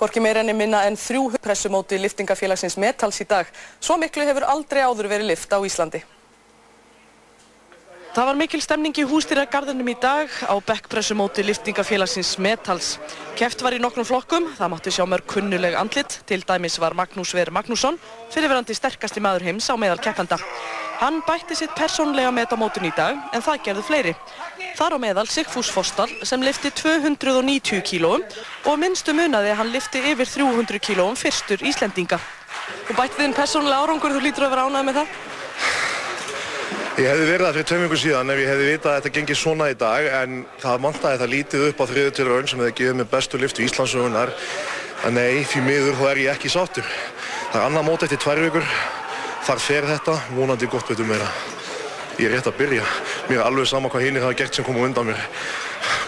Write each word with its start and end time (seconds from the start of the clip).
Gorki 0.00 0.20
meira 0.24 0.40
enni 0.40 0.54
minna 0.56 0.86
en 0.88 0.94
þrjú 0.96 1.36
pressumóti 1.44 1.98
liftingafélagsins 2.00 2.78
Metals 2.80 3.20
í 3.20 3.26
dag. 3.28 3.50
Svo 3.84 3.98
miklu 4.00 4.24
hefur 4.24 4.46
aldrei 4.48 4.80
áður 4.80 5.10
verið 5.12 5.28
lift 5.28 5.52
á 5.52 5.60
Íslandi. 5.60 6.00
Það 8.10 8.26
var 8.26 8.38
mikil 8.40 8.58
stemning 8.64 8.96
í 8.96 9.04
hústýragarðinum 9.06 9.90
í 9.92 9.94
dag 10.00 10.32
á 10.48 10.56
bekkpressumóti 10.66 11.44
liftingafélagsins 11.44 12.32
Metals. 12.40 12.94
Keft 13.38 13.60
var 13.62 13.76
í 13.76 13.82
nokkrum 13.82 14.08
flokkum, 14.08 14.48
það 14.56 14.72
mátti 14.72 14.94
sjá 14.96 15.04
mörg 15.06 15.28
kunnuleg 15.30 15.76
andlit, 15.78 16.16
til 16.26 16.40
dæmis 16.48 16.80
var 16.82 16.96
Magnús 16.96 17.36
Ver 17.36 17.52
Magnússon, 17.54 18.00
fyrirverandi 18.32 18.74
sterkasti 18.74 19.22
maður 19.22 19.46
heims 19.50 19.68
á 19.68 19.76
meðal 19.78 20.00
keppenda. 20.02 20.40
Hann 21.04 21.20
bætti 21.28 21.60
sitt 21.60 21.76
persónlega 21.78 22.32
met 22.34 22.50
á 22.50 22.58
mótun 22.58 22.88
í 22.88 22.96
dag, 22.96 23.20
en 23.30 23.44
það 23.46 23.62
gerðu 23.68 23.86
fleiri. 23.92 24.16
Þar 24.78 24.96
á 24.96 24.98
meðal 25.02 25.26
Sigfús 25.30 25.70
Fostal 25.72 26.08
sem 26.26 26.42
lifti 26.44 26.70
290 26.72 27.82
kílóum 27.86 28.22
og 28.68 28.78
minnstu 28.80 29.14
munaði 29.16 29.52
að 29.52 29.58
hann 29.60 29.72
lifti 29.74 30.02
yfir 30.12 30.28
300 30.28 30.80
kílóum 30.82 31.18
fyrstur 31.18 31.62
Íslendinga. 31.66 32.20
Þú 32.88 32.96
bætti 32.98 33.20
þinn 33.20 33.36
persónlega 33.36 33.84
árangur, 33.84 34.14
þú 34.14 34.24
lítur 34.24 34.46
að 34.46 34.54
vera 34.54 34.66
ánægð 34.68 34.88
með 34.88 35.00
það? 35.00 35.18
Ég 37.00 37.06
hefði 37.06 37.28
verið 37.30 37.46
það 37.46 37.56
fyrir 37.56 37.84
ykkur 37.86 38.00
síðan 38.02 38.32
ef 38.32 38.40
ég 38.42 38.50
hefði 38.50 38.64
vitað 38.70 38.90
að 38.90 38.96
þetta 38.98 39.14
gengir 39.16 39.38
svona 39.38 39.70
í 39.70 39.76
dag 39.78 40.08
en 40.20 40.40
það 40.60 40.82
mantaði 40.84 41.20
það 41.22 41.32
lítið 41.34 41.62
upp 41.68 41.80
á 41.80 41.84
þriðu 41.92 42.10
til 42.16 42.26
raun 42.28 42.50
sem 42.50 42.60
hefði 42.60 42.74
gefið 42.80 42.98
mig 42.98 43.08
bestu 43.14 43.40
lift 43.40 43.60
í 43.60 43.68
Íslandsögunar 43.68 44.34
en 45.06 45.16
nei, 45.16 45.44
því 45.48 45.62
miður 45.64 45.96
þá 46.00 46.04
er 46.10 46.22
ég 46.26 46.34
ekki 46.34 46.52
sáttur. 46.52 46.90
Það 47.52 47.60
er 47.62 47.66
annað 47.70 47.88
mót 47.88 48.04
eftir 48.04 48.20
tvær 48.20 48.42
vikur, 48.44 48.68
þar 49.48 49.64
fer 49.64 49.88
þetta, 49.94 50.18
vonandi 50.36 50.68
gott 50.68 50.92
betur 50.92 51.08
meira. 51.08 51.30
Ég 52.20 52.28
er 52.28 52.34
rétt 52.36 52.48
að 52.50 52.58
byrja. 52.58 52.84
Mér 53.30 53.38
er 53.38 53.46
alveg 53.46 53.68
sama 53.70 53.88
hvað 53.88 54.02
hinnir 54.04 54.24
hafa 54.26 54.36
gert 54.36 54.52
sem 54.52 54.64
komu 54.66 54.82
undan 54.84 55.06
mér. 55.08 55.20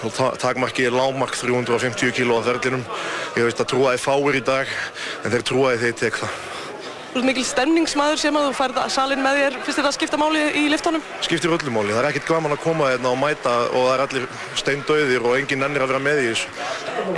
Og 0.05 0.13
takmarki 0.43 0.85
er 0.85 0.93
lágmark 0.93 1.39
350 1.41 2.13
kg 2.13 2.37
á 2.37 2.41
þerlinum. 2.51 2.83
Ég 3.39 3.47
veist 3.49 3.63
að 3.63 3.71
trúaði 3.73 4.03
fáir 4.03 4.37
í 4.37 4.43
dag 4.45 4.69
en 5.25 5.33
þeir 5.33 5.47
trúaði 5.49 5.81
þeir 5.87 5.97
tek 6.03 6.19
það. 6.21 6.35
Þú 7.13 7.21
ert 7.23 7.29
mikil 7.31 7.45
stemningsmaður 7.49 8.21
sem 8.21 8.37
að 8.37 8.45
þú 8.45 8.53
færð 8.59 8.83
salin 8.93 9.25
með 9.25 9.41
þér. 9.41 9.59
Fyrst 9.65 9.81
er 9.81 9.87
það 9.87 9.89
að 9.89 9.97
skipta 9.97 10.21
máli 10.21 10.45
í 10.61 10.67
liftónum? 10.75 11.09
Skiptir 11.25 11.57
öllu 11.57 11.73
máli. 11.73 11.95
Það 11.95 12.03
er 12.03 12.11
ekkert 12.11 12.29
gaman 12.29 12.57
að 12.59 12.63
koma 12.67 12.93
hérna 12.93 13.13
og 13.13 13.19
mæta 13.21 13.57
og 13.73 13.89
það 13.89 13.93
er 13.97 14.05
allir 14.07 14.31
steindauðir 14.61 15.27
og 15.29 15.41
enginn 15.41 15.65
ennir 15.69 15.85
að 15.87 15.93
vera 15.95 16.05
með 16.11 16.23
í 16.27 16.31
þessu. 16.31 16.71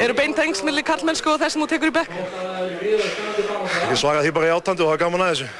Eru 0.06 0.18
beintengs 0.22 0.62
millir 0.66 0.86
kallmennsku 0.86 1.34
og 1.34 1.42
þess 1.42 1.58
sem 1.58 1.66
þú 1.66 1.70
tekur 1.74 1.90
í 1.90 1.98
bekk? 1.98 2.18
Ég 3.90 3.98
svaraði 3.98 4.28
því 4.28 4.34
bara 4.38 4.50
í 4.50 4.54
átandi 4.54 4.86
og 4.86 4.94
er 4.94 5.06
gaman 5.06 5.26
að 5.26 5.32
þessu. 5.34 5.54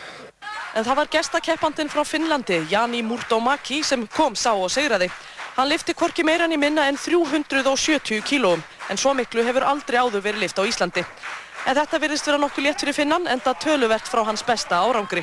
En 0.75 0.83
það 0.83 0.97
var 0.98 1.11
gestakeppandinn 1.12 1.91
frá 1.92 2.03
Finnlandi, 2.03 2.64
Jani 2.70 3.03
Murtomaki, 3.06 3.83
sem 3.86 4.08
kom, 4.11 4.34
sá 4.34 4.50
og 4.55 4.72
segraði. 4.75 5.06
Hann 5.55 5.70
lifti 5.70 5.94
hvorki 5.94 6.25
meirann 6.27 6.50
í 6.50 6.58
minna 6.58 6.89
en 6.91 6.98
370 6.98 8.25
kílóum, 8.27 8.62
en 8.91 8.98
svo 8.98 9.14
miklu 9.14 9.45
hefur 9.47 9.62
aldrei 9.70 10.00
áður 10.02 10.25
verið 10.25 10.42
lift 10.42 10.58
á 10.58 10.67
Íslandi. 10.67 11.05
En 11.64 11.78
þetta 11.78 12.00
virðist 12.02 12.27
vera 12.28 12.41
nokkuð 12.42 12.67
létt 12.67 12.83
fyrir 12.83 12.97
finnan 12.97 13.28
en 13.30 13.41
það 13.41 13.61
töluvert 13.62 14.08
frá 14.11 14.20
hans 14.27 14.42
besta 14.45 14.83
árangri. 14.84 15.22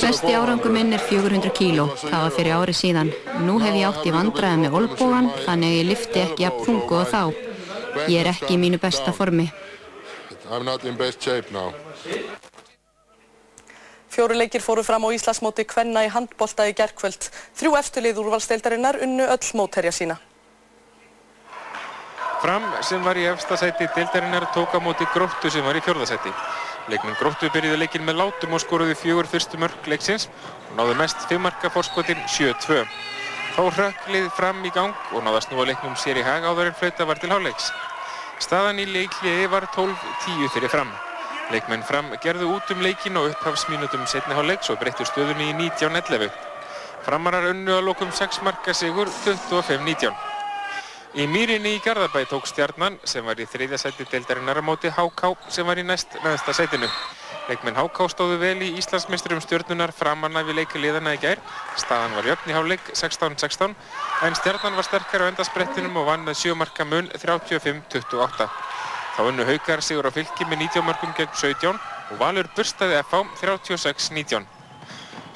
Besti 0.00 0.32
árangur 0.34 0.72
minn 0.74 0.96
er 0.96 1.04
400 1.04 1.52
kíló. 1.54 1.86
Það 2.00 2.24
var 2.24 2.34
fyrir 2.34 2.56
ári 2.56 2.74
síðan. 2.74 3.12
Nú 3.44 3.60
hef 3.62 3.76
ég 3.78 3.86
átt 3.86 4.08
í 4.08 4.14
vandræði 4.16 4.64
með 4.64 4.78
olbúan 4.80 5.30
þannig 5.44 5.70
að 5.70 5.76
ég 5.76 5.88
lifti 5.92 6.24
ekki 6.24 6.48
að 6.48 6.58
pungu 6.64 6.98
og 7.04 7.12
þá. 7.12 7.22
Ég 8.08 8.18
er 8.24 8.32
ekki 8.32 8.56
í 8.56 8.60
mínu 8.64 8.80
besta 8.82 9.14
formi. 9.14 9.46
Fjóru 14.20 14.36
leikir 14.36 14.60
fóru 14.60 14.82
fram 14.84 15.00
á 15.00 15.16
Íslandsmóti 15.16 15.64
Kvenna 15.64 16.02
í 16.04 16.10
handbolta 16.12 16.66
í 16.68 16.74
gerkvöld. 16.76 17.30
Þrjú 17.56 17.70
eftirlið 17.78 18.18
úrvalsteildarinnar 18.20 18.98
unnu 19.00 19.24
öll 19.24 19.48
mótherja 19.56 19.94
sína. 19.96 20.18
Fram 22.42 22.66
sem 22.84 23.00
var 23.00 23.16
í 23.16 23.24
efsta 23.30 23.56
sæti 23.56 23.88
deildarinnar 23.96 24.50
tók 24.52 24.76
á 24.76 24.78
móti 24.84 25.08
Gróttu 25.14 25.48
sem 25.48 25.64
var 25.64 25.80
í 25.80 25.80
fjórðasæti. 25.80 26.34
Leikmenn 26.92 27.16
Gróttu 27.16 27.48
byrjuði 27.48 27.80
leikin 27.80 28.04
með 28.04 28.20
látum 28.20 28.52
og 28.52 28.60
skoruði 28.60 29.00
fjögur 29.00 29.24
fyrstu 29.24 29.56
mörg 29.56 29.88
leiksins 29.88 30.28
og 30.68 30.76
náðu 30.82 31.00
mest 31.00 31.24
fimmmarka 31.32 31.72
fórskotin 31.72 32.20
7-2. 32.28 32.84
Þá 33.56 33.62
hrökklið 33.72 34.32
fram 34.36 34.60
í 34.68 34.76
gang 34.76 35.14
og 35.16 35.24
náða 35.24 35.46
snúa 35.48 35.70
leiknum 35.72 35.96
sér 35.96 36.20
í 36.20 36.28
hag 36.28 36.44
áður 36.44 36.74
en 36.74 36.82
flauta 36.82 37.08
var 37.08 37.24
til 37.24 37.32
háleiks. 37.32 37.72
Staðan 38.36 38.84
í 38.84 38.90
leikliði 38.98 39.48
var 39.48 39.72
12-10 39.72 40.52
fyrir 40.52 40.76
fram. 40.76 40.92
Leikmenn 41.50 41.82
fram 41.82 42.12
gerðu 42.22 42.52
út 42.54 42.68
um 42.70 42.82
leikin 42.84 43.16
og 43.18 43.32
upphafsmínutum 43.32 44.04
setni 44.06 44.36
háleiks 44.38 44.70
og 44.70 44.78
breyttu 44.78 45.02
stöðunni 45.08 45.48
í 45.50 45.54
19-11. 45.58 46.30
Framarar 47.02 47.48
unnu 47.50 47.74
að 47.74 47.88
lokum 47.88 48.12
6 48.14 48.44
marka 48.46 48.74
sigur 48.76 49.10
25-19. 49.24 50.14
Í 51.18 51.26
mýrinni 51.26 51.72
í 51.74 51.80
Garðabæ 51.82 52.22
tók 52.30 52.46
Stjarnan 52.46 53.00
sem 53.02 53.26
var 53.26 53.40
í 53.42 53.48
þriðja 53.50 53.80
sæti 53.82 54.06
deildarinnar 54.12 54.60
á 54.60 54.62
móti 54.62 54.92
HK 54.94 55.32
sem 55.50 55.66
var 55.66 55.80
í 55.80 55.82
næst 55.82 56.14
neðsta 56.22 56.54
sætinu. 56.54 56.86
Leikmenn 57.48 57.80
HK 57.82 58.06
stóðu 58.12 58.36
vel 58.38 58.60
í 58.62 58.70
Íslandsmeisturum 58.78 59.42
stjórnunar 59.42 59.90
framanna 59.90 60.44
við 60.46 60.60
leikiliðana 60.60 61.16
í 61.16 61.22
gær. 61.24 61.42
Staðan 61.74 62.14
var 62.14 62.30
jöfn 62.30 62.52
í 62.52 62.54
háleik 62.54 62.92
16-16 62.94 63.74
en 64.28 64.38
Stjarnan 64.38 64.78
var 64.78 64.86
sterkar 64.86 65.26
á 65.26 65.30
endasprettinum 65.32 65.98
og 65.98 66.12
vann 66.12 66.22
með 66.28 66.44
7 66.44 66.54
marka 66.62 66.86
mun 66.86 67.10
35-28. 67.18 68.46
Þá 69.16 69.20
unnu 69.26 69.44
Haukar 69.48 69.82
sigur 69.84 70.08
á 70.08 70.12
fylki 70.14 70.46
með 70.46 70.66
19 70.70 70.86
markum 70.86 71.12
gegn 71.18 71.34
17 71.34 71.74
og 71.74 72.16
Valur 72.20 72.48
burstaði 72.56 72.98
FH 73.02 73.26
36-19. 73.42 74.46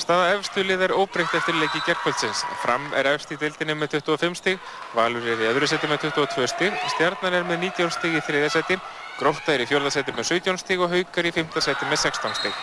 Staða 0.00 0.32
efstu 0.34 0.64
lið 0.66 0.88
er 0.88 0.94
óbreykt 0.96 1.36
eftir 1.38 1.54
leiki 1.58 1.82
gerðkvöldsins. 1.86 2.42
Fram 2.64 2.88
er 2.98 3.08
efst 3.12 3.30
í 3.30 3.38
deildinni 3.38 3.76
með 3.78 4.00
25 4.00 4.40
stig, 4.40 4.58
Valur 4.94 5.22
er 5.22 5.44
í 5.44 5.50
öðru 5.52 5.68
seti 5.70 5.90
með 5.90 6.08
22 6.08 6.48
stig, 6.50 6.80
Stjarnan 6.96 7.38
er 7.38 7.46
með 7.46 7.68
19 7.68 7.94
stig 7.94 8.18
í 8.18 8.24
þriðja 8.26 8.56
seti, 8.56 8.80
Grótta 9.20 9.54
er 9.54 9.62
í 9.62 9.68
fjórða 9.70 9.94
seti 9.94 10.16
með 10.16 10.32
17 10.32 10.64
stig 10.64 10.82
og 10.82 10.90
Haukar 10.90 11.30
í 11.30 11.34
fymta 11.36 11.62
seti 11.62 11.86
með 11.86 12.02
16 12.08 12.40
stig. 12.40 12.58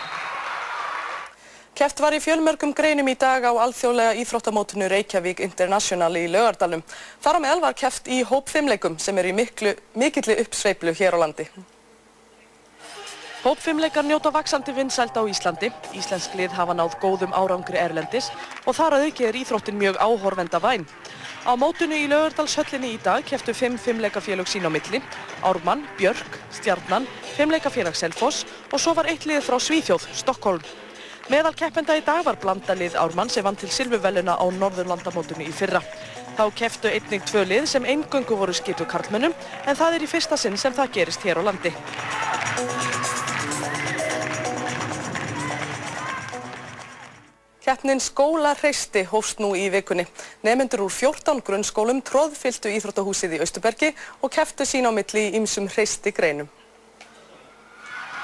Keft 1.72 2.02
var 2.04 2.12
í 2.12 2.18
fjölmörgum 2.20 2.74
greinum 2.76 3.06
í 3.08 3.14
dag 3.16 3.46
á 3.48 3.52
alþjóðlega 3.64 4.18
íþróttamótinu 4.20 4.90
Reykjavík 4.92 5.38
International 5.40 6.12
í 6.20 6.26
Laugardalum. 6.28 6.82
Þar 7.24 7.38
á 7.40 7.44
meðal 7.44 7.62
var 7.64 7.76
keft 7.80 8.10
í 8.12 8.18
hópfimmleikum 8.28 8.98
sem 9.00 9.16
er 9.16 9.30
í 9.30 9.32
miklu, 9.32 9.72
mikilli 9.96 10.36
uppsveiflu 10.42 10.92
hér 10.98 11.16
á 11.16 11.18
landi. 11.24 11.46
Hópfimmleikar 13.46 14.04
njóta 14.04 14.34
vaksandi 14.36 14.74
vinsæld 14.76 15.16
á 15.16 15.24
Íslandi. 15.24 15.72
Íslensk 15.96 16.36
lið 16.36 16.52
hafa 16.60 16.76
náð 16.76 16.98
góðum 17.00 17.32
árangri 17.32 17.80
erlendis 17.80 18.28
og 18.66 18.76
þar 18.76 18.98
að 18.98 19.08
auki 19.08 19.30
er 19.30 19.40
íþróttin 19.40 19.80
mjög 19.80 19.96
áhorfenda 19.96 20.60
væn. 20.60 20.84
Á 21.48 21.56
mótunu 21.56 21.96
í 21.96 22.04
Laugardalshöllinni 22.12 22.92
í 22.98 23.02
dag 23.02 23.24
keftu 23.24 23.56
fimm 23.56 23.80
fimmleikafélög 23.80 24.44
sín 24.44 24.68
á 24.68 24.70
milli. 24.70 25.00
Ármann, 25.40 25.88
Björk, 25.96 26.36
Stjarnan, 26.52 27.08
fimmleikafélag 27.32 27.96
Selfoss 27.96 28.44
og 28.68 28.78
svo 28.78 28.92
var 28.92 29.08
eitt 29.08 29.24
lið 29.24 29.40
frá 29.48 29.56
Svíþjóð, 29.56 30.10
Stokkólm. 30.20 30.62
Meðal 31.32 31.54
keppenda 31.56 31.94
í 31.96 32.02
dag 32.04 32.26
var 32.26 32.36
blandalið 32.36 32.92
Ármann 33.00 33.30
sem 33.32 33.44
vann 33.46 33.56
til 33.56 33.70
silfurveluna 33.72 34.34
á 34.36 34.44
Norðurlandamótunu 34.52 35.46
í 35.46 35.54
fyrra. 35.56 35.80
Þá 36.36 36.42
keftu 36.58 36.90
einnig 36.92 37.24
tvö 37.24 37.46
lið 37.48 37.68
sem 37.70 37.86
eingöngu 37.88 38.36
voru 38.36 38.52
skipu 38.52 38.84
karlmönnum 38.84 39.32
en 39.64 39.78
það 39.78 39.96
er 39.96 40.04
í 40.04 40.10
fyrsta 40.12 40.36
sinn 40.36 40.60
sem 40.60 40.76
það 40.76 40.92
gerist 40.98 41.24
hér 41.24 41.40
á 41.40 41.42
landi. 41.48 41.72
Keppnin 47.64 48.04
Skólarhreisti 48.04 49.06
hófst 49.08 49.40
nú 49.40 49.54
í 49.56 49.70
vikunni. 49.72 50.04
Nefnendur 50.44 50.84
úr 50.84 50.92
14 50.92 51.40
grunnskólum 51.46 52.04
tróðfylgtu 52.04 52.76
Íþróttahúsið 52.76 53.38
í 53.38 53.46
Austurbergi 53.46 53.94
og 54.20 54.36
kepptu 54.36 54.68
sín 54.68 54.84
á 54.84 54.92
milli 54.92 55.30
í 55.30 55.38
ymsum 55.40 55.72
hreisti 55.72 56.12
greinum. 56.12 56.52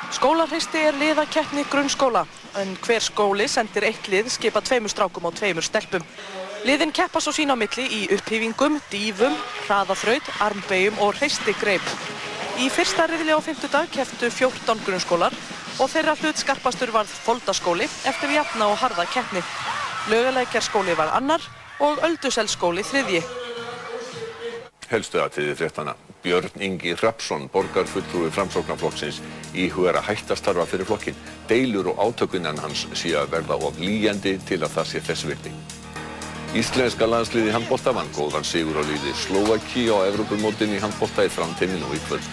Skólarhreisti 0.08 0.80
er 0.88 0.96
liðakeppni 0.96 1.66
grunnskóla, 1.68 2.22
en 2.56 2.70
hver 2.80 3.04
skóli 3.04 3.44
sendir 3.50 3.84
eitt 3.90 4.08
lið 4.08 4.30
skipa 4.32 4.62
tveimur 4.64 4.88
strákum 4.88 5.28
og 5.28 5.36
tveimur 5.36 5.66
stelpum. 5.66 6.04
Liðin 6.64 6.94
keppa 6.96 7.20
svo 7.20 7.34
sín 7.36 7.52
á 7.52 7.56
milli 7.60 7.84
í 7.84 8.00
upphýfingum, 8.16 8.80
dýfum, 8.90 9.36
hraðaþraut, 9.66 10.32
armbegjum 10.46 10.98
og 11.04 11.12
hreistigreip. 11.20 11.92
Í 12.58 12.70
fyrsta 12.72 13.06
riðli 13.06 13.36
á 13.36 13.40
fymtudag 13.44 13.92
kepptu 13.94 14.32
14 14.32 14.80
grunnskólar 14.88 15.36
og 15.78 15.92
þeirra 15.92 16.16
hlut 16.18 16.40
skarpastur 16.40 16.90
varð 16.90 17.12
Foldaskóli 17.28 17.86
eftir 17.86 18.32
jafna 18.34 18.72
og 18.72 18.80
harða 18.80 19.06
keppni. 19.12 19.44
Laugalækjarskóli 20.08 20.96
var 20.98 21.12
annar 21.20 21.44
og 21.84 22.00
Ölduselsskóli 22.08 22.82
þriðji. 22.82 23.22
Helstu 24.88 25.20
aðtiði 25.20 25.54
fréttana. 25.60 25.94
Björn 26.22 26.60
Ingi 26.60 26.94
Rapsson, 26.98 27.48
borgarfulltrúi 27.52 28.30
framsóknarflokksins, 28.34 29.20
íhugar 29.54 30.00
að 30.00 30.08
hætta 30.10 30.36
starfa 30.36 30.66
fyrir 30.66 30.88
flokkin. 30.88 31.18
Deilur 31.48 31.92
og 31.92 32.00
átökunan 32.02 32.58
hans 32.58 32.86
sé 32.98 33.14
að 33.14 33.30
verða 33.36 33.58
of 33.68 33.78
líjandi 33.78 34.34
til 34.48 34.58
að 34.62 34.74
það 34.78 34.90
sé 34.90 35.04
þess 35.06 35.28
virti. 35.30 35.52
Íslenska 36.58 37.06
landsliði 37.06 37.52
handbólta 37.54 37.92
vann 37.94 38.10
góðan 38.16 38.46
sigur 38.46 38.80
á 38.80 38.82
liði 38.82 39.14
Slovaki 39.20 39.86
á 39.92 40.08
Evrópumótin 40.08 40.74
í 40.74 40.82
handbólta 40.82 41.26
í 41.28 41.32
framtíminu 41.32 41.86
og 41.86 41.94
í 41.94 42.02
kvöld. 42.08 42.28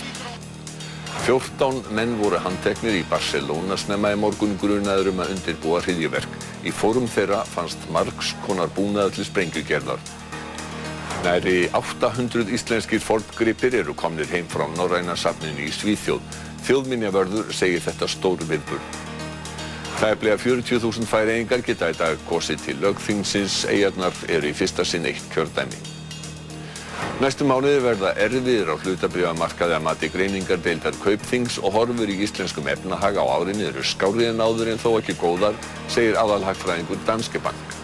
14 1.26 1.94
menn 1.98 2.18
voru 2.20 2.40
handteknir 2.42 3.00
í 3.00 3.06
Barcelona 3.10 3.78
snemma 3.81 4.12
í 4.14 4.20
morgun 4.20 4.58
grunaður 4.62 5.12
um 5.12 5.24
að 5.24 5.36
undirbúa 5.36 5.81
hryðjuverk. 5.86 6.42
Í 6.66 6.74
fórum 6.74 7.10
þeirra 7.12 7.44
fannst 7.50 7.90
margs 7.94 8.34
konar 8.46 8.72
búnaða 8.74 9.18
til 9.18 9.26
sprengjugerðar. 9.30 10.02
Næri 11.25 11.69
800 11.74 12.52
íslenskir 12.54 13.02
forngripir 13.02 13.80
eru 13.80 13.96
komnir 13.98 14.30
heim 14.30 14.46
frá 14.52 14.68
Norræna 14.75 15.16
safninu 15.18 15.66
í 15.66 15.72
Svíþjóð. 15.74 16.22
Þjóðminjavörður 16.68 17.52
segir 17.54 17.84
þetta 17.86 18.10
stóru 18.10 18.46
viðburð. 18.50 19.02
Tæplega 19.96 20.38
40.000 20.38 21.07
færiðingar 21.07 21.62
geta 21.66 21.90
í 21.90 21.98
dag 21.98 22.22
kosið 22.30 22.63
til 22.66 22.80
lögþingsins. 22.84 23.62
Eigarnar 23.72 24.18
eru 24.28 24.50
í 24.52 24.56
fyrsta 24.57 24.86
sinn 24.86 25.07
eitt 25.07 25.24
kjördæmi. 25.34 25.80
Næstu 27.24 27.48
mánuði 27.48 27.80
verða 27.84 28.12
erfiðir 28.19 28.72
á 28.72 28.75
hlutabriðamarkaði 28.75 29.78
að 29.78 29.86
mati 29.86 30.10
greiningar 30.12 30.60
deildar 30.66 30.98
kaupþings 31.04 31.62
og 31.62 31.78
horfur 31.78 32.12
í 32.12 32.18
íslenskum 32.28 32.68
efnahag 32.72 33.19
á 33.19 33.24
árinni 33.24 33.69
eru 33.69 33.84
skárið 33.88 34.34
en 34.34 34.44
áður 34.44 34.74
en 34.74 34.84
þó 34.84 34.90
ekki 35.00 35.16
góðar, 35.22 35.56
segir 35.88 36.19
aðalhagfræðingur 36.19 37.04
Danske 37.07 37.40
Bank. 37.40 37.75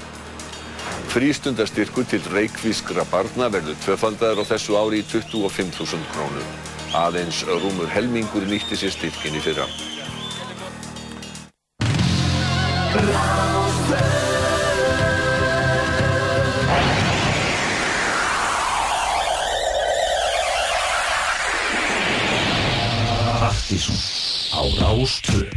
Frístundastyrkur 1.10 2.06
til 2.06 2.22
reikvískra 2.34 3.04
barna 3.12 3.50
verður 3.52 3.78
tvöfaldar 3.84 4.38
á 4.38 4.44
þessu 4.46 4.78
ári 4.78 5.02
í 5.02 5.08
25.000 5.08 6.06
krónur. 6.14 6.46
Aðeins 6.94 7.42
rúmur 7.48 7.90
helmingur 7.90 8.46
nýtti 8.48 8.78
sér 8.78 8.94
styrkin 8.94 9.36
í 9.36 9.44
fyrra. 9.44 9.66
Partíson 23.42 23.96
á 24.52 24.62
Rástvö 24.80 25.48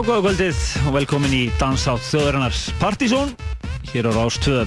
Já, 0.00 0.06
góða 0.06 0.22
kvöldið 0.24 0.60
og 0.88 0.94
velkomin 0.94 1.32
í 1.36 1.40
Dansátt 1.60 2.06
þjóðarinnar 2.06 2.54
Partizón 2.80 3.34
hér 3.90 4.06
á 4.08 4.16
Rás 4.16 4.38
2. 4.40 4.62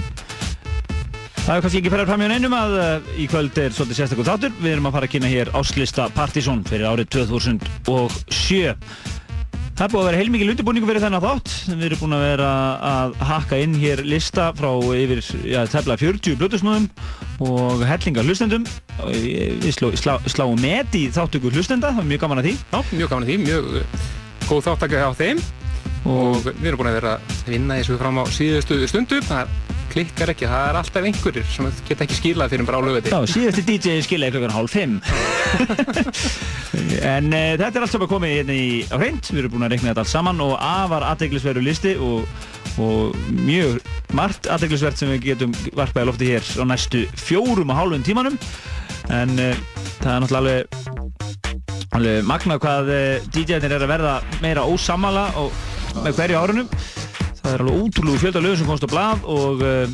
Það 1.40 1.56
er 1.56 1.64
kannski 1.64 1.80
ekki 1.80 1.90
ferðar 1.90 2.06
fram 2.12 2.22
í 2.22 2.28
neinum 2.30 2.54
að 2.54 2.76
uh, 2.78 3.08
í 3.18 3.26
kvöld 3.32 3.58
er 3.58 3.74
svolítið 3.74 3.98
sérstaklega 3.98 4.28
þáttur. 4.28 4.54
Við 4.60 4.76
erum 4.76 4.86
að 4.86 4.94
fara 4.94 5.10
að 5.10 5.12
kynna 5.16 5.32
hér 5.32 5.50
áslista 5.58 6.06
Partizón 6.14 6.62
fyrir 6.70 6.86
árið 6.86 7.10
2007. 7.16 8.78
Það 9.74 9.84
er 9.88 9.94
búið 9.96 10.00
að 10.04 10.08
vera 10.12 10.22
heilmikið 10.22 10.52
lundibúningu 10.52 10.92
fyrir 10.92 11.06
þennan 11.08 11.26
þátt. 11.26 11.58
Við 11.72 11.86
erum 11.90 12.04
búin 12.04 12.18
að 12.20 12.26
vera 12.28 12.54
að 12.94 13.20
hakka 13.34 13.62
inn 13.66 13.78
hér 13.82 14.06
lista 14.06 14.48
frá 14.54 14.70
yfir 14.94 15.26
ja, 15.50 15.66
tefla 15.66 15.98
40 15.98 16.38
blötusnúðum 16.38 16.92
og 17.42 17.82
hellinga 17.90 18.22
hlustendum. 18.22 18.70
Við 19.10 19.72
slá, 19.74 19.90
slá, 19.98 20.20
sláum 20.30 20.62
með 20.62 21.00
í 21.02 21.08
þáttöku 21.10 21.50
hlustenda, 21.50 21.90
það 21.90 22.04
er 22.06 22.12
mjög 22.14 22.28
gaman 22.28 22.44
að 22.44 22.52
því. 22.52 22.60
Já, 22.70 22.84
mjög 23.00 23.16
gaman 23.16 23.26
að 23.26 23.32
því, 23.34 23.42
mjög 23.48 24.22
góð 24.48 24.66
þáttöku 24.68 25.00
á 25.00 25.10
þeim 25.16 25.42
og, 26.04 26.40
við 26.44 26.66
erum 26.68 26.80
búin 26.80 26.90
að 26.90 26.98
vera 26.98 27.14
að 27.18 27.38
vinna 27.48 27.78
þessu 27.80 28.00
fram 28.00 28.20
á 28.20 28.24
síðustu 28.32 28.80
stundu. 28.90 29.20
Það 29.24 29.52
klikkar 29.94 30.32
ekki, 30.32 30.48
það 30.50 30.64
er 30.68 30.78
alltaf 30.80 31.06
einhverjir 31.06 31.46
sem 31.52 31.68
geta 31.86 32.04
ekki 32.06 32.16
skilað 32.18 32.54
fyrir 32.54 32.66
bara 32.68 32.80
á 32.82 32.86
lögviti. 32.86 33.12
Já, 33.12 33.30
síðusti 33.30 33.64
DJ 33.68 34.00
skilaði 34.04 34.34
klokkan 34.34 34.54
hálf 34.56 34.74
5. 34.74 34.96
en 37.14 37.30
uh, 37.30 37.52
þetta 37.60 37.70
er 37.70 37.86
allt 37.86 37.94
saman 37.94 38.10
komið 38.10 38.34
hérna 38.38 38.56
í 38.58 38.66
á 38.90 38.96
hreint, 38.98 39.30
við 39.30 39.44
erum 39.44 39.54
búin 39.54 39.68
að 39.68 39.76
rekna 39.76 39.92
þetta 39.92 40.04
allt 40.04 40.14
saman 40.14 40.42
og 40.44 40.56
afar 40.58 41.06
aðdeglisverðu 41.12 41.64
listi 41.68 41.94
og, 42.02 42.26
og 42.82 43.14
mjög 43.44 43.78
margt 44.18 44.50
aðdeglisvert 44.50 44.98
sem 44.98 45.14
við 45.14 45.30
getum 45.30 45.54
varpaði 45.78 46.10
lofti 46.10 46.32
hér 46.32 46.52
á 46.58 46.64
næstu 46.74 47.06
fjórum 47.20 47.70
og 47.70 47.80
hálfum 47.80 48.06
tímanum 48.06 48.40
en 49.14 49.38
uh, 49.38 49.64
það 50.00 50.14
er 50.16 50.24
náttúrulega 50.24 50.42
alveg 50.42 51.03
magna 52.26 52.56
hvað 52.58 52.88
uh, 52.90 53.26
DJ-nir 53.30 53.70
er 53.76 53.84
að 53.84 53.90
verða 53.92 54.14
meira 54.42 54.64
ósamala 54.66 55.28
og 55.38 55.52
með 56.02 56.16
hverju 56.18 56.40
árunum 56.40 56.70
það 57.38 57.52
er 57.52 57.62
alveg 57.62 57.84
ótrúlega 57.84 58.22
fjölda 58.24 58.42
lögum 58.42 58.58
sem 58.58 58.66
komst 58.66 58.86
á 58.88 58.90
blad 58.90 59.28
og 59.30 59.62
uh, 59.62 59.84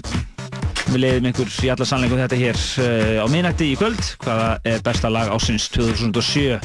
við 0.91 0.97
leiðum 1.03 1.29
einhver 1.29 1.53
í 1.53 1.69
alla 1.75 1.89
sannleikum 1.91 2.23
þetta 2.23 2.39
hér 2.41 2.63
uh, 2.81 3.21
á 3.21 3.27
minnætti 3.29 3.69
í 3.75 3.77
kvöld 3.77 4.01
hvaða 4.25 4.49
er 4.73 4.81
besta 4.87 5.13
lag 5.13 5.29
ásins 5.35 5.69
2007 5.77 6.57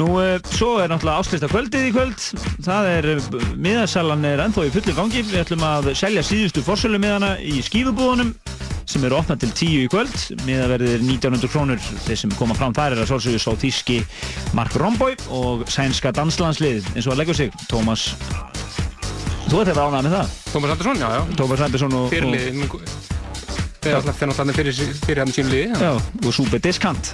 nú 0.00 0.08
svo 0.48 0.78
er 0.80 0.88
náttúrulega 0.88 1.20
áslista 1.20 1.50
kvöldið 1.52 1.90
í 1.90 1.92
kvöld. 1.92 2.22
Það 2.64 2.86
er 2.94 3.08
miðarsalan 3.60 4.24
er 4.24 4.40
ennþá 4.40 4.64
í 4.64 4.70
fulli 4.72 4.94
gangi. 4.96 5.20
Við 5.28 5.42
ætlum 5.42 5.66
að 5.68 5.90
selja 6.00 6.22
síðustu 6.24 6.64
fórsölu 6.64 6.96
miðana 7.02 7.34
í 7.44 7.60
skífubúðunum 7.66 8.32
sem 8.86 9.04
eru 9.06 9.18
opnað 9.18 9.44
til 9.44 9.52
10 9.52 9.84
í 9.84 9.90
kvöld 9.92 10.44
miðaverðir 10.46 11.04
1900 11.04 11.52
krónur 11.52 11.82
þeir 12.06 12.22
sem 12.24 12.34
koma 12.38 12.56
fram 12.58 12.74
þar 12.76 12.96
er 12.96 13.04
að 13.04 13.12
svolsögja 13.12 13.42
svo 13.42 13.54
þíski 13.60 14.00
Mark 14.56 14.74
Romboy 14.80 15.16
og 15.34 15.66
sænska 15.70 16.14
danslandslið 16.16 16.88
eins 16.94 17.06
og 17.06 17.14
að 17.14 17.22
leggja 17.22 17.38
sig 17.42 17.62
Tómas 17.70 18.10
Þú 19.52 19.58
ert 19.60 19.68
eitthvað 19.68 19.88
ánægð 19.90 20.06
með 20.06 20.14
það? 20.16 20.36
Tómas 20.48 20.70
Andersson, 20.72 21.00
já, 21.02 21.08
já. 21.12 21.22
Tómas 21.36 21.62
Andersson 21.66 21.96
og... 21.98 22.04
Fyrirlið, 22.08 22.60
þeir 23.82 23.96
náttúrulega 23.98 24.54
fyrir, 24.56 24.78
fyrir 25.02 25.20
hann 25.20 25.34
sínu 25.36 25.50
liði. 25.52 25.80
Já, 25.82 25.90
og 25.98 26.32
Súper 26.32 26.62
Diskant. 26.64 27.10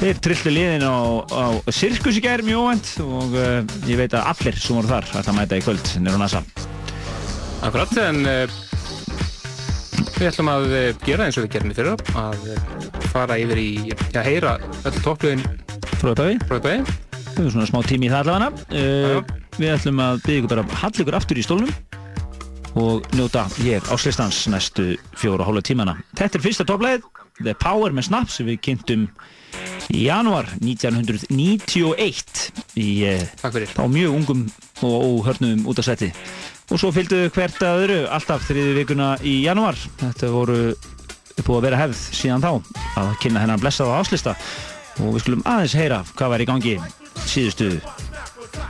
Þeir 0.00 0.18
trillu 0.24 0.54
liðin 0.56 0.86
á, 0.88 0.96
á 1.30 1.44
Sirkus 1.70 2.18
í 2.18 2.24
gerð 2.24 2.48
mjög 2.48 2.64
óvænt 2.64 2.90
og 3.04 3.36
uh, 3.36 3.60
ég 3.86 4.00
veit 4.00 4.16
að 4.16 4.32
allir 4.32 4.58
sem 4.58 4.80
voru 4.80 4.90
þar 4.90 5.06
ætla 5.12 5.22
að 5.22 5.38
mæta 5.38 5.60
í 5.60 5.64
kvöld 5.66 5.92
nýra 6.00 6.18
á 6.18 6.22
NASA. 6.24 6.42
Akkurat, 7.68 7.92
en 8.02 8.22
uh, 8.24 8.58
við 10.16 10.30
ætlum 10.30 10.52
að 10.52 10.70
uh, 10.70 10.80
gera 11.04 11.26
eins 11.26 11.40
og 11.40 11.46
við 11.46 11.54
gerum 11.56 11.74
í 11.74 11.78
fyrra, 11.78 11.96
að 12.20 12.48
fara 13.12 13.38
yfir 13.40 13.60
í, 13.60 13.70
já, 13.90 14.22
heyra 14.26 14.56
öll 14.84 14.96
toppluðin 15.04 15.44
frá 16.00 16.14
uppæði. 16.14 16.40
Frá 16.48 16.58
uppæði. 16.60 16.98
Það 17.30 17.44
er 17.44 17.54
svona 17.54 17.70
smá 17.70 17.80
tími 17.86 18.08
í 18.08 18.12
það 18.12 18.34
allavega 18.34 19.38
við 19.60 19.74
ætlum 19.74 20.00
að 20.02 20.20
byggja 20.24 20.40
ykkur 20.40 20.52
bara 20.52 20.64
að 20.64 20.76
halla 20.80 21.02
ykkur 21.04 21.16
aftur 21.18 21.40
í 21.40 21.44
stólunum 21.44 21.74
og 22.80 23.08
njóta 23.18 23.42
hér 23.58 23.82
á 23.90 23.94
slistans 23.98 24.38
næstu 24.50 24.84
fjóra 25.18 25.46
hóla 25.46 25.62
tímana. 25.64 25.96
Þetta 26.16 26.38
er 26.38 26.44
fyrsta 26.44 26.66
topplæðið, 26.68 27.08
The 27.42 27.54
Power 27.58 27.94
með 27.94 28.08
Snap 28.08 28.30
sem 28.30 28.48
við 28.48 28.60
kynntum 28.68 29.08
í 29.90 30.04
januar 30.06 30.46
1991 30.60 32.46
í 32.78 32.88
eh, 33.10 33.26
þá 33.42 33.84
mjög 33.90 34.16
ungum 34.20 34.46
og 34.86 34.96
óhörnum 35.10 35.66
út 35.68 35.82
af 35.82 35.90
seti. 35.90 36.12
Og 36.70 36.78
svo 36.78 36.92
fylgduðu 36.94 37.30
hvert 37.34 37.62
að 37.66 37.80
öðru 37.84 38.00
alltaf 38.14 38.44
þriði 38.46 38.76
vikuna 38.78 39.08
í 39.26 39.40
januar. 39.42 39.78
Þetta 40.00 40.30
voru 40.30 40.58
búið 41.40 41.56
að 41.56 41.64
vera 41.66 41.80
hefð 41.80 42.02
síðan 42.14 42.44
þá 42.44 42.50
að 43.00 43.14
kynna 43.22 43.42
hennar 43.42 43.62
blessaða 43.62 43.98
áslista 44.00 44.36
og 45.00 45.14
við 45.14 45.24
skulum 45.24 45.46
aðeins 45.48 45.76
heyra 45.78 46.02
hvað 46.12 46.32
var 46.34 46.44
í 46.44 46.48
gangi 46.50 46.76
síðustu 47.24 47.70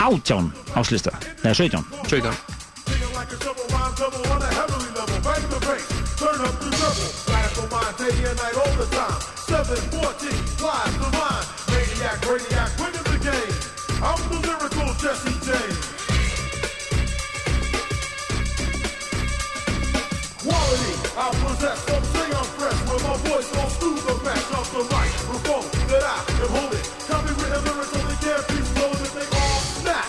átján 0.00 0.52
áslista, 0.78 1.12
eða 1.42 1.54
17 1.54 1.84
17 2.08 2.60
Quality, 15.50 15.99
I 21.16 21.30
possess, 21.42 21.78
some 21.86 22.04
say 22.04 22.26
I'm 22.30 22.44
fresh 22.54 22.78
When 22.86 23.02
my 23.02 23.16
voice 23.26 23.50
goes 23.50 23.76
through 23.78 23.98
the 23.98 24.14
match 24.22 24.46
of 24.54 24.66
the 24.70 24.84
microphone 24.94 25.66
That 25.90 26.04
I 26.06 26.22
am 26.38 26.50
holding 26.54 26.86
Copywritten 27.10 27.62
lyrics 27.66 27.92
on 27.98 28.04
the 28.06 28.16
be 28.46 28.62
stolen 28.62 29.00
if 29.02 29.12
they 29.14 29.26
all 29.26 29.60
snap. 29.82 30.06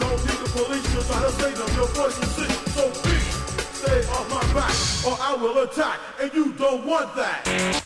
Don't 0.00 0.18
need 0.26 0.40
the 0.42 0.50
police 0.50 0.86
to 0.94 1.00
try 1.06 1.22
to 1.22 1.30
save 1.38 1.56
them 1.58 1.70
Your 1.76 1.88
voice 1.94 2.18
is 2.18 2.30
sick, 2.34 2.50
so 2.74 2.90
please 2.90 3.34
Stay 3.78 4.02
off 4.10 4.26
my 4.30 4.42
back 4.52 4.74
or 5.06 5.16
I 5.20 5.34
will 5.34 5.62
attack 5.62 5.98
And 6.20 6.32
you 6.34 6.52
don't 6.52 6.84
want 6.84 7.14
that 7.16 7.82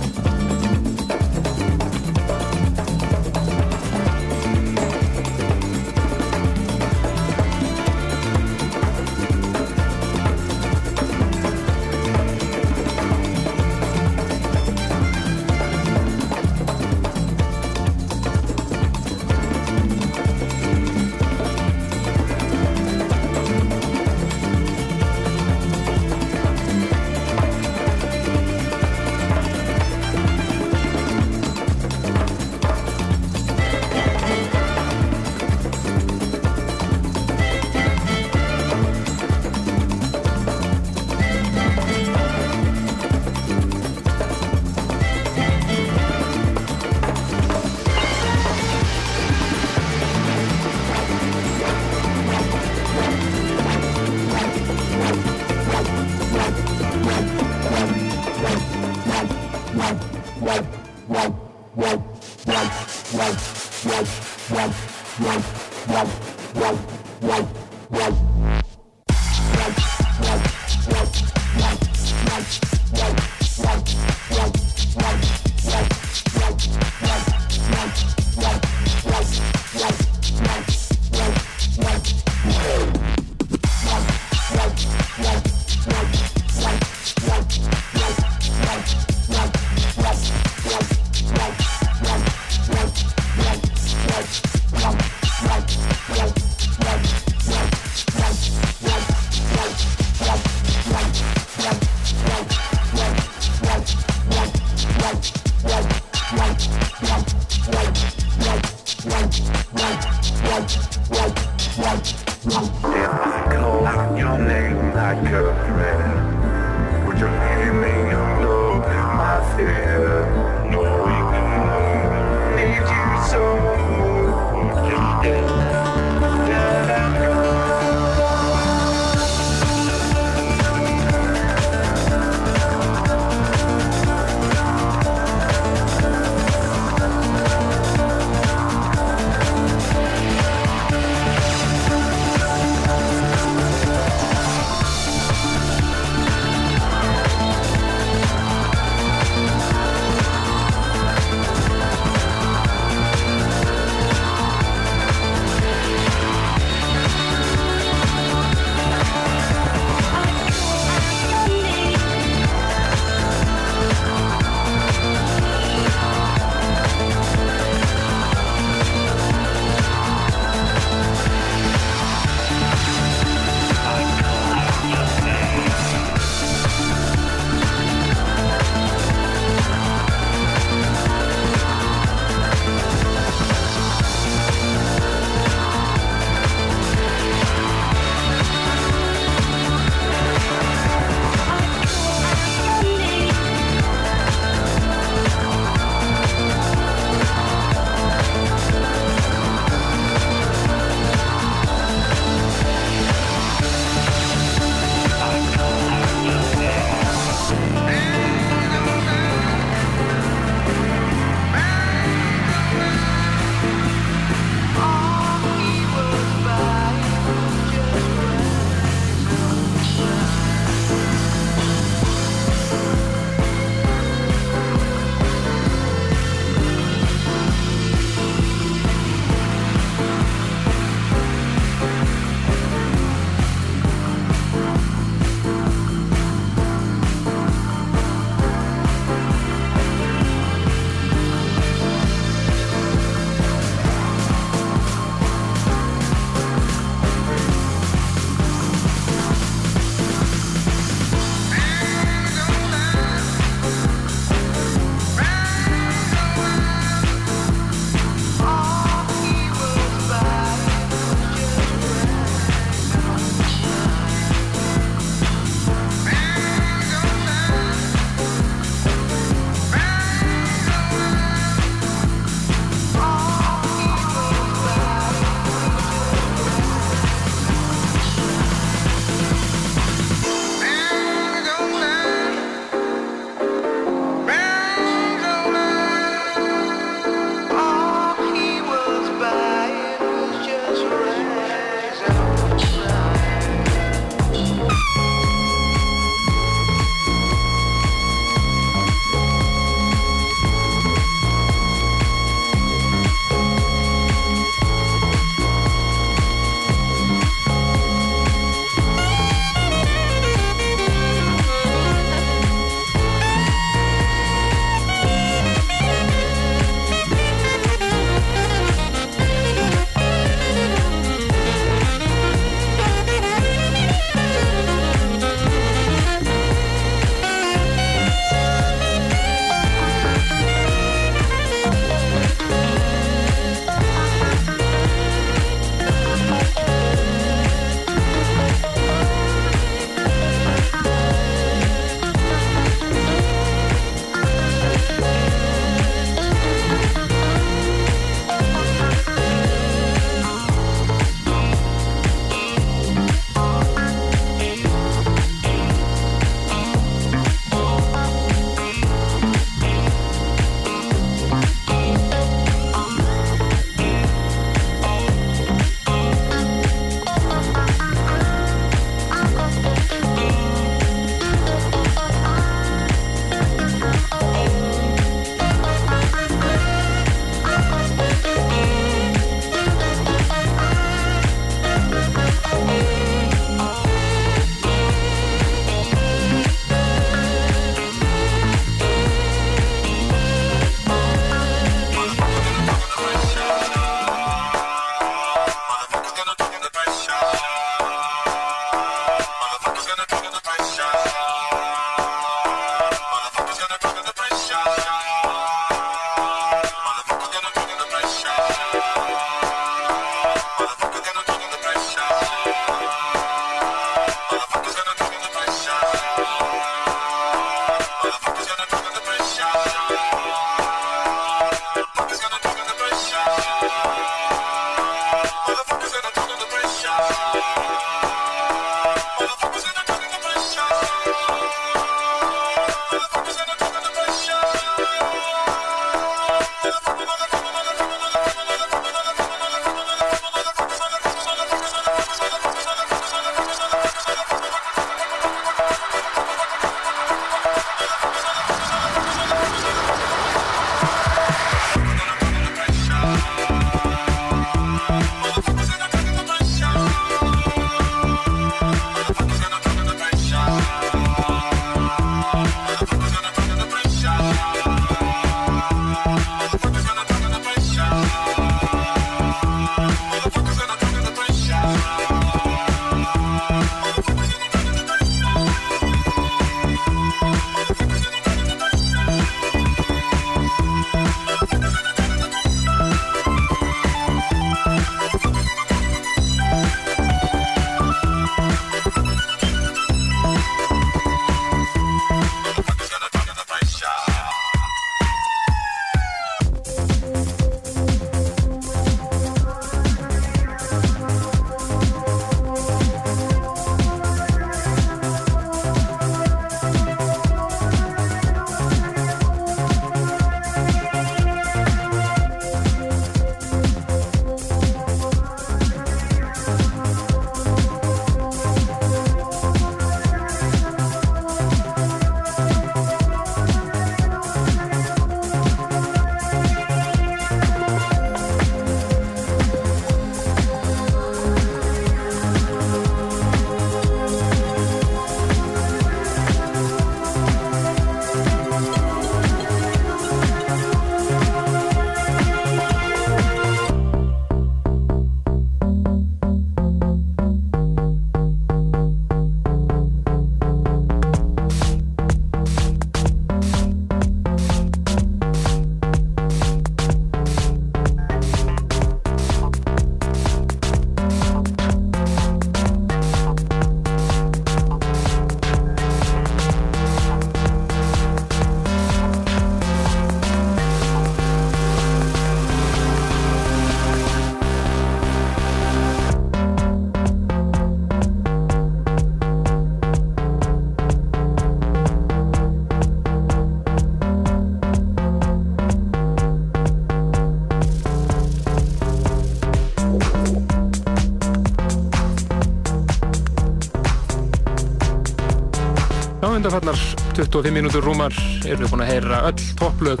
undanfarnar 596.40 596.78
25 597.12 597.52
mínútur 597.52 597.84
rúmar 597.84 598.14
erum 598.48 598.62
við 598.62 598.70
búin 598.72 598.80
að 598.80 598.90
heyra 598.94 599.18
öll 599.28 599.42
topplög 599.60 600.00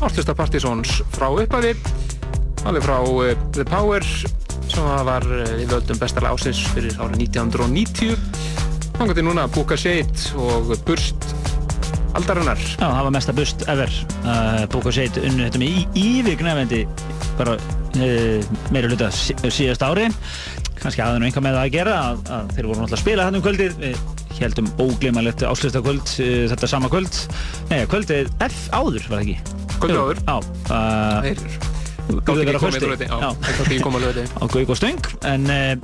Ártlista 0.00 0.32
Partizóns 0.32 1.02
frá 1.12 1.26
upphafi 1.28 1.74
alveg 2.64 2.86
frá 2.86 2.94
uh, 3.04 3.34
The 3.52 3.66
Power 3.68 4.06
sem 4.06 4.88
var 5.04 5.26
uh, 5.28 5.42
við 5.58 5.74
völdum 5.74 6.00
bestalega 6.00 6.32
ásins 6.32 6.62
fyrir 6.72 6.96
árið 6.96 7.26
1990 7.26 8.16
Þannig 8.96 9.12
að 9.12 9.22
núna 9.28 9.44
Búka 9.52 9.76
Seit 9.76 10.24
og 10.40 10.72
Burst 10.88 11.28
aldarinnar. 12.16 12.56
Já, 12.56 12.86
það 12.86 13.04
var 13.04 13.12
mesta 13.18 13.36
burst 13.36 13.68
ever. 13.68 13.92
Uh, 14.24 14.64
Búka 14.72 14.96
Seit 14.96 15.20
unnu 15.20 15.44
þetta 15.44 15.60
með 15.60 15.98
ívignefendi 16.00 16.86
bara 17.36 17.58
meira 18.72 18.88
hluta 18.88 19.12
síðast 19.12 19.84
ári 19.84 20.08
kannski 20.80 21.04
aðeins 21.04 21.28
einhvað 21.28 21.44
með 21.50 21.58
það 21.58 21.66
að 21.66 21.74
gera 21.76 21.96
að, 22.06 22.28
að 22.32 22.54
þeir 22.56 22.68
voru 22.70 22.80
náttúrulega 22.80 22.96
að 22.96 23.04
spila 23.04 23.26
þannig 23.28 23.42
um 23.42 23.44
kvöldir 23.50 23.76
við 23.82 24.15
heldum 24.42 24.68
óglimalegt 24.82 25.46
áslöftakvöld 25.46 26.16
þetta 26.52 26.68
sama 26.70 26.90
kvöld. 26.92 27.22
Nei, 27.70 27.80
kvöldið 27.90 28.28
F 28.50 28.66
áður 28.74 29.08
var 29.08 29.16
það 29.16 29.24
ekki? 29.24 29.38
Kvöldið 29.80 30.02
áður. 30.02 30.22
Á 30.28 30.36
gátt 32.06 32.44
ekki 33.66 33.82
komið 33.82 34.22
á 34.38 34.44
Gauk 34.52 34.70
og 34.70 34.78
Stöng 34.78 35.08
en 35.26 35.46
uh, 35.50 35.74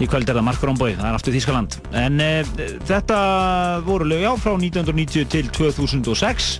í 0.00 0.08
kvöld 0.08 0.28
er 0.30 0.38
það 0.38 0.46
Mark 0.46 0.62
Rombói 0.64 0.94
það 0.96 1.08
er 1.10 1.18
aftur 1.18 1.34
Þískaland 1.36 1.76
en 2.00 2.22
uh, 2.24 2.52
þetta 2.88 3.18
voru 3.86 4.08
lög 4.08 4.24
á 4.24 4.34
frá 4.40 4.54
1990 4.54 5.28
til 5.34 5.50
2006 5.56 6.50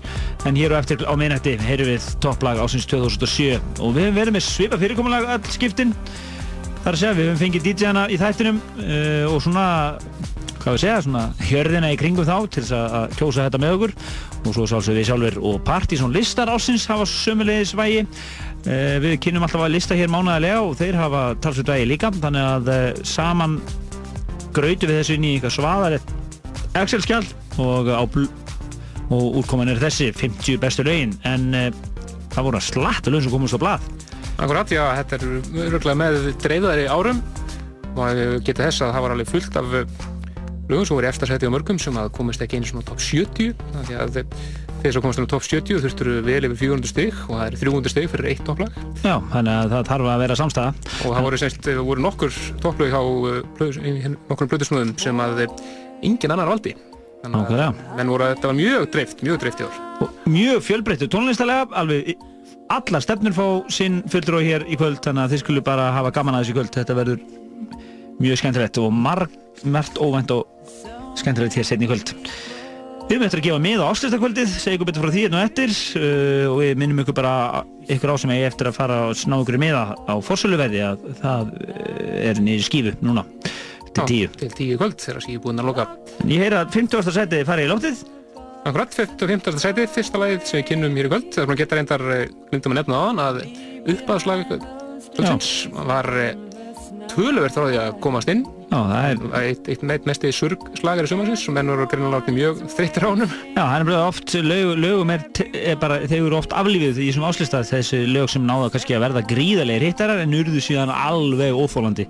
en 0.49 0.61
hér 0.61 0.75
og 0.75 0.83
eftir 0.83 1.07
á 1.09 1.15
minnætti 1.17 1.57
heyrum 1.63 1.93
við 1.93 2.11
topplag 2.25 2.61
ásins 2.61 2.89
2007 2.91 3.57
og 3.81 3.97
við 3.97 4.11
hefum 4.11 4.21
verið 4.21 4.37
með 4.37 4.47
svipa 4.49 4.81
fyrirkomulag 4.81 5.29
all 5.37 5.53
skiptin. 5.53 5.95
Þar 6.81 6.95
að 6.95 7.01
segja 7.01 7.17
við 7.17 7.27
hefum 7.29 7.41
fengið 7.43 7.67
DJ-ana 7.69 8.07
í 8.09 8.21
þættinum 8.21 8.61
uh, 8.61 9.27
og 9.33 9.41
svona 9.45 9.67
hvað 10.71 10.77
við 10.77 10.85
segja, 10.85 10.99
svona 11.03 11.23
hjörðina 11.49 11.89
í 11.91 11.97
kringum 11.99 12.27
þá 12.29 12.37
til 12.47 12.63
þess 12.63 12.75
að 12.77 13.15
kjósa 13.19 13.47
þetta 13.49 13.61
með 13.63 13.75
okkur. 13.77 13.95
Og 14.41 14.55
svo 14.55 14.67
sálsum 14.71 14.97
við 14.97 15.09
sjálfur 15.09 15.39
og 15.51 15.57
Partizón 15.67 16.15
listar 16.15 16.53
ásins 16.53 16.87
hafa 16.91 17.07
sömulegis 17.11 17.75
vægi. 17.79 18.05
Uh, 18.61 18.97
við 19.03 19.17
kynum 19.25 19.47
alltaf 19.47 19.65
að 19.65 19.75
lista 19.75 19.97
hér 19.99 20.13
mánaðilega 20.13 20.61
og 20.63 20.77
þeir 20.79 20.99
hafa 21.01 21.23
talsveit 21.43 21.73
vægi 21.73 21.89
líka. 21.91 22.13
Þannig 22.23 22.47
að 22.47 22.71
uh, 22.71 23.03
saman 23.09 23.59
grautu 24.55 24.87
við 24.87 25.01
þessu 25.01 25.17
inn 25.19 25.27
í 25.27 25.33
eitthvað 25.37 25.57
svaðarett 25.57 26.15
Excel-skjál 26.79 27.25
og, 27.63 27.91
og 29.11 29.41
útkoman 29.41 29.73
er 29.73 29.83
þessi 29.83 30.13
50 30.15 30.61
bestu 30.63 30.87
lögin. 30.87 31.17
En 31.27 31.51
það 32.31 32.47
voru 32.47 32.61
að 32.61 32.69
slatta 32.69 33.11
lögum 33.11 33.27
sem 33.27 33.35
komast 33.35 33.59
á 33.59 33.63
blad 33.63 33.91
Akkurat, 34.41 34.71
já, 34.73 34.85
þetta 35.03 35.19
er 35.19 35.67
öruglega 35.67 35.99
með 36.01 36.31
dreifðari 36.41 36.87
árum 36.89 37.19
og 37.99 38.21
geta 38.47 38.69
þess 38.69 38.87
að 38.87 38.95
það 38.95 39.05
var 39.05 39.15
alveg 39.17 39.31
fullt 39.35 39.59
af 39.61 39.75
lögum 40.73 40.89
sem 40.89 40.97
voru 40.97 41.09
í 41.09 41.11
eftirsæti 41.11 41.49
á 41.51 41.55
mörgum 41.55 41.81
sem 41.83 41.97
að 42.01 42.11
komast 42.17 42.43
ekki 42.45 42.61
einu 42.61 42.69
svona 42.71 42.87
top 42.89 43.03
70 43.05 43.55
þannig 43.75 43.97
að 44.01 44.21
þeir 44.81 44.95
sem 44.95 45.05
komast 45.05 45.21
á 45.21 45.27
top 45.31 45.47
70 45.47 45.83
þurftur 45.85 46.11
vel 46.27 46.39
yfir 46.49 46.59
400 46.63 46.91
stygg 46.93 47.19
og 47.27 47.35
það 47.37 47.45
er 47.47 47.59
300 47.63 47.93
stygg 47.95 48.13
fyrir 48.15 48.31
eitt 48.33 48.45
topplag. 48.47 48.79
Já, 49.05 49.17
þannig 49.33 49.53
að 49.57 49.75
það 49.75 49.91
þarf 49.91 50.13
að 50.15 50.23
vera 50.25 50.39
samstæða 50.41 50.71
og 50.91 51.17
það 51.17 51.27
voru, 51.27 51.41
semst, 51.43 51.71
voru 51.91 52.07
nokkur 52.07 52.39
topplag 52.65 52.97
á 52.97 53.03
uh, 53.03 54.15
nokkur 54.31 54.51
blöðusnöðum 54.55 54.95
sem 55.03 55.21
að 55.27 55.45
engin 55.45 56.33
annar 56.33 56.51
valdi. 56.51 56.75
Þannig 57.21 57.53
að 57.53 57.81
menn 57.99 58.11
voru 58.15 58.25
að 58.25 58.35
þetta 58.35 58.49
var 58.49 58.57
mjög 58.57 58.85
dreift, 58.95 59.23
mjög 59.27 59.43
dreift 59.43 59.61
í 59.61 59.69
ár. 59.69 59.81
Og 60.01 60.29
mjög 60.33 60.63
fjölbreyttu 60.65 61.09
tónlistalega 61.13 61.67
alveg 61.77 62.15
allar 62.73 63.05
stefnur 63.05 63.35
fá 63.37 63.47
sinn 63.73 64.01
fulltróð 64.09 64.47
hér 64.47 64.65
í 64.71 64.79
kvöld 64.81 65.03
þannig 65.05 65.27
að 65.27 65.35
þið 65.35 65.43
skulle 65.43 65.65
bara 65.67 65.91
hafa 65.93 66.15
gaman 66.17 66.39
að 66.39 66.47
þessu 66.47 66.57
kvöld. 66.57 66.73
Þetta 66.79 66.97
verður 66.97 67.21
mjög 68.21 68.41
skemmtilegt 68.41 68.79
og 68.81 68.93
margt 68.95 70.01
óvænt 70.01 70.33
og 70.35 70.47
skemmtilegt 71.19 71.57
hér 71.59 71.67
setni 71.67 71.89
kvöld. 71.91 72.15
Við 73.11 73.25
eftir 73.27 73.41
að 73.41 73.47
gefa 73.49 73.63
mið 73.65 73.81
á 73.83 73.91
áslustakvöldið, 73.91 74.53
segja 74.55 74.79
ykkur 74.79 74.87
betur 74.87 75.03
frá 75.03 75.11
því 75.11 75.23
hérna 75.25 75.41
og 75.41 75.49
eftir 75.49 75.73
uh, 75.99 76.45
og 76.53 76.61
við 76.61 76.77
minnum 76.79 77.01
ykkur 77.03 77.17
bara 77.19 77.33
ykkur 77.91 78.13
á 78.15 78.17
sem 78.23 78.33
ég 78.37 78.47
eftir 78.47 78.71
að 78.71 78.77
fara 78.77 79.01
og 79.09 79.19
sná 79.19 79.35
ykkur 79.41 79.59
miða 79.59 79.83
á 79.99 80.15
fórsöluverði 80.23 80.85
að 80.87 81.03
það 81.19 81.51
uh, 81.51 82.31
er 82.31 82.43
nýri 82.45 82.63
skífu 82.63 82.95
núna 83.03 83.25
til 83.91 84.07
tíu. 84.07 84.31
Til 84.39 84.53
tíu 84.55 84.79
kvöld 84.79 85.03
þegar 85.03 85.27
skífu 85.27 85.43
búinn 85.49 85.59
að 85.59 85.73
loka. 85.73 85.89
Ég 86.23 86.39
heyra 86.45 86.63
að 86.63 86.79
50. 86.79 87.11
seti 87.19 87.43
farið 87.49 87.67
í 87.67 87.71
lóttið. 87.73 88.05
Akkurat, 88.61 88.95
50. 88.95 89.59
seti, 89.59 89.89
fyrsta 89.91 90.21
lagið 90.21 90.45
sem 90.47 90.61
við 90.61 90.67
kynnum 90.69 90.99
hér 91.01 91.09
í 91.09 91.11
kvöld. 91.11 91.31
Það 91.33 91.43
er 91.43 91.49
búin 91.49 91.57
að 91.57 91.63
geta 91.65 91.79
reyndar, 91.81 92.05
glindum 92.53 92.77
að 92.77 92.79
nefna 92.79 93.01
á 93.01 93.03
hann, 93.09 93.23
að 93.25 93.37
kvöldsins 95.11 95.69
var 95.73 96.07
töluvert 97.11 97.57
frá 97.57 97.67
því 97.67 97.79
að 97.83 98.01
komast 98.05 98.31
inn. 98.33 98.45
Já, 98.71 98.77
það 98.87 99.07
er 99.09 99.47
eitt, 99.49 99.69
eitt 99.73 99.81
neitt 99.83 100.05
mesti 100.07 100.31
surgslagari 100.35 101.11
sumarsins 101.11 101.43
sem 101.43 101.57
ennur 101.59 101.81
greina 101.91 102.13
látið 102.13 102.37
mjög 102.37 102.61
þreyttir 102.71 103.03
á 103.03 103.09
húnum 103.11 103.33
Já, 103.57 103.63
hann 103.67 103.83
er 103.83 103.89
bara 103.89 104.03
oft, 104.07 104.35
lög, 104.47 104.77
lögum 104.79 105.11
er, 105.11 105.25
er 105.59 105.81
bara, 105.81 105.97
þeir 106.05 106.21
eru 106.21 106.39
oft 106.39 106.55
aflífið 106.55 107.01
í 107.03 107.09
þessum 107.09 107.27
áslistað 107.27 107.67
þessi 107.73 108.05
lög 108.07 108.31
sem 108.31 108.47
náða 108.47 108.69
kannski 108.77 108.95
að 108.95 109.03
verða 109.09 109.25
gríðarlega 109.33 109.91
hittarar 109.91 110.23
en 110.23 110.37
urðu 110.39 110.63
síðan 110.63 110.93
alveg 110.95 111.59
óþólandi 111.59 112.07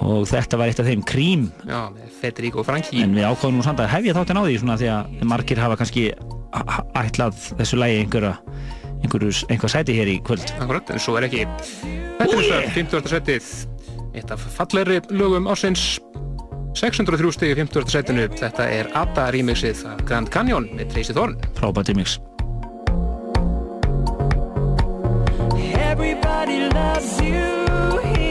og 0.00 0.24
þetta 0.30 0.60
var 0.62 0.72
eitt 0.72 0.80
af 0.80 0.88
þeim 0.88 1.02
krím. 1.04 1.42
Já, 1.68 1.82
Federico 2.22 2.64
Franchi. 2.64 3.02
En 3.04 3.12
við 3.12 3.28
ákváðum 3.28 3.60
nú 3.60 3.66
samt 3.66 3.82
að 3.84 3.92
hefja 3.92 4.14
þáttinn 4.16 4.40
á 4.40 4.44
því 4.46 4.54
svona 4.62 4.78
því 4.80 4.88
að 4.94 5.26
margir 5.28 5.60
hafa 5.60 5.76
kannski 5.82 6.06
ætlað 7.02 7.36
þessu 7.60 7.80
lægi 7.82 8.00
einhverja 8.06 8.32
einhver 9.02 9.72
sæti 9.72 9.98
hér 9.98 10.08
í 10.08 10.16
kvöld. 10.24 10.54
Akkurat, 10.56 10.94
en 10.94 11.02
svo 11.02 11.18
er 11.20 11.28
ekki 11.28 11.44
Þetta 12.22 12.24
er 12.24 12.34
þess 12.38 12.56
að 12.56 12.66
50. 12.78 13.12
setið 13.12 13.52
eitt 14.14 14.30
af 14.30 14.40
falleri 14.56 15.00
lögum 15.10 15.48
ásins 15.48 15.98
603 16.74 17.32
stegi 17.32 17.54
50. 17.54 17.90
setinu 17.92 18.28
þetta 18.38 18.68
er 18.78 18.90
Ada 18.96 19.28
remixið 19.34 19.84
af 19.92 20.04
Grand 20.08 20.32
Canyon 20.32 20.68
með 20.76 20.94
Tracy 20.94 21.16
Thorn 21.16 21.36
frábært 21.58 21.92
remix. 21.92 22.18
Everybody 25.92 26.68
loves 26.72 27.20
you 27.20 28.21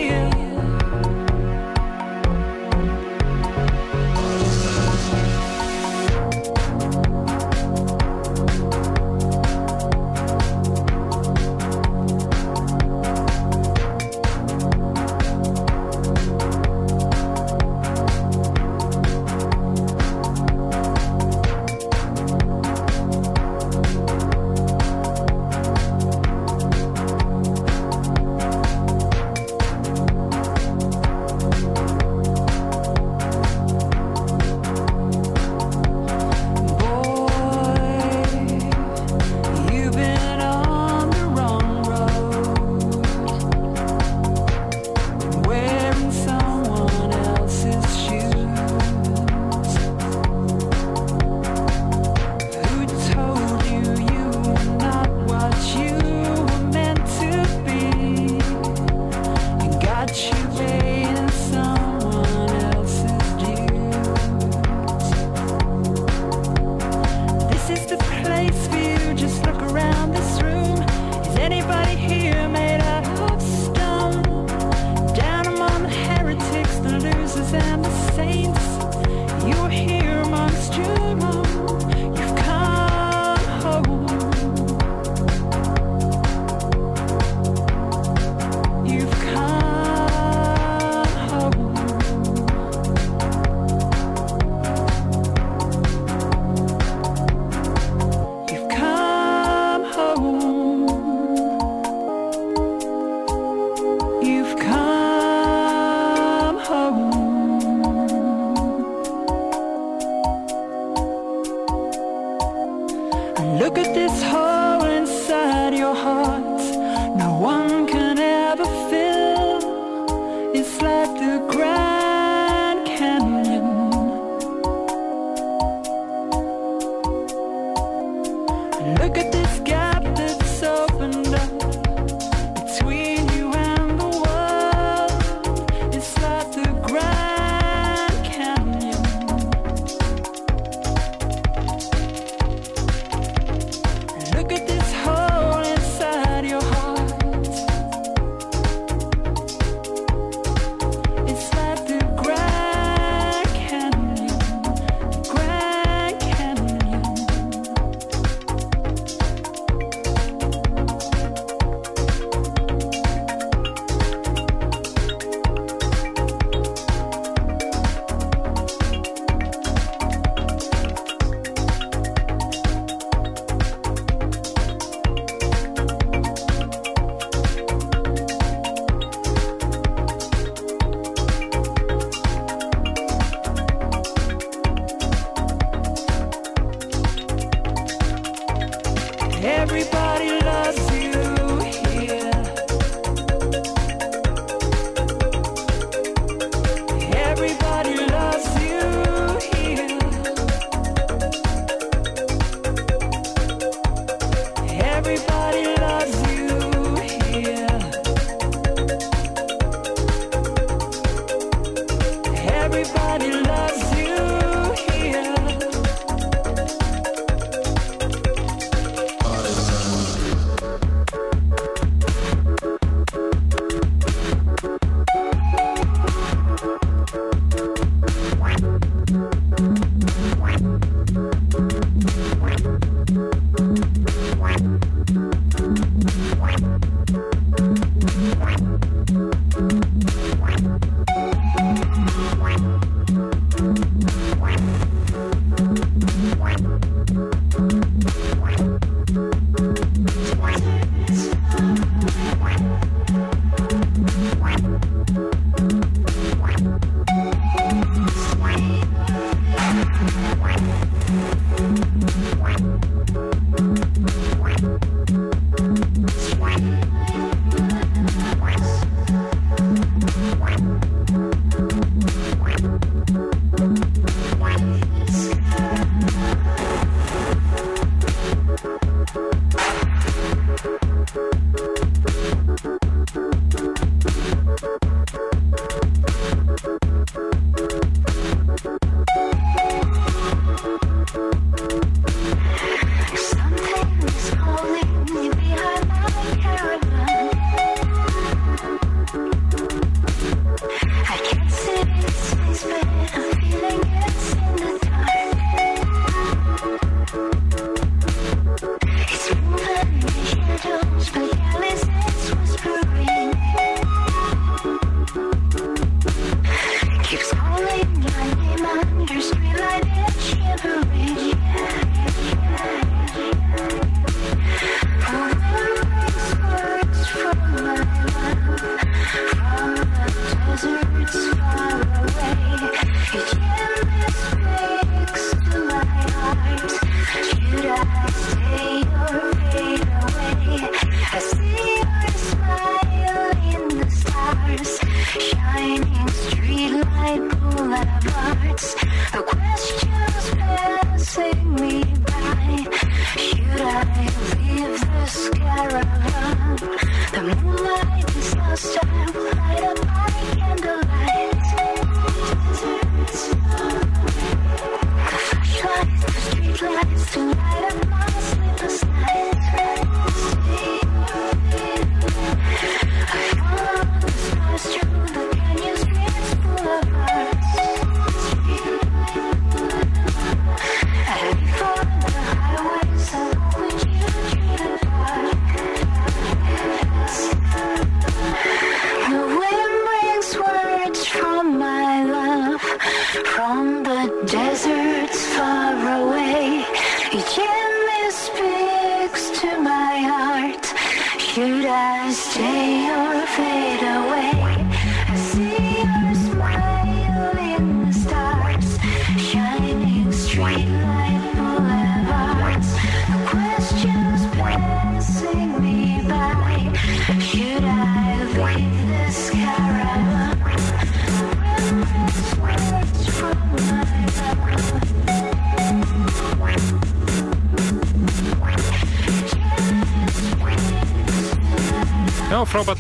this 113.93 114.23
whole 114.23 114.50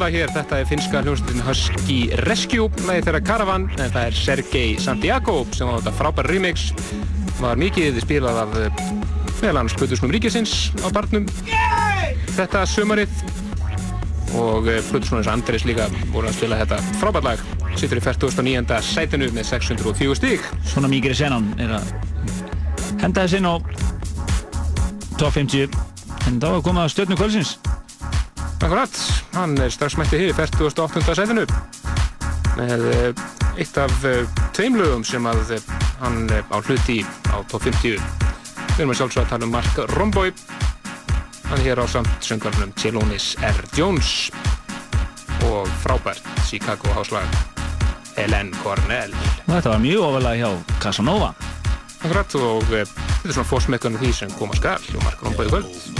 lag 0.01 0.15
hér. 0.15 0.31
Þetta 0.33 0.57
er 0.57 0.67
finska 0.69 1.01
hljómsveitin 1.03 1.43
Husky 1.45 1.97
Rescue 2.25 2.69
með 2.87 3.05
þeirra 3.05 3.21
Caravan, 3.25 3.67
en 3.77 3.91
það 3.93 4.07
er 4.07 4.15
Sergei 4.17 4.71
Santiago 4.81 5.43
sem 5.53 5.69
á 5.69 5.77
þetta 5.77 5.93
frábær 5.99 6.29
remix. 6.31 6.71
Var 7.41 7.59
mikið 7.61 7.99
spilað 8.01 8.39
af 8.43 8.57
eh, 8.61 8.81
meðal 9.41 9.61
annars 9.61 9.75
Plutusnum 9.77 10.13
Ríkisins 10.13 10.71
á 10.81 10.89
barnum 10.93 11.27
þetta 12.33 12.63
sömarið 12.69 13.13
og 14.39 14.69
eh, 14.71 15.29
Andris 15.29 15.65
líka 15.67 15.89
voru 16.13 16.29
að 16.29 16.37
spila 16.39 16.59
þetta 16.61 16.79
frábært 17.01 17.27
lag. 17.27 17.45
Sittur 17.77 18.01
í 18.01 18.05
49. 18.05 18.81
sætinu 18.85 19.29
með 19.35 19.49
604 19.51 20.17
stík. 20.17 20.47
Svona 20.65 20.89
mikið 20.91 21.13
er 21.13 21.19
senan 21.23 21.51
er 21.61 21.75
að 21.77 21.91
henda 23.03 23.25
þess 23.25 23.37
inn 23.37 23.49
á 23.49 23.55
top 25.19 25.35
50 25.37 25.69
en 26.29 26.41
þá 26.41 26.49
er 26.53 26.63
komið 26.65 26.85
að 26.85 26.93
stjórnu 26.95 27.19
kvöldsins. 27.19 27.57
Akkurat, 28.61 28.93
hann 29.41 29.57
er 29.57 29.71
strax 29.73 29.95
mættið 29.97 30.21
hér 30.21 30.31
í 30.31 30.35
48. 30.37 31.01
setinu 31.17 31.43
með 32.59 32.83
eh, 32.91 33.21
eitt 33.57 33.77
af 33.81 34.03
eh, 34.05 34.27
tveim 34.53 34.75
lögum 34.77 35.05
sem 35.07 35.25
að 35.25 35.55
eh, 35.55 35.69
hann 36.01 36.27
á 36.29 36.57
hluti 36.61 36.99
á 37.33 37.41
top 37.49 37.65
50. 37.65 37.97
Við 37.97 38.83
erum 38.83 38.93
að 38.93 38.99
sjálfsögða 38.99 39.23
að 39.25 39.31
tala 39.31 39.47
um 39.47 39.55
Mark 39.55 39.79
Romboy 39.95 40.33
hann 41.47 41.57
er 41.57 41.63
hér 41.65 41.81
á 41.81 41.85
samt 41.89 42.11
söngarnum 42.21 42.73
Tjelonis 42.77 43.33
R. 43.41 43.63
Jones 43.77 44.29
og 45.49 45.69
frábært 45.81 46.27
Chicago 46.45 46.93
háslag 46.93 47.25
Helen 48.19 48.53
Cornell. 48.61 49.15
Þetta 49.47 49.73
var 49.73 49.81
mjög 49.81 50.05
ofalega 50.11 50.37
hjá 50.51 50.77
Casanova. 50.83 51.33
Akkurat 52.01 52.37
og 52.37 52.69
þetta 52.69 53.25
er 53.25 53.33
svona 53.33 53.49
fórsmekkan 53.49 53.97
því 54.01 54.13
sem 54.21 54.37
koma 54.37 54.57
skall 54.59 54.85
og 54.93 55.01
Mark 55.07 55.25
Romboy 55.25 55.49
kvöld. 55.49 55.90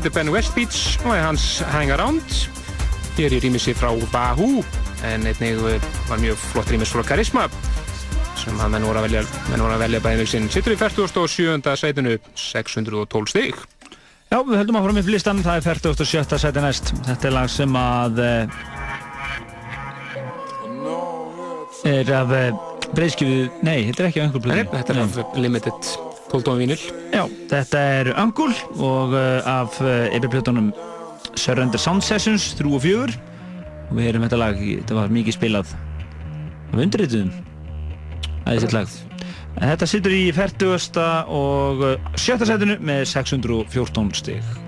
Þetta 0.00 0.08
er 0.08 0.16
Ben 0.16 0.32
Westbeats 0.32 0.78
og 1.04 1.10
er 1.12 1.26
hans 1.26 1.42
Hang 1.74 1.90
Around. 1.92 2.24
Hér 3.18 3.34
í 3.36 3.40
rýmissi 3.42 3.74
frá 3.76 3.90
Wahoo 3.92 4.62
en 5.04 5.26
einnig 5.28 5.58
var 6.08 6.22
mjög 6.22 6.38
flott 6.40 6.70
rýmis 6.72 6.88
frá 6.94 7.02
Karisma 7.04 7.42
sem 8.40 8.56
að 8.56 8.70
menn 8.72 8.86
voru 8.88 8.96
að 8.96 9.04
velja, 9.10 9.22
voru 9.50 9.74
að 9.74 9.82
velja 9.82 10.00
bæðið 10.06 10.30
sinn 10.30 10.46
sittur 10.48 10.72
í 10.72 10.78
47. 10.80 11.76
sætinu 11.76 12.14
612 12.32 13.28
stík 13.34 13.60
Já, 14.30 14.38
við 14.38 14.56
höldum 14.62 14.78
að 14.78 14.86
fara 14.86 14.96
með 14.96 15.12
listan, 15.12 15.44
það 15.44 15.58
er 15.58 15.82
47. 15.82 16.38
sæti 16.38 16.64
næst. 16.64 16.94
Þetta 17.10 17.28
er 17.28 17.34
lag 17.34 17.52
sem 17.52 17.76
að 17.76 18.22
eh, 18.24 18.46
er 21.92 22.14
af 22.22 22.34
eh, 22.38 22.64
breyðskifu, 22.94 23.50
nei, 23.66 23.90
þetta 23.90 24.06
er 24.06 24.10
ekki 24.14 24.24
einhver 24.24 24.46
blöð 24.48 24.64
Þetta 24.78 24.96
er 24.96 25.04
af 25.04 25.22
Limited 25.36 25.94
12 26.32 26.58
vínil 26.62 26.80
Já, 26.80 26.99
þetta 27.50 27.82
er 27.98 28.12
Angul 28.20 28.54
og 28.78 29.14
uh, 29.16 29.40
af 29.48 29.80
yfirplötunum 29.82 30.70
uh, 30.72 30.88
Surrender 31.34 31.80
Sound 31.80 32.04
Sessions 32.06 32.52
3 32.58 32.70
og 32.70 32.82
4 32.84 33.18
og 33.90 33.94
við 33.98 34.06
heyrum 34.06 34.26
þetta 34.26 34.40
lag, 34.40 34.58
þetta 34.60 34.98
var 34.98 35.14
mikið 35.14 35.38
spilað 35.38 35.76
af 36.70 36.82
er 38.56 38.66
sitt 38.66 38.76
lag 38.76 38.98
Þetta 39.60 39.86
sittur 39.90 40.12
í 40.14 40.28
40. 40.32 40.68
og 41.26 41.82
7. 42.14 42.36
Uh, 42.38 42.46
setinu 42.46 42.76
með 42.86 43.02
614 43.10 44.12
stygg 44.16 44.59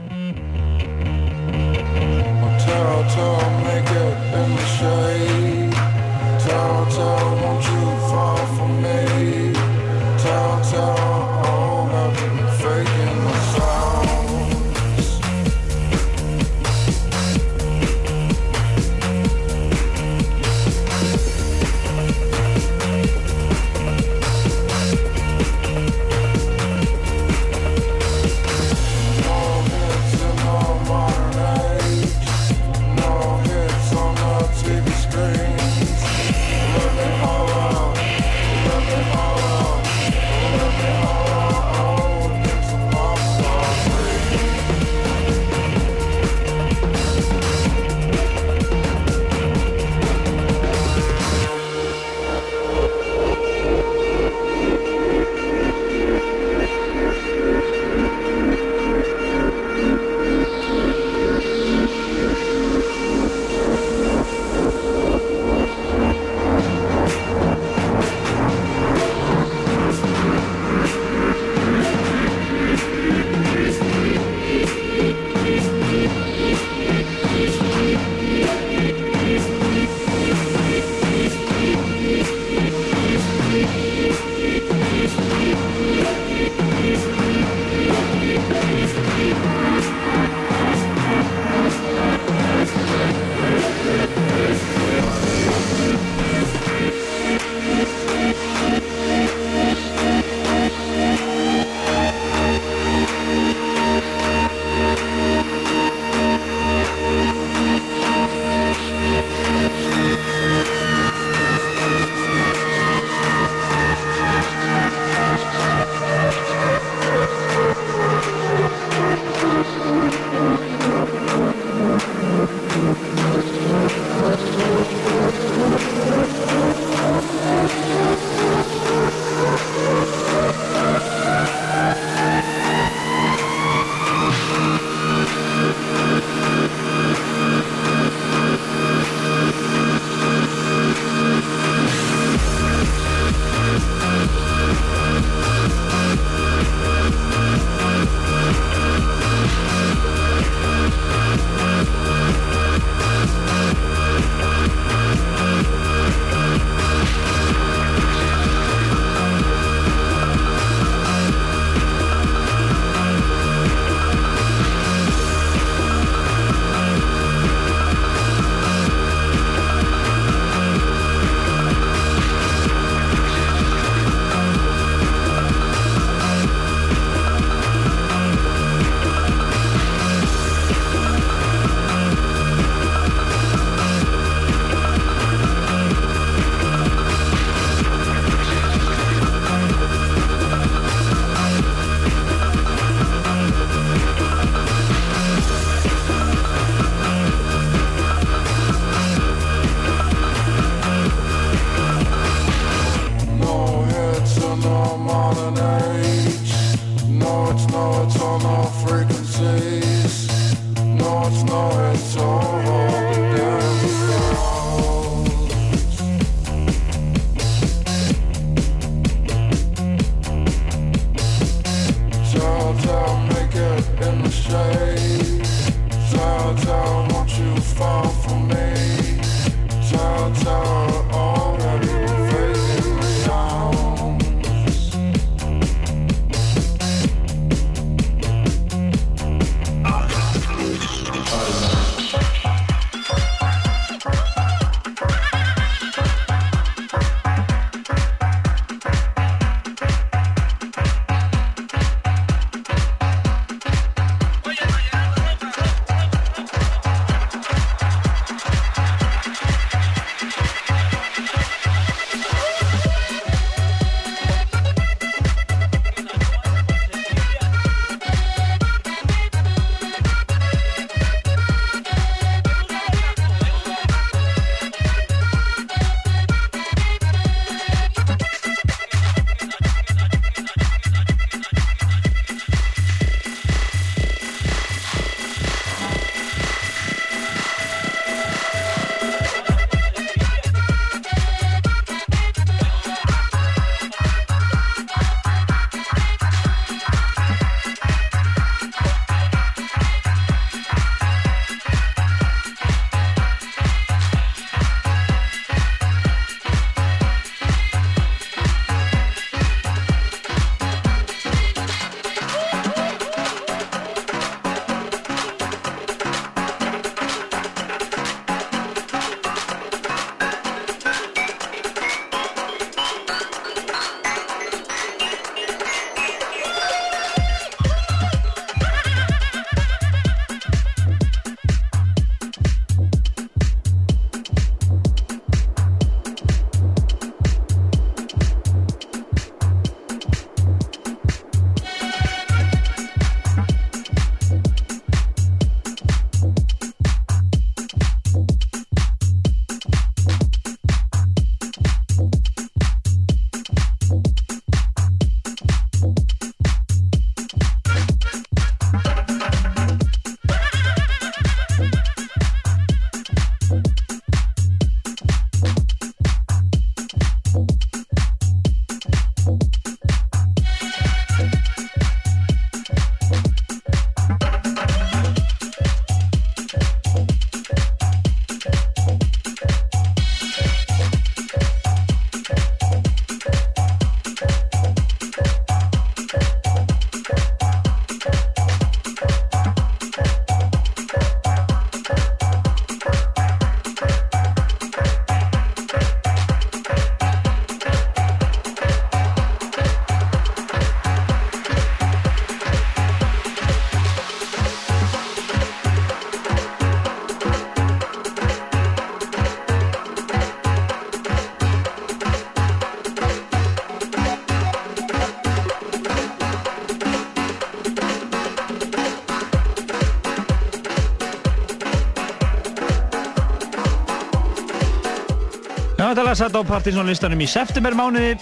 Lag 426.12 426.18
satt 426.20 426.34
á 426.36 426.44
Partiðsson 426.44 426.90
listanum 426.90 427.22
í 427.24 427.26
september 427.30 427.72
mánuði 427.72 428.18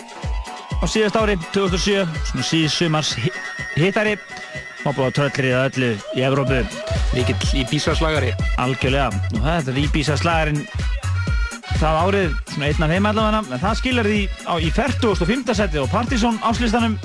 á 0.79 0.87
síðast 0.87 1.17
ári, 1.19 1.35
2007, 1.51 2.05
svona 2.29 2.45
síðs 2.47 2.77
sumars 2.79 3.09
hittari 3.75 4.13
og 4.85 4.95
búið 4.95 5.09
að 5.09 5.17
tröllriða 5.17 5.63
öllu 5.73 5.89
í 6.15 6.23
Evrópu. 6.23 6.61
Mikill 7.17 7.65
Íbísa-slagari. 7.65 8.31
Algjörlega. 8.63 9.09
Og 9.35 9.43
þetta 9.43 9.75
er 9.75 9.81
Íbísa-slagarinn 9.83 10.63
það 11.81 11.99
árið, 12.05 12.39
svona 12.53 12.71
einn 12.71 12.87
af 12.87 12.95
þeim 12.95 13.11
allavega, 13.11 13.43
en 13.43 13.65
það 13.65 13.77
skilar 13.83 14.11
því 14.13 14.23
á, 14.47 14.55
í 14.55 14.71
40.5. 14.79 15.55
seti 15.59 15.83
á 15.83 15.87
Partiðsson 15.91 16.41
áslistanum. 16.47 16.97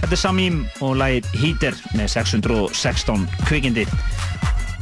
Þetta 0.00 0.10
er 0.10 0.22
Samím 0.24 0.60
og 0.82 0.98
lagið 1.04 1.30
Heater 1.38 1.78
með 1.94 2.16
616 2.18 3.30
kvikindi. 3.46 3.86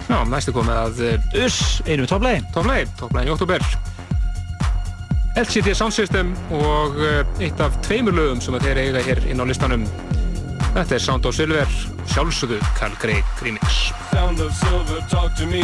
Já, 0.08 0.22
næstu 0.24 0.56
komið 0.56 0.84
að 0.88 1.04
uh, 1.04 1.40
Uss, 1.44 1.82
einu 1.84 2.08
topplægi. 2.08 2.46
Topplægi, 2.56 2.88
topplægi 2.96 3.28
í 3.28 3.36
oktober. 3.36 3.72
LCD 5.40 5.74
Sound 5.74 5.92
System 5.92 6.36
og 6.50 6.96
uh, 7.00 7.40
eitt 7.40 7.60
af 7.64 7.72
tveimur 7.86 8.12
lögum 8.12 8.40
sem 8.44 8.56
þeir 8.60 8.80
eiga 8.82 9.00
hér 9.06 9.20
inn 9.32 9.40
á 9.40 9.48
listanum. 9.48 9.86
Þetta 10.74 10.98
er 10.98 11.00
Sound 11.00 11.28
of 11.30 11.32
Silver, 11.32 11.70
sjálfsögðu 12.12 12.58
Carl 12.76 12.92
Craig 13.00 13.24
Remix. 13.40 13.78
Sound 14.10 14.42
of 14.44 14.52
Silver 14.58 15.00
talk 15.08 15.32
to 15.40 15.46
me 15.48 15.62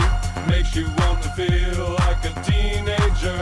makes 0.49 0.73
you 0.73 0.89
want 1.03 1.21
to 1.21 1.29
feel 1.37 1.93
like 2.01 2.25
a 2.25 2.33
teenager 2.49 3.37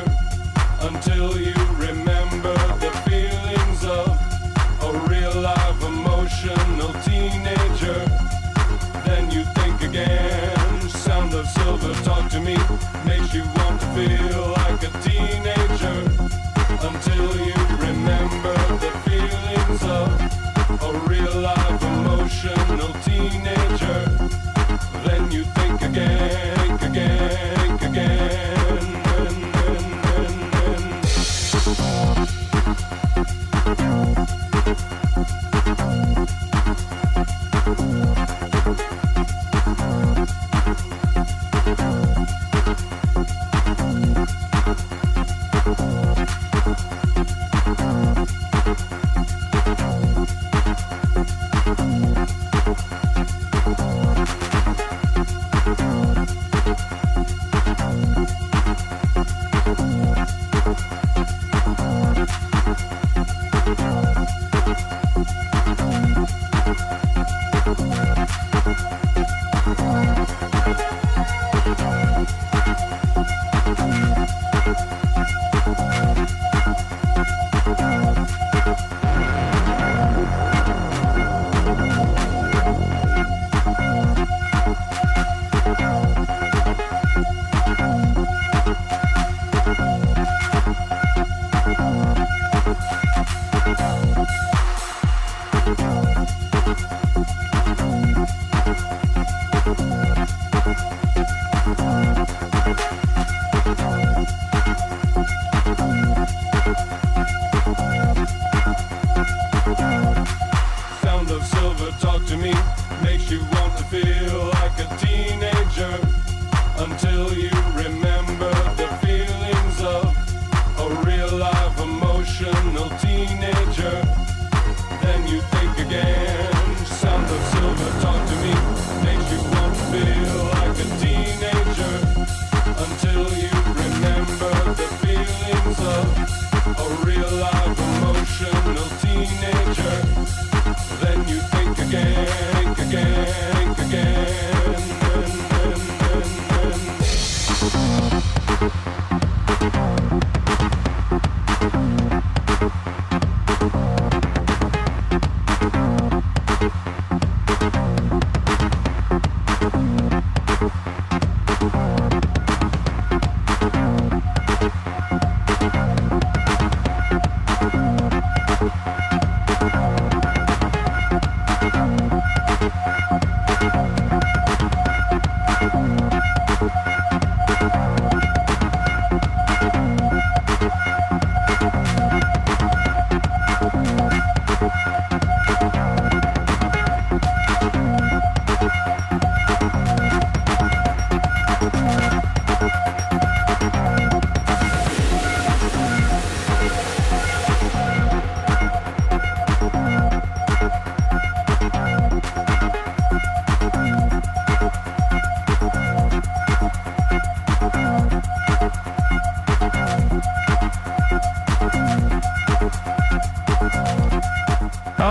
until 0.88 1.38
you 1.38 1.54
remember 1.78 2.56
the 2.82 2.90
feelings 3.06 3.86
of 3.86 4.10
a 4.88 4.90
real 5.06 5.34
live 5.38 5.78
emotional 5.86 6.90
teenager. 7.06 8.00
Then 9.06 9.30
you 9.30 9.46
think 9.62 9.86
again, 9.86 10.90
Sound 10.90 11.32
of 11.34 11.46
Silver 11.46 11.94
talk 12.02 12.28
to 12.34 12.40
me 12.40 12.58
makes 13.06 13.30
you 13.32 13.44
want 13.54 13.78
to 13.82 13.86
feel 13.94 14.33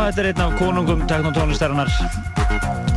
þetta 0.08 0.24
er 0.24 0.32
einn 0.34 0.44
af 0.44 0.56
konungum 0.60 1.04
teknotónlistarinnar 1.08 1.92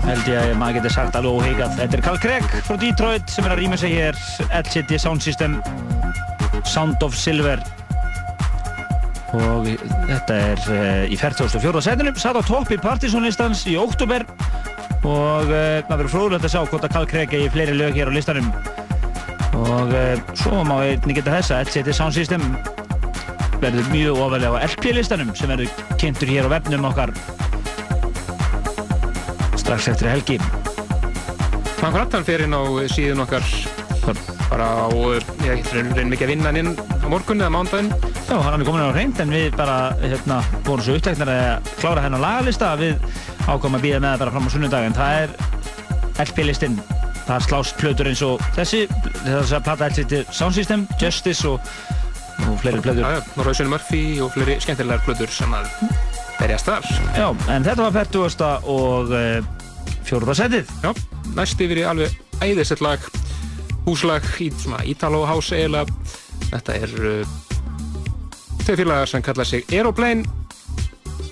held 0.07 0.29
ég 0.31 0.39
að 0.39 0.53
maður 0.61 0.77
getur 0.79 0.93
sagt 0.95 1.17
alveg 1.19 1.41
óheigað 1.41 1.73
þetta 1.81 1.97
er 1.97 2.03
Carl 2.05 2.19
Craig 2.23 2.53
frá 2.67 2.77
Detroit 2.79 3.33
sem 3.33 3.47
er 3.47 3.55
að 3.55 3.61
rýma 3.63 3.79
sig 3.81 3.95
hér. 3.97 4.21
LCD 4.55 5.01
Sound 5.03 5.25
System 5.25 5.57
Sound 6.67 7.03
of 7.03 7.17
Silver. 7.19 7.63
Og 9.35 9.67
þetta 10.07 10.37
er 10.53 10.63
uh, 10.71 11.03
í 11.11 11.19
44. 11.19 11.83
setinu. 11.85 12.15
Satt 12.19 12.39
á 12.39 12.43
topp 12.47 12.71
í 12.71 12.79
Partizonlistans 12.81 13.65
í 13.67 13.75
óttúber 13.81 14.27
og 15.07 15.51
uh, 15.51 15.83
maður 15.87 16.07
verður 16.07 16.13
fróðulegt 16.15 16.47
að 16.49 16.55
sjá 16.55 16.63
hvort 16.63 16.87
að 16.87 16.95
Carl 16.95 17.11
Craig 17.11 17.35
er 17.35 17.47
í 17.49 17.53
fleiri 17.53 17.75
lög 17.77 17.99
hér 17.99 18.11
á 18.11 18.17
listanum. 18.17 18.49
Og 19.67 19.91
uh, 19.91 20.15
svo 20.39 20.63
má 20.67 20.79
einnig 20.85 21.19
geta 21.19 21.35
þessa 21.35 21.63
LCD 21.67 21.95
Sound 21.97 22.15
System 22.15 22.47
verður 23.67 23.91
mjög 23.93 24.23
ofalega 24.27 24.63
á 24.63 24.65
LP-listanum 24.71 25.35
sem 25.39 25.51
verður 25.53 25.85
kynntur 26.01 26.33
hér 26.33 26.49
á 26.49 26.55
vefnum 26.57 26.89
okkar 26.91 27.15
strax 29.57 29.91
eftir 29.93 30.13
helgi 30.15 30.41
Frank 31.77 31.97
Rattan 31.99 32.25
fer 32.25 32.47
inn 32.47 32.57
á 32.57 32.63
síðun 32.89 33.27
okkar 33.27 33.45
bara 34.51 34.67
á, 34.87 34.89
ég 35.45 35.67
reynum 35.75 36.15
ekki 36.15 36.27
að 36.27 36.31
vinna 36.33 36.51
hann 36.51 36.61
inn 36.61 36.73
á 36.77 37.07
morgun 37.11 37.43
eða 37.43 37.53
mándaginn. 37.53 37.91
Já, 38.27 38.37
hann 38.43 38.63
er 38.63 38.67
komin 38.67 38.85
á 38.87 38.95
reynd 38.95 39.21
en 39.23 39.33
við 39.35 39.57
bara, 39.59 39.77
hérna, 40.03 40.41
vorum 40.67 40.85
svo 40.87 40.97
uppteknar 40.99 41.31
að 41.33 41.71
klára 41.81 42.05
hennar 42.05 42.23
lagalista 42.23 42.73
að 42.73 42.85
við 42.85 43.09
ákvæmum 43.47 43.79
að 43.79 43.85
býða 43.87 44.01
með 44.03 44.09
það 44.13 44.23
bara 44.23 44.35
fram 44.37 44.47
á 44.47 44.51
sunnudagin. 44.55 44.97
Það 44.97 45.19
er 45.21 45.35
LP-listinn, 46.27 46.79
það 47.27 47.47
slást 47.49 47.79
plötur 47.83 48.11
eins 48.11 48.23
og 48.27 48.47
þessi, 48.57 48.83
þess 49.25 49.57
að 49.59 49.67
platta 49.69 49.91
LCT 49.91 50.23
Sound 50.31 50.59
System, 50.59 50.87
Justice 51.03 51.51
og, 51.51 51.73
og 52.57 52.65
fleiri 52.65 52.83
plötur. 52.85 53.05
Já, 53.05 53.19
já, 53.19 53.37
Norrauðsson 53.37 53.71
Murphy 53.71 54.03
og 54.25 54.33
fleiri 54.35 54.59
skemmtilegar 54.65 55.05
plötur 55.07 55.33
sem 55.33 55.53
að 55.57 55.69
berjast 56.41 56.73
þar. 56.73 56.91
Já, 57.17 57.29
en 57.53 57.69
þetta 57.69 57.87
var 57.87 57.97
40. 58.01 58.49
og 58.73 59.15
e, 59.17 59.25
fjóruða 60.09 60.41
setið. 60.41 60.75
Já, 60.83 60.93
næst 61.37 61.61
yfir 61.61 61.85
í 61.85 61.87
alveg 61.89 62.23
æðisett 62.45 62.83
lag 62.85 63.05
húslag 63.87 64.25
í 64.43 64.51
svona 64.51 64.83
Italo 64.89 65.23
House 65.29 65.55
eiginlega 65.55 65.87
þetta 66.51 66.75
er 66.75 66.95
uh, 66.99 67.37
þau 68.65 68.75
félagar 68.75 69.11
sem 69.11 69.25
kalla 69.25 69.47
sig 69.47 69.67
Aeroplane 69.71 70.27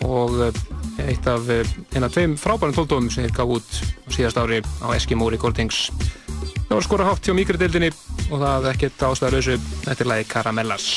og 0.07 0.39
uh, 0.39 0.63
eitt 1.03 1.27
af 1.31 1.51
uh, 1.51 1.75
eina 1.95 2.11
tveim 2.13 2.37
frábærum 2.39 2.77
tóldóum 2.77 3.11
sem 3.11 3.27
þeir 3.27 3.37
gaf 3.41 3.55
út 3.57 3.81
á 4.07 4.09
síðast 4.15 4.39
ári 4.39 4.63
á 4.63 4.87
Eskimo 4.95 5.29
Recordings 5.33 5.89
það 6.69 6.77
var 6.77 6.87
skora 6.87 7.09
hátt 7.11 7.27
hjá 7.27 7.35
mikrodeildinni 7.37 7.91
og 8.35 8.41
það 8.43 8.65
er 8.67 8.73
ekkert 8.75 9.05
ástæðarauðsu 9.07 9.61
þetta 9.85 10.03
er 10.03 10.11
lagi 10.11 10.27
Caramellas 10.33 10.89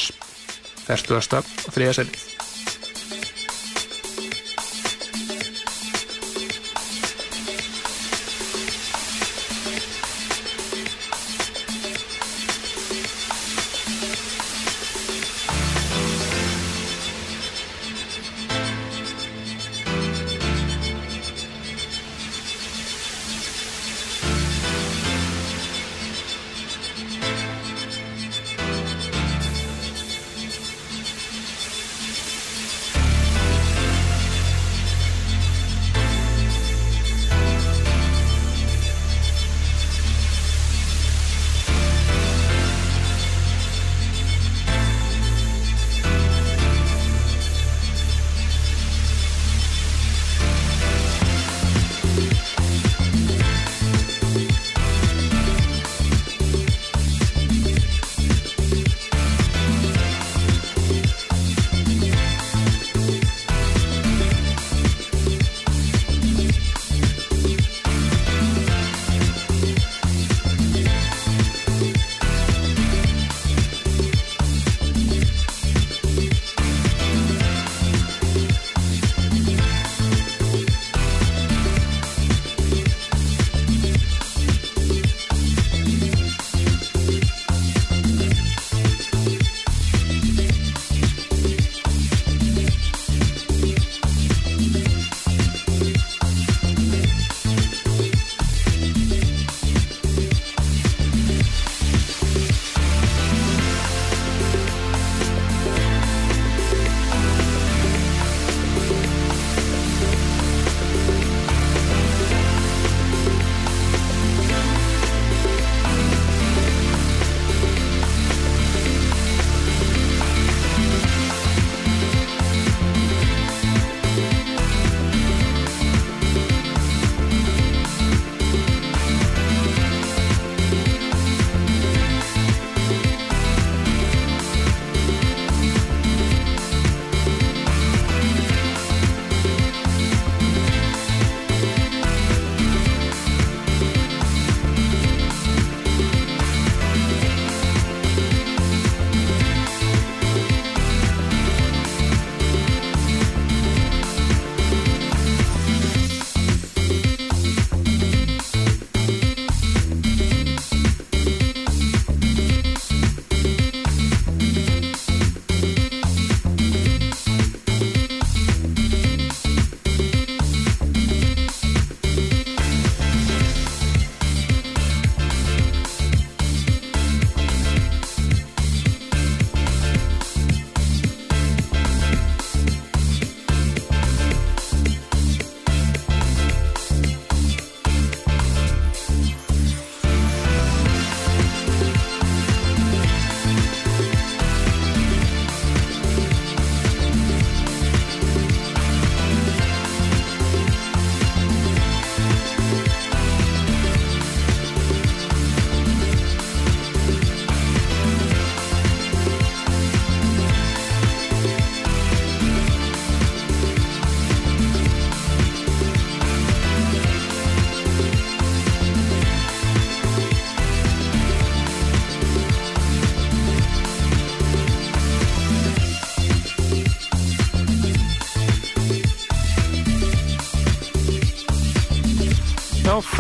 færstuðasta 0.88 1.44
þriðasælið 1.76 2.37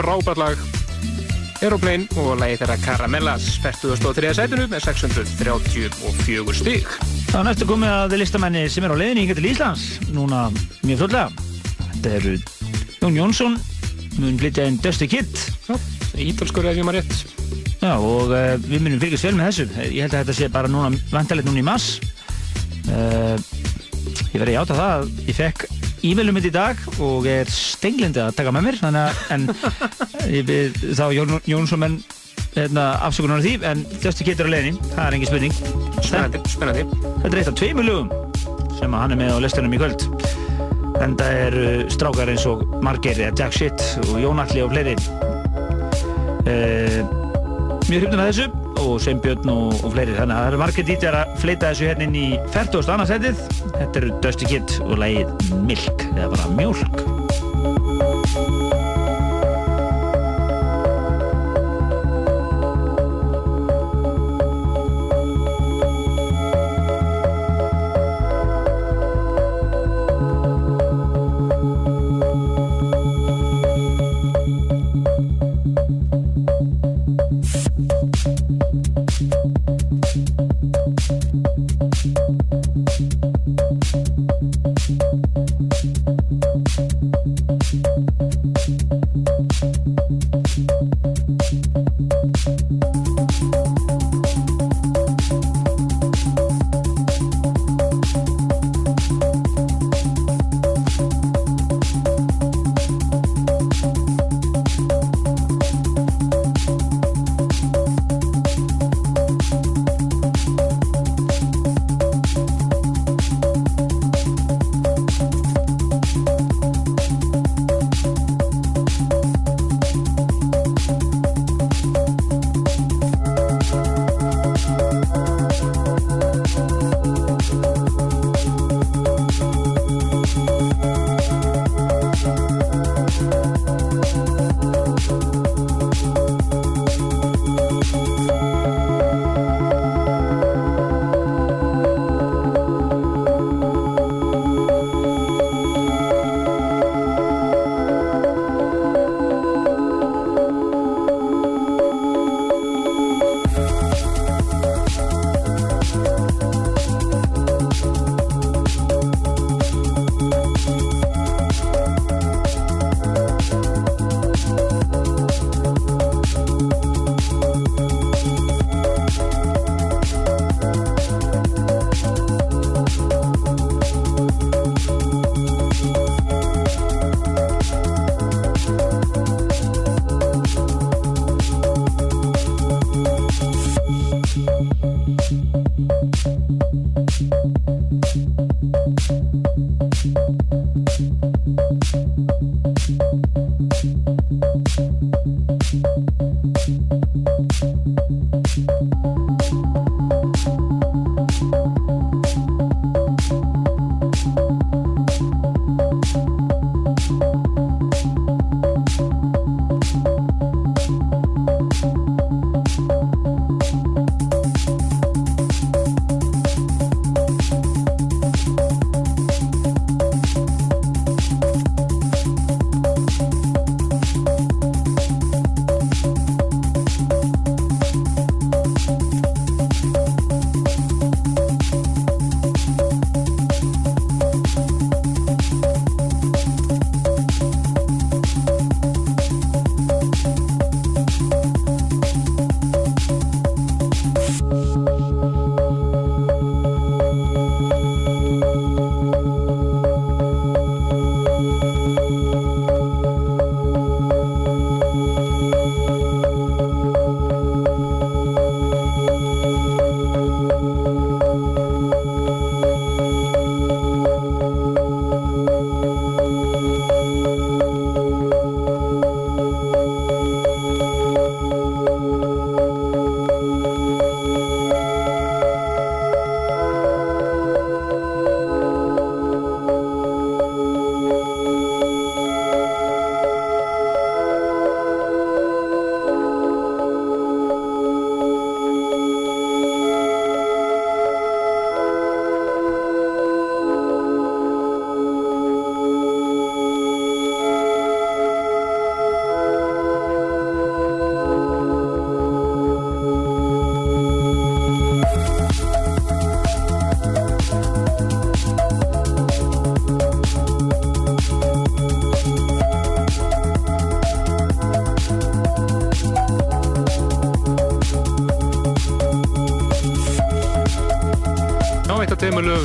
frábært 0.08 0.40
lag 0.40 0.60
Aeroplane 1.58 2.06
og 2.22 2.38
lagi 2.40 2.56
þeirra 2.62 2.78
Caramellas 2.80 3.48
43. 3.60 4.30
sætinu 4.38 4.68
með 4.72 4.86
634 4.86 6.54
stík 6.56 6.94
Það 7.28 7.40
er 7.42 7.48
næstu 7.50 7.68
komið 7.68 7.92
að 7.92 8.16
listamenni 8.22 8.62
sem 8.72 8.88
er 8.88 8.94
á 8.96 9.00
leðinni 9.02 9.26
hingað 9.26 9.42
til 9.42 9.50
Íslands 9.50 9.84
núna 10.16 10.46
mjög 10.88 11.02
flotlega 11.02 11.28
Þetta 11.82 12.14
eru 12.22 12.36
Jón 13.02 13.20
Jónsson 13.20 13.58
mun 14.22 14.40
flytja 14.40 14.70
einn 14.70 14.80
Dusty 14.86 15.10
Kid 15.12 15.44
Ídalskur 16.16 16.70
ef 16.72 16.80
ég 16.80 16.88
maður 16.88 17.02
rétt 17.02 17.36
Já, 17.78 17.92
og 18.00 18.32
uh, 18.32 18.56
við 18.64 18.86
munum 18.86 19.02
fylgjast 19.04 19.28
vel 19.28 19.36
með 19.38 19.52
þessu. 19.52 19.66
Ég 19.94 20.08
held 20.08 20.16
að 20.16 20.24
þetta 20.24 20.34
sé 20.34 20.48
bara 20.50 20.72
núna, 20.72 20.90
vantalegt 21.12 21.46
núna 21.46 21.62
í 21.62 21.66
mass. 21.68 22.00
Uh, 22.90 23.38
ég 24.34 24.42
verði 24.42 24.56
átt 24.58 24.74
að 24.74 24.82
það 24.82 24.96
að 24.96 25.30
ég 25.30 25.38
fekk 25.38 25.67
e-mailum 26.06 26.38
mitt 26.38 26.48
í 26.50 26.54
dag 26.54 26.80
og 27.04 27.26
er 27.30 27.50
stenglindi 27.52 28.22
að 28.22 28.36
taka 28.38 28.54
með 28.54 28.68
mér, 28.68 28.80
þannig 28.82 29.02
að, 29.04 29.16
en 29.34 29.48
þá 30.98 31.06
Jón, 31.16 31.36
Jónsson 31.50 31.82
menn 31.82 31.98
hérna, 32.58 32.88
afsökunar 33.06 33.42
á 33.42 33.46
því, 33.46 33.54
en 33.70 33.84
Kate 34.02 34.36
er 34.38 34.50
á 34.50 34.54
leðinni, 34.54 34.92
það 34.94 35.04
er 35.06 35.18
engin 35.18 35.30
spurning. 35.32 35.58
Spennandi, 36.02 36.42
spennandi. 36.50 36.86
Þetta 37.24 37.32
er 37.32 37.42
eitt 37.42 37.52
af 37.52 37.58
tveimur 37.60 37.88
lögum 37.88 38.12
sem 38.78 38.94
hann 38.94 39.14
er 39.14 39.20
með 39.20 39.38
á 39.38 39.40
listunum 39.46 39.74
í 39.74 39.82
kvöld. 39.82 40.06
Þetta 40.98 41.32
er 41.46 41.58
strákar 41.94 42.32
eins 42.34 42.46
og 42.50 42.64
Marger, 42.86 43.22
Jack 43.30 43.54
Shit 43.54 43.84
og 44.08 44.18
Jón 44.22 44.42
Alli 44.42 44.64
og 44.66 44.74
fleiri. 44.74 44.96
Uh, 46.48 47.02
mjög 47.88 48.06
hrifnum 48.06 48.22
að 48.24 48.32
þessu 48.32 48.68
og 48.78 49.00
Svein 49.02 49.20
Björn 49.24 49.50
og, 49.52 49.74
og 49.84 49.94
fleiri 49.94 50.16
þannig 50.16 50.36
að 50.36 50.42
það 50.42 50.50
eru 50.52 50.60
margir 50.62 50.88
dítjar 50.88 51.18
að 51.20 51.38
fleita 51.42 51.72
þessu 51.72 51.90
hérna 51.90 52.08
inn 52.08 52.18
í 52.18 52.28
40. 52.54 52.92
annarsætið 52.94 53.57
þetta 53.78 54.02
eru 54.02 54.18
Dusty 54.24 54.50
Kid 54.50 54.80
og 54.88 54.98
lægið 55.04 55.54
Milk 55.68 56.10
eða 56.16 56.34
bara 56.36 56.52
Mjölk 56.58 57.17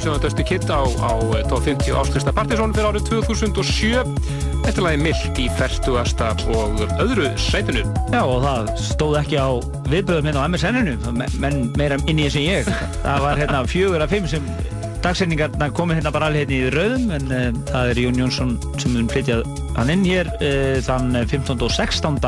sem 0.02 0.10
var 0.10 0.22
Dusty 0.22 0.42
Kid 0.42 0.64
á, 0.66 0.82
á 0.82 1.12
eh, 1.38 1.44
top 1.46 1.62
50 1.62 1.94
áslista 1.94 2.32
Partizón 2.34 2.72
fyrir 2.74 2.88
árið 2.90 3.04
2007 3.06 4.02
Þetta 4.62 4.82
lagi 4.82 4.98
Milk 5.02 5.38
í 5.38 5.46
40. 5.58 6.46
og 6.54 6.82
öðru 7.02 7.28
sætinu 7.38 7.84
Já 8.10 8.22
og 8.22 8.42
það 8.42 8.70
stóð 8.82 9.18
ekki 9.20 9.38
á 9.38 9.50
viðböðum 9.92 10.28
hérna 10.30 10.42
á 10.42 10.48
MSN-inu 10.50 10.96
menn 11.42 11.60
meira 11.78 12.00
inn 12.10 12.18
í 12.18 12.26
þessu 12.26 12.42
ég 12.42 12.70
það 13.04 13.26
var 13.26 13.42
hérna 13.42 13.62
fjögur 13.70 14.02
af 14.02 14.14
fimm 14.14 14.26
sem 14.30 14.48
dagsendingarna 15.06 15.70
komið 15.74 16.00
hérna 16.00 16.14
bara 16.14 16.30
alveg 16.30 16.50
hérna 16.50 16.58
í 16.58 16.72
rauðum 16.74 17.14
en 17.18 17.30
uh, 17.30 17.46
það 17.70 17.92
er 17.92 18.02
Jón 18.02 18.20
Jónsson 18.22 18.56
sem 18.82 18.96
mun 18.96 19.10
flytjað 19.10 19.46
hann 19.78 19.94
inn 19.94 20.04
hér 20.08 20.30
uh, 20.38 20.78
þann 20.82 21.14
15. 21.22 21.62
og 21.62 21.70
16. 21.78 22.18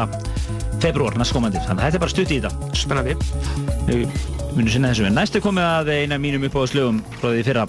februar 0.84 1.18
næstkomandi, 1.18 1.62
þannig 1.66 1.80
að 1.80 1.86
þetta 1.88 1.98
er 1.98 2.06
bara 2.06 2.14
stutt 2.14 2.34
í 2.34 2.40
þetta 2.44 2.72
Spennandi 2.84 4.33
Við 4.54 4.60
munum 4.60 4.70
sinna 4.70 4.90
þessu, 4.92 5.08
en 5.08 5.16
næstu 5.18 5.40
komið 5.42 5.64
að 5.66 5.88
eina 5.96 6.16
mínum 6.22 6.44
uppáðslögum 6.46 7.00
frá 7.18 7.32
því 7.32 7.40
fyrra. 7.48 7.64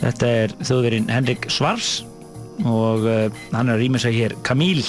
Þetta 0.00 0.30
er 0.42 0.54
þjóðverinn 0.58 1.06
Henrik 1.14 1.46
Svars 1.46 1.90
og 2.66 3.06
uh, 3.06 3.28
hann 3.52 3.68
er 3.70 3.76
að 3.76 3.84
rýma 3.84 4.00
sig 4.02 4.16
hér 4.16 4.34
Camille 4.46 4.82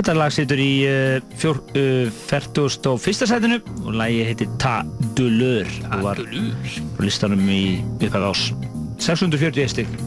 Þetta 0.00 0.14
lag 0.16 0.32
situr 0.32 0.62
í 0.64 0.70
uh, 0.88 1.48
uh, 1.52 2.20
41. 2.24 3.28
sætinu 3.28 3.60
og 3.84 3.92
lagi 4.00 4.22
heitir 4.30 4.48
Ta 4.62 4.78
Douleur 5.18 5.68
og 5.90 6.06
var 6.06 6.24
á 6.24 7.04
listanum 7.04 7.44
í 7.52 7.62
upphæð 8.00 8.30
ás 8.30 8.46
640 9.04 9.74
stík 9.76 9.99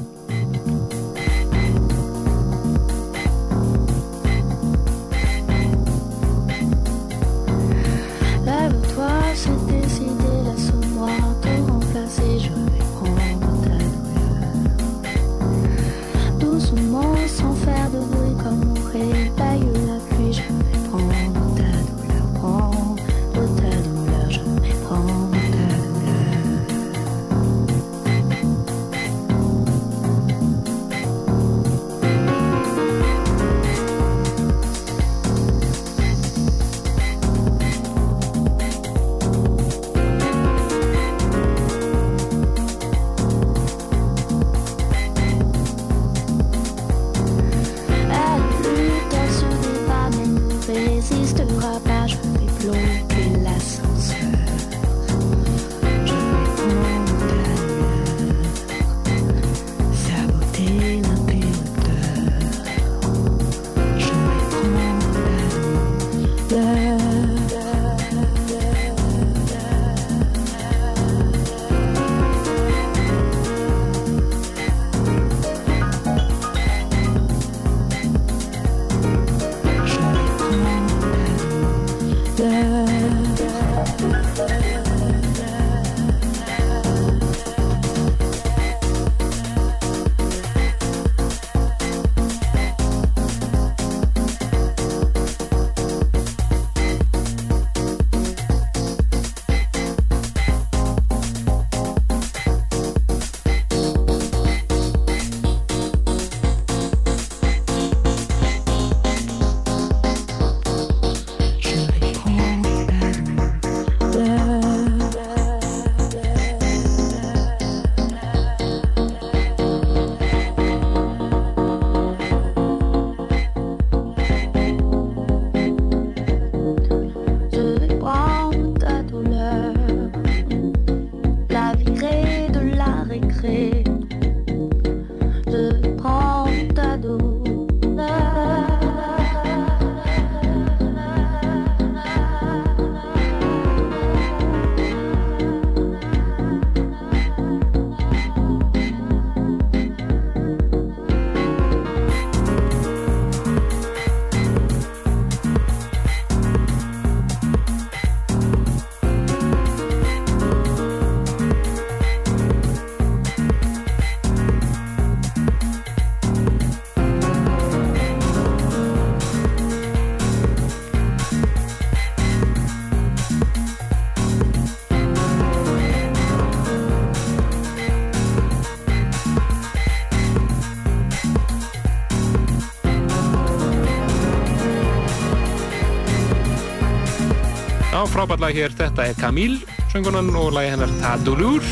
frábært 188.24 188.40
lag 188.40 188.56
hér, 188.56 188.72
þetta 188.72 189.04
er 189.10 189.16
Camille 189.20 189.80
söngunan 189.92 190.30
og 190.40 190.54
lagi 190.56 190.70
hennar 190.72 190.92
Tadulur 191.02 191.66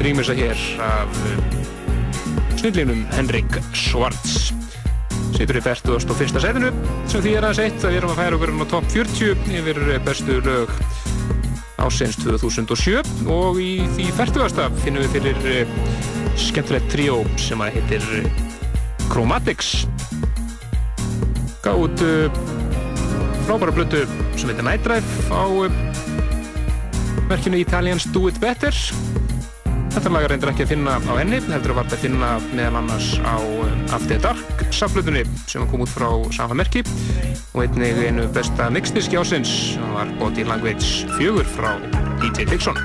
rýmur 0.00 0.24
sig 0.24 0.38
hér 0.40 0.62
af 0.80 1.18
snillínum 2.56 3.02
Henrik 3.12 3.58
Schwartz 3.76 4.54
situr 5.36 5.58
í 5.58 5.64
41. 5.66 6.40
setinu 6.40 6.70
sem 7.04 7.20
því 7.20 7.34
er 7.36 7.48
að 7.50 7.58
seitt 7.58 7.84
að 7.84 7.92
við 7.92 7.98
erum 7.98 8.14
að 8.14 8.22
færa 8.22 8.38
okkur 8.38 8.54
á 8.56 8.66
top 8.72 8.88
40 8.94 9.52
yfir 9.60 9.82
bestu 10.08 10.38
lög 10.46 10.72
ásins 11.84 12.16
2007 12.22 13.28
og 13.28 13.60
í 13.60 13.84
því 13.92 14.08
40. 14.16 14.80
finnum 14.86 15.04
við 15.04 15.18
fyrir 15.18 15.52
eh, 15.52 15.78
skemmtilegt 16.46 16.88
tríó 16.94 17.20
sem 17.36 17.60
að 17.60 17.76
heitir 17.76 18.08
eh, 18.22 18.44
Chromatics 19.12 19.84
gátt 21.60 22.08
frábæra 23.46 23.70
blötu 23.70 24.02
sem 24.34 24.50
heitir 24.50 24.64
Night 24.66 24.82
Drive 24.82 25.06
á 25.30 25.46
uh, 25.46 25.70
verkinu 27.30 27.60
Italians 27.60 28.06
Do 28.10 28.26
It 28.26 28.40
Better. 28.42 28.74
Þetta 29.94 30.12
lag 30.12 30.26
er 30.26 30.34
reyndir 30.34 30.50
ekki 30.50 30.66
að 30.66 30.72
finna 30.74 30.98
á 30.98 31.12
henni 31.14 31.38
heldur 31.46 31.76
að 31.76 31.80
varta 31.80 31.96
að 31.96 32.04
finna 32.04 32.32
meðal 32.50 32.82
annars 32.82 33.14
á 33.22 33.38
uh, 33.38 33.94
After 33.94 34.20
Dark 34.20 34.66
saflutunni 34.74 35.22
sem 35.46 35.64
kom 35.70 35.86
út 35.86 35.94
frá 35.94 36.08
sama 36.34 36.58
merki. 36.58 36.82
Og 37.54 37.64
einnig 37.64 38.02
einu 38.10 38.26
besta 38.34 38.68
mixdiski 38.74 39.20
ásins 39.20 39.76
var 39.94 40.10
Body 40.20 40.44
Language 40.44 41.06
4 41.16 41.50
frá 41.56 41.76
DJ 42.22 42.50
Dixon. 42.50 42.78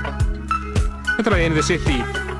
Þetta 1.18 1.32
lag 1.32 1.40
er 1.40 1.48
einið 1.50 1.58
The 1.64 1.70
City. 1.74 1.98
Shine 2.00 2.31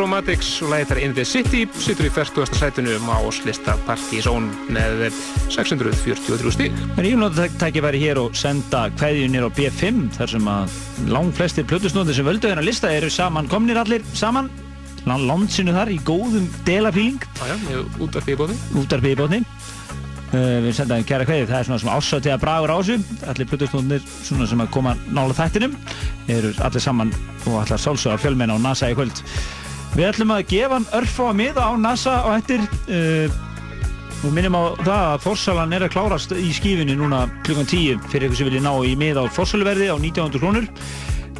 Chromatics 0.00 0.62
og 0.64 0.70
læðið 0.72 0.88
þar 0.88 0.98
In 1.04 1.12
The 1.12 1.24
City 1.28 1.58
situr 1.76 2.06
í 2.08 2.10
40. 2.14 2.54
sætunum 2.56 3.10
á 3.12 3.20
slista 3.36 3.74
Partizón 3.84 4.46
með 4.72 5.10
643 5.52 6.54
stík. 6.54 6.78
En 6.94 7.04
ég 7.04 7.18
vil 7.18 7.20
nota 7.20 7.44
tækifæri 7.60 8.00
hér 8.00 8.22
og 8.22 8.38
senda 8.38 8.86
kveðjunir 8.94 9.44
á 9.44 9.52
B5 9.52 10.06
þar 10.16 10.32
sem 10.32 10.48
að 10.48 10.78
lang 11.12 11.36
flestir 11.36 11.68
plötusnóðir 11.68 12.16
sem 12.16 12.28
völdu 12.30 12.48
þennan 12.48 12.64
lista 12.64 12.88
eru 12.96 13.12
saman 13.12 13.50
komnir 13.52 13.82
allir 13.82 14.06
saman 14.16 14.48
landsinu 15.04 15.76
þar 15.76 15.92
í 15.92 16.00
góðum 16.08 16.48
delafíling 16.64 17.20
Jájá, 17.36 17.60
með 17.66 18.00
útvarpið 18.00 18.32
í 18.32 18.40
bóði. 18.40 18.58
Útvarpið 18.80 19.12
í 19.12 19.20
bóði 19.20 19.44
Uh, 20.30 20.60
við 20.62 20.76
sendaðum 20.78 21.06
kæra 21.08 21.24
kveðið, 21.26 21.48
það 21.50 21.56
er 21.56 21.66
svona 21.66 21.78
sem 21.82 21.88
ásöti 21.90 22.30
að 22.30 22.42
bragur 22.44 22.70
á 22.70 22.78
þessu, 22.78 23.16
allir 23.32 23.48
plötusnóðnir 23.50 24.04
svona 24.22 24.44
sem 24.46 24.60
að 24.62 24.68
koma 24.76 24.92
nála 25.10 25.34
þættinum 25.34 25.72
eru 26.30 26.52
allir 26.62 26.84
saman 26.84 27.10
og 27.48 27.56
allar 27.64 27.82
sálsögða 27.82 28.20
fjölmenn 28.22 28.52
á 28.54 28.56
NASA 28.62 28.92
í 28.92 28.94
kvöld 28.94 29.24
Við 30.00 30.06
ætlum 30.14 30.30
að 30.32 30.46
gefa 30.48 30.76
hann 30.78 30.84
örf 30.96 31.16
á 31.20 31.24
að 31.28 31.34
miða 31.36 31.64
á 31.68 31.72
NASA 31.76 32.12
og 32.24 32.38
eftir 32.38 32.62
uh, 32.88 33.34
og 34.24 34.30
minnum 34.32 34.54
á 34.56 34.62
það 34.80 35.02
að 35.10 35.24
fórsalan 35.26 35.74
er 35.76 35.84
að 35.84 35.92
klárast 35.92 36.32
í 36.32 36.54
skífinni 36.56 36.94
núna 36.96 37.26
klukkan 37.44 37.68
10 37.68 38.06
fyrir 38.08 38.30
ykkur 38.30 38.38
sem 38.38 38.48
vilja 38.48 38.62
ná 38.64 38.72
í 38.88 38.94
miða 38.96 39.26
á 39.28 39.36
fórsalverði 39.36 39.90
á 39.92 40.00
1900 40.00 40.40
krónur. 40.40 40.70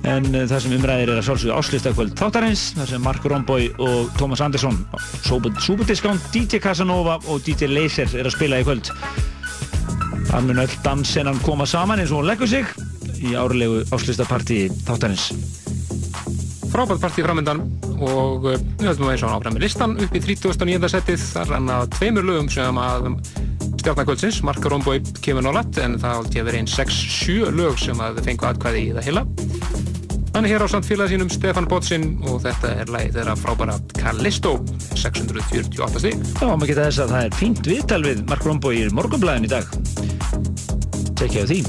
En 0.04 0.28
uh, 0.34 0.44
það 0.44 0.60
sem 0.66 0.76
umræðir 0.76 1.14
er 1.14 1.22
að 1.22 1.26
sálsögðu 1.30 1.56
áslistakvöld 1.56 2.20
þáttarins 2.20 2.66
þar 2.76 2.92
sem 2.92 3.04
Mark 3.08 3.24
Romboy 3.32 3.72
og 3.80 4.12
Thomas 4.20 4.44
Andersson 4.44 4.76
Superdiscount, 5.24 6.28
DJ 6.28 6.60
Casanova 6.60 7.16
og 7.32 7.40
DJ 7.46 7.72
Laser 7.72 8.12
er 8.12 8.28
að 8.28 8.36
spila 8.36 8.60
í 8.60 8.66
kvöld. 8.68 8.92
Það 10.34 10.50
mun 10.50 10.66
öll 10.66 10.80
dansennan 10.84 11.40
koma 11.48 11.64
saman 11.64 12.04
eins 12.04 12.12
og 12.12 12.20
hún 12.20 12.28
leggur 12.28 12.52
sig 12.52 12.68
í 13.24 13.32
árlegu 13.40 13.86
áslistapartí 13.88 14.66
þáttarins. 14.84 15.30
Frábært 16.68 17.00
partí 17.00 17.24
framöndan 17.24 17.64
og 18.06 18.48
uh, 18.48 18.56
við 18.80 18.90
höfum 18.90 19.12
eins 19.12 19.24
og 19.26 19.36
áfram 19.36 19.56
með 19.56 19.66
listan 19.66 19.96
upp 20.00 20.16
í 20.16 20.24
39. 20.24 20.90
setið 20.92 21.24
þar 21.34 21.54
hann 21.56 21.72
að 21.74 21.86
tveimur 21.98 22.28
lögum 22.28 22.50
sem 22.52 22.80
að 22.80 23.10
stjárnarkvöldsins, 23.80 24.42
Mark 24.44 24.66
Romboy 24.68 25.00
kemur 25.24 25.46
nálat 25.46 25.78
en 25.80 25.96
það 26.00 26.18
haldið 26.18 26.42
að 26.42 26.50
vera 26.50 26.60
einn 26.60 26.74
6-7 26.74 27.54
lög 27.56 27.80
sem 27.80 28.02
að 28.04 28.20
fengu 28.26 28.50
aðkvæði 28.50 28.84
í 28.88 28.92
það 28.98 29.08
heila 29.08 29.24
Hann 30.30 30.46
er 30.46 30.52
hér 30.52 30.62
á 30.62 30.68
samt 30.70 30.86
félag 30.86 31.10
sínum 31.10 31.30
Stefan 31.32 31.66
Botsin 31.66 32.04
og 32.30 32.38
þetta 32.44 32.70
er 32.84 32.92
lagið 32.94 33.18
þeirra 33.18 33.34
frábæra 33.40 33.74
Callisto 33.98 34.54
648 34.94 36.04
stík. 36.04 36.22
Já, 36.38 36.46
maður 36.46 36.70
geta 36.70 36.86
þess 36.86 37.02
að 37.02 37.14
það 37.16 37.26
er 37.26 37.38
fínt 37.42 37.70
viðtal 37.74 38.02
við 38.06 38.24
Mark 38.30 38.46
Romboy 38.46 38.78
í 38.78 38.88
morgunblæðin 38.94 39.50
í 39.50 39.54
dag. 39.58 39.78
Tekja 41.18 41.44
á 41.44 41.50
því. 41.50 41.64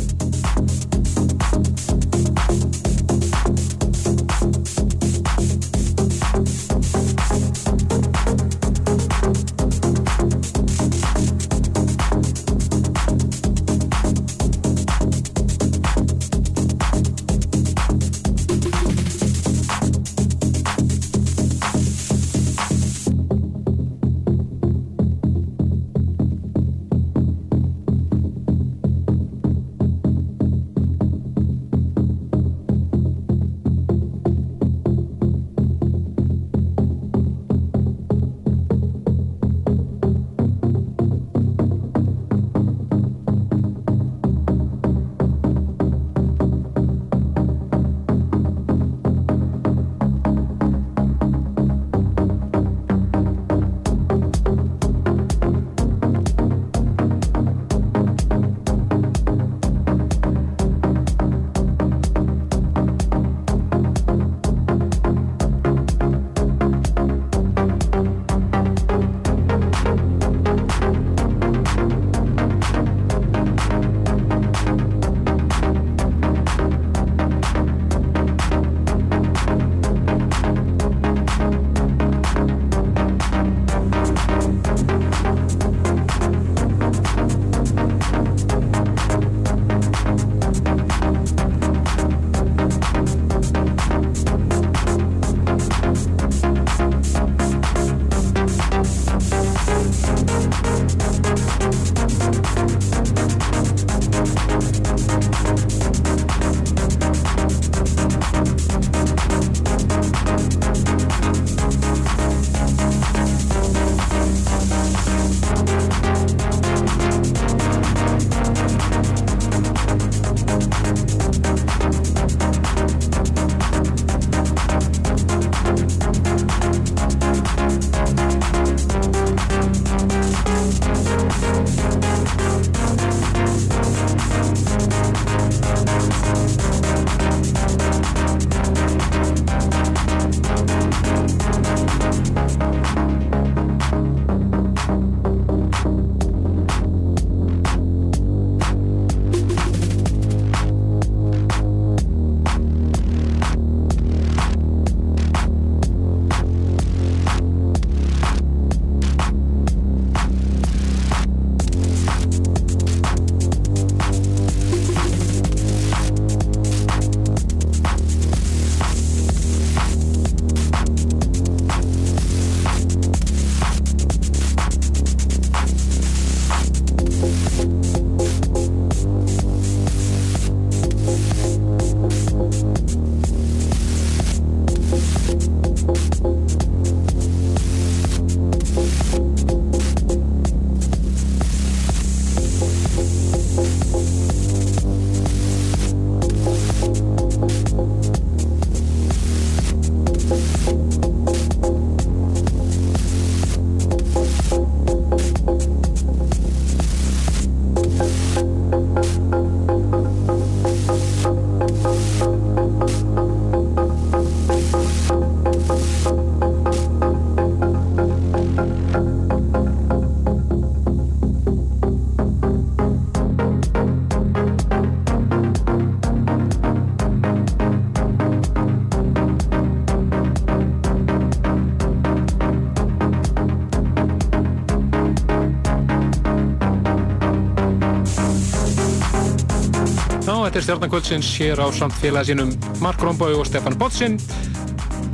Þetta 240.52 240.60
er 240.60 240.65
stjarnakvöldsins 240.65 241.28
hér 241.40 241.60
á 241.64 241.68
samt 241.72 241.94
félag 241.95 242.26
sínum 242.28 242.49
Mark 242.84 242.99
Romboy 242.99 243.38
og 243.40 243.45
Stefan 243.48 243.78
Bottsinn. 243.80 244.18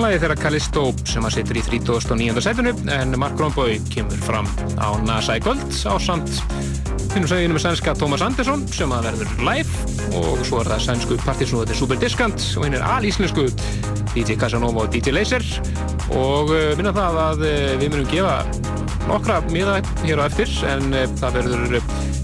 Lagið 0.02 0.24
þeirra 0.24 0.38
Callisto 0.40 0.86
sem 1.06 1.28
að 1.30 1.36
situr 1.36 1.60
í 1.60 1.62
39. 1.62 2.42
setinu 2.42 2.72
en 2.96 3.14
Mark 3.22 3.38
Romboy 3.38 3.76
kemur 3.94 4.18
fram 4.26 4.50
á 4.82 4.98
NASA 5.06 5.36
í 5.38 5.44
kvöld 5.46 5.62
á 5.86 5.94
samt 6.02 6.42
finnum 7.12 7.30
seginu 7.30 7.54
með 7.54 7.68
sænska 7.68 7.94
Thomas 8.02 8.26
Andersson 8.26 8.66
sem 8.74 8.90
að 8.98 9.12
verður 9.12 9.46
live 9.46 10.18
og 10.18 10.42
svo 10.42 10.64
er 10.64 10.72
það 10.72 10.86
sænsku 10.88 11.20
partysnúðið 11.22 11.78
Super 11.84 12.02
Discount 12.02 12.50
og 12.58 12.66
hinn 12.66 12.80
er 12.80 12.90
alíslensku 12.98 13.46
DJ 14.16 14.40
Casanova 14.42 14.88
og 14.88 14.94
DJ 14.96 15.14
Laser 15.20 15.46
og 16.18 16.50
uh, 16.50 16.72
minna 16.80 16.96
það 16.98 17.20
að 17.28 17.46
uh, 17.46 17.76
við 17.78 17.92
munum 17.94 18.10
gefa 18.10 18.40
nokkra 19.06 19.44
miða 19.54 19.84
hér 20.02 20.26
á 20.26 20.30
eftir 20.32 20.50
en 20.74 20.90
uh, 20.98 21.06
það 21.22 21.44
verður 21.44 21.78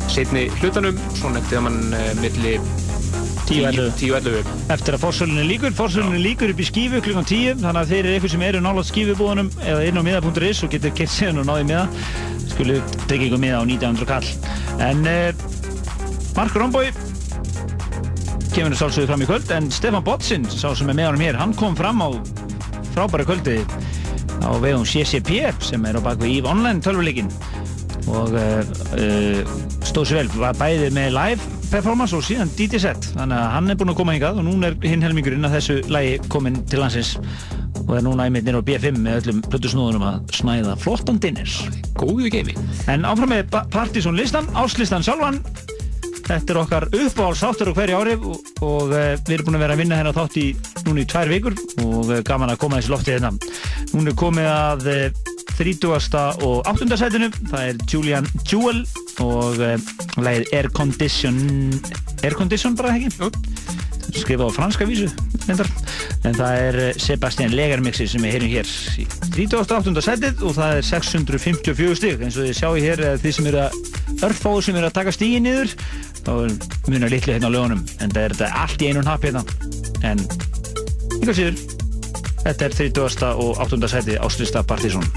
setni 0.10 0.48
hlutanum 0.64 0.98
svona 1.14 1.44
eftir 1.44 1.62
að 1.62 1.70
mann 1.70 1.84
milli 2.24 2.58
10-11 3.54 3.94
10-11 4.02 4.52
eftir 4.74 4.98
að 4.98 5.04
fórsölunni 5.04 5.46
líkur, 5.48 5.74
fórsölunni 5.78 6.22
líkur 6.24 6.54
upp 6.54 6.62
í 6.64 6.68
skífu 6.68 7.02
klukkan 7.06 7.28
10, 7.30 7.62
þannig 7.62 7.82
að 7.84 7.94
þeir 7.94 8.02
eru 8.04 8.14
eitthvað 8.18 8.34
sem 8.34 8.46
eru 8.50 8.62
nálátt 8.64 8.90
skífubúðunum 8.90 9.52
eða 9.62 9.88
inn 9.88 10.00
á 10.00 10.04
miða.is 10.10 10.64
og 10.66 10.74
getur 10.74 10.96
kert 10.98 11.14
síðan 11.14 11.42
og 11.44 11.50
náði 11.50 11.68
miða. 11.70 11.86
Skulu 12.54 12.78
tekja 13.06 13.28
ykkur 13.30 13.42
miða 13.44 13.62
á 13.62 13.64
1900 13.64 14.10
kall. 14.10 14.30
En 14.84 15.06
uh, 15.10 15.52
Mark 16.38 16.56
Romboy 16.58 16.90
kemur 18.54 18.76
sálsögðu 18.78 19.10
fram 19.10 19.24
í 19.26 19.30
kvöld 19.30 19.52
en 19.54 19.70
Stefan 19.74 20.06
Bottsinn, 20.06 20.46
sá 20.50 20.74
sem 20.78 20.90
er 20.90 20.98
með 20.98 21.12
honum 21.12 21.26
hér 21.26 21.40
hann 21.42 21.56
kom 21.58 21.78
fram 21.78 22.04
á 22.06 22.10
frábæra 22.94 23.26
kvöldi 23.26 23.60
á 24.46 24.50
vegum 24.62 24.86
CCP 24.86 25.48
sem 25.66 25.86
er 25.90 25.98
á 25.98 26.02
bakvið 26.06 26.38
EVE 26.38 26.52
Online 26.52 26.84
tölvuleikin 26.86 27.32
og 28.14 28.36
uh, 28.38 29.58
stóð 29.88 30.10
sér 30.12 30.22
vel, 30.22 30.32
var 30.38 30.58
bæðið 30.60 30.98
með 30.98 31.18
live 31.18 31.53
performance 31.74 32.14
og 32.14 32.22
síðan 32.22 32.52
DJ 32.54 32.80
set 32.84 33.06
þannig 33.16 33.40
að 33.40 33.52
hann 33.56 33.72
er 33.72 33.78
búinn 33.80 33.92
að 33.94 33.98
koma 33.98 34.14
hingað 34.14 34.40
og 34.40 34.46
núna 34.46 34.70
er 34.70 34.76
hinn 34.86 35.02
helmingurinn 35.02 35.48
að 35.48 35.56
þessu 35.58 35.78
lægi 35.90 36.20
komin 36.30 36.60
til 36.70 36.84
landsins 36.84 37.16
og 37.84 37.96
er 37.98 38.04
núna 38.06 38.28
einmitt 38.28 38.46
nýra 38.46 38.62
á 38.62 38.68
B5 38.68 39.00
með 39.02 39.18
öllum 39.22 39.40
plötusnúðunum 39.48 40.06
að 40.06 40.20
snæða 40.38 40.76
flottan 40.84 41.18
dinners 41.24 41.56
Góðu 41.98 42.30
geimi 42.34 42.54
en 42.92 43.08
áfram 43.10 43.34
með 43.34 43.58
Partizón 43.74 44.20
listan, 44.20 44.46
áslistan 44.54 45.06
sjálfan 45.06 45.42
þetta 46.24 46.54
er 46.54 46.62
okkar 46.62 46.88
uppáhaldsáttur 46.94 47.74
á 47.74 47.78
hverju 47.80 48.00
ári 48.04 48.16
og, 48.20 48.54
og 48.62 48.94
uh, 48.94 49.18
við 49.26 49.36
erum 49.40 49.50
búin 49.50 49.58
að 49.58 49.66
vera 49.66 49.78
að 49.78 49.84
vinna 49.84 50.00
hérna 50.00 50.16
þátt 50.16 50.40
í 50.44 50.48
núna 50.86 51.02
í 51.02 51.10
tvær 51.10 51.34
vikur 51.34 51.58
og 51.88 52.14
uh, 52.14 52.20
gaman 52.28 52.54
að 52.54 52.62
koma 52.62 52.80
þessi 52.80 52.94
lofti 52.94 53.18
hérna 53.18 53.34
núna 53.96 54.14
er 54.14 54.20
komið 54.22 54.52
að 54.54 54.90
uh, 54.94 55.24
30. 55.58 55.90
og 56.46 56.70
8. 56.70 56.94
sætinu 56.98 57.34
það 57.50 57.62
er 57.66 57.82
Julian 57.90 58.30
Jewel 58.46 58.86
og 59.22 59.62
lagið 60.22 60.54
Air 60.54 60.70
Condition 60.76 61.38
Air 62.24 62.36
Condition 62.38 62.76
bara 62.78 62.94
ekki 62.98 63.10
skrifað 64.14 64.52
á 64.54 64.56
franska 64.56 64.86
vísu 64.86 65.08
reyndar. 65.48 65.70
en 66.24 66.36
það 66.38 66.58
er 66.68 66.80
eh, 66.84 66.94
Sebastian 67.02 67.56
Legarmixi 67.56 68.08
sem 68.10 68.24
við 68.24 68.36
heyrum 68.38 68.52
hér 68.54 68.72
í 69.02 69.48
38. 69.50 69.94
setið 70.06 70.44
og 70.46 70.56
það 70.58 70.78
er 70.78 70.88
654 70.90 72.00
stig 72.00 72.22
eins 72.22 72.38
og 72.38 72.48
þið 72.48 72.58
sjáu 72.60 72.74
hér 72.78 73.06
eða 73.08 73.22
þið 73.24 73.38
sem 73.38 73.50
eru 73.52 73.64
að 73.64 73.78
örfáðu 74.30 74.66
sem 74.68 74.80
eru 74.80 74.90
að 74.90 74.98
taka 75.00 75.16
stígi 75.16 75.42
niður 75.44 75.74
þá 76.24 76.34
munar 76.92 77.14
litlu 77.14 77.34
hérna 77.34 77.50
á 77.50 77.56
lögunum 77.56 77.86
en 78.00 78.14
það 78.14 78.24
er 78.24 78.36
þetta 78.38 78.52
allt 78.64 78.84
í 78.84 78.92
einun 78.92 79.10
happ 79.10 79.26
hérna 79.28 79.44
en 80.06 80.22
ykkur 81.20 81.40
síður 81.40 81.58
þetta 82.44 82.70
er 82.70 82.78
30. 82.78 83.34
og 83.34 83.66
8. 83.66 83.82
setið 83.96 84.22
Áslista 84.24 84.64
Partizón 84.68 85.08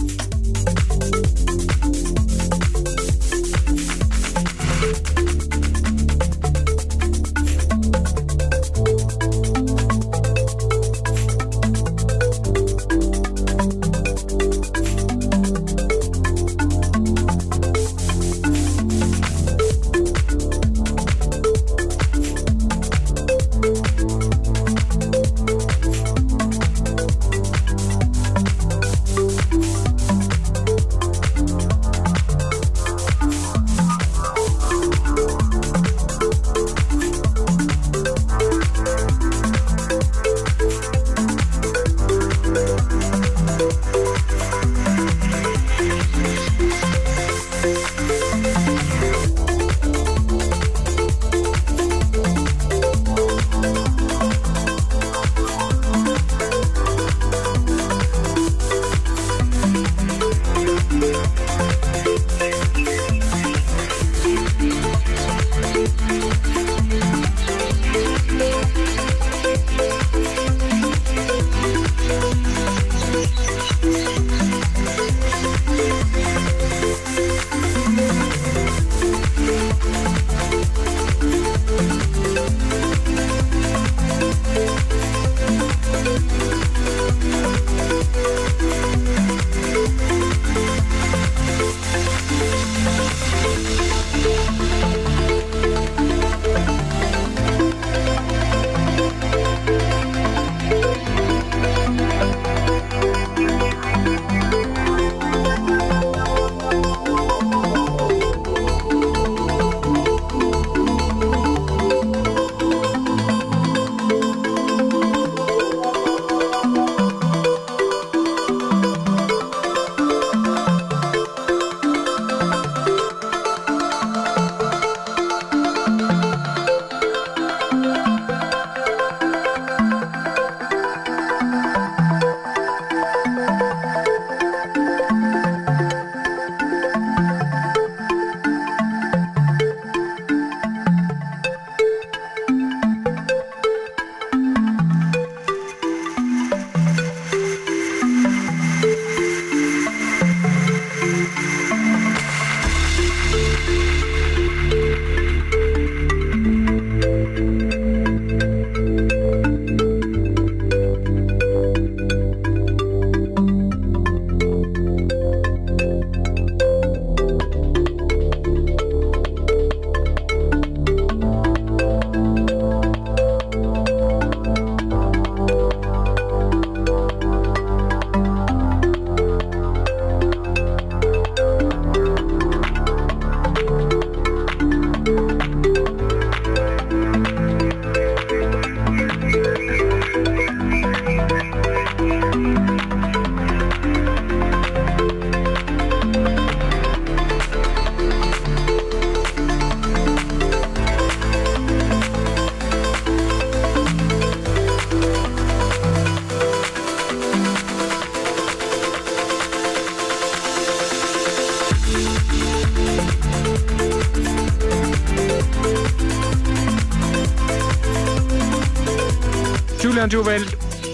Julian 220.06 220.22
Jouvel, 220.22 220.44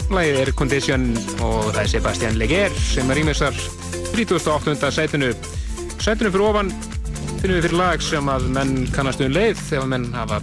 lagið 0.09 0.39
er 0.41 0.51
Condition 0.57 1.03
og 1.45 1.67
það 1.75 1.81
er 1.83 1.89
Sebastian 1.91 2.37
Leger 2.41 2.77
sem 2.81 3.11
er 3.13 3.19
rýmisar 3.19 3.57
38. 4.15 4.89
sætinu. 4.89 5.29
Sætinu 6.01 6.31
fyrir 6.33 6.45
ofan 6.47 6.71
finnum 7.43 7.59
við 7.59 7.67
fyrir 7.67 7.77
lag 7.77 8.01
sem 8.01 8.31
að 8.33 8.47
menn 8.55 8.87
kannast 8.95 9.21
um 9.21 9.35
leið 9.35 9.61
þegar 9.67 9.91
menn 9.91 10.07
hafa 10.17 10.39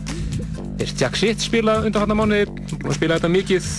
er 0.77 0.93
Jack 1.01 1.17
Shit 1.17 1.41
spilað 1.41 1.87
undan 1.89 2.05
hann 2.05 2.13
að 2.13 2.19
mánuði, 2.19 2.51
búin 2.75 2.91
að 2.91 2.99
spila 2.99 3.17
þetta 3.17 3.33
mikið. 3.39 3.71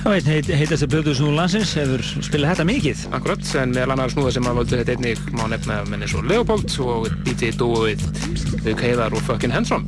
Það 0.00 0.16
veit, 0.16 0.32
heit, 0.32 0.50
heitast 0.62 0.88
að 0.88 0.96
Böðu 0.96 1.16
Snúð 1.20 1.36
landsins 1.42 1.76
hefur 1.76 2.06
spilað 2.08 2.54
þetta 2.54 2.68
mikið. 2.70 3.06
Akkurat, 3.20 3.54
en 3.60 3.76
meðal 3.76 3.96
annar 3.98 4.14
snúða 4.14 4.34
sem 4.38 4.48
að 4.48 4.62
völdu 4.62 4.80
þetta 4.80 4.96
einnig 4.96 5.24
má 5.36 5.44
nefna 5.52 5.82
menn 5.92 6.08
eins 6.08 6.16
og 6.16 6.24
Leopold 6.32 6.80
og 6.86 7.12
DJ 7.28 7.52
Dóið, 7.60 8.08
Vuk 8.64 8.88
Heiðar 8.88 9.12
og 9.12 9.28
Fucking 9.28 9.52
Handsome. 9.52 9.84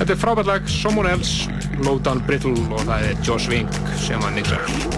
Þetta 0.00 0.16
er 0.16 0.22
frábært 0.26 0.50
lag, 0.50 0.66
Someone 0.80 1.14
Else, 1.14 1.59
Low 1.84 1.98
Down 2.04 2.20
Brittle 2.26 2.56
og 2.68 2.82
það 2.84 3.10
er 3.10 3.22
Josh 3.24 3.52
Wink 3.52 3.82
sem 4.04 4.20
að 4.20 4.40
nixar. 4.40 4.89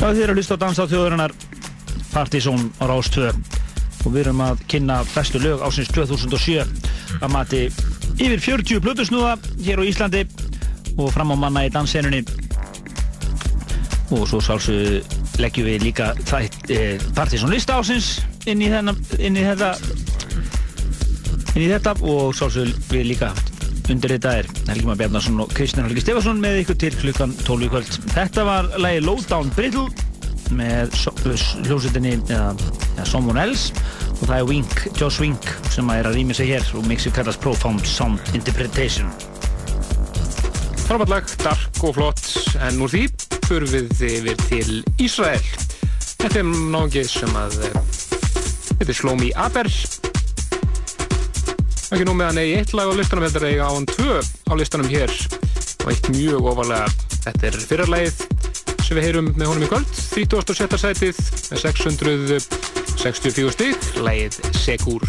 Já, 0.00 0.06
þið 0.16 0.22
eru 0.24 0.32
að 0.32 0.38
hlusta 0.40 0.56
á 0.56 0.62
Dansa 0.62 0.84
á 0.88 0.90
þjóðurinnar 0.90 1.32
Partizón 2.10 2.70
á 2.80 2.88
Rástvö 2.88 3.26
og 3.30 4.06
við 4.14 4.20
erum 4.22 4.38
að 4.40 4.62
kynna 4.72 5.02
bestu 5.12 5.40
lög 5.42 5.60
ásins 5.60 5.90
2007 5.92 6.64
að 7.20 7.32
mati 7.34 7.60
yfir 8.16 8.40
40 8.40 8.80
blötusnúða 8.80 9.34
hér 9.60 9.82
á 9.84 9.84
Íslandi 9.84 10.22
og 10.96 11.12
fram 11.12 11.34
á 11.34 11.36
manna 11.36 11.66
í 11.68 11.72
danssenunni 11.74 12.22
og 14.16 14.24
svo 14.24 14.40
sálsögðu 14.40 15.02
leggjum 15.40 15.68
við 15.68 15.84
líka 15.84 16.14
e, 16.72 16.96
Partizón 17.12 17.52
lista 17.52 17.76
ásins 17.76 18.22
inn 18.48 18.64
í, 18.64 18.72
þennan, 18.72 18.96
inn 19.20 19.36
í 19.36 19.44
þetta 19.44 19.74
inn 21.54 21.66
í 21.66 21.68
þetta. 21.70 21.94
Og 22.00 22.32
sálsögðu 22.40 22.72
við 22.88 23.08
líka 23.12 23.34
undir 23.90 24.16
þetta 24.16 24.36
er 24.40 24.50
Helgi 24.70 24.86
Már 24.86 24.96
Bjarnarsson 24.96 25.40
og 25.42 25.50
Kristján 25.50 25.88
Helgi 25.88 26.02
Stefansson 26.04 26.38
með 26.38 26.60
ykkur 26.60 26.76
til 26.78 26.94
klukkan 26.94 27.32
12 27.42 27.70
kvöld. 27.72 27.96
Þetta 28.14 28.44
var 28.46 28.68
lægi 28.78 29.00
Lowdown 29.02 29.48
Brittle 29.56 29.88
með 30.54 30.94
hljómsveitinni 31.64 32.12
eða, 32.20 32.52
eða 32.94 33.06
Someone 33.10 33.42
Else. 33.42 33.74
Og 34.20 34.28
það 34.28 34.36
er 34.36 34.46
Wink, 34.46 34.84
Josh 34.94 35.22
Wink 35.24 35.50
sem 35.74 35.90
er 35.90 36.06
að 36.06 36.20
rýmja 36.20 36.38
sig 36.38 36.52
hér 36.52 36.70
og 36.78 36.86
mixið 36.86 37.16
kallast 37.18 37.42
Profound 37.42 37.82
Sound 37.82 38.30
Interpretation. 38.38 39.10
Frábært 40.86 41.16
lag, 41.16 41.34
dark 41.42 41.82
og 41.82 41.96
flott. 41.98 42.22
En 42.62 42.78
úr 42.78 42.94
því 42.94 43.08
förum 43.48 43.74
við 43.74 44.04
yfir 44.06 44.44
til 44.46 44.82
Ísrael. 45.02 45.42
Þetta 46.20 46.44
er 46.44 46.46
náðungið 46.46 47.10
sem 47.10 47.40
að 47.42 47.58
þetta 47.64 48.86
er 48.86 48.98
Shlomi 49.02 49.34
Aber. 49.34 49.72
Ekki 51.90 52.06
nú 52.06 52.14
með 52.14 52.28
hann 52.30 52.44
eigi 52.44 52.60
eitt 52.60 52.76
lag 52.78 52.86
á 52.86 52.94
listanum 52.94 53.26
þetta 53.26 53.42
er 53.42 53.48
eiga 53.50 53.66
á 53.66 53.74
hann 53.74 53.90
tvö 53.90 54.20
á 54.50 54.54
listanum 54.58 54.90
hér 54.90 55.12
og 55.84 55.88
eitt 55.92 56.10
mjög 56.10 56.48
ofalega 56.50 56.86
þetta 57.22 57.50
er 57.50 57.58
fyrrarlægið 57.70 58.22
sem 58.82 58.98
við 58.98 59.06
heyrum 59.06 59.28
með 59.36 59.50
honum 59.52 59.66
í 59.66 59.70
kvöld 59.70 59.92
37. 59.94 60.80
sætið 60.82 61.20
með 61.52 61.62
664 61.62 63.54
stygg 63.54 64.00
lægið 64.02 64.40
Segur 64.58 65.06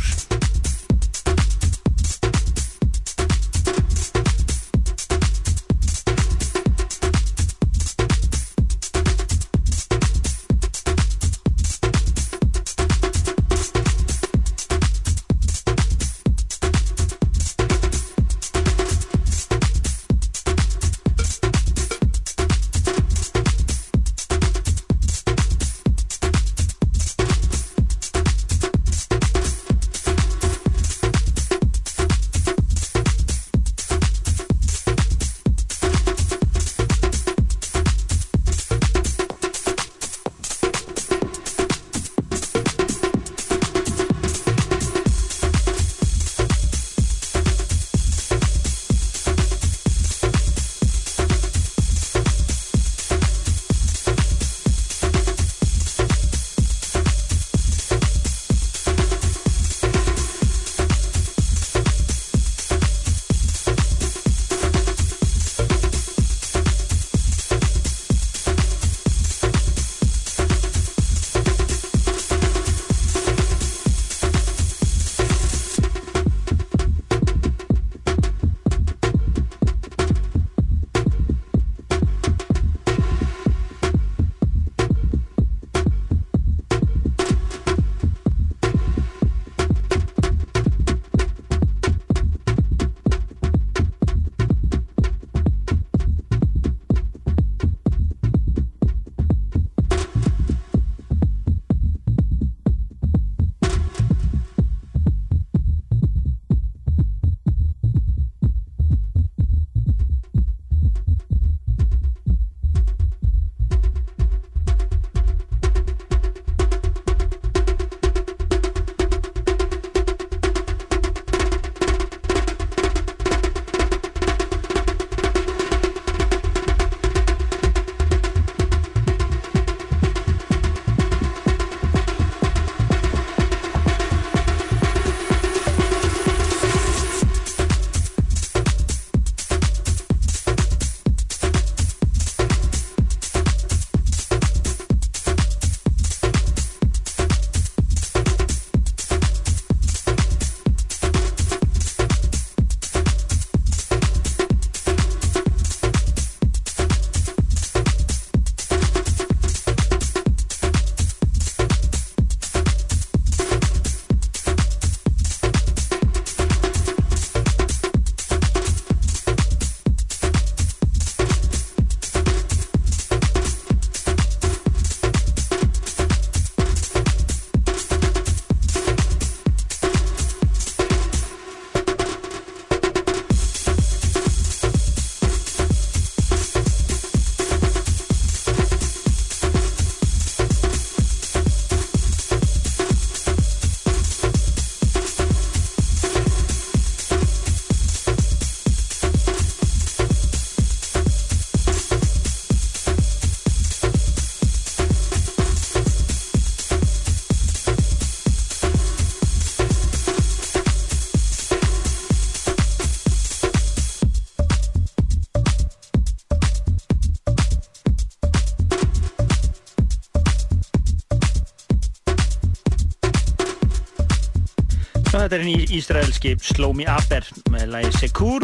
er 225.38 225.44
henni 225.46 225.66
ísraelski 225.78 226.34
Slómi 226.44 226.86
Aber 226.90 227.24
með 227.54 227.70
lægi 227.72 227.92
Sekur 228.02 228.44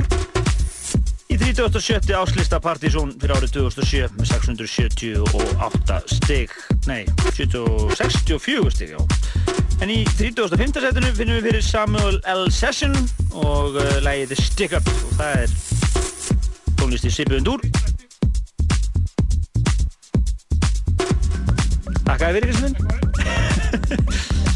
í 1.27 1.35
37. 1.35 2.13
áslista 2.15 2.59
Partizón 2.63 3.11
fyrir 3.19 3.35
árið 3.35 3.51
2007 3.57 4.15
með 4.15 4.29
678 4.29 5.97
stygg 6.13 6.53
nei, 6.87 7.03
64 7.35 8.71
stygg 8.71 8.95
en 9.83 9.91
í 9.91 9.99
35. 10.15 10.79
setinu 10.85 11.11
finnum 11.17 11.37
við 11.41 11.49
fyrir 11.49 11.63
Samuel 11.65 12.21
L. 12.23 12.47
Session 12.53 12.95
og 13.35 13.75
uh, 13.75 13.99
lægið 14.05 14.31
The 14.31 14.39
Stick 14.47 14.77
Up 14.77 14.87
og 14.87 15.11
það 15.19 15.31
er 15.43 15.49
tónlist 16.79 17.03
í 17.03 17.11
Sipuðundur 17.17 17.61
Takk 22.07 22.21
fyrir 22.23 22.47
Kristinn 22.47 22.75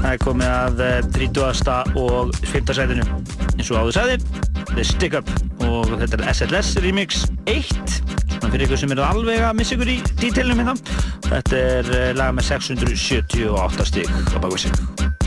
Það 0.00 0.14
er 0.14 0.22
komið 0.22 0.50
að 0.50 0.80
eh, 0.86 1.08
30. 1.12 1.74
og 2.00 2.32
5. 2.48 2.72
sæðinu 2.78 3.04
eins 3.56 3.68
og 3.68 3.82
áður 3.82 3.96
sæði 3.98 4.16
The 4.70 4.86
Stick 4.86 5.16
Up 5.18 5.30
og 5.66 5.92
þetta 6.00 6.22
er 6.22 6.24
SLS 6.32 6.72
Remix 6.84 7.26
1 7.50 7.68
Svona 7.68 8.52
fyrir 8.54 8.66
ykkur 8.66 8.80
sem 8.80 8.96
eru 8.96 9.04
alveg 9.04 9.44
að 9.44 9.56
missa 9.60 9.76
ykkur 9.76 9.92
í 9.92 10.00
dítilnum 10.22 10.64
hérna 10.64 10.76
Þetta 11.28 11.62
er 11.76 11.94
eh, 11.98 12.10
laga 12.16 12.38
með 12.38 12.48
678 12.54 13.90
stygg 13.92 14.12
á 14.32 14.38
bakvísið 14.40 15.19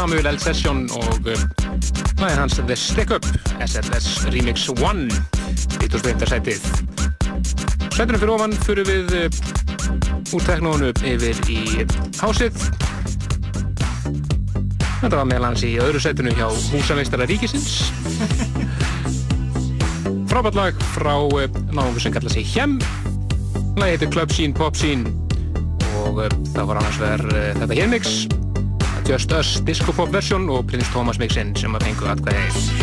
Samuel 0.00 0.26
L. 0.26 0.38
Session 0.40 0.78
og 0.96 1.26
eh, 1.28 1.40
hlæðin 2.16 2.38
hans 2.40 2.54
The 2.56 2.76
Stick 2.78 3.10
Up 3.12 3.26
SLS 3.60 4.06
Remix 4.32 4.62
1 4.72 5.02
2005. 5.76 6.22
setið 6.30 6.62
Setjum 7.92 8.16
fyrir 8.22 8.32
ofan 8.32 8.56
fyrir 8.64 8.88
við 8.88 9.12
eh, 9.18 10.32
úr 10.32 10.46
teknónu 10.48 10.88
yfir 11.04 11.42
í 11.52 11.84
hásið 12.16 12.56
Þetta 15.02 15.12
var 15.18 15.28
meðal 15.28 15.50
hans 15.50 15.66
í 15.68 15.74
öðru 15.84 16.00
setinu 16.00 16.32
hjá 16.32 16.48
Húsameistara 16.48 17.28
Ríkisins 17.28 17.92
Frábært 20.32 20.56
lag 20.56 20.84
frá 20.96 21.12
eh, 21.44 21.52
náðungur 21.76 22.00
sem 22.06 22.16
kallaði 22.16 22.38
sig 22.38 22.54
Hjem 22.56 22.80
Hlæði 23.76 23.92
heitir 23.98 24.16
Club 24.16 24.32
Scene 24.32 24.56
Pop 24.56 24.80
Scene 24.80 25.12
og 26.00 26.24
það 26.54 26.64
var 26.64 26.78
annars 26.80 27.04
verður 27.04 27.58
þetta 27.60 27.82
Hemmix 27.84 28.29
Just 29.10 29.32
Us 29.32 29.60
Disco 29.66 29.90
Pop 29.90 30.12
versjón 30.14 30.46
og 30.54 30.68
Prins 30.70 30.86
Tómas 30.94 31.18
mixinn 31.18 31.50
sem 31.58 31.74
að 31.74 31.88
fengu 31.88 32.06
atkvæðið 32.12 32.79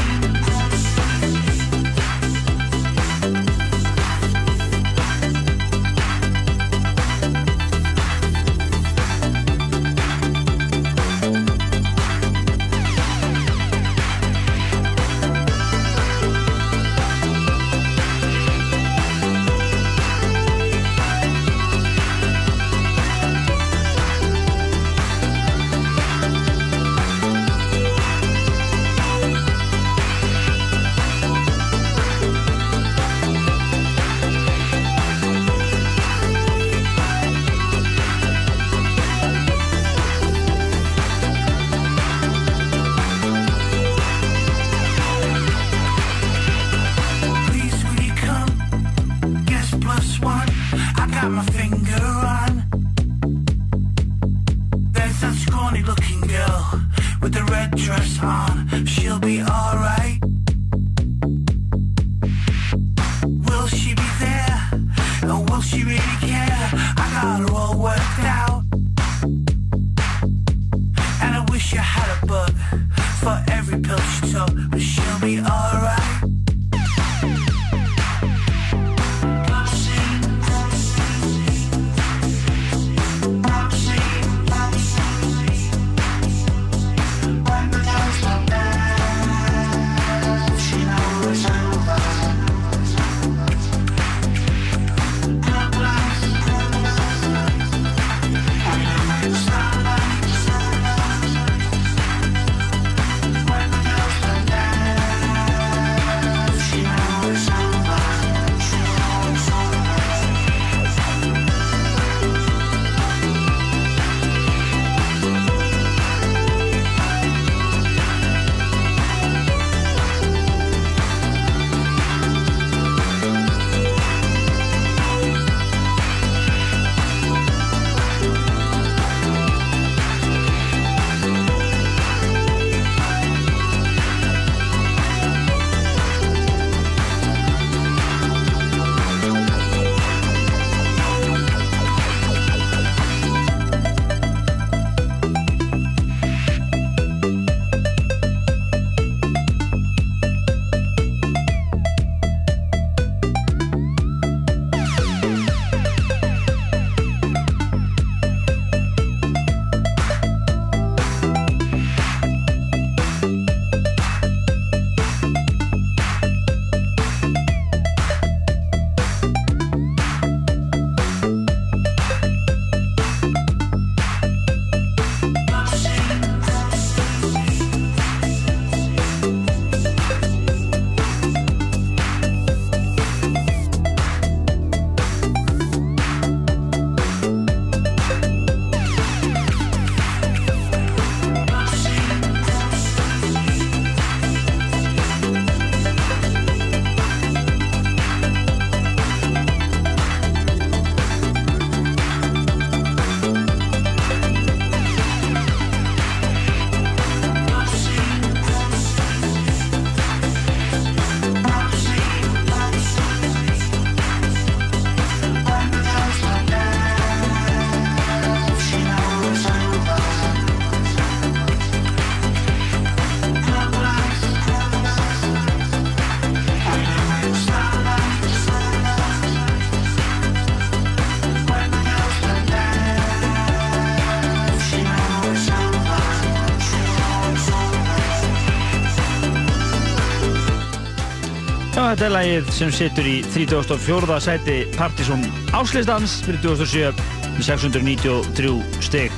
þetta 241.98 242.12
er 242.12 242.14
lagið 242.14 242.50
sem 242.54 242.72
situr 242.78 243.08
í 243.10 243.14
34. 243.34 244.16
sæti 244.22 244.56
Partizón 244.76 245.24
Áslistans 245.58 246.20
fyrir 246.22 246.44
2007 246.44 246.92
með 247.34 247.46
693 247.48 248.52
stygg. 248.86 249.16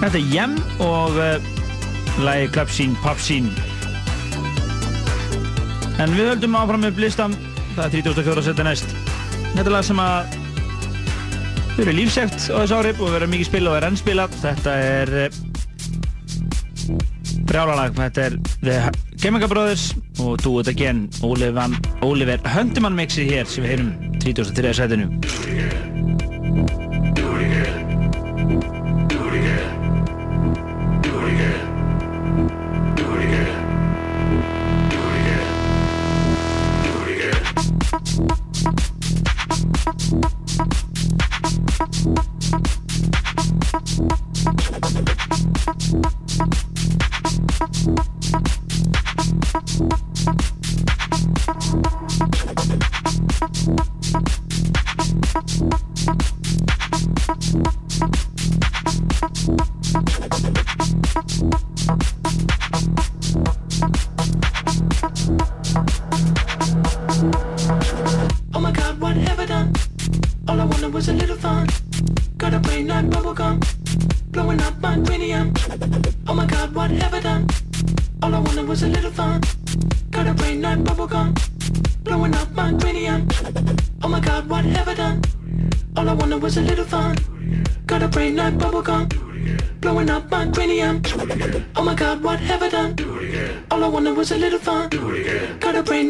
Þetta 0.00 0.18
er 0.18 0.32
Jem 0.34 0.56
og 0.82 1.14
uh, 1.14 1.36
lagið 2.26 2.50
Klapsín, 2.56 2.96
Papsín. 3.04 3.46
En 6.02 6.10
við 6.16 6.32
höldum 6.32 6.58
áfram 6.58 6.82
með 6.82 6.98
listan, 7.04 7.36
það 7.76 7.84
er 7.86 7.94
34. 8.10 8.44
sæti 8.48 8.66
næst. 8.66 8.90
Þetta 9.52 9.62
er 9.62 9.74
lag 9.76 9.86
sem 9.86 10.02
að 10.02 10.34
þau 11.76 11.84
eru 11.84 11.94
lífsegt 12.00 12.50
á 12.50 12.58
þessu 12.64 12.80
ári 12.80 12.96
og 12.96 13.14
verður 13.14 13.30
mikið 13.36 13.50
spila 13.52 13.70
og 13.70 13.78
er 13.78 13.86
enn 13.92 14.00
spilað. 14.02 14.34
Þetta 14.42 14.74
er 14.88 15.14
uh, 15.22 15.38
brjálalag, 17.46 17.94
þetta 18.02 18.26
er 18.26 18.38
The 18.58 18.80
Chemical 19.22 19.54
Brothers 19.54 19.92
og 20.20 20.44
Do 20.44 20.60
It 20.60 20.68
Again 20.68 21.08
Oliver, 21.22 22.38
Hundimann 22.54 22.96
mixið 22.98 23.34
hér 23.34 23.50
sem 23.50 23.66
við 23.66 23.74
heyrum 23.74 23.92
33. 24.22 24.72
setinu 24.80 25.85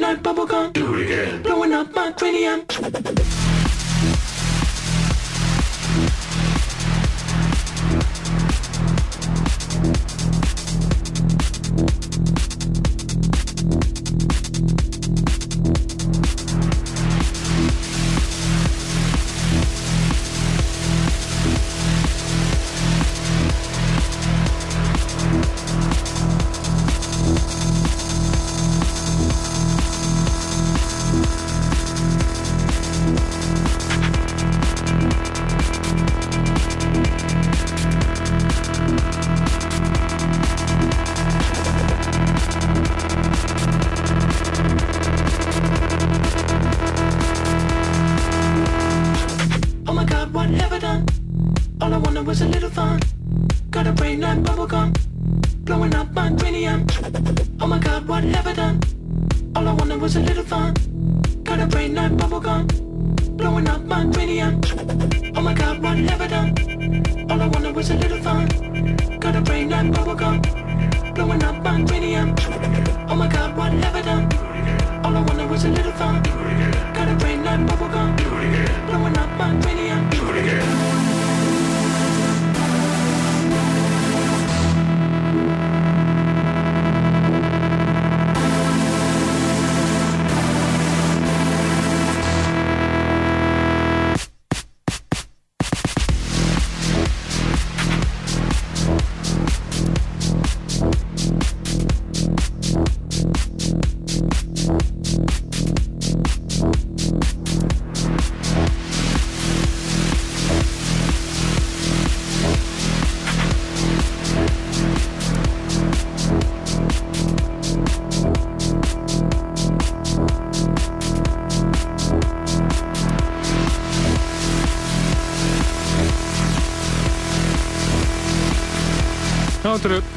Got 0.07 0.15
a 0.15 0.23
brain 0.23 0.37
like 0.37 0.37
bubblegum, 0.37 0.86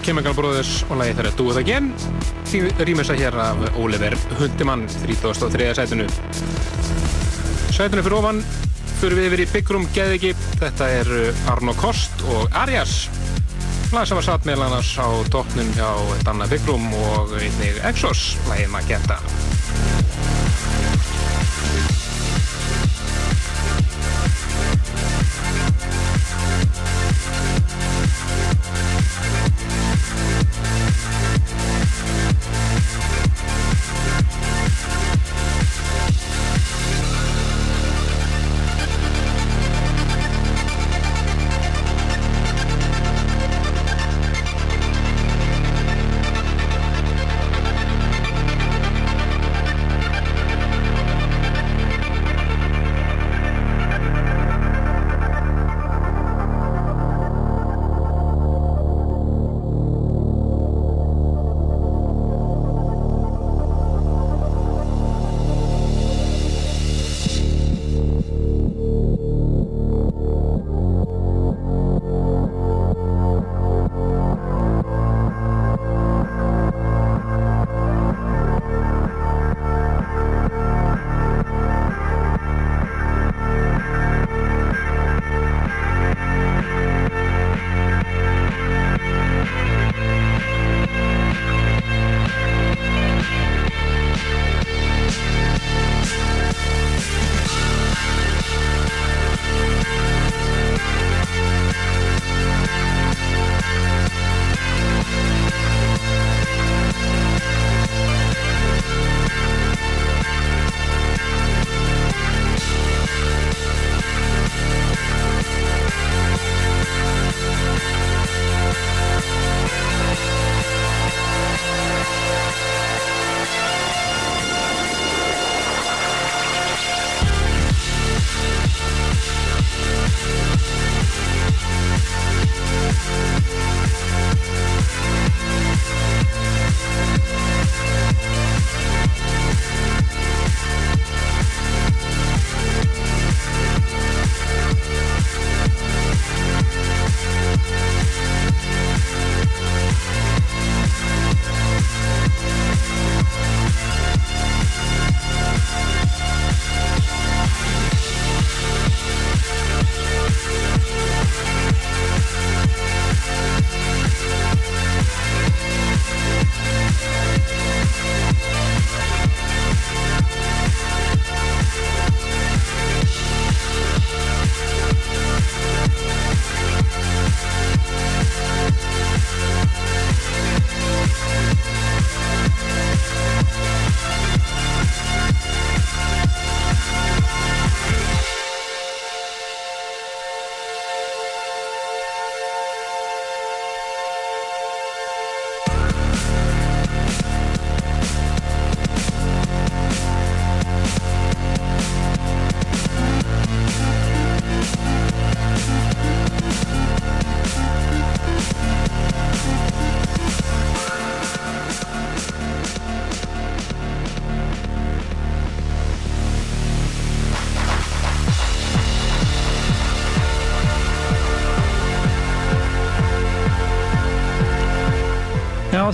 Chemical 0.09 0.33
Brothers 0.33 0.69
og 0.89 0.97
lagi 0.97 1.13
þeirra 1.19 1.31
Do 1.37 1.43
It 1.51 1.57
Again. 1.61 1.89
Því 2.49 2.59
rýmur 2.81 3.05
sér 3.05 3.19
hér 3.19 3.35
af 3.43 3.59
Oliver 3.77 4.15
Hundimann 4.39 4.87
33. 4.89 5.67
sætunu 5.77 6.07
Sætunu 7.75 8.01
fyrir 8.01 8.15
ofan 8.17 8.41
fyrir 8.97 9.19
við 9.19 9.27
yfir 9.27 9.43
í 9.45 9.63
Room 9.69 9.85
Geðviki. 9.93 10.31
Þetta 10.57 10.87
er 10.97 11.11
Arno 11.53 11.77
Kost 11.77 12.25
og 12.25 12.57
Arias. 12.57 13.03
Lag 13.93 14.09
sem 14.09 14.17
var 14.17 14.25
satt 14.31 14.49
meðal 14.49 14.65
annars 14.71 14.95
á 14.97 15.05
tóknum 15.29 15.69
hjá 15.77 15.91
Danna 16.25 16.49
Room 16.65 16.89
og 17.13 17.37
einnig 17.37 17.77
Exos 17.91 18.31
lagið 18.49 18.73
Magenta 18.73 19.21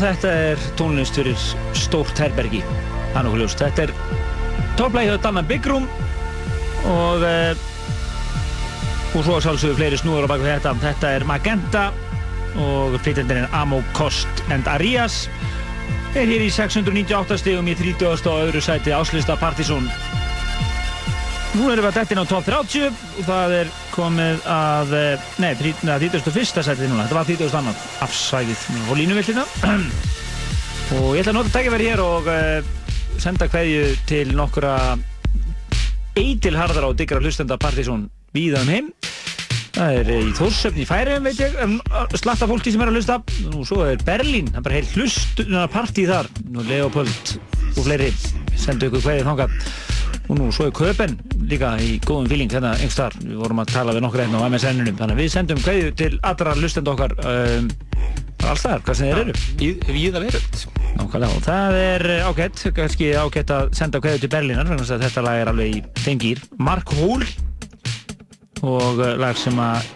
þetta 0.01 0.31
er 0.49 0.63
tónlist 0.80 1.17
fyrir 1.17 1.38
stórt 1.77 2.19
herbergi. 2.19 2.61
Það 3.13 3.19
er 3.19 3.27
nokkuð 3.27 3.41
ljóst. 3.43 3.61
Þetta 3.61 3.85
er 3.85 3.93
topplægi 4.80 5.11
hjá 5.11 5.22
Danna 5.23 5.43
Room 5.69 5.88
og, 6.85 7.23
uh, 7.23 7.55
og 9.15 9.23
svo 9.23 9.39
sálsögur 9.39 9.77
fleiri 9.80 9.97
snúður 9.97 10.27
á 10.27 10.34
baka 10.34 10.43
þetta. 10.43 10.76
Þetta 10.84 11.13
er 11.15 11.26
Magenta 11.26 11.85
og 12.55 12.99
flytjandinn 13.03 13.43
er 13.45 13.49
Amo 13.53 13.84
Kost 13.93 14.43
and 14.51 14.67
Arias. 14.67 15.30
Er 16.15 16.27
hér 16.27 16.45
í 16.45 16.51
698 16.51 17.39
stegum 17.41 17.67
í 17.67 17.76
30. 17.76 18.30
og 18.31 18.45
öðru 18.47 18.61
sæti 18.63 18.93
áslista 18.95 19.35
Partizón. 19.39 19.89
Nú 21.55 21.69
erum 21.72 21.85
við 21.85 21.91
að 21.91 21.97
dettin 22.01 22.19
á 22.19 22.26
top 22.27 22.47
30 22.47 22.88
og 22.91 23.27
það 23.27 23.59
er 23.61 23.73
komið 23.95 24.43
að, 24.51 24.93
eh, 24.99 25.26
nei, 25.39 25.53
31. 25.55 26.63
sætið 26.65 26.91
núna, 26.91 27.05
þetta 27.05 27.17
var 27.17 27.30
30. 27.30 27.57
annan 27.59 27.84
afsæðið 28.03 28.63
og 28.89 28.97
línuvillina. 28.99 29.45
Og 30.95 31.15
ég 31.15 31.23
ætla 31.23 31.31
að 31.31 31.38
nota 31.39 31.49
tækifæri 31.49 31.88
hér 31.89 32.01
og 32.03 32.27
uh, 32.30 32.67
senda 33.17 33.47
hverju 33.49 33.88
til 34.05 34.35
nokkura 34.38 34.76
eitilharðara 36.13 36.91
og 36.91 36.99
diggra 36.99 37.17
hlustenda 37.23 37.57
Partizón 37.57 38.03
víða 38.38 38.61
um 38.61 38.69
heim. 38.69 38.91
Það 39.76 39.97
er 39.97 40.11
í 40.13 40.19
Þórsöfn 40.38 40.84
í 40.84 40.85
Færiðum 40.85 41.26
veit 41.26 41.41
ég, 41.41 41.57
um, 41.65 41.80
slatta 42.13 42.45
fólki 42.47 42.72
sem 42.72 42.85
er 42.85 42.91
að 42.91 42.99
hlusta. 42.99 43.17
Og 43.49 43.65
svo 43.65 43.81
er 43.88 44.05
Berlín, 44.05 44.51
það 44.53 44.61
er 44.61 44.67
bara 44.67 44.77
heil 44.77 44.91
hlustunarpartí 44.93 46.05
partí 46.05 46.07
þar, 46.11 46.30
Leopold 46.69 47.34
og 47.73 47.81
fleiri, 47.81 48.11
sendu 48.53 48.91
ykkur 48.91 49.07
hverju 49.07 49.26
þangað. 49.26 49.57
Og 50.30 50.38
nú 50.38 50.53
svo 50.53 50.69
er 50.69 50.77
Köpen 50.77 51.17
líka 51.49 51.73
í 51.81 51.95
góðum 52.05 52.30
fíling 52.31 52.51
hérna 52.53 52.73
einhver 52.76 52.93
starf 52.93 53.19
við 53.22 53.39
vorum 53.41 53.61
að 53.63 53.73
tala 53.73 53.95
við 53.95 54.05
nokkur 54.05 54.23
einn 54.26 54.38
á 54.38 54.47
MSN-unum 54.47 54.99
þannig 54.99 55.17
að 55.17 55.22
við 55.23 55.34
sendum 55.34 55.61
kveðju 55.63 55.91
til 56.01 56.11
allra 56.26 56.55
lustend 56.59 56.91
okkar 56.91 57.15
um, 57.22 57.67
alls 58.45 58.63
þar, 58.65 58.84
hvað 58.85 58.99
sem 58.99 59.09
þeir 59.09 59.22
eru. 59.23 59.35
Víða 59.89 60.22
veröld. 60.22 60.63
Nákvæmlega, 60.95 61.31
og 61.34 61.43
það 61.45 61.77
er 61.81 62.05
ágætt 62.30 62.63
kannski 62.77 63.11
ágætt 63.17 63.53
að 63.55 63.73
senda 63.77 64.01
kveðju 64.03 64.23
til 64.23 64.31
Berlínar 64.35 64.72
þetta 64.85 65.26
lag 65.26 65.41
er 65.41 65.51
alveg 65.51 65.80
í 65.81 66.17
gýr 66.22 66.43
Mark 66.61 66.93
Hól 66.99 67.26
og 68.65 69.01
uh, 69.01 69.13
lag 69.19 69.38
sem 69.39 69.59
að 69.59 69.89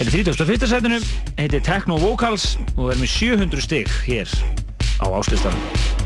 er 0.00 0.08
í 0.08 0.22
31. 0.22 0.68
setinu 0.70 1.00
heitir 1.38 1.64
Techno 1.64 1.98
Vocals 2.00 2.54
og 2.76 2.92
er 2.92 3.00
með 3.00 3.16
700 3.16 3.66
stygg 3.66 3.96
hér 4.06 4.36
á 5.00 5.06
áslistanum 5.08 5.99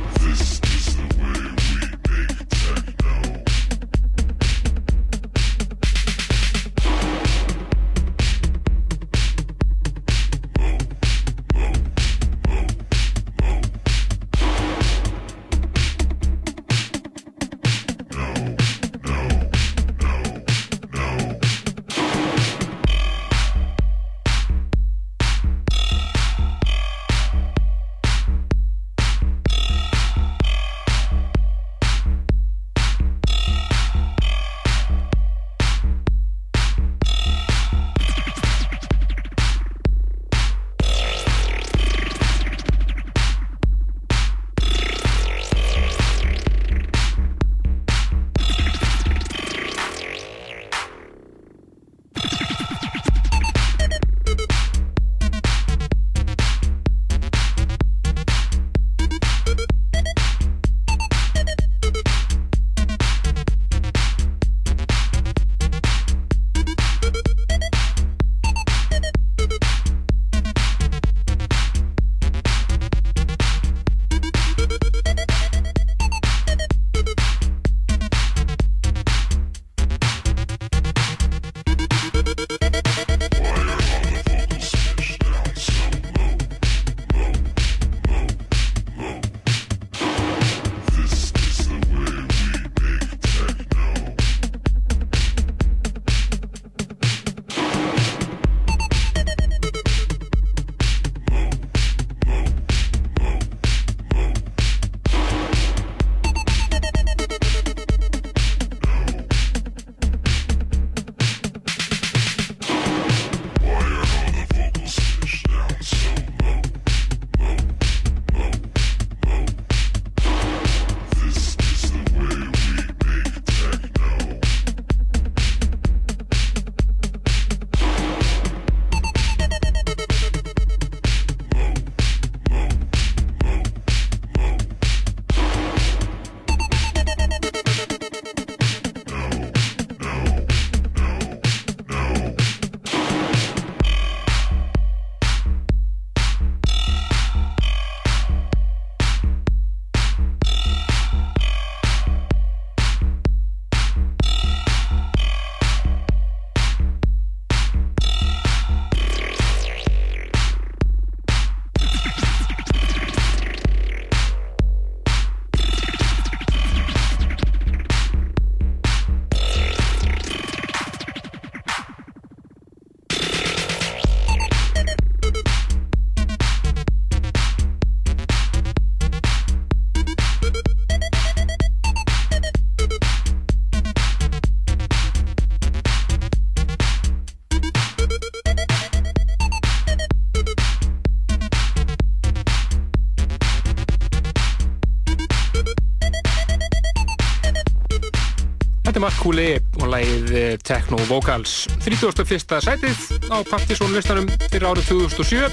Cooley 199.24 199.56
og 199.80 199.86
lagið 199.88 200.32
eh, 200.36 200.56
Techno 200.60 200.98
Vocals 201.08 201.64
31. 201.80 202.60
sætið 202.60 203.06
á 203.32 203.40
Partizón 203.48 203.94
listanum 203.96 204.28
fyrir 204.50 204.68
árið 204.68 204.90
2007 204.90 205.48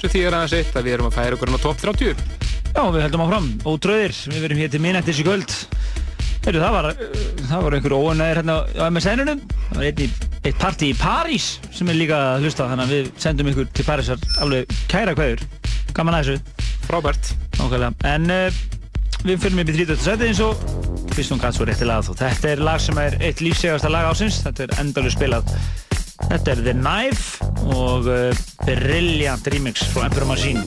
sem 0.00 0.08
því 0.08 0.22
er 0.24 0.36
aðeins 0.38 0.56
eitt 0.56 0.78
að 0.78 0.88
við 0.88 0.96
erum 0.96 1.10
að 1.10 1.18
færa 1.18 1.36
okkur 1.36 1.52
á 1.52 1.58
top 1.60 1.84
30 1.84 2.40
Já, 2.72 2.86
við 2.88 3.02
heldum 3.04 3.22
áfram, 3.26 3.48
ótröðir, 3.68 4.14
við 4.32 4.44
verum 4.46 4.60
hér 4.62 4.70
til 4.72 4.80
minnættis 4.80 5.18
í 5.20 5.24
kvöld. 5.26 5.56
Heyrðu, 6.46 6.62
það 6.62 6.72
var, 6.78 6.86
var 7.66 7.76
einhver 7.76 7.94
óanæðir 7.98 8.40
hérna 8.40 8.54
á 8.64 8.84
MSN-unum. 8.88 9.42
Það 9.66 9.76
var 9.76 9.88
einn 9.90 10.00
í, 10.00 10.08
eitt 10.40 10.62
partí 10.62 10.88
í 10.88 10.96
París 10.96 11.50
sem 11.68 11.92
er 11.92 12.00
líka 12.00 12.16
að 12.32 12.46
hlusta, 12.46 12.70
þannig 12.72 12.88
að 12.88 12.94
við 12.96 13.10
sendum 13.26 13.52
ykkur 13.52 13.68
til 13.76 13.86
Parísar 13.90 14.24
alveg 14.40 14.72
kæra 14.88 15.12
kveður. 15.18 15.44
gaman 15.92 16.16
að 16.16 16.30
þessu. 16.30 16.68
Frábært. 16.88 17.34
Nákvæmlega. 17.60 17.92
En 18.08 18.32
uh, 18.32 18.62
við 19.28 19.44
fyrir 19.44 19.60
upp 19.60 19.74
í 19.74 19.76
30. 19.82 20.00
seti 20.08 20.32
eins 20.32 20.40
og 20.48 20.71
Kristján 21.12 21.40
Gatsvo 21.42 21.66
rétti 21.68 21.86
lagað 21.88 22.12
og 22.12 22.18
þetta 22.20 22.50
er 22.52 22.60
lag 22.64 22.80
sem 22.82 22.98
er 23.02 23.16
eitt 23.20 23.42
lífsegasta 23.44 23.90
lag 23.92 24.08
ásins. 24.10 24.40
Þetta 24.44 24.66
er 24.66 24.74
endalur 24.82 25.12
spilað. 25.12 25.56
Þetta 26.22 26.52
er 26.52 26.60
The 26.62 26.74
Knife 26.78 27.48
og 27.74 28.06
uh, 28.10 28.42
brilliant 28.62 29.48
remix 29.52 29.82
frá 29.92 30.06
Emperor 30.06 30.28
Machine 30.30 30.62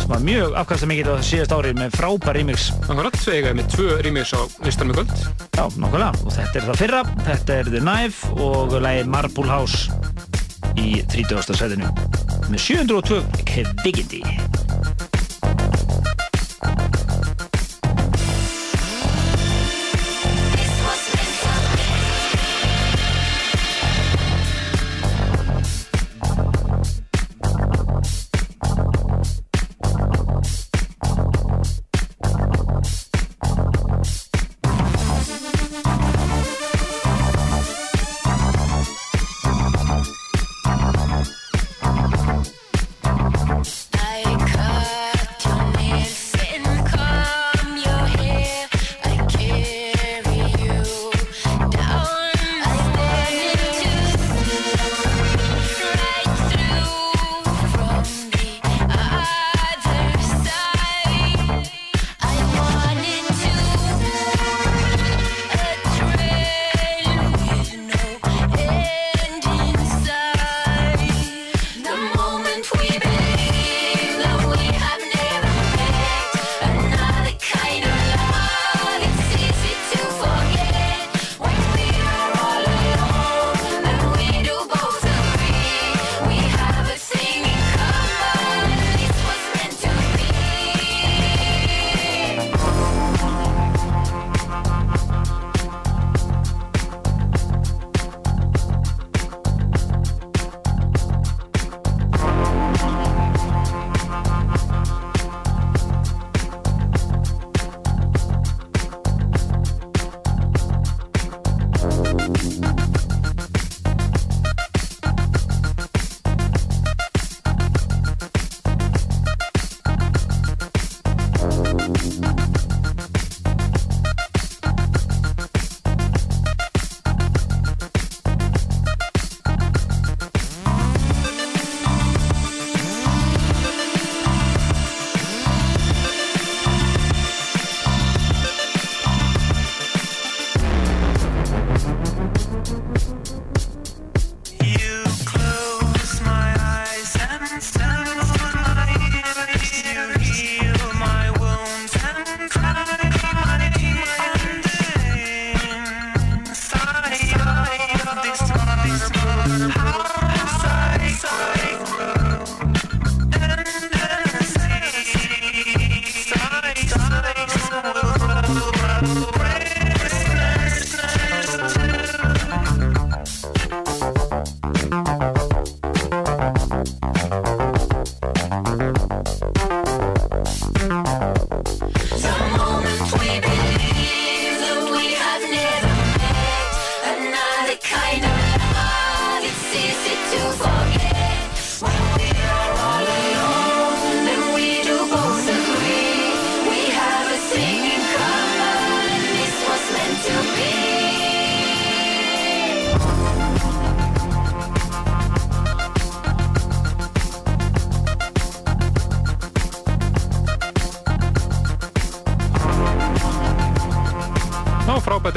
sem 0.00 0.08
var 0.10 0.24
mjög 0.24 0.56
afkvæmst 0.60 0.88
mikið 0.90 1.10
á 1.12 1.14
síðast 1.24 1.54
árið 1.54 1.78
með 1.80 1.98
frábær 1.98 2.38
remix. 2.38 2.70
Akkurat, 2.88 3.18
eigaði 3.28 3.58
með 3.60 3.70
tvö 3.76 3.98
remix 4.04 4.34
á 4.36 4.40
listanum 4.66 4.94
í 4.94 4.98
kvöld. 4.98 5.14
Já, 5.54 5.64
nákvæmlega. 5.64 6.10
Og 6.24 6.34
þetta 6.38 6.60
er 6.60 6.68
það 6.70 6.80
fyrra. 6.82 7.04
Þetta 7.28 7.58
er 7.60 7.70
The 7.70 7.84
Knife 7.84 8.34
og 8.48 8.76
lagið 8.84 9.12
Marble 9.14 9.48
House 9.50 9.88
í 10.80 10.98
30. 11.14 11.54
setinu 11.54 11.92
með 12.50 12.60
702 12.66 13.22
kvikindi. 13.84 14.22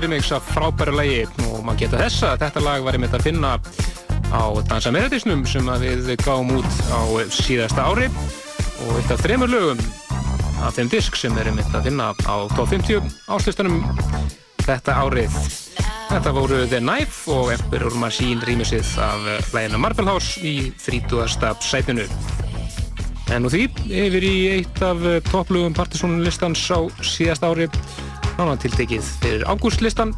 Remix 0.07 0.31
af 0.31 0.43
frábæru 0.55 0.93
lagi 0.95 1.25
og 1.49 1.65
maður 1.67 1.81
geta 1.81 1.97
þessa 1.99 2.29
að 2.31 2.43
þetta 2.45 2.61
lag 2.63 2.83
var 2.85 2.95
einmitt 2.95 3.15
að 3.17 3.25
finna 3.27 3.49
á 4.31 4.43
Dansa 4.69 4.91
Meredisnum 4.95 5.41
sem 5.49 5.67
að 5.67 5.83
við 5.83 6.13
gáum 6.21 6.53
út 6.55 6.77
á 6.95 7.03
síðasta 7.35 7.83
ári 7.89 8.07
og 8.85 8.93
eitt 9.01 9.11
af 9.11 9.19
þremur 9.25 9.51
lögum 9.51 9.81
af 10.63 10.77
þeim 10.77 10.93
disk 10.93 11.19
sem 11.19 11.35
er 11.35 11.49
einmitt 11.51 11.75
að 11.75 11.89
finna 11.89 12.13
á 12.23 12.35
top 12.55 12.71
50 12.71 13.03
áslistanum 13.27 13.81
þetta 14.63 14.95
árið. 15.03 15.35
Þetta 16.07 16.35
voru 16.39 16.63
The 16.63 16.79
Knife 16.79 17.27
og 17.35 17.51
Emperor 17.57 17.99
Machine 17.99 18.47
rýmisið 18.47 18.95
af 19.03 19.51
læginu 19.51 19.83
Marble 19.83 20.07
House 20.07 20.39
í 20.39 20.71
30. 20.85 21.51
sætinu. 21.67 22.07
En 23.27 23.43
nú 23.43 23.51
því, 23.51 23.65
yfir 23.91 24.23
í 24.23 24.35
eitt 24.55 24.79
af 24.87 25.03
topplugum 25.33 25.75
partysónunlistans 25.75 26.63
á 26.71 26.79
síðast 27.03 27.43
ári, 27.43 27.67
nána 28.37 28.57
tiltekið 28.61 29.07
fyrir 29.21 29.45
ágústlistan. 29.49 30.13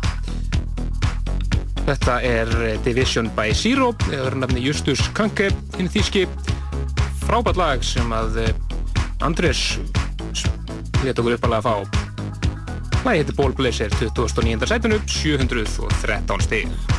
Þetta 1.88 2.20
er 2.22 2.52
Division 2.86 3.32
by 3.38 3.54
Zero, 3.58 3.94
eða 4.14 4.36
nafni 4.44 4.62
Justus 4.62 5.02
Kanke, 5.18 5.50
hinn 5.78 5.90
þýski. 5.90 6.28
Frábært 7.24 7.58
lag 7.58 7.86
sem 7.86 8.14
að 8.14 8.44
eh, 8.44 8.54
Andrés 9.26 9.80
leta 11.04 11.24
okkur 11.24 11.40
uppalega 11.40 11.60
að 11.60 11.68
fá. 11.68 12.00
Lagi 13.06 13.24
heitir 13.24 13.38
Ball 13.40 13.56
Blazer, 13.56 13.94
29. 13.96 14.68
sætinu, 14.70 15.02
713 15.08 16.44
stig. 16.44 16.99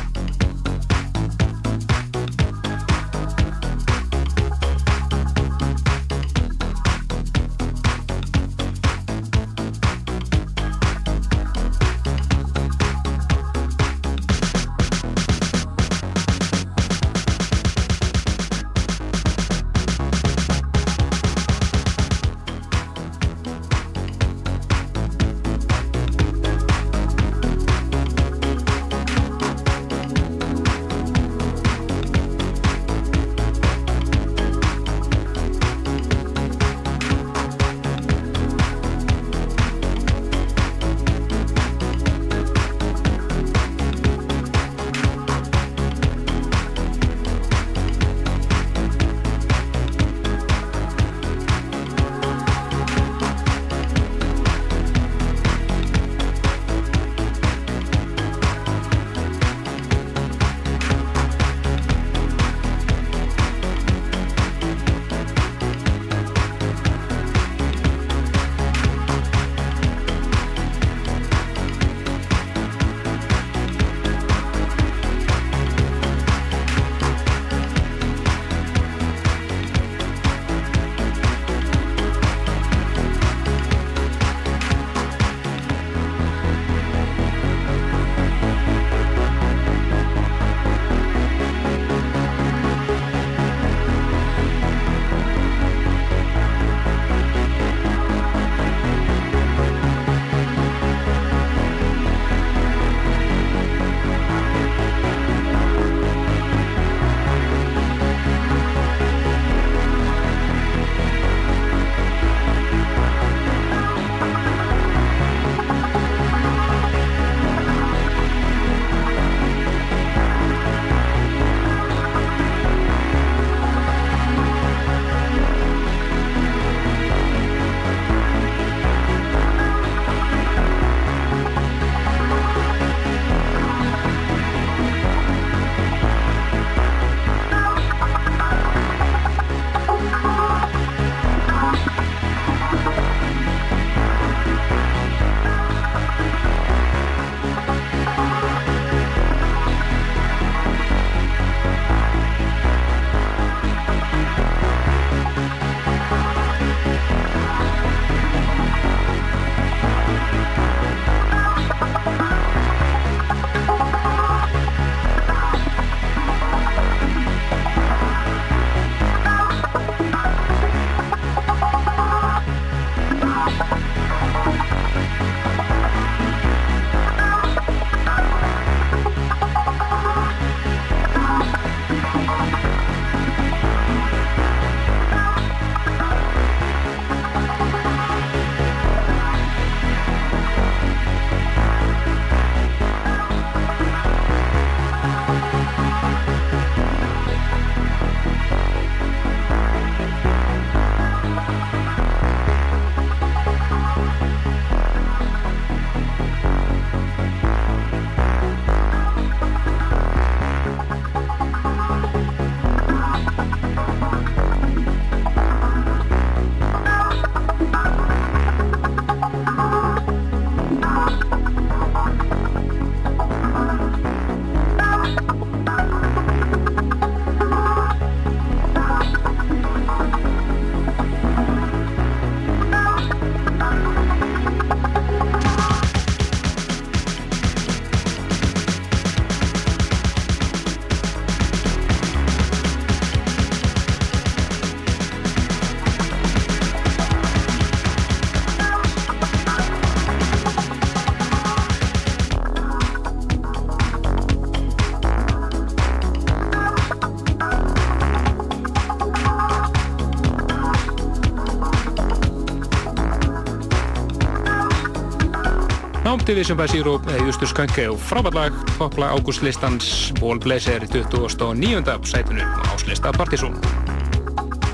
Division 266.25 266.57
by 266.57 266.67
Zero 266.69 266.95
eða 267.09 267.25
Justus 267.25 267.51
Könke 267.55 267.83
og 267.91 267.99
frábært 268.01 268.35
lag 268.37 268.55
topplag 268.77 269.15
ágústlistans 269.15 270.11
í 270.11 270.19
29. 270.19 271.93
sætinu 272.05 272.43
á 272.45 272.61
áslista 272.75 273.11
Partizón. 273.15 273.55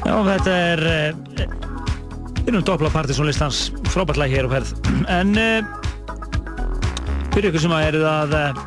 Já, 0.03 0.15
þetta 0.27 0.55
er 0.55 0.83
uh, 0.87 2.47
innum 2.47 2.63
doppla 2.67 2.91
partysónlistans 2.91 3.71
frábært 3.91 4.19
lag 4.19 4.31
hér 4.31 4.47
á 4.47 4.55
ferð. 4.55 4.73
En 5.07 5.35
uh, 5.39 5.63
fyrir 7.35 7.51
ykkur 7.51 7.63
sem 7.65 7.75
að 7.77 7.87
eru 7.93 8.05
að 8.09 8.37
uh, 8.37 8.61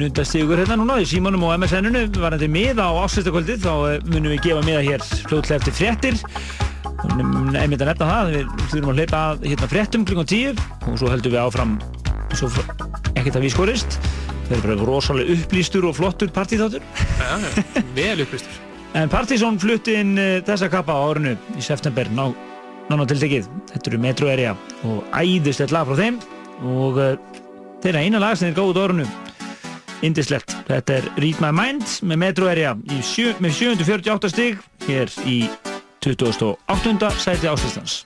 nundast 0.00 0.36
ykkur 0.38 0.62
hérna 0.62 0.80
núna 0.80 1.00
í 1.02 1.08
símanum 1.08 1.48
og 1.48 1.56
MSN-unu 1.58 2.06
varandi 2.16 2.48
miða 2.48 2.88
á 2.88 3.02
áslistakvöldið 3.04 3.66
þá 3.66 3.72
munum 4.08 4.32
við 4.32 4.44
gefa 4.48 4.66
miða 4.68 4.84
hér 4.88 5.08
fljóðlega 5.26 5.60
eftir 5.60 5.80
fréttir 5.80 6.22
einmitt 7.02 7.82
að 7.82 7.90
nefna 7.90 8.06
það, 8.06 8.30
við 8.30 8.52
þurfum 8.70 8.92
að 8.92 9.00
hleypa 9.00 9.22
að 9.26 9.42
hérna 9.50 9.68
fréttum 9.72 10.04
klukkan 10.06 10.28
10 10.30 10.62
og 10.86 11.00
svo 11.00 11.10
heldum 11.10 11.34
við 11.34 11.42
áfram 11.42 11.74
svo 12.38 12.50
ekkert 13.14 13.38
að 13.38 13.46
við 13.46 13.54
skorist 13.54 13.98
það 14.48 14.56
er 14.56 14.64
bara 14.66 14.76
rosalega 14.86 15.36
upplýstur 15.38 15.86
og 15.88 15.96
flottur 15.96 16.32
partíþáttur 16.34 16.84
Já, 16.84 17.32
já, 17.40 17.82
vel 17.96 18.24
upplýstur. 18.24 18.60
En 18.98 19.08
Partizón 19.08 19.56
flutti 19.60 19.94
inn 19.96 20.18
uh, 20.20 20.42
þessa 20.44 20.68
kappa 20.72 20.92
á 20.92 21.00
árinu 21.00 21.32
í 21.56 21.64
september 21.64 22.10
ná, 22.12 22.26
nána 22.90 23.06
tiltekið. 23.08 23.48
Þetta 23.70 23.92
eru 23.92 24.00
Metro 24.02 24.28
Area 24.28 24.52
og 24.84 25.06
æðislegt 25.16 25.72
lag 25.72 25.88
frá 25.88 25.96
þeim 25.96 26.18
og 26.68 27.00
uh, 27.00 27.14
þeirra 27.84 28.04
eina 28.04 28.20
lag 28.20 28.36
sem 28.36 28.52
gáðu 28.52 28.74
út 28.74 28.80
á 28.80 28.84
árinu 28.84 29.08
indislegt. 30.04 30.52
Þetta 30.68 30.98
er 30.98 31.10
Read 31.24 31.40
My 31.40 31.54
Mind 31.56 31.98
með 32.04 32.22
Metro 32.26 32.52
Area 32.52 32.76
sjö, 33.00 33.32
með 33.40 33.56
748 33.62 34.32
stig 34.34 34.60
hér 34.84 35.12
í 35.24 35.44
28. 36.04 37.12
sæti 37.22 37.48
áslustans. 37.48 38.02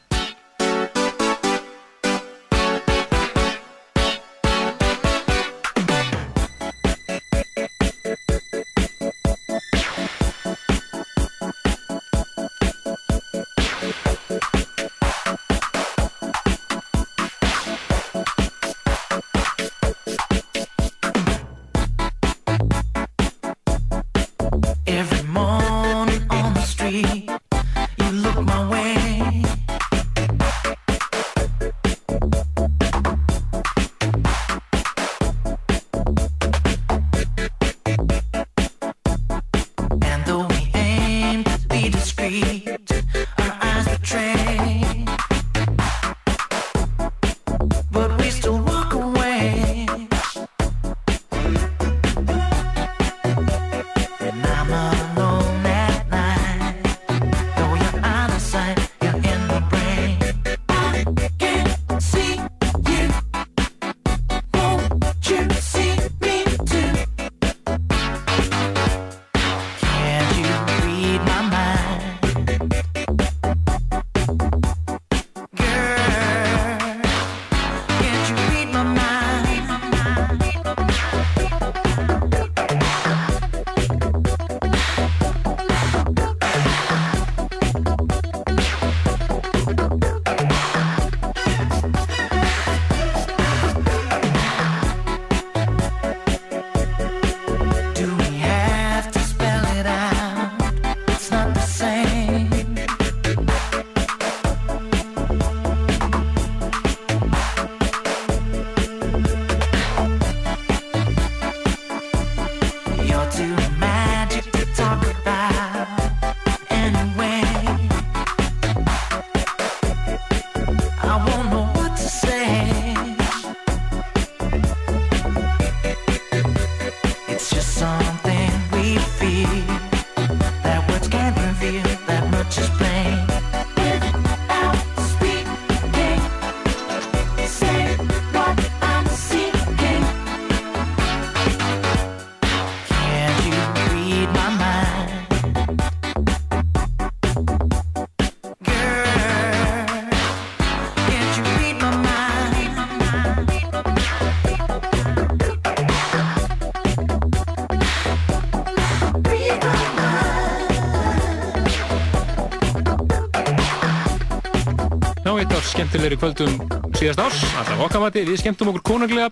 Skemmtilegri 165.77 166.17
kvöldum 166.17 166.55
síðast 166.97 167.21
árs, 167.21 167.41
alltaf 167.61 167.81
okkar 167.85 168.01
mati, 168.07 168.23
við 168.25 168.39
skemmtum 168.41 168.71
okkur 168.71 168.85
konunglega. 168.95 169.29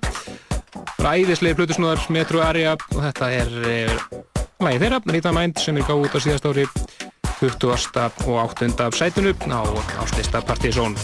Ræðislegi 1.00 1.56
flutusnúðar, 1.56 2.02
Metro 2.12 2.42
Area 2.44 2.74
og 2.76 2.98
þetta 3.00 3.30
er 3.32 3.54
eh, 3.70 3.94
lagið 4.60 4.84
þeirra, 4.84 4.98
Rita 5.14 5.32
Mind, 5.32 5.62
sem 5.62 5.78
er 5.80 5.86
gáð 5.88 6.04
út 6.04 6.16
á 6.16 6.20
síðast 6.20 6.48
ári 6.50 6.66
20. 7.38 7.72
og 8.28 8.36
8. 8.44 8.90
sætinu 8.92 9.32
á 9.48 9.64
áslista 10.04 10.44
Partizón. 10.44 10.98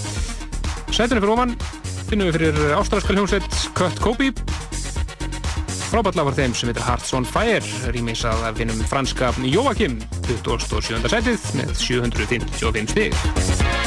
Sætinu 0.93 1.23
fyrir 1.23 1.33
ofan 1.33 1.57
finnum 2.11 2.29
við 2.29 2.37
fyrir 2.37 2.77
ástralskal 2.77 3.17
hljómsveit 3.17 3.61
Cut 3.79 4.05
Kobe. 4.05 4.35
Frábært 5.89 6.21
lag 6.21 6.29
var 6.29 6.37
þeim 6.37 6.53
sem 6.55 6.69
heitir 6.69 6.85
Hearts 6.85 7.17
on 7.17 7.25
Fire, 7.25 7.65
rýmis 7.97 8.27
að 8.29 8.51
finnum 8.61 8.85
franska 8.93 9.33
Joachim, 9.49 10.03
27. 10.29 11.01
sætið 11.09 11.53
með 11.57 11.79
755 11.81 12.93
stig. 12.93 13.80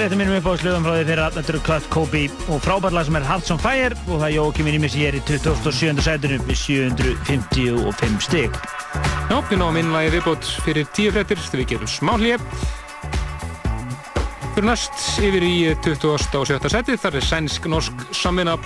Eitt 0.00 0.14
af 0.14 0.16
mínum 0.16 0.38
uppáðslögum 0.38 0.84
frá 0.86 0.94
því 0.94 1.00
fyrir 1.10 1.20
að 1.20 1.34
þetta 1.36 1.50
eru 1.52 1.58
Kurt 1.66 1.88
Kobe 1.92 2.20
og 2.48 2.62
frábært 2.64 2.94
lag 2.96 3.04
sem 3.04 3.16
er 3.18 3.24
Hearts 3.28 3.52
on 3.52 3.58
Fire 3.60 3.98
og 4.06 4.14
það 4.14 4.22
er 4.24 4.32
Jókim 4.32 4.70
Ímis 4.70 4.94
ég 4.96 5.10
er 5.10 5.18
í 5.18 5.20
2007. 5.28 6.00
sætunum 6.06 6.46
með 6.48 6.56
755 6.56 8.24
stygg. 8.24 8.56
Já, 9.28 9.36
við 9.50 9.60
náum 9.60 9.76
inn 9.76 9.92
lagi 9.92 10.14
viðbót 10.14 10.48
fyrir 10.64 10.88
tíu 10.96 11.12
frettir 11.12 11.42
þegar 11.42 11.60
við 11.60 11.68
gerum 11.74 11.90
smá 11.92 12.14
hlið. 12.16 12.46
Fyrir 14.54 14.68
næst 14.70 15.04
yfir 15.20 15.44
í 15.44 15.52
27. 15.84 16.72
seti, 16.72 16.96
þar 17.04 17.20
er 17.20 17.28
sænsk-norsk 17.34 18.08
samvinna. 18.16 18.56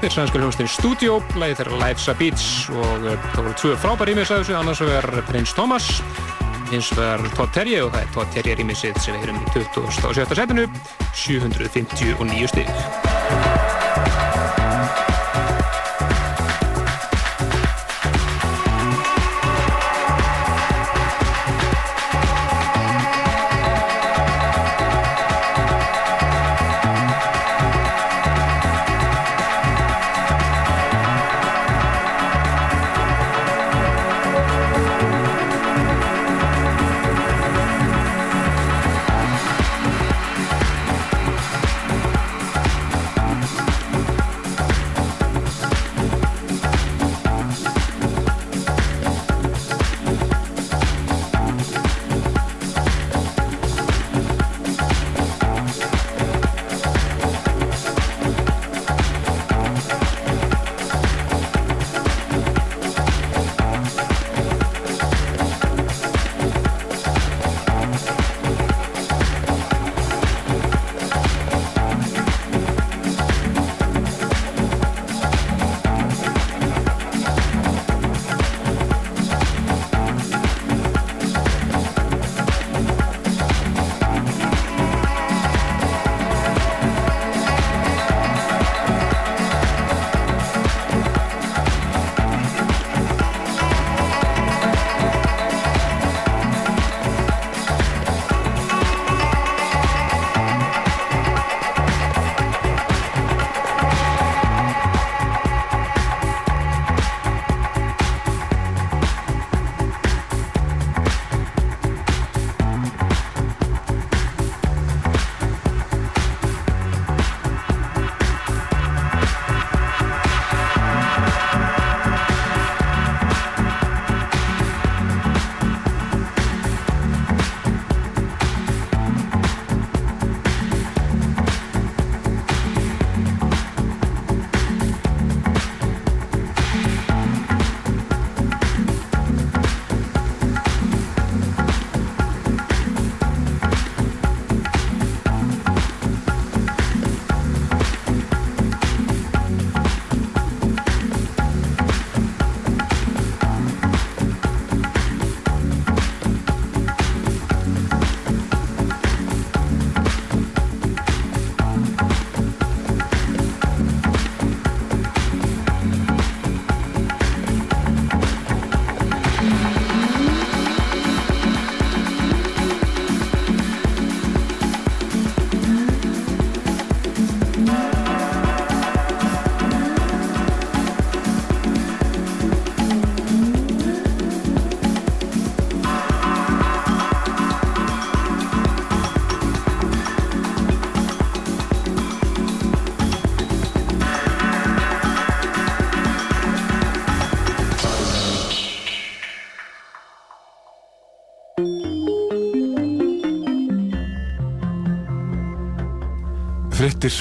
Þeir 0.00 0.16
sænskur 0.16 0.42
hljómsnir 0.42 0.72
Studio, 0.72 1.20
lagi 1.38 1.60
þeirra 1.60 1.78
Life's 1.84 2.10
a 2.10 2.16
Beach 2.18 2.72
og 2.74 3.06
það 3.06 3.38
voru 3.38 3.56
tvö 3.62 3.78
frábær 3.84 4.12
þessu, 4.18 4.58
annars 4.58 4.82
vegar 4.82 5.22
Prince 5.30 5.54
Thomas, 5.54 5.92
hins 6.70 6.90
vegar 6.96 7.22
Todd 7.36 7.52
Terje 7.54 7.82
og 7.84 7.92
það 7.94 8.02
er 8.04 8.10
Todd 8.14 8.34
Terje 8.34 8.56
rýmisið 8.60 9.00
sem 9.02 9.16
við 9.16 9.26
heyrum 9.26 9.42
í 9.42 9.54
27. 9.54 10.34
setinu, 10.40 10.66
759 11.26 12.50
stík. 12.54 14.29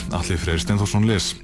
Frettir, 0.09 0.31
Alli 0.31 0.37
Freyr 0.37 0.59
Steinforsson 0.59 1.05
les. 1.05 1.35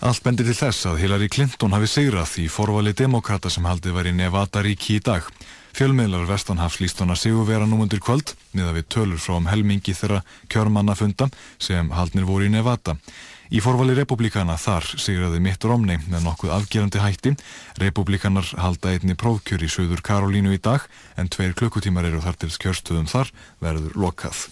Allt 0.00 0.22
bendir 0.24 0.46
til 0.46 0.56
þess 0.56 0.86
að 0.86 1.00
Hillary 1.00 1.28
Clinton 1.28 1.72
hafi 1.72 1.86
sigrað 1.88 2.38
í 2.40 2.48
forvali 2.48 2.92
demokrata 2.92 3.50
sem 3.50 3.64
haldið 3.64 3.92
var 3.92 4.06
í 4.06 4.12
Nevada 4.12 4.62
ríki 4.62 4.96
í 4.96 5.00
dag. 5.00 5.22
Fjölmiðlar 5.76 6.26
Vestanhafs 6.28 6.80
líst 6.80 7.00
hana 7.00 7.16
sigurvera 7.16 7.66
nú 7.66 7.82
undir 7.82 8.00
kvöld, 8.00 8.32
niða 8.56 8.72
við 8.72 8.88
tölur 8.88 9.20
frá 9.20 9.36
um 9.36 9.48
helmingi 9.48 9.92
þeirra 9.92 10.22
kjörmannafunda 10.48 11.28
sem 11.58 11.90
haldnir 11.90 12.24
voru 12.24 12.46
í 12.46 12.52
Nevada. 12.52 12.96
Í 13.52 13.60
forvali 13.60 13.94
republikana 13.94 14.56
þar 14.56 14.88
sigraði 14.96 15.40
Mitt 15.40 15.64
Romney 15.64 16.00
með 16.08 16.24
nokkuð 16.24 16.56
afgerandi 16.56 17.02
hætti. 17.02 17.36
Republikanar 17.78 18.48
halda 18.56 18.94
einni 18.96 19.14
prófkjör 19.14 19.62
í 19.62 19.70
Suður 19.70 20.02
Karolínu 20.02 20.56
í 20.56 20.62
dag 20.62 20.88
en 21.16 21.28
tveir 21.28 21.54
klukkutímar 21.54 22.08
eru 22.08 22.24
þar 22.24 22.40
til 22.40 22.54
kjörstöðum 22.56 23.10
þar 23.12 23.32
verður 23.60 24.00
lokað. 24.00 24.46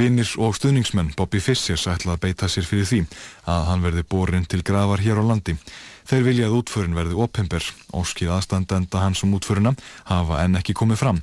Vinnir 0.00 0.28
og 0.40 0.54
stuðningsmenn 0.56 1.10
Bobby 1.12 1.42
Fissers 1.44 1.82
ætla 1.90 2.14
að 2.14 2.22
beita 2.22 2.46
sér 2.48 2.64
fyrir 2.64 2.86
því 2.88 3.00
að 3.52 3.64
hann 3.68 3.82
verði 3.84 4.04
borin 4.08 4.46
til 4.48 4.62
grafar 4.64 5.02
hér 5.04 5.20
á 5.20 5.24
landi. 5.28 5.58
Þeir 6.08 6.24
vilja 6.24 6.46
að 6.48 6.54
útförin 6.56 6.96
verði 6.96 7.18
opimber, 7.20 7.66
óskið 7.92 8.32
aðstandenda 8.32 9.02
hans 9.02 9.20
um 9.26 9.34
útförina 9.36 9.74
hafa 10.08 10.38
enn 10.46 10.56
ekki 10.56 10.76
komið 10.80 11.02
fram. 11.02 11.20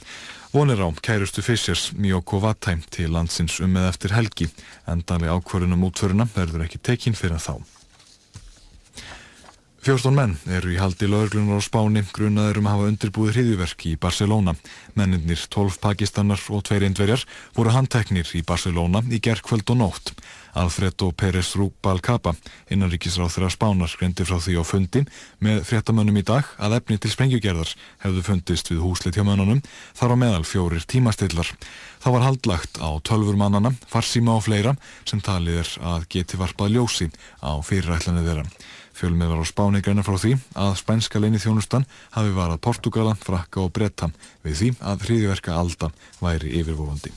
Vonir 0.53 0.83
á 0.85 0.89
kærustu 1.01 1.41
Fissers 1.41 1.89
Miyoko 1.97 2.37
Watheim 2.43 2.85
til 2.93 3.09
landsins 3.15 3.57
um 3.65 3.73
með 3.73 3.89
eftir 3.95 4.13
helgi, 4.13 4.51
endali 4.85 5.25
ákvörunum 5.25 5.89
útförina 5.89 6.29
verður 6.37 6.67
ekki 6.67 6.83
tekinn 6.91 7.17
fyrir 7.17 7.41
þá. 7.41 7.57
14 9.85 10.09
menn 10.11 10.33
eru 10.49 10.71
í 10.73 10.79
haldi 10.81 11.05
lögurlunar 11.07 11.61
á 11.61 11.63
Spáni 11.63 12.01
grunaður 12.09 12.59
um 12.59 12.67
að 12.67 12.73
hafa 12.73 12.87
undirbúið 12.91 13.35
hriðjuverk 13.35 13.85
í 13.85 13.93
Barcelona. 14.01 14.55
Menninir 14.97 15.43
12 15.53 15.77
pakistanar 15.83 16.41
og 16.49 16.63
tveir 16.65 16.87
indverjar 16.87 17.23
voru 17.55 17.75
handteknir 17.75 18.27
í 18.33 18.41
Barcelona 18.47 19.03
í 19.05 19.21
gerðkvöld 19.21 19.69
og 19.75 19.79
nótt. 19.79 20.13
Alfredo 20.57 21.11
Pérez 21.13 21.51
Rubalcaba, 21.53 22.33
innanríkisráð 22.73 23.35
þeirra 23.35 23.51
Spánar, 23.53 23.93
greindi 23.99 24.25
frá 24.25 24.39
því 24.41 24.55
á 24.57 24.63
fundi 24.65 25.03
með 25.45 25.61
fréttamönnum 25.69 26.17
í 26.17 26.25
dag 26.25 26.49
að 26.57 26.79
efni 26.79 26.97
til 26.97 27.11
sprengjugerðar 27.13 27.75
hefðu 28.01 28.23
fundist 28.25 28.71
við 28.71 28.81
húslit 28.81 29.19
hjá 29.19 29.25
mönnunum, 29.27 29.61
þar 29.93 30.15
á 30.17 30.21
meðal 30.23 30.47
fjórir 30.49 30.87
tímastillar. 30.89 31.53
Það 32.01 32.17
var 32.17 32.25
haldlagt 32.25 32.81
á 32.81 32.89
tölfur 33.05 33.37
mannana, 33.37 33.75
farsíma 33.85 34.39
og 34.39 34.47
fleira 34.49 34.73
sem 35.05 35.21
talið 35.21 35.61
er 35.61 35.71
að 35.93 36.09
geti 36.17 36.41
varpað 36.41 36.73
ljósi 36.73 37.11
á 37.45 37.53
fyrirætlanir 37.61 38.25
þeirra. 38.25 38.49
Fjölmiðlar 38.97 39.43
á 39.43 39.45
Spáni 39.45 39.83
greina 39.85 40.05
frá 40.05 40.17
því 40.17 40.33
að 40.57 40.73
spænska 40.79 41.21
leini 41.21 41.41
þjónustan 41.41 41.85
hafi 42.15 42.33
varað 42.33 42.63
Portugala, 42.65 43.13
Frakka 43.13 43.61
og 43.61 43.71
Bretta 43.75 44.09
við 44.41 44.59
því 44.61 44.73
að 44.81 45.07
hriðiverka 45.07 45.53
alda 45.53 45.93
væri 46.23 46.57
yfirvofandi. 46.57 47.13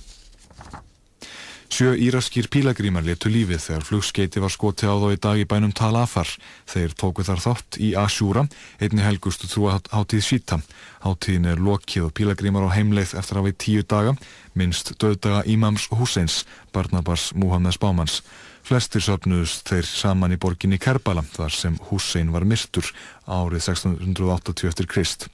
Sjö 1.71 1.93
íraskir 1.95 2.49
pílagrímar 2.51 3.05
letu 3.07 3.31
lífið 3.31 3.61
þegar 3.63 3.85
flugskeiti 3.87 4.41
var 4.43 4.51
skoti 4.51 4.89
á 4.91 4.95
þá 4.99 5.07
í 5.15 5.19
dag 5.23 5.39
í 5.39 5.47
bænum 5.49 5.71
Tal 5.73 5.95
Afar. 5.97 6.29
Þeir 6.67 6.97
tóku 6.99 7.23
þar 7.25 7.41
þátt 7.45 7.79
í 7.79 7.93
Ashura, 7.97 8.43
einni 8.83 9.05
helgustu 9.07 9.47
trúaháttíð 9.49 10.25
Sita. 10.27 10.59
Háttíðin 11.07 11.47
er 11.53 11.63
lokið 11.63 12.09
og 12.09 12.15
pílagrímar 12.19 12.67
á 12.67 12.75
heimleið 12.75 13.15
eftir 13.23 13.39
að 13.39 13.49
við 13.49 13.59
tíu 13.65 13.87
daga, 13.87 14.17
minnst 14.53 14.93
döðdaga 14.99 15.47
Ímams 15.47 15.87
Husseins, 15.95 16.43
barnabars 16.75 17.31
Muhammed 17.39 17.79
Spámans. 17.79 18.19
Flestir 18.67 19.03
söpnuðust 19.03 19.67
þeir 19.69 19.87
saman 19.89 20.35
í 20.35 20.39
borginni 20.41 20.79
Kerbala 20.79 21.25
þar 21.35 21.55
sem 21.55 21.79
Hussein 21.91 22.33
var 22.35 22.47
myrtur 22.47 22.87
árið 23.27 23.65
1680 23.73 24.71
eftir 24.71 24.91
Krist. 24.91 25.31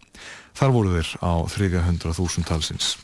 Þar 0.57 0.77
voru 0.77 0.95
þeir 0.97 1.11
á 1.21 1.33
300.000 1.53 2.49
talsins. 2.49 2.97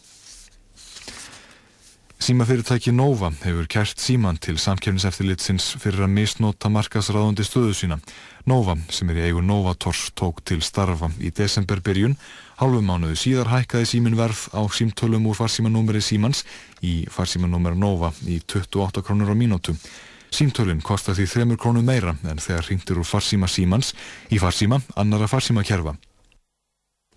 Símafyrirtæki 2.23 2.93
Nova 2.95 3.33
hefur 3.43 3.67
kært 3.67 3.99
síman 3.99 4.37
til 4.39 4.55
samkefniseftirlitsins 4.63 5.73
fyrir 5.83 6.05
að 6.05 6.13
misnota 6.15 6.71
markasráðundi 6.71 7.43
stöðu 7.43 7.73
sína. 7.75 7.97
Nova, 8.47 8.77
sem 8.95 9.11
er 9.11 9.19
í 9.19 9.25
eigu 9.27 9.43
Novators, 9.43 10.05
tók 10.15 10.39
til 10.47 10.61
starfa 10.63 11.11
í 11.19 11.33
desemberbyrjun. 11.35 12.15
Hálfum 12.61 12.87
mánuðu 12.87 13.19
síðar 13.19 13.51
hækkaði 13.51 13.91
símin 13.91 14.15
verð 14.21 14.45
á 14.55 14.63
símtölum 14.71 15.27
úr 15.27 15.41
farsímanúmeri 15.41 15.99
símans 15.99 16.45
í 16.79 17.01
farsímanúmer 17.11 17.75
Nova 17.75 18.13
í 18.23 18.39
28 18.39 19.03
krónur 19.03 19.35
á 19.35 19.37
mínútu. 19.37 19.75
Símtölinn 20.33 20.81
kostar 20.81 21.19
því 21.19 21.27
3 21.29 21.59
krónur 21.61 21.85
meira 21.85 22.15
en 22.25 22.41
þegar 22.41 22.65
hringtir 22.71 23.01
úr 23.03 23.09
farsíma 23.09 23.51
símans 23.53 23.93
í 24.33 24.41
farsíma 24.41 24.81
annara 24.97 25.29
farsímakerfa. 25.29 25.93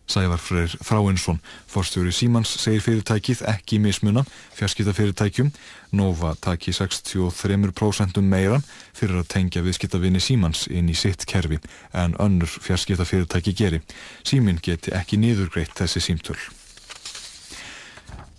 Sævar 0.05 0.37
Freyr 0.37 0.69
Þráinsson, 0.85 1.39
forstjóri 1.71 2.11
Símans, 2.13 2.51
segir 2.61 2.83
fyrirtækið 2.85 3.41
ekki 3.49 3.79
mismuna 3.81 4.21
fjarskiptafyrirtækjum. 4.57 5.49
Nova 5.97 6.35
taki 6.41 6.75
63% 6.75 8.21
meira 8.21 8.59
fyrir 8.93 9.23
að 9.23 9.31
tengja 9.33 9.63
viðskiptavinni 9.65 10.21
Símans 10.21 10.67
inn 10.69 10.91
í 10.93 10.97
sitt 10.97 11.25
kerfi 11.29 11.57
en 11.93 12.13
önnur 12.21 12.51
fjarskiptafyrirtæki 12.67 13.55
geri. 13.57 13.81
Símin 14.21 14.61
geti 14.61 14.93
ekki 14.93 15.17
niðurgreitt 15.17 15.73
þessi 15.81 16.03
símtöl. 16.11 16.37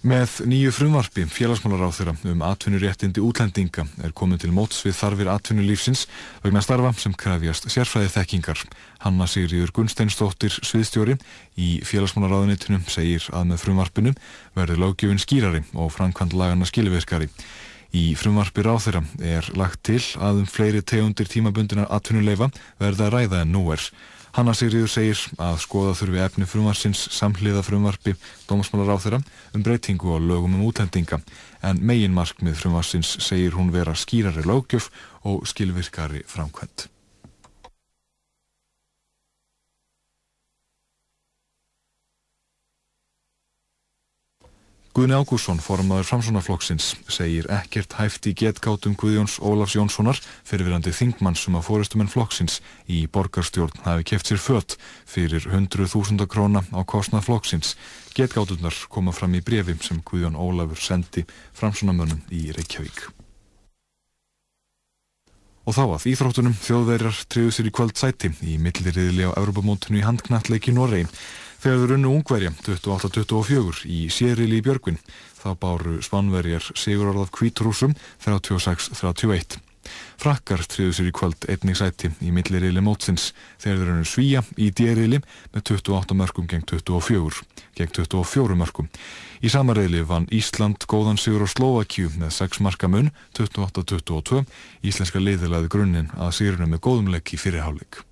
Með 0.04 0.42
nýju 0.44 0.70
frumvarpi 0.76 1.24
félagsmálaráþurra 1.24 2.12
um 2.28 2.42
atvinnuréttindi 2.44 3.22
útlendinga 3.24 3.86
er 4.04 4.12
komin 4.12 4.38
til 4.38 4.52
móts 4.52 4.82
við 4.84 4.98
þarfir 4.98 5.30
atvinnulífsins 5.32 6.02
vegna 6.44 6.60
starfa 6.60 6.92
sem 7.00 7.14
krefjast 7.16 7.70
sérfræði 7.72 8.10
þekkingar. 8.12 8.60
Hanna 9.00 9.26
Sigriður 9.26 9.72
Gunnsteinsdóttir 9.78 10.58
sviðstjóri 10.60 11.16
í 11.56 11.80
félagsmálaráðunitinu 11.88 12.82
segir 12.92 13.24
að 13.32 13.48
með 13.54 13.62
frumvarpinu 13.64 14.12
verður 14.58 14.82
löggjöfin 14.84 15.22
skýrari 15.24 15.62
og 15.72 15.94
framkvæmt 15.96 16.36
lagana 16.36 16.68
skilvirkari. 16.68 17.30
Í 17.96 18.12
frumvarpi 18.20 18.66
ráþurra 18.66 19.00
er 19.24 19.48
lagt 19.56 19.86
til 19.88 20.02
að 20.20 20.42
um 20.42 20.50
fleiri 20.50 20.84
tegundir 20.84 21.30
tímabundinar 21.32 21.88
atvinnuleifa 21.88 22.50
verða 22.82 23.08
ræða 23.14 23.46
en 23.46 23.56
nú 23.56 23.64
er. 23.72 23.80
Hanna 24.36 24.52
Sigriður 24.52 24.90
segir 24.92 25.20
að 25.40 25.54
skoða 25.62 25.94
þurfi 25.96 26.18
efni 26.20 26.46
frumvarsins 26.50 27.06
samhliða 27.16 27.62
frumvarpi 27.64 28.12
dómasmálar 28.44 28.92
á 28.92 29.00
þeirra 29.00 29.20
um 29.56 29.62
breytingu 29.64 30.10
og 30.12 30.26
lögum 30.28 30.58
um 30.58 30.66
útlendinga 30.66 31.22
en 31.64 31.80
megin 31.80 32.12
markmið 32.12 32.58
frumvarsins 32.60 33.14
segir 33.24 33.56
hún 33.56 33.72
vera 33.72 33.96
skýrari 33.96 34.44
lögjöf 34.44 34.90
og 35.24 35.48
skilvirkari 35.48 36.20
framkvæmt. 36.28 36.90
Guðni 44.96 45.12
Ágússon, 45.12 45.58
formaður 45.60 46.06
Framsónaflokksins, 46.08 46.94
segir 47.12 47.44
ekkert 47.52 47.98
hæft 47.98 48.24
í 48.30 48.32
getgátum 48.32 48.94
Guðjóns 48.96 49.34
Ólafs 49.44 49.74
Jónssonar 49.76 50.16
fyrirvirandi 50.48 50.88
þingmann 50.96 51.36
sem 51.36 51.58
að 51.58 51.66
fórustumenn 51.66 52.08
flokksins 52.08 52.62
í 52.88 53.02
borgarstjórn 53.12 53.84
hafi 53.84 54.06
keft 54.08 54.32
sér 54.32 54.40
fött 54.40 54.78
fyrir 55.04 55.44
100.000 55.52 56.24
króna 56.32 56.64
á 56.72 56.80
kostnað 56.88 57.28
flokksins. 57.28 57.74
Getgátunar 58.16 58.72
koma 58.88 59.12
fram 59.12 59.36
í 59.36 59.44
brefi 59.44 59.76
sem 59.84 60.00
Guðjón 60.00 60.40
Ólafur 60.40 60.80
sendi 60.80 61.28
Framsónamönnum 61.60 62.24
í 62.32 62.46
Reykjavík. 62.56 63.10
Og 65.68 65.76
þá 65.76 65.84
að 65.90 66.04
íþróttunum 66.08 66.56
þjóðverjar 66.56 67.24
triðu 67.28 67.52
sér 67.52 67.68
í 67.68 67.70
kvöld 67.74 68.00
sæti 68.00 68.32
í 68.48 68.56
milliriðli 68.56 69.28
á 69.28 69.36
Europamótinu 69.36 70.00
í 70.00 70.08
handknalleiki 70.08 70.72
Noregi. 70.72 71.10
Þegar 71.66 71.80
þau 71.80 71.88
runnu 71.90 72.10
ungverja 72.14 72.50
28-24 72.62 73.88
í 73.90 74.04
sérili 74.14 74.60
í 74.60 74.62
Björgvin 74.62 75.00
þá 75.34 75.48
báru 75.58 75.96
Svanverjar 75.98 76.62
Sigur 76.78 77.08
Orðaf 77.10 77.32
Kvítrúsum 77.34 77.96
36-31. 78.22 79.56
Frakkar 80.22 80.62
triðu 80.62 80.94
sér 80.94 81.10
í 81.10 81.16
kvöld 81.18 81.48
einnig 81.50 81.74
sæti 81.80 82.12
í 82.22 82.30
millirili 82.30 82.78
mótsins 82.86 83.32
þegar 83.58 83.82
þau 83.82 83.90
runnu 83.90 84.06
Svíja 84.06 84.46
í 84.54 84.70
dérili 84.70 85.18
með 85.18 85.66
28 85.72 86.20
mörgum 86.22 86.46
gegn 86.54 86.62
24, 86.70 87.42
gegn 87.74 87.94
24 87.98 88.62
mörgum. 88.62 88.94
Í 89.42 89.50
samarriðli 89.50 90.06
vann 90.06 90.30
Ísland 90.30 90.86
góðan 90.86 91.18
sigur 91.18 91.50
á 91.50 91.50
Slovakíu 91.50 92.14
með 92.14 92.36
6 92.44 92.62
marka 92.62 92.86
mun 92.86 93.10
28-22. 93.34 94.46
Íslenska 94.86 95.18
liðilaði 95.18 95.74
grunninn 95.74 96.14
að 96.14 96.36
sigurinu 96.38 96.76
með 96.76 96.86
góðumleik 96.86 97.34
í 97.34 97.42
fyrirháleik. 97.42 98.06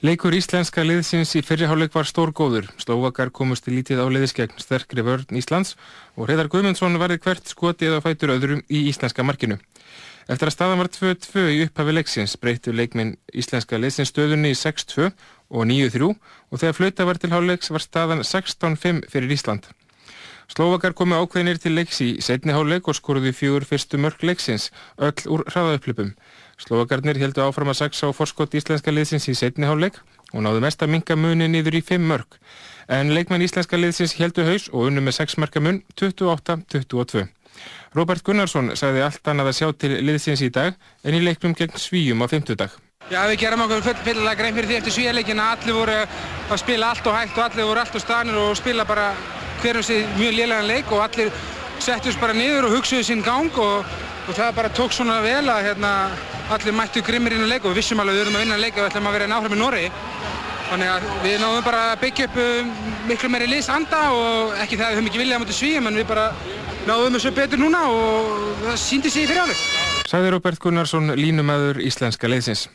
Leikur 0.00 0.34
íslenska 0.36 0.84
liðsins 0.86 1.34
í 1.36 1.42
fyrriháleik 1.44 1.92
var 1.94 2.08
stórgóður. 2.08 2.70
Slóvakar 2.80 3.32
komust 3.34 3.68
í 3.68 3.74
lítið 3.74 4.02
áleiðis 4.04 4.36
gegn 4.36 4.60
sterkri 4.62 5.04
vörn 5.04 5.36
Íslands 5.36 5.74
og 6.16 6.28
Hreðar 6.28 6.48
Guðmundsson 6.52 6.96
varði 7.00 7.20
hvert 7.24 7.50
skotið 7.52 7.98
á 7.98 8.04
fætur 8.04 8.32
öðrum 8.36 8.62
í 8.68 8.86
íslenska 8.88 9.26
markinu. 9.26 9.58
Eftir 10.30 10.50
að 10.50 10.54
staðan 10.54 10.80
var 10.80 10.90
2-2 10.94 11.44
í 11.50 11.60
upphafi 11.66 11.96
leiksins 11.96 12.36
breyttu 12.38 12.72
leikminn 12.76 13.16
íslenska 13.34 13.80
liðsins 13.80 14.12
stöðunni 14.12 14.52
í 14.54 14.58
6-2 14.58 15.10
og 15.50 15.66
9-3 15.66 16.10
og 16.14 16.62
þegar 16.62 16.76
flauta 16.78 17.06
var 17.08 17.18
til 17.20 17.32
háleiks 17.34 17.72
var 17.74 17.82
staðan 17.82 18.22
16-5 18.22 19.04
fyrir 19.10 19.34
Ísland. 19.34 19.66
Slóvakar 20.50 20.96
komu 20.98 21.14
ákveðinir 21.14 21.60
til 21.62 21.76
leiks 21.76 22.00
í 22.02 22.08
setni 22.26 22.54
háleik 22.54 22.88
og 22.90 22.96
skoruði 22.98 23.30
fjögur 23.30 23.66
fyrstu 23.68 24.00
mörg 24.02 24.22
leiksins, 24.26 24.72
öll 24.98 25.28
úr 25.30 25.44
hraðaupplöpum. 25.46 26.14
Slovakarnir 26.60 27.18
heldu 27.20 27.42
áfram 27.44 27.72
að 27.72 27.80
sexa 27.80 28.10
á 28.10 28.16
forskott 28.16 28.54
íslenska 28.58 28.92
liðsins 28.92 29.28
í 29.32 29.34
setni 29.38 29.68
háleik 29.68 29.96
og 30.34 30.44
náðu 30.44 30.60
mest 30.64 30.82
að 30.84 30.92
minka 30.94 31.16
muni 31.16 31.48
niður 31.48 31.78
í 31.80 31.82
5 31.84 32.04
mörg. 32.12 32.36
En 32.90 33.14
leikmenn 33.14 33.44
íslenska 33.46 33.80
liðsins 33.80 34.16
heldu 34.18 34.44
haus 34.44 34.68
og 34.70 34.90
unnu 34.90 35.02
með 35.04 35.20
6 35.22 35.38
marka 35.40 35.62
mun 35.64 35.80
28-22. 35.96 37.26
Robert 37.96 38.22
Gunnarsson 38.26 38.74
sagði 38.78 39.02
allt 39.06 39.32
annað 39.32 39.50
að 39.50 39.58
sjá 39.58 39.72
til 39.82 39.96
liðsins 40.04 40.44
í 40.44 40.52
dag 40.54 40.76
en 41.04 41.16
í 41.16 41.24
leiknum 41.24 41.56
gegn 41.58 41.80
Svíjum 41.80 42.22
á 42.22 42.26
50 42.30 42.60
dag. 42.60 42.76
Já, 43.10 43.24
við 43.26 43.40
gerum 43.40 43.64
okkur 43.64 43.80
fyllilega 44.04 44.36
grein 44.38 44.54
fyrir 44.54 44.68
því 44.70 44.76
eftir 44.78 44.94
svíjarleikin 44.94 45.40
að 45.42 45.54
allir 45.56 45.78
voru 45.80 45.94
að 45.98 46.60
spila 46.60 46.90
allt 46.92 47.08
og 47.08 47.16
hægt 47.16 47.38
og 47.38 47.46
allir 47.46 47.66
voru 47.66 47.80
allt 47.82 47.96
og 47.96 48.04
stanir 48.04 48.36
og 48.38 48.52
spila 48.60 48.84
bara 48.86 49.06
hverjum 49.62 49.82
sig 49.82 50.04
mjög 50.18 50.36
lélegan 50.36 50.68
leik 50.68 50.92
og 50.92 51.02
allir 51.08 51.32
settust 51.82 52.20
bara 52.20 52.36
niður 52.36 52.68
og 52.68 52.76
hugsuðu 52.76 53.08
sín 53.08 53.24
gang 53.24 53.56
og, 53.58 53.88
og 54.28 54.36
það 54.36 54.54
bara 54.60 54.70
tók 54.76 54.94
svona 54.94 55.18
vel 55.24 55.48
að 55.48 55.66
hérna, 55.70 55.92
allir 56.54 56.74
mættu 56.74 57.02
grimmir 57.06 57.34
inn 57.36 57.46
á 57.46 57.50
leik 57.50 57.64
og 57.64 57.72
við 57.72 57.80
vissum 57.80 58.00
alveg 58.02 58.14
að 58.14 58.18
við 58.18 58.24
erum 58.24 58.38
að 58.38 58.44
vinna 58.44 58.60
leik 58.60 58.76
og 58.76 58.82
við 58.82 58.88
ætlum 58.90 59.08
að 59.10 59.16
vera 59.16 59.28
náfram 59.30 59.54
í 59.54 59.58
Norri. 59.60 59.84
Þannig 60.70 60.90
að 60.90 61.06
við 61.24 61.36
náðum 61.42 61.66
bara 61.66 61.82
að 61.90 62.00
byggja 62.04 62.26
upp 62.28 62.40
um, 62.44 62.72
miklu 63.08 63.30
meiri 63.30 63.50
liðsanda 63.50 64.00
og 64.14 64.56
ekki 64.62 64.78
það 64.78 64.86
að 64.86 64.90
við 64.90 64.98
höfum 64.98 65.10
ekki 65.10 65.22
viljað 65.22 65.38
á 65.38 65.42
móti 65.42 65.56
svíjum 65.56 65.90
en 65.90 66.00
við 66.00 66.08
bara 66.10 66.26
náðum 66.86 67.16
þessu 67.18 67.32
betur 67.36 67.62
núna 67.62 67.80
og 67.90 68.42
það 68.64 68.76
síndi 68.84 69.10
sig 69.10 69.26
í 69.26 69.30
fyrirháleik. 69.30 69.64
Sagði 70.10 70.32
Robert 70.34 70.62
Gunnarsson 70.62 71.14
línumæður 71.18 71.82
íslenska 71.86 72.30
liðsins. 72.30 72.66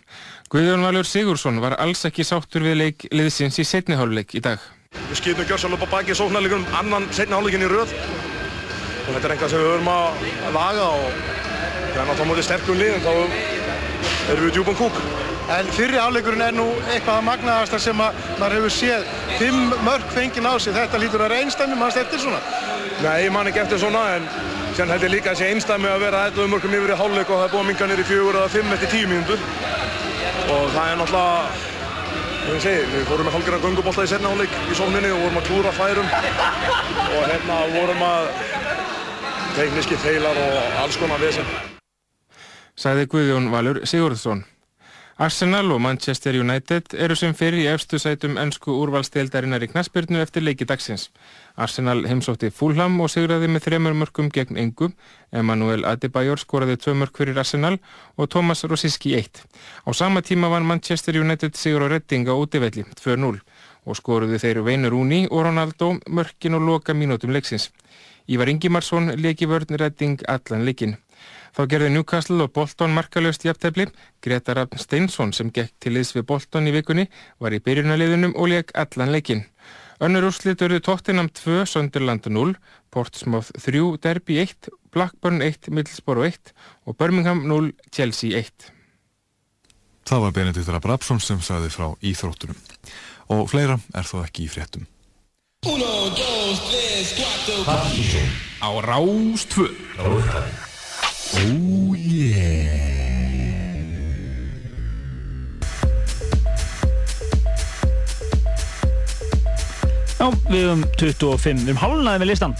Guðjón 0.52 0.86
Valur 0.86 1.08
Sigursson 1.08 1.60
var 1.64 1.76
alls 1.82 2.06
ekki 2.08 2.24
sáttur 2.28 2.64
við 2.68 2.78
leik 2.80 3.08
liðsins 3.12 3.60
í 3.60 3.68
setni 3.68 3.98
háluleik 4.00 4.36
í 4.38 4.44
dag. 4.44 4.60
Við 5.10 5.52
upp 5.52 5.84
á 5.84 5.94
baki 5.98 6.16
sóknarleikunum 6.16 6.68
annan 6.80 7.08
setni 7.12 7.36
háluleikin 7.36 7.66
í 7.66 7.72
röð 7.72 7.92
og 7.92 9.10
þetta 9.10 9.26
er 9.28 9.34
eitthvað 9.36 9.52
sem 9.52 9.64
við 9.64 9.74
höfum 9.74 9.92
að 9.92 10.56
laga 10.56 10.86
og 10.96 11.10
þegar 11.96 12.08
náttúrulega 12.10 12.30
mótið 12.30 12.48
sterkum 12.48 12.80
liðum 12.80 13.04
þá 13.06 13.65
erum 14.32 14.48
við 14.48 14.58
djúpan 14.58 14.80
kúk. 14.80 15.00
En 15.56 15.68
fyrri 15.76 16.02
áleikurinn 16.02 16.42
er 16.42 16.56
nú 16.58 16.66
eitthvað 16.90 17.20
að 17.20 17.28
magnaðasta 17.28 17.80
sem 17.80 18.02
að 18.02 18.24
maður 18.40 18.58
hefur 18.58 18.74
séð 18.74 19.08
fimm 19.38 19.76
mörg 19.86 20.12
fengið 20.16 20.50
á 20.50 20.54
sig. 20.58 20.74
Þetta 20.74 21.02
lítur 21.04 21.22
að 21.22 21.28
vera 21.28 21.42
einstæmi, 21.44 21.78
mannst 21.78 22.02
eftir 22.02 22.24
svona? 22.24 22.42
Nei, 23.04 23.26
ég 23.28 23.34
man 23.36 23.52
ekki 23.52 23.62
eftir 23.62 23.82
svona 23.84 24.08
en 24.16 24.30
Sen 24.76 24.90
held 24.92 25.06
ég 25.06 25.12
líka 25.14 25.32
að 25.32 25.38
sé 25.40 25.46
einstæmi 25.54 25.88
að 25.88 26.02
vera 26.04 26.26
11 26.28 26.50
mörgum 26.52 26.74
yfir 26.76 26.92
í 26.92 26.96
hálfleik 27.00 27.30
og 27.32 27.38
það 27.40 27.46
er 27.46 27.52
búið 27.54 27.62
að 27.62 27.68
minga 27.70 27.96
í 27.96 28.08
fjögur 28.10 28.38
eða 28.42 28.50
fimm 28.52 28.74
eftir 28.76 28.90
tíu 28.92 29.08
mínútur. 29.08 29.46
Og 30.52 30.66
það 30.74 30.90
er 30.90 30.98
náttúrulega, 31.00 31.46
ég 32.50 32.66
segi, 32.66 32.82
við 32.92 33.06
fórum 33.08 33.30
með 33.30 33.38
hálfgerðan 33.38 33.64
göngubólta 33.64 34.04
í 34.04 34.12
setna 34.12 34.34
hálfleik 34.34 34.58
í 34.68 34.76
sókninni 34.76 35.14
og 35.16 35.24
vorum 35.24 35.40
að 35.40 35.48
klúra 35.48 35.72
færum. 35.78 36.12
Og 37.06 37.24
hérna 37.32 37.62
vorum 37.78 38.04
að 38.10 38.28
tekniski 39.56 40.02
feilar 40.04 40.44
og 40.44 40.78
alls 40.84 41.00
konar 41.00 41.24
vesen. 41.24 41.48
Sæði 42.76 43.06
Guðjón 43.08 43.46
Valur 43.54 43.78
Sigurðsson. 43.88 44.42
Arsenal 45.16 45.70
og 45.72 45.78
Manchester 45.80 46.36
United 46.36 46.92
eru 47.00 47.16
sem 47.16 47.32
fyrir 47.32 47.62
í 47.62 47.68
efstu 47.72 47.96
sætum 48.04 48.34
ennsku 48.36 48.74
úrvalsdeildarinnar 48.76 49.64
í 49.64 49.70
knaspyrnu 49.72 50.20
eftir 50.20 50.44
leiki 50.44 50.68
dagsins. 50.68 51.06
Arsenal 51.56 52.02
heimsótti 52.04 52.50
Fulham 52.52 52.98
og 53.00 53.08
sigraði 53.14 53.48
með 53.48 53.64
þremur 53.70 53.96
mörgum 53.96 54.28
gegn 54.28 54.60
engu. 54.60 54.90
Emmanuel 55.32 55.88
Adebayor 55.88 56.44
skoraði 56.44 56.76
tvö 56.84 56.98
mörg 57.00 57.16
fyrir 57.16 57.40
Arsenal 57.40 57.78
og 58.20 58.28
Thomas 58.36 58.66
Rosiski 58.68 59.16
eitt. 59.16 59.46
Á 59.88 59.96
sama 59.96 60.20
tíma 60.20 60.52
var 60.52 60.68
Manchester 60.68 61.16
United 61.16 61.56
sigur 61.56 61.88
á 61.88 61.96
Redding 61.96 62.28
á 62.28 62.36
útivelli 62.36 62.84
2-0 63.00 63.40
og 63.86 63.96
skoruði 63.96 64.42
þeir 64.44 64.66
Wayne 64.68 64.92
Rooney 64.92 65.32
og 65.32 65.48
Ronaldo 65.48 65.94
mörkin 66.12 66.60
og 66.60 66.68
loka 66.68 66.92
mínútum 66.92 67.32
leiksins. 67.32 67.72
Ívar 68.28 68.52
Ingimarsson 68.52 69.16
leki 69.16 69.48
vörn 69.48 69.80
Redding 69.80 70.20
allan 70.28 70.68
leikin. 70.68 70.98
Þá 71.56 71.62
gerði 71.72 71.90
Newcastle 71.94 72.44
og 72.44 72.52
Bolton 72.52 72.92
markalöst 72.92 73.46
jafntefli. 73.48 73.88
Greta 74.24 74.56
Raffn 74.58 74.82
Steinsson 74.82 75.32
sem 75.34 75.52
gekk 75.56 75.72
til 75.80 75.94
liðs 75.96 76.12
við 76.18 76.26
Bolton 76.28 76.68
í 76.68 76.74
vikunni 76.76 77.08
var 77.40 77.56
í 77.56 77.62
byrjunaliðunum 77.64 78.36
og 78.36 78.52
leik 78.52 78.74
allan 78.76 79.14
leikin. 79.16 79.46
Önnur 80.04 80.28
úrslit 80.28 80.60
verður 80.60 80.84
Tottenham 80.84 81.30
2, 81.32 81.64
Sunderland 81.72 82.28
0, 82.28 82.58
Portsmouth 82.92 83.54
3, 83.64 83.96
Derby 84.04 84.42
1, 84.44 84.68
Blackburn 84.92 85.40
1, 85.40 85.72
Middlesbrough 85.72 86.28
1 86.28 86.52
og 86.84 86.98
Birmingham 87.00 87.46
0, 87.48 87.72
Chelsea 87.96 88.36
1. 88.36 88.68
Það 90.06 90.26
var 90.26 90.36
Benedikt 90.36 90.74
Rabrapsson 90.76 91.24
sem 91.24 91.40
sagði 91.40 91.72
frá 91.72 91.88
íþróttunum. 92.04 92.60
Og 93.32 93.48
fleira 93.50 93.80
er 93.96 94.06
þó 94.06 94.20
ekki 94.26 94.46
í 94.46 94.52
fréttum. 94.52 94.84
Partíson 97.66 98.30
á 98.62 98.70
Rástvö 98.84 99.72
Oh 101.34 101.96
yeah 101.98 102.86
Já, 110.16 110.30
við 110.48 110.62
höfum 110.64 110.84
25, 110.96 111.64
við 111.66 111.72
höfum 111.74 111.80
hálnaði 111.82 112.22
með 112.22 112.30
listan. 112.30 112.54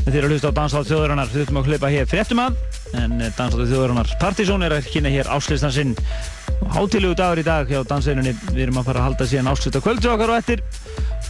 Þið 0.00 0.14
eru 0.16 0.28
að 0.28 0.32
hlusta 0.34 0.50
á 0.50 0.56
Danstátt 0.56 0.88
þjóðurinnar, 0.88 1.28
við 1.30 1.42
þurfum 1.42 1.58
að 1.60 1.68
hlaupa 1.70 1.90
hér 1.92 2.06
fréttum 2.08 2.40
að, 2.42 2.56
en 2.96 3.18
Danstátt 3.20 3.68
þjóðurinnar 3.68 4.14
Partizón 4.22 4.64
er 4.66 4.74
að 4.78 4.88
kynna 4.94 5.12
hér 5.12 5.30
áslistan 5.34 5.74
sinn. 5.74 5.92
Hátilegu 6.70 7.18
dagur 7.18 7.42
í 7.42 7.44
dag 7.46 7.68
hjá 7.68 7.82
dansveinunni, 7.90 8.32
við 8.54 8.64
erum 8.66 8.80
að 8.80 8.88
fara 8.90 9.02
að 9.02 9.08
halda 9.10 9.28
síðan 9.28 9.50
áslista 9.52 9.82
kvöldu 9.84 10.10
okkar 10.12 10.32
og 10.32 10.40
eftir 10.40 10.64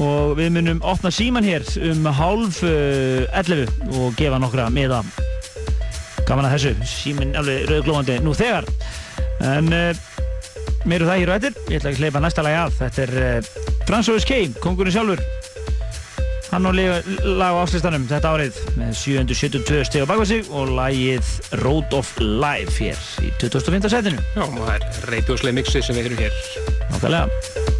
og 0.01 0.37
við 0.39 0.55
munum 0.55 0.81
opna 0.87 1.11
síman 1.13 1.45
hér 1.45 1.67
um 1.91 2.07
hálf 2.15 2.63
uh, 2.65 3.27
11 3.37 3.69
og 3.99 4.17
gefa 4.21 4.41
nokkra 4.41 4.71
miða. 4.73 5.03
Gaman 6.31 6.47
að 6.47 6.52
þessu, 6.55 6.86
símin 6.86 7.33
alveg 7.34 7.65
rauglóðandi 7.67 8.20
nú 8.23 8.31
þegar. 8.39 8.68
En 9.42 9.67
uh, 9.75 9.89
mér 10.86 11.02
og 11.02 11.10
það 11.10 11.23
hér 11.23 11.33
og 11.33 11.39
eftir, 11.41 11.57
ég 11.67 11.81
ætla 11.81 11.91
ekki 11.91 11.99
að 11.99 12.05
hleypa 12.05 12.23
næsta 12.23 12.44
lagi 12.47 12.59
að, 12.60 12.76
þetta 12.78 13.02
er 13.02 13.15
uh, 13.18 13.49
Franz 13.89 14.10
O.S.K., 14.12 14.39
kongurinn 14.62 14.94
sjálfur. 14.94 15.25
Hann 16.52 16.67
á 16.67 16.70
lag 16.70 17.55
á 17.55 17.62
áslistanum 17.62 18.07
þetta 18.10 18.33
árið 18.34 18.62
með 18.78 18.94
772 18.99 19.84
steg 19.86 20.07
á 20.07 20.10
bakvað 20.10 20.31
sig 20.33 20.55
og 20.55 20.73
lagið 20.78 21.34
Road 21.65 21.99
of 21.99 22.10
Life 22.23 22.78
hér 22.78 23.05
í 23.26 23.34
2005. 23.42 23.91
setinu. 23.91 24.25
Já, 24.34 24.47
og 24.47 24.59
það 24.59 24.75
er 24.78 25.12
reytjóslega 25.15 25.59
mixi 25.60 25.83
sem 25.83 25.99
við 25.99 26.10
erum 26.10 26.26
hér. 26.26 26.42
Nákvæmlega. 26.91 27.80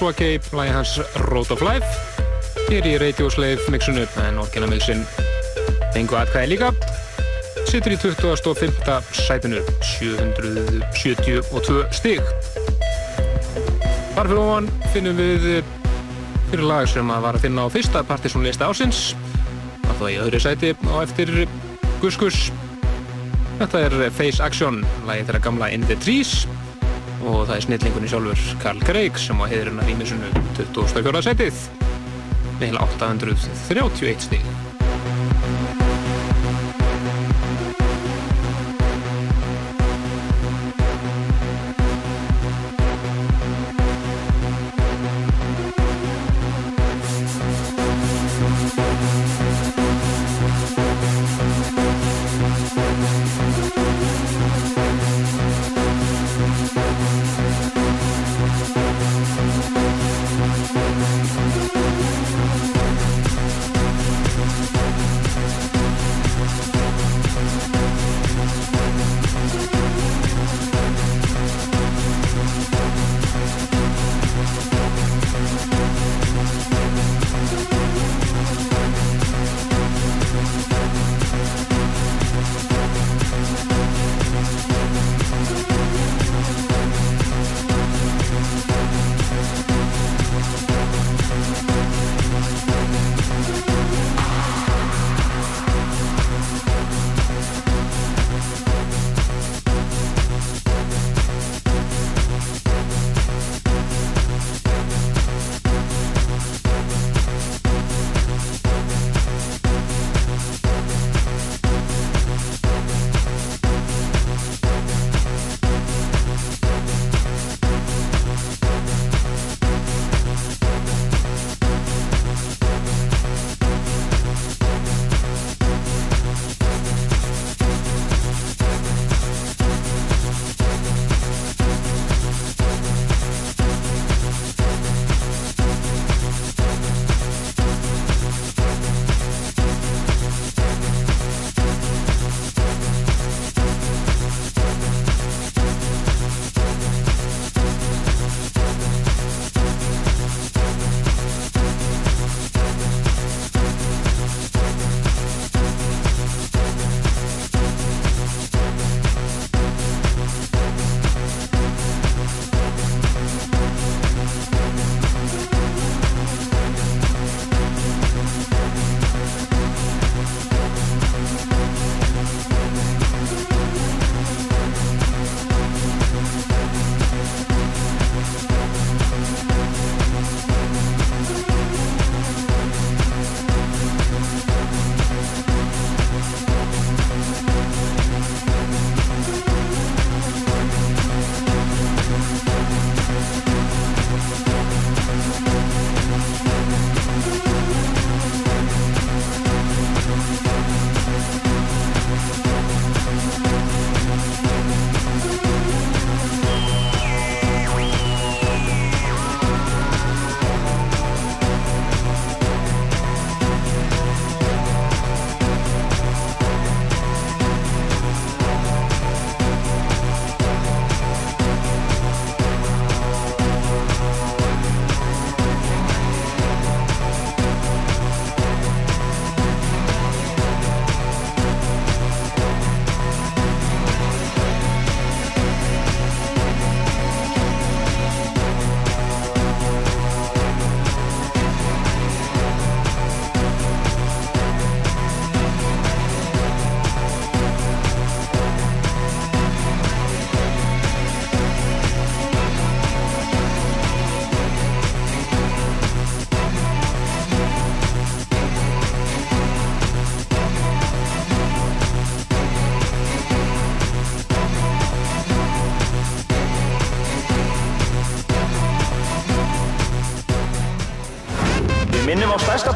Það 0.00 0.14
Cape, 0.16 0.56
lagi 0.56 0.70
hans 0.72 0.92
Road 1.28 1.50
of 1.52 1.60
Life. 1.60 1.88
Hér 2.70 2.86
í 2.88 2.92
Radio 3.02 3.26
Slave 3.28 3.68
mixunu 3.68 4.06
en 4.22 4.38
orginal 4.40 4.70
mixin. 4.72 5.02
Fengu 5.92 6.16
atkvæði 6.16 6.54
líka. 6.54 6.70
Sittur 7.68 7.92
í 7.92 7.98
25. 8.00 8.96
sætinu 9.18 9.60
772 9.84 11.82
stig. 11.92 12.24
Þar 14.14 14.30
fyrir 14.30 14.40
ofan 14.40 14.70
finnum 14.94 15.20
við 15.20 15.44
fyrir 16.48 16.64
lag 16.64 16.88
sem 16.88 17.12
að 17.12 17.26
var 17.26 17.36
að 17.36 17.44
finna 17.44 17.68
á 17.68 17.74
fyrsta 17.76 18.00
partysónlista 18.08 18.70
ásins 18.72 19.10
alltaf 19.84 20.08
í 20.08 20.16
öðru 20.22 20.40
sæti 20.40 20.72
á 20.88 20.96
eftir 21.04 21.44
Gus 22.00 22.16
Gus 22.16 22.40
Þetta 23.60 23.84
er 23.84 24.00
Face 24.16 24.40
Action, 24.40 24.80
lagi 25.04 25.28
þeirra 25.28 25.44
gamla 25.44 25.68
In 25.76 25.84
the 25.84 26.00
Trees 26.00 26.46
það 27.50 27.56
er 27.58 27.64
snillingunni 27.64 28.08
sjálfur 28.10 28.42
Karl 28.62 28.82
Craig 28.86 29.16
sem 29.18 29.40
á 29.42 29.44
heiðurinn 29.50 29.82
að 29.82 29.88
rýmisunu 29.90 30.28
24. 30.54 31.22
setið 31.26 31.62
með 32.60 32.66
heila 32.68 32.84
831 32.86 34.28
stíg. 34.28 34.59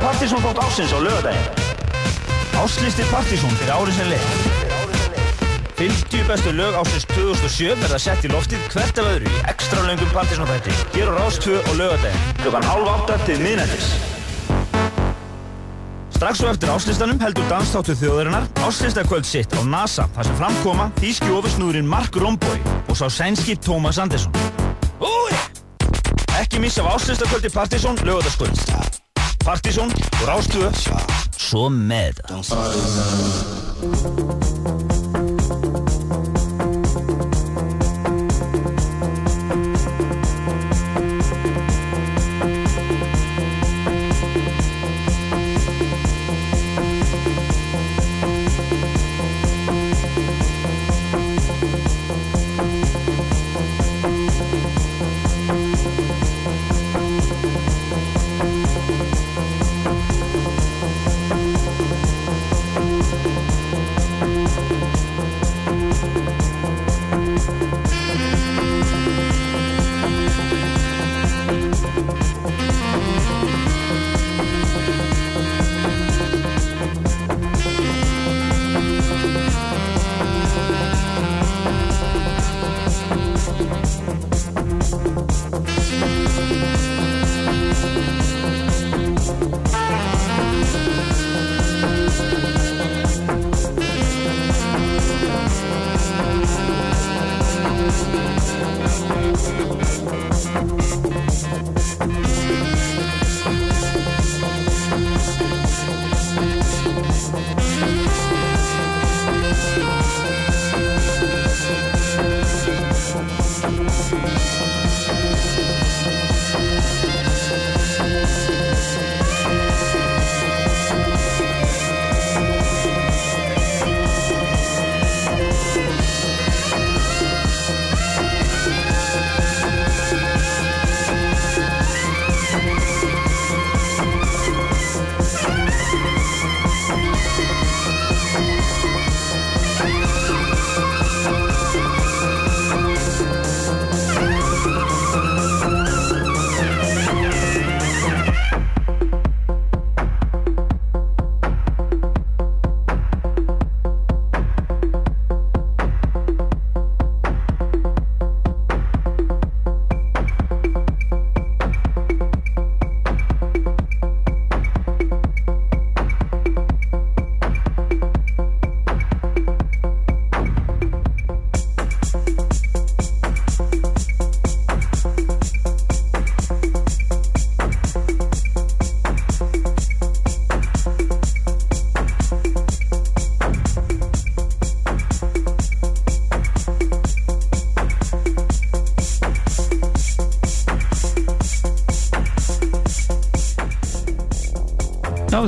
Partysón 0.04 0.42
þátt 0.44 0.60
ásins 0.60 0.92
á 0.92 0.98
lögadaginn. 1.00 1.48
Áslisti 2.60 3.04
partysón 3.08 3.54
fyrir 3.56 3.72
árið 3.72 3.96
sem 3.96 4.08
leið. 4.12 4.26
50 5.78 6.26
bestu 6.28 6.50
lög 6.52 6.76
ásins 6.76 7.06
2007 7.14 7.78
verða 7.80 7.98
sett 7.98 8.26
í 8.26 8.30
loftið 8.32 8.66
hvert 8.74 9.00
af 9.00 9.08
öðru 9.14 9.30
í 9.32 9.38
ekstra 9.48 9.86
löngum 9.86 10.10
partysónþætti. 10.12 10.74
Hér 10.94 11.08
á 11.08 11.12
Rás 11.16 11.38
2 11.40 11.56
og 11.56 11.78
lögadaginn, 11.80 12.26
klukkan 12.42 12.68
halv 12.68 12.90
átta 12.92 13.16
til 13.24 13.38
miðnættis. 13.40 13.88
Strax 16.14 16.38
svo 16.38 16.52
eftir 16.52 16.70
áslistanum 16.70 17.18
heldur 17.24 17.48
dansþáttu 17.50 17.96
þjóðarinnar 17.98 18.44
áslistakvöld 18.68 19.26
sitt 19.26 19.56
á 19.56 19.60
NASA 19.64 20.04
þar 20.14 20.28
sem 20.28 20.36
framkoma 20.38 20.90
þýski 21.00 21.32
ofisnúðurinn 21.32 21.88
Mark 21.88 22.16
Romboy 22.20 22.60
og 22.86 23.00
sá 23.00 23.08
sænski 23.08 23.56
Thomas 23.56 23.98
Andersson. 23.98 24.36
Úi! 25.00 25.32
Ekki 26.38 26.60
missa 26.60 26.84
af 26.84 27.00
áslistakvöldi 27.00 27.50
Partizón 27.56 27.98
lögataskvöld. 28.04 29.02
Partizón 29.44 29.90
og 30.24 30.30
Rástöðu. 30.30 30.70
Svo 31.36 31.68
með 31.68 32.20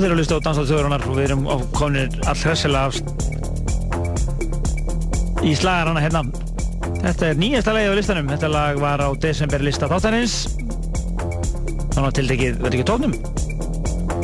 þeir 0.00 0.10
eru 0.10 0.16
að 0.16 0.20
hlusta 0.22 0.36
á 0.36 0.44
Dansað 0.46 0.68
þjóðurinnar 0.70 1.04
og 1.06 1.14
við 1.16 1.24
erum 1.26 1.44
á 1.48 1.56
kominir 1.76 2.08
allhressilega 2.30 2.88
í 5.46 5.54
slagarana 5.56 6.02
hérna. 6.02 6.22
Þetta 7.02 7.30
er 7.30 7.40
nýjasta 7.40 7.74
lagi 7.76 7.90
á 7.90 7.98
listanum. 7.98 8.30
Þetta 8.32 8.48
lag 8.50 8.80
var 8.82 9.02
á 9.02 9.08
desemberlista 9.22 9.88
þáttarins. 9.90 10.34
Þannig 11.94 12.08
að 12.08 12.16
tildekið, 12.18 12.60
veit 12.62 12.74
ekki 12.74 12.86
tóknum? 12.90 13.14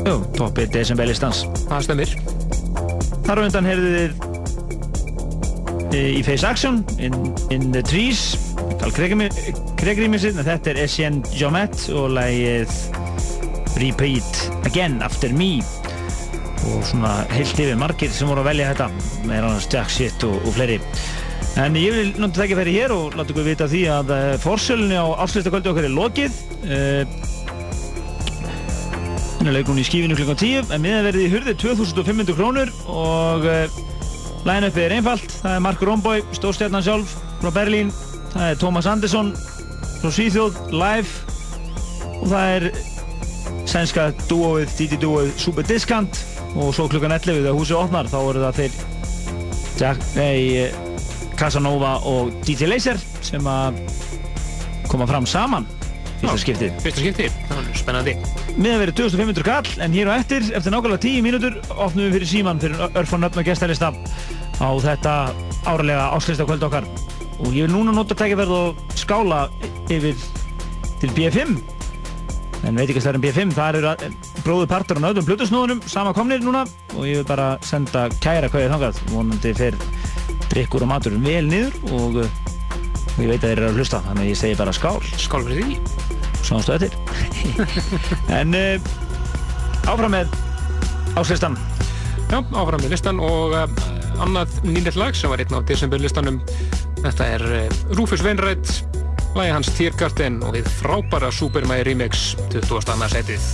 Jú, 0.03 0.17
toppið 0.37 0.73
desemberlistans. 0.75 1.45
Það 1.69 1.87
stemir. 1.87 2.15
Þar 3.23 3.39
á 3.39 3.43
undan 3.47 3.69
heyrðu 3.71 3.91
þið 5.93 6.09
í 6.19 6.23
Face 6.27 6.47
Action, 6.49 6.81
In, 6.99 7.15
in 7.55 7.71
the 7.75 7.83
Trees, 7.87 8.33
Karl 8.81 8.93
Kregrimissinn, 8.97 10.41
þetta 10.41 10.73
er 10.73 10.83
Etienne 10.87 11.37
Jomet 11.37 11.77
og 11.93 12.15
lagið 12.17 12.73
Repeat 13.79 14.32
Again 14.69 15.01
After 15.03 15.33
Me. 15.37 15.59
Og 16.71 16.85
svona 16.87 17.25
heilt 17.33 17.59
yfir 17.59 17.79
margir 17.79 18.13
sem 18.15 18.29
voru 18.31 18.45
að 18.45 18.53
velja 18.53 18.71
þetta 18.71 18.89
með 19.27 19.39
annars 19.41 19.69
Jack 19.73 19.91
Shit 19.91 20.27
og, 20.29 20.39
og 20.47 20.55
fleiri. 20.57 20.79
En 21.61 21.77
ég 21.77 21.93
vil 21.93 22.13
náttúrulega 22.15 22.39
það 22.39 22.45
ekki 22.47 22.59
ferja 22.61 22.83
hér 22.85 22.95
og 22.95 23.17
láta 23.19 23.35
ykkur 23.35 23.45
vita 23.45 23.67
því 23.69 23.83
að 23.93 24.13
uh, 24.15 24.23
forsölunni 24.41 24.97
á 24.97 25.07
afslutakvöldu 25.25 25.73
okkar 25.73 25.89
er 25.89 25.97
lokið. 25.97 26.39
Hennar 29.43 29.57
leikur 29.57 29.75
hún 29.75 29.83
í 29.83 29.87
skífinu 29.87 30.17
kl. 30.17 30.29
10 30.39 30.71
en 30.71 30.85
miðanverðið 30.85 31.27
í 31.27 31.33
hurði 31.33 31.57
2500 31.59 32.39
krónur 32.39 32.71
og 32.87 33.49
uh, 33.51 33.81
line-upið 34.47 34.87
er 34.87 34.97
einfalt. 35.01 35.35
Það 35.43 35.57
er 35.57 35.67
Mark 35.67 35.83
Romboy, 35.83 36.23
stórstjarnan 36.39 36.87
sjálf 36.87 37.17
frá 37.43 37.51
Berlín, 37.59 37.91
það 38.33 38.49
er 38.53 38.63
Thomas 38.63 38.87
Andersson 38.87 39.35
frá 39.99 40.09
Svíþjóð, 40.09 40.63
live. 40.71 41.11
Og 42.23 42.31
það 42.31 42.55
er 42.55 42.92
sænska 43.73 44.11
dúóið, 44.29 44.69
DJ-dúóið 44.77 45.31
Super 45.41 45.65
Discount. 45.65 46.19
Og 46.61 46.75
svo 46.77 46.89
klukkan 46.93 47.15
11 47.17 47.41
þegar 47.41 47.57
húsið 47.57 47.79
opnar 47.79 48.09
þá 48.13 48.19
eru 48.21 48.43
það 48.43 48.59
þeir 48.59 48.81
Jack, 49.81 50.03
nei, 50.15 50.67
Casanova 51.41 51.95
og 52.07 52.35
DJ 52.45 52.69
Laser 52.69 53.01
sem 53.25 53.47
að 53.49 53.81
koma 54.91 55.09
fram 55.09 55.25
saman. 55.27 55.65
Fyrsta 56.21 56.37
skiptið. 56.45 56.77
Fyrsta 56.85 57.03
skiptið, 57.03 57.39
það 57.49 57.63
er 57.63 57.81
spennandi. 57.81 58.15
Miðan 58.59 58.83
verið 58.85 58.99
2500 59.01 59.47
kall 59.49 59.83
en 59.87 59.97
hér 59.97 60.13
á 60.13 60.21
eftir, 60.21 60.45
eftir 60.53 60.75
nákvæmlega 60.75 61.03
10 61.09 61.25
mínútur 61.25 61.59
opnum 61.73 62.05
við 62.05 62.19
fyrir 62.19 62.31
síman 62.37 62.63
fyrir 62.63 62.85
örfan 62.93 63.25
nöfn 63.25 63.43
og 63.43 63.49
gestalista 63.49 63.91
á 64.61 64.71
þetta 64.85 65.17
árlega 65.73 66.13
áslista 66.13 66.47
kvöld 66.47 66.69
okkar. 66.69 66.87
Og 67.43 67.57
ég 67.57 67.65
vil 67.65 67.73
núna 67.73 67.97
nota 67.97 68.15
tækjaverð 68.15 68.59
og 68.59 68.99
skála 69.01 69.47
yfir 69.91 70.21
til 71.01 71.17
B5 71.17 71.57
en 72.63 72.79
veit 72.79 72.89
ekki 72.89 73.01
að 73.01 73.07
það 73.07 73.13
er 73.13 73.19
um 73.19 73.25
B5 73.25 73.55
það 73.57 73.79
eru 73.81 74.11
bróðu 74.45 74.69
partur 74.71 75.01
á 75.03 75.05
nöðum 75.05 75.27
blutusnúðunum 75.27 75.83
sama 75.91 76.15
komnir 76.17 76.43
núna 76.45 76.63
og 76.95 77.07
ég 77.09 77.21
vil 77.21 77.29
bara 77.29 77.57
senda 77.67 78.07
kæra 78.23 78.51
kvæðið 78.53 78.75
þangað 78.77 79.01
vonandi 79.11 79.55
fer 79.59 79.79
drikkur 80.53 80.85
og 80.85 80.91
matur 80.93 81.17
vel 81.25 81.45
niður 81.49 81.77
og 81.97 82.19
uh, 82.23 82.41
ég 83.19 83.31
veit 83.31 83.41
að 83.41 83.47
þeir 83.47 83.57
eru 83.57 83.71
að 83.71 83.81
hlusta 83.81 84.03
þannig 84.07 84.27
að 84.27 84.31
ég 84.31 84.41
segi 84.41 84.59
bara 84.59 84.75
skál. 84.77 84.99
Skál 85.21 85.43
fyrir 85.47 85.71
því. 85.71 85.79
Sáumstu 86.43 86.77
eftir. 86.77 86.97
En 88.41 88.57
uh, 88.59 88.93
áfram 89.89 90.15
með 90.15 90.37
áslistan 91.19 91.59
já, 92.31 92.39
áfram 92.39 92.81
með 92.83 92.95
listan 92.95 93.21
og 93.23 93.57
uh, 93.57 93.67
annað 94.23 94.61
nýnett 94.67 94.99
lag 95.01 95.17
sem 95.17 95.33
var 95.33 95.43
einn 95.43 95.57
á 95.57 95.61
desemberlistanum. 95.73 96.41
Þetta 97.03 97.31
er 97.39 97.47
Rufus 97.97 98.23
Wainwright 98.23 98.92
lagi 99.37 99.53
hans 99.55 99.71
Tiergarten 99.77 100.41
og 100.45 100.57
við 100.57 100.67
frábæra 100.81 101.31
Super 101.33 101.65
Mario 101.69 101.89
Remix 101.89 102.33
20. 102.53 102.93
setið 103.13 103.47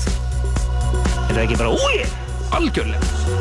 Er 1.28 1.36
það 1.36 1.44
ekki 1.44 1.60
bara 1.60 1.74
úi? 1.76 2.00
Algjörlega 2.58 3.37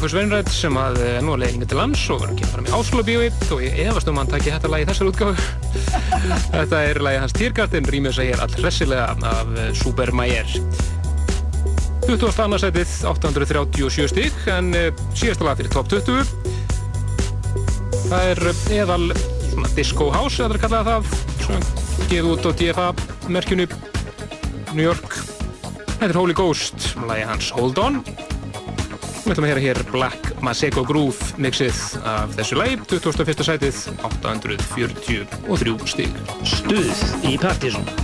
Rufus 0.00 0.14
Wainwright 0.16 0.48
sem 0.48 0.76
að 0.80 0.94
eh, 1.04 1.16
nú 1.20 1.34
er 1.34 1.42
leiðinga 1.42 1.66
til 1.68 1.76
lands 1.76 2.00
og 2.08 2.22
verður 2.22 2.30
að 2.32 2.38
kemur 2.38 2.52
fram 2.54 2.64
í 2.64 2.70
Áslo 2.72 3.02
bíói 3.04 3.26
og 3.52 3.58
ég 3.60 3.74
efast 3.82 4.08
um 4.08 4.16
hann 4.16 4.30
takki 4.30 4.48
þetta 4.54 4.68
lag 4.72 4.80
í 4.80 4.86
þessar 4.88 5.10
útgáfu. 5.10 5.34
þetta 6.54 6.78
er 6.86 7.00
lagi 7.04 7.18
hans 7.20 7.34
Týrgarten, 7.36 7.88
rýmur 7.92 8.14
þess 8.14 8.22
að 8.22 8.28
ég 8.30 8.38
er 8.38 8.44
all 8.46 8.54
hressilega 8.62 9.04
af 9.12 9.50
eh, 9.60 9.66
Super 9.76 10.14
Mayer. 10.16 10.48
20. 12.06 12.32
annarsætið, 12.46 12.94
837 13.10 14.08
stík, 14.14 14.40
en 14.54 14.72
eh, 14.78 14.88
síðasta 15.12 15.44
lag 15.44 15.60
fyrir 15.60 15.76
top 15.76 15.92
20. 15.92 16.32
Það 18.06 18.30
er 18.30 18.42
eðal 18.78 19.12
svona 19.50 19.74
disco 19.76 20.08
house, 20.16 20.40
eða 20.40 20.48
það 20.48 20.56
er 20.56 20.62
kallað 20.64 20.90
það, 20.94 21.12
svona 21.44 22.08
geð 22.14 22.32
út 22.32 22.48
á 22.48 22.50
DFA 22.64 22.88
merkjunu 23.28 23.68
New 24.72 24.88
York. 24.88 25.20
Þetta 25.92 26.08
er 26.08 26.20
Holy 26.22 26.40
Ghost, 26.40 26.94
lagi 27.04 27.28
hans 27.34 27.52
Hold 27.60 27.84
On. 27.84 28.00
Við 29.30 29.36
ætlum 29.36 29.44
að 29.46 29.50
heyra 29.52 29.62
hér 29.62 29.78
Black 29.92 30.30
Masego 30.42 30.82
Groove 30.82 31.36
mixið 31.38 31.78
af 32.02 32.34
þessu 32.34 32.58
lagi, 32.58 32.80
21. 32.82 33.46
sætið, 33.46 33.78
843 34.10 34.90
stík. 35.86 36.22
Stuð 36.42 37.04
í 37.30 37.38
Partizón. 37.38 37.99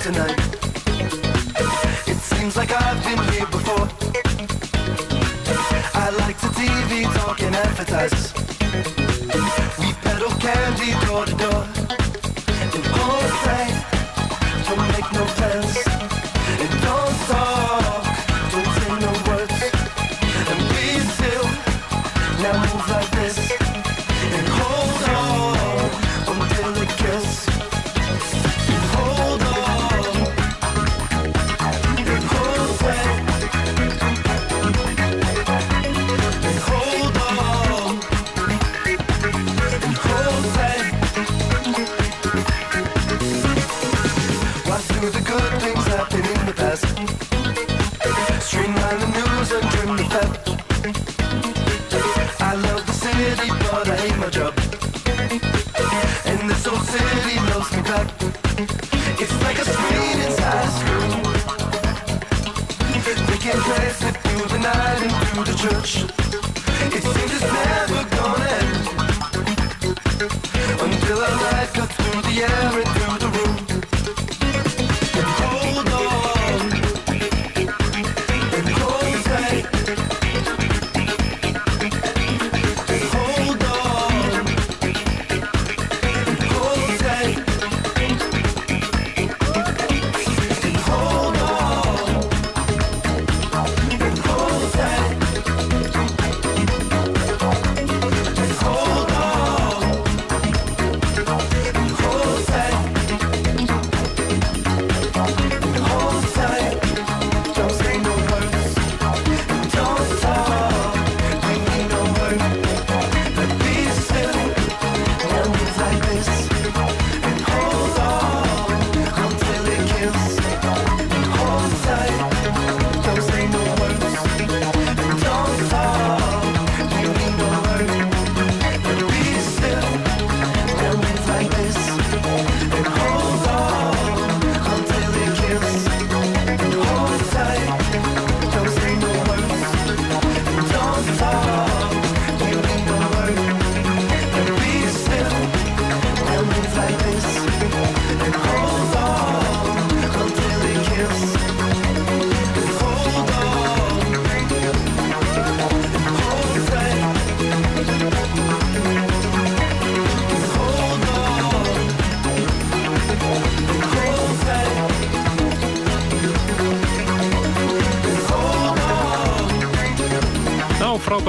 Tonight. 0.00 0.49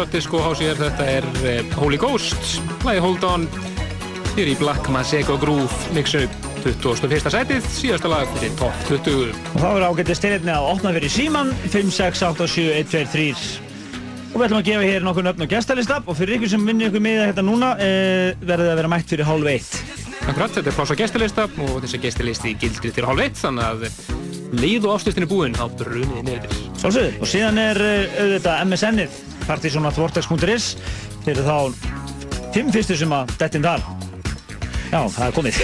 Frábært 0.02 0.16
disco 0.18 0.40
house 0.42 0.66
er 0.66 0.80
þetta 0.80 1.06
er 1.06 1.26
eh, 1.46 1.74
Holy 1.78 1.98
Ghost, 2.02 2.56
lagi 2.82 2.98
Hold 3.04 3.22
On. 3.28 3.44
Hér 4.34 4.48
í 4.50 4.56
Black 4.58 4.88
Masego 4.90 5.36
Groove. 5.38 5.92
Mixu 5.94 6.24
21. 6.64 7.30
sætið 7.30 7.68
síðasta 7.70 8.10
lag 8.10 8.26
fyrir 8.34 8.56
top 8.58 8.74
20 8.88 9.30
Og 9.30 9.60
þá 9.62 9.68
er 9.68 9.86
ágættið 9.86 10.18
styrnirni 10.18 10.56
að 10.56 10.70
opna 10.72 10.96
fyrir 10.98 11.14
síman 11.14 11.54
5, 11.68 11.94
6, 11.94 12.26
8, 12.32 12.50
7, 12.50 12.66
1, 12.80 12.90
2, 12.90 13.04
3 13.14 13.30
Og 14.32 14.42
við 14.42 14.48
ætlum 14.48 14.60
að 14.64 14.68
gefa 14.72 14.90
hér 14.90 15.06
nokkur 15.06 15.28
nöfn 15.30 15.46
og 15.46 15.54
gestalista 15.54 16.02
og 16.02 16.18
fyrir 16.18 16.40
ykkur 16.40 16.54
sem 16.56 16.66
vinnir 16.72 16.90
ykkur 16.90 17.06
miða 17.06 17.30
hérna 17.30 17.46
núna 17.46 17.74
e, 17.78 17.94
verður 18.42 18.72
það 18.72 18.74
að 18.74 18.82
vera 18.82 18.94
mætt 18.96 19.14
fyrir 19.14 19.30
hálf 19.30 19.54
eitt. 19.54 19.82
Akkurat, 20.24 20.56
þetta 20.56 20.72
er 20.72 20.78
pláss 20.80 20.96
á 20.98 21.02
gestalista 21.04 21.50
og 21.68 21.82
þessi 21.84 22.02
gestalisti 22.08 22.56
gildir 22.64 22.98
til 22.98 23.06
hálf 23.06 23.22
eitt 23.22 23.38
þannig 23.38 23.70
að 23.70 23.86
leið 24.64 24.88
og 24.88 24.96
áslustin 24.96 25.28
er 25.28 25.30
búinn 25.30 25.62
á 25.62 25.70
brunið 25.70 26.24
niður. 26.26 26.62
Sálsögðu, 26.82 27.20
og 27.22 27.30
síðan 27.30 27.62
er 27.62 27.84
eh, 27.86 28.16
auðvitað 28.24 28.66
MSN-ið 28.66 29.28
partysónatvortex.is 29.48 30.70
Þeir 31.26 31.36
eru 31.36 31.44
þá 31.48 31.58
fimm 32.56 32.72
fyrstu 32.74 32.98
sem 33.00 33.12
að 33.16 33.34
dettin 33.40 33.66
þar. 33.66 33.84
Já, 34.92 35.00
það 35.08 35.26
er 35.26 35.36
komið. 35.38 35.60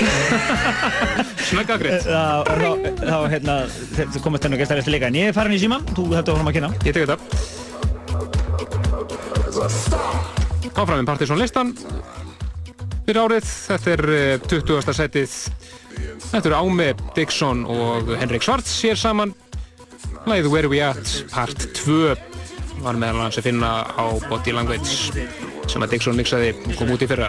Snöggagriðt 1.50 2.06
Þá, 2.08 3.18
hérna, 3.34 3.56
þau 3.98 4.20
komast 4.24 4.46
þennan 4.46 4.56
og 4.56 4.62
gæst 4.62 4.72
að 4.72 4.80
leta 4.80 4.94
líka. 4.94 5.10
En 5.10 5.20
ég 5.20 5.32
er 5.32 5.36
farin 5.36 5.58
í 5.58 5.60
síma, 5.60 5.82
þú 5.92 6.04
hefði 6.14 6.36
áfram 6.36 6.52
að 6.52 6.56
kynna. 6.60 6.72
Ég 6.88 6.96
tek 6.96 7.04
þetta. 7.08 7.18
Áfram 10.78 11.00
með 11.00 11.10
partysónlistan 11.10 11.74
Fyrir 13.08 13.24
árið, 13.24 13.46
þetta 13.48 13.92
er 13.94 14.02
eh, 14.12 14.48
20. 14.52 14.90
setið. 14.98 15.36
Þetta 16.28 16.50
eru 16.50 16.58
Ámi, 16.58 16.90
e, 16.92 16.96
Dixon 17.16 17.62
og 17.72 18.10
Henrik 18.20 18.44
Svarts 18.44 18.74
sér 18.82 19.00
saman. 19.00 19.32
Læðu 20.28 20.52
Where 20.52 20.68
We 20.68 20.82
At, 20.84 21.14
part 21.32 21.70
2 21.80 22.18
var 22.88 23.00
meðal 23.02 23.26
hans 23.26 23.40
að 23.40 23.50
finna 23.50 23.70
á 23.84 24.06
Body 24.30 24.54
Language 24.56 25.26
sem 25.68 25.84
að 25.84 25.96
Dixon 25.96 26.16
mixaði 26.16 26.54
og 26.56 26.76
kom 26.80 26.94
út 26.94 27.04
í 27.04 27.10
fyrra. 27.10 27.28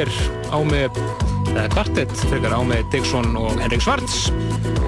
hér 0.00 0.10
á 0.48 0.58
með 0.64 1.00
kvartett 1.74 2.12
frekar 2.30 2.54
á 2.56 2.60
með 2.64 2.86
Dickson 2.92 3.34
og 3.36 3.58
Henrik 3.60 3.82
Svarts 3.84 4.28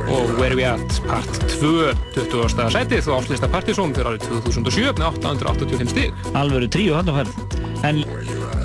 og 0.08 0.31
Where 0.39 0.57
We 0.57 0.65
At 0.68 1.00
part 1.08 1.42
2 1.58 1.91
20. 2.15 2.70
setið 2.73 3.10
og 3.10 3.18
áslista 3.18 3.50
partysón 3.50 3.92
fyrir 3.97 4.12
árið 4.12 4.28
2007 4.31 4.94
með 5.00 5.07
885 5.10 5.92
stík 5.92 6.31
Alvöru 6.39 6.70
3 6.73 6.86
og 6.92 7.00
handaferð 7.00 7.58
en 7.89 8.00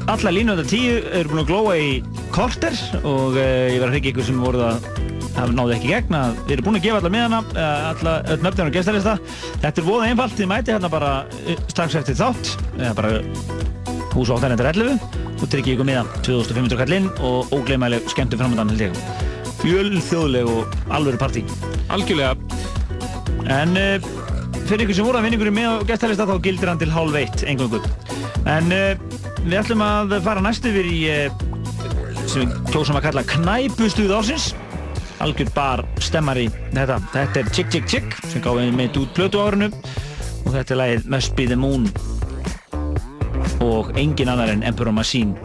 alla 0.07 0.33
línöðar 0.37 0.69
10 0.69 1.11
eru 1.19 1.33
búin 1.33 1.43
að 1.43 1.51
glóa 1.51 1.75
í 1.81 1.89
korter 2.35 2.77
og 3.01 3.35
eh, 3.41 3.73
ég 3.75 3.81
var 3.81 3.89
að 3.89 3.97
hryggja 3.97 4.13
ykkur 4.13 4.29
sem 4.29 4.39
voruð 4.43 4.67
að 4.69 4.89
það 5.37 5.53
náði 5.53 5.75
ekki 5.75 5.91
gegna, 5.91 6.21
við 6.45 6.55
erum 6.55 6.67
búin 6.69 6.79
að 6.79 6.87
gefa 6.87 7.01
alla 7.01 7.13
miðana 7.13 7.43
eh, 7.51 7.87
alla 7.91 8.17
öll 8.33 8.39
nöfnir 8.45 8.69
og 8.69 8.77
gestarista 8.77 9.17
þetta 9.59 9.83
er 9.83 9.87
voða 9.89 10.09
einfalt, 10.11 10.37
þið 10.39 10.51
mæti 10.53 10.75
hérna 10.75 10.93
bara 10.93 11.13
eh, 11.43 11.59
strax 11.67 11.99
eftir 11.99 12.19
þátt 12.21 12.53
eða 12.77 12.95
bara 13.01 13.15
hús 14.15 14.31
8.11 14.33 15.26
og 15.37 15.49
tryggja 15.51 15.75
ykkur 15.75 15.87
miða 15.87 16.03
2500 16.25 16.79
kall 16.79 16.95
inn 16.97 17.09
og 17.25 17.51
ógleymaðileg 17.55 18.09
skemmtu 18.11 18.39
framöndan 18.39 18.71
held 18.73 18.87
ég. 18.87 19.01
Fjölþjóðleg 19.61 20.49
og 20.49 20.77
alvöru 20.93 21.19
partí. 21.21 21.43
Algjörlega. 21.93 22.35
En 23.53 23.77
uh, 23.79 24.07
fyrir 24.67 24.85
ykkur 24.85 24.97
sem 24.97 25.07
voru 25.07 25.21
að 25.21 25.27
vinna 25.27 25.39
ykkur 25.39 25.53
með 25.55 25.69
á 25.69 25.87
gestarlista 25.91 26.27
þá 26.29 26.35
gildir 26.45 26.71
hann 26.71 26.81
til 26.81 26.91
hálf 26.91 27.15
eitt 27.19 27.45
engungu 27.47 27.81
En 28.47 28.73
uh, 28.73 28.99
við 29.45 29.59
ætlum 29.61 29.83
að 29.85 30.17
fara 30.25 30.43
næst 30.43 30.67
yfir 30.67 30.89
í 30.89 30.99
uh, 31.13 31.45
sem 32.27 32.43
við 32.43 32.57
klósum 32.73 32.99
að 32.99 33.07
kalla 33.09 33.25
knæpustuð 33.35 34.15
ársins. 34.17 34.51
Algjör 35.23 35.49
bar 35.55 35.85
stemmar 36.03 36.37
í 36.37 36.49
þetta. 36.73 36.99
Þetta 37.13 37.41
er 37.41 37.55
Chick 37.55 37.73
Chick 37.73 37.89
Chick 37.89 38.19
sem 38.27 38.43
gáði 38.43 38.69
með 38.75 39.01
út 39.05 39.15
plötu 39.17 39.41
árinu. 39.41 39.71
Og 40.45 40.53
þetta 40.53 40.73
er 40.73 40.81
lagið 40.83 41.11
Must 41.11 41.35
Be 41.37 41.49
The 41.49 41.57
Moon 41.59 41.89
og 43.63 43.91
engin 43.97 44.29
annar 44.29 44.51
en 44.53 44.63
Emperor 44.67 44.93
Machine 44.93 45.35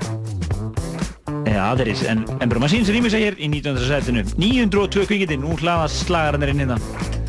eða 1.49 1.73
aðeins 1.73 2.05
en 2.09 2.25
Emperor 2.41 2.63
Machine 2.65 2.87
sem 2.87 2.97
rýmur 2.97 3.13
sig 3.13 3.27
hér 3.27 3.39
í 3.41 3.49
19. 3.49 3.81
setinu 3.89 4.25
902 4.37 5.09
kvikindi, 5.11 5.41
nú 5.41 5.57
hlaðast 5.61 6.07
slagarannir 6.07 6.53
inn 6.53 6.65
hérna 6.65 7.22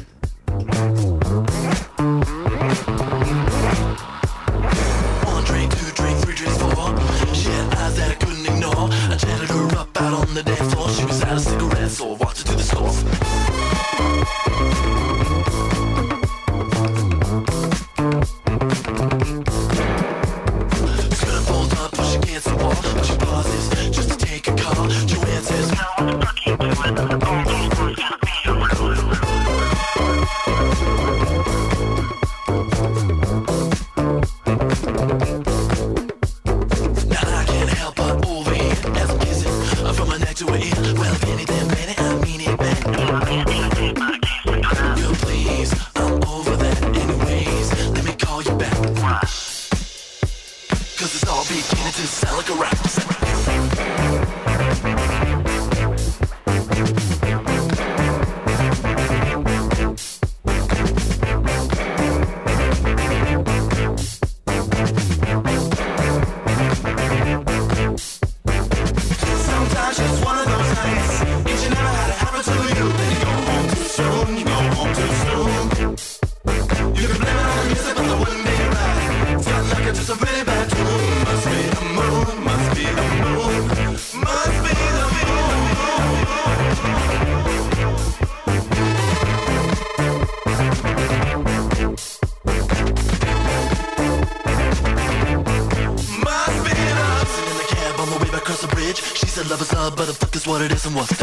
what 100.53 100.61
it 100.61 100.71
is 100.71 100.85
and 100.85 100.93
what's 100.93 101.22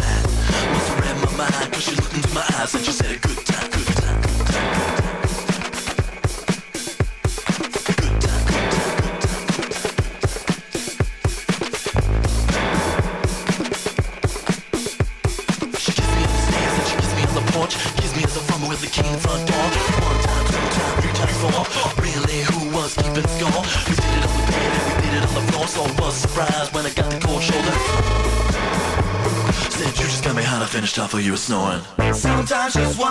just 32.72 32.98
one. 32.98 33.09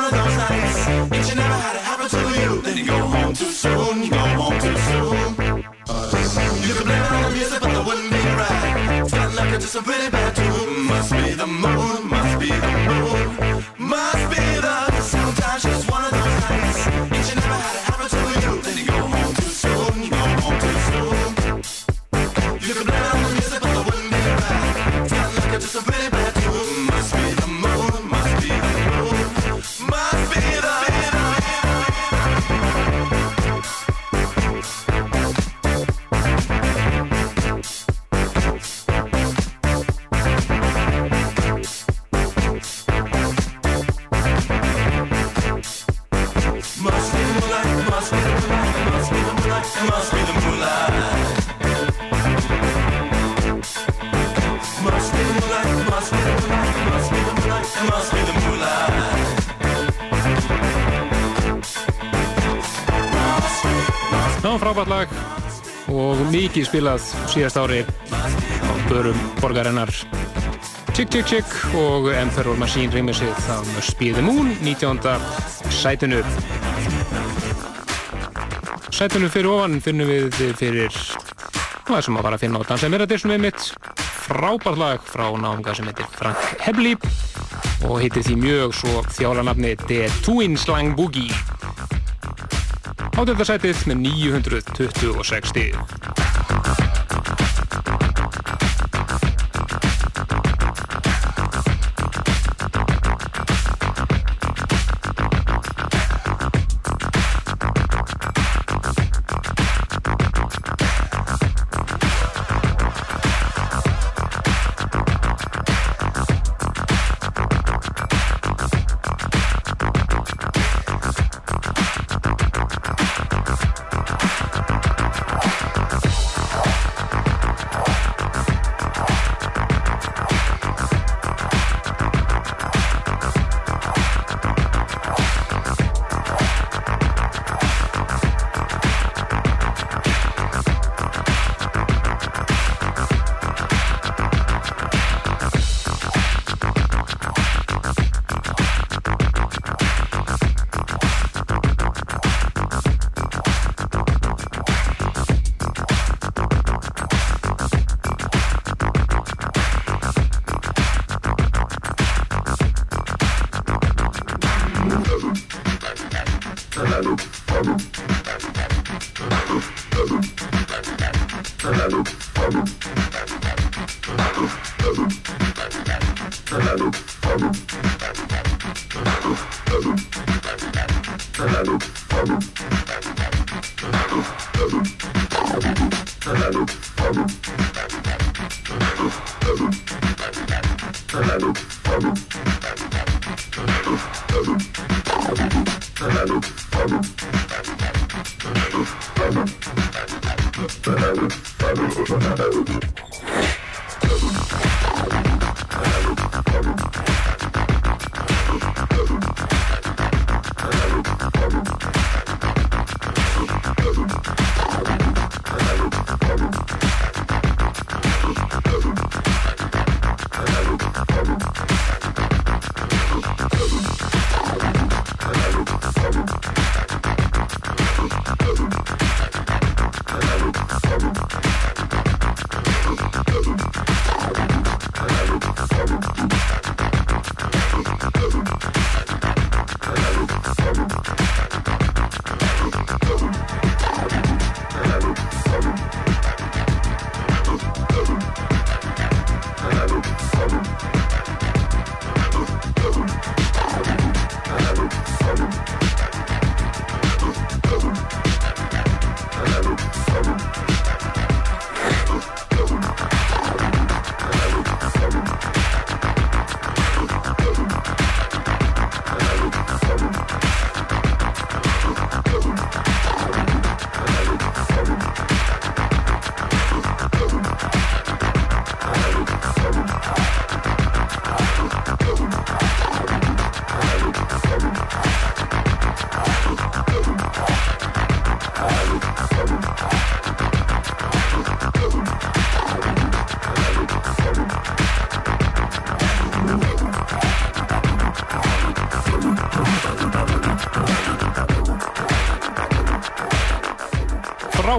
Mikið 66.50 66.66
spilað 66.66 67.04
síðast 67.30 67.58
ári 67.62 67.80
á 68.10 68.74
börum 68.90 69.18
borgarinnar 69.38 69.92
Chick 70.96 71.12
Chick 71.14 71.28
Chick 71.30 71.76
og 71.78 72.08
Emperor 72.10 72.58
Machine 72.58 72.90
remixið 72.90 73.38
Be 74.00 74.10
The 74.16 74.24
Moon 74.26 74.56
19. 74.66 74.98
sætinu 75.70 76.24
Sætinu 78.90 79.30
fyrir 79.30 79.52
ofan 79.52 79.78
finnum 79.78 80.10
við 80.10 80.42
fyrir 80.58 80.90
það 81.86 82.02
sem 82.08 82.18
að 82.18 82.26
var 82.26 82.40
að 82.40 82.44
finna 82.48 82.64
á 82.66 82.70
Dansa 82.72 82.90
Meradisnum 82.90 83.36
við 83.36 83.46
mitt 83.46 83.70
frábært 84.26 84.82
lag 84.82 85.06
frá 85.06 85.30
náðunga 85.30 85.78
sem 85.78 85.92
heitir 85.92 86.10
Frank 86.18 86.66
Hebli 86.66 86.98
og 87.86 88.02
heitir 88.02 88.26
því 88.26 88.42
mjög 88.42 88.78
svo 88.82 89.06
þjálanafni 89.20 89.78
The 89.86 90.10
Twin 90.26 90.58
Slang 90.58 90.98
Boogie 90.98 91.30
Átölda 93.20 93.44
sætið 93.44 93.82
með 93.90 93.98
926 94.06 95.50
stig. 95.52 95.99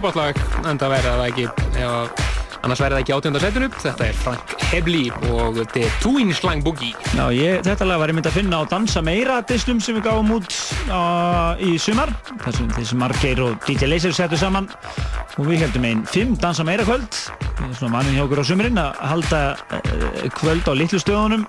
Frábært 0.01 0.17
lag, 0.17 0.39
en 0.65 0.79
það 0.81 0.93
væri 0.95 1.11
það 1.11 1.27
ekki 1.27 1.43
annars 2.65 2.81
væri 2.81 2.95
það 2.95 3.03
ekki 3.03 3.15
átjönda 3.19 3.43
setinu. 3.43 3.69
Þetta 3.83 4.07
er 4.07 4.17
Frank 4.23 4.50
Hebli 4.71 5.09
og 5.35 5.57
The 5.73 5.89
Twin 5.99 6.31
Slang 6.31 6.63
Boogie. 6.63 6.95
Já, 7.17 7.25
ég, 7.35 7.59
þetta 7.67 7.89
lag 7.89 7.99
var 7.99 8.13
ég 8.13 8.15
myndi 8.15 8.31
að 8.31 8.37
finna 8.39 8.61
á 8.63 8.71
Dansa 8.71 9.01
Meira 9.03 9.41
dislum 9.43 9.81
sem 9.83 9.97
við 9.99 10.05
gáum 10.07 10.31
út 10.37 10.47
á, 10.87 11.59
í 11.59 11.75
sumar 11.83 12.13
þar 12.45 12.55
sem 12.55 12.69
þessi 12.77 12.99
Margeir 13.01 13.43
og 13.43 13.57
DJ 13.67 13.89
Laser 13.91 14.15
settu 14.15 14.39
saman. 14.39 14.69
Og 15.41 15.49
við 15.49 15.65
heldum 15.65 15.89
einn 15.89 16.05
fimm 16.07 16.37
Dansa 16.39 16.63
Meira 16.67 16.87
kvöld. 16.87 17.19
Svona 17.75 17.97
mannin 17.97 18.15
hjá 18.15 18.23
okkur 18.29 18.43
á 18.43 18.47
sumurinn 18.47 18.79
að 18.79 19.03
halda 19.11 19.43
uh, 19.59 20.23
kvöld 20.39 20.71
á 20.71 20.73
litlu 20.79 21.03
stöðunum 21.03 21.49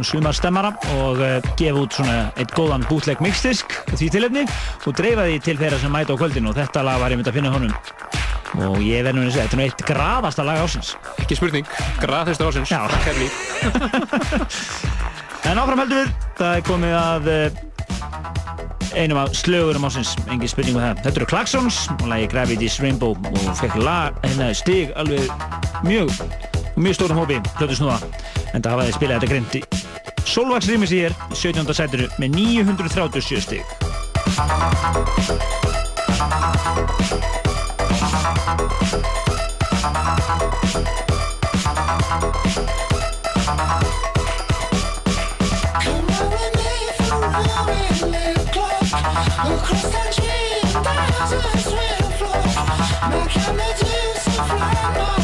sumar 0.00 0.34
stemmara 0.34 0.72
og 0.96 1.20
uh, 1.20 1.36
gefa 1.60 1.84
út 1.84 2.00
svona 2.00 2.16
eitt 2.40 2.56
góðan 2.56 2.88
bootleg 2.88 3.20
mixdisk 3.22 3.76
því 3.92 4.08
tilefni 4.16 4.48
og 4.48 4.96
dreifa 4.96 5.28
því 5.28 5.36
til 5.44 5.60
þeirra 5.60 5.84
sem 5.84 5.92
mæta 5.92 6.16
á 6.16 6.20
kvöldinu 6.20 6.50
og 6.50 6.58
þetta 6.58 6.82
lag 6.88 7.04
var 7.04 7.14
ég 7.14 7.20
myndi 7.20 7.30
að 7.30 7.38
finna 7.38 7.54
honum 7.54 7.76
og 8.54 8.78
ég 8.84 9.02
verður 9.02 9.20
nú 9.20 9.26
að 9.26 9.32
segja, 9.34 9.46
þetta 9.48 9.56
er 9.56 9.60
nú 9.60 9.66
eitt 9.66 9.86
grafasta 9.88 10.42
lag 10.46 10.58
ásins 10.62 10.88
Ekki 11.18 11.34
spurning, 11.38 11.66
grafasta 12.02 12.42
ásins 12.48 12.70
En 15.44 15.60
áfram 15.60 15.82
heldur 15.82 16.08
það 16.38 16.52
er 16.56 16.62
komið 16.64 16.94
að 16.96 17.26
uh, 17.28 17.52
einum 18.96 19.18
af 19.18 19.34
slögurum 19.36 19.84
ásins, 19.84 20.16
engin 20.30 20.48
spurning 20.48 20.76
með 20.76 20.82
það. 20.86 20.98
Þetta 21.04 21.18
eru 21.20 21.26
Klaxons 21.30 21.76
og 21.98 22.06
lagi 22.10 22.26
Gravity's 22.32 22.76
Rainbow 22.82 23.12
og 23.12 23.16
fekk 23.58 23.74
hérna 23.76 24.46
stig 24.56 24.86
alveg 24.96 25.24
mjög, 25.84 26.08
mjög 26.80 26.94
stórum 26.98 27.20
hópi, 27.20 27.36
hljóttu 27.58 27.76
snúða. 27.80 27.98
En 28.54 28.60
það 28.62 28.72
hafaði 28.76 28.96
spilað 28.98 29.16
þetta 29.18 29.32
grind 29.34 29.52
í 29.58 29.60
Solvax 30.24 30.62
rýmis 30.70 30.92
í 30.94 30.98
hér, 31.04 31.12
17. 31.36 31.74
sætinu 31.76 32.06
með 32.18 32.28
937 32.40 33.40
stig. 33.44 33.64
Across 49.36 49.82
the 49.82 50.12
street, 50.12 50.72
back 50.84 51.10
the 51.28 51.58
swing 51.58 52.12
floor. 52.18 52.40
Can 53.28 53.56
they 53.56 53.72
do 53.80 54.20
fly 54.30 55.23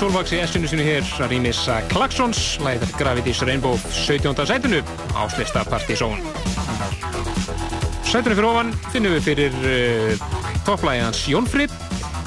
Já, 0.00 0.06
Solvax 0.06 0.30
í 0.32 0.38
S-inu 0.40 0.64
sinu 0.64 0.84
hér 0.86 1.04
að 1.20 1.28
rýmisa 1.34 1.74
Klaxons, 1.90 2.38
læðir 2.64 2.88
Gravity's 2.96 3.42
Rainbow 3.44 3.74
17. 3.92 4.32
sætinu 4.48 4.78
á 5.12 5.28
slista 5.28 5.60
Partizón. 5.68 6.22
Sætinu 8.08 8.32
fyrir 8.38 8.46
ofan 8.48 8.70
finnum 8.94 9.12
við 9.18 9.26
fyrir 9.26 9.58
uh, 9.60 10.22
topplægi 10.64 11.02
hans 11.04 11.20
Jónfri, 11.28 11.66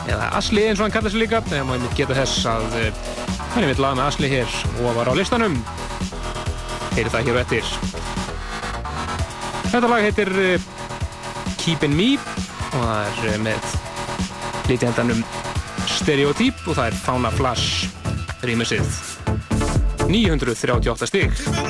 eða 0.06 0.27
Asli 0.38 0.68
eins 0.68 0.77
og 0.77 0.85
hann 0.85 0.93
kallar 0.93 1.16
sig 1.16 1.24
líka, 1.24 1.42
þegar 1.50 1.66
maður 1.72 1.95
geta 1.98 2.18
þess 2.19 2.45
að 2.52 2.77
uh, 2.77 3.02
hann 3.56 3.66
er 3.66 3.72
mitt 3.72 3.82
lag 3.82 3.98
með 3.98 4.06
Asli 4.06 4.30
hér 4.35 4.58
og 4.84 5.00
var 5.00 5.10
á 5.10 5.14
listanum. 5.18 5.58
Heyri 6.93 7.10
það 7.10 7.26
hér 7.26 7.40
og 7.40 7.42
eftir. 7.42 7.72
Þetta 9.72 9.90
lag 9.90 10.06
heitir 10.06 10.30
uh, 10.30 10.69
Keepin' 11.64 11.98
Me 11.98 12.11
og 12.22 12.85
það 12.85 13.02
er 13.08 13.34
uh, 13.34 13.42
með 13.50 13.74
lítjendanum 14.69 15.26
Stereotyp 16.04 16.66
og 16.68 16.76
það 16.76 16.88
er 16.90 16.96
Fauna 17.00 17.30
Flash 17.32 17.86
rýmisið. 18.44 18.90
938 20.10 21.08
stík 21.08 21.62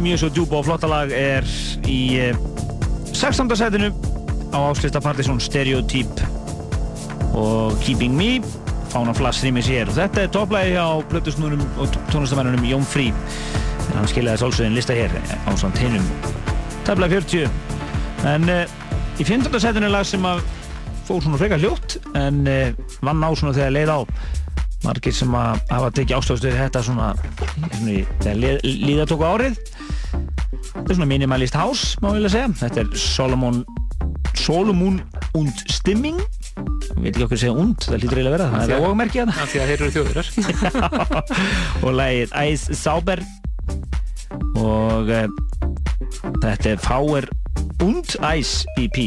mjög 0.00 0.22
svo 0.22 0.30
djúpa 0.32 0.58
og 0.60 0.66
flotta 0.66 0.88
lag 0.88 1.12
er 1.12 1.46
í 1.88 2.00
eh, 2.20 2.36
16. 3.12 3.50
setinu 3.56 3.90
á 4.50 4.58
áslista 4.70 5.00
Partizón 5.02 5.40
Stereotype 5.42 6.26
og 7.36 7.76
Keeping 7.84 8.16
Me 8.16 8.40
Fána 8.90 9.14
Flass 9.14 9.44
rýmis 9.44 9.68
hér 9.70 9.90
og 9.90 9.98
þetta 9.98 10.24
er 10.24 10.32
topplægi 10.34 10.76
á 10.80 10.88
blötusnúrum 11.10 11.62
og 11.78 11.92
tónlistamennunum 12.10 12.64
Jón 12.66 12.86
Frí 12.86 13.10
en 13.12 13.98
hann 13.98 14.08
skiljaði 14.10 14.42
sálsögin 14.42 14.74
lista 14.78 14.96
hér 14.96 15.12
á 15.46 15.50
samt 15.60 15.78
hinnum 15.78 16.06
tafla 16.88 17.08
40 17.10 17.46
en 18.30 18.48
uh, 18.50 18.64
í 19.20 19.26
15. 19.26 19.52
setinu 19.62 19.90
er 19.90 19.94
lag 19.94 20.08
sem 20.08 20.24
að 20.26 20.42
fór 21.06 21.22
svona 21.22 21.38
frekar 21.40 21.62
hljótt 21.62 22.00
en 22.18 22.42
uh, 22.48 22.72
vann 23.04 23.22
á 23.22 23.30
svona 23.36 23.54
þegar 23.54 23.76
leið 23.76 23.94
á 23.94 23.98
margir 24.84 25.14
sem 25.14 25.34
að 25.36 25.60
hafa 25.68 25.90
tekið 25.98 26.16
ástöðustu 26.16 26.52
þetta 26.56 26.82
svona, 26.84 27.10
þegar 28.24 28.64
líða 28.64 29.06
tóku 29.10 29.28
árið 29.28 29.60
þetta 30.74 30.86
er 30.88 30.98
svona 30.98 31.10
minimalist 31.10 31.58
house 31.58 32.00
má 32.02 32.10
ég 32.12 32.20
vilja 32.20 32.34
segja 32.36 32.52
þetta 32.64 32.84
er 32.84 32.92
Solomon 32.98 33.64
Solomon 34.40 35.00
und 35.38 35.64
Stimming 35.70 36.20
veit 37.00 37.14
ekki 37.14 37.26
okkur 37.26 37.40
segja 37.40 37.54
und, 37.56 37.86
það 37.86 38.02
lítur 38.02 38.20
eiginlega 38.20 38.30
að 38.30 38.36
vera 38.36 38.48
það, 38.50 38.60
það 38.60 38.74
er 38.74 38.82
það 38.82 38.90
ómerkið 38.90 39.22
hana. 39.22 39.34
Af 39.40 39.52
því 39.52 39.60
að 39.60 39.70
þeir 39.70 39.80
eru 39.80 39.92
þjóðurar. 39.96 40.26
og 41.84 41.96
lagið 42.00 42.36
Ice 42.50 42.78
Sauber 42.80 43.22
og 44.60 45.12
uh, 45.16 45.26
þetta 46.42 46.74
er 46.74 46.84
Power 46.84 47.28
und 47.86 48.16
Ice 48.34 48.78
EP. 48.80 49.00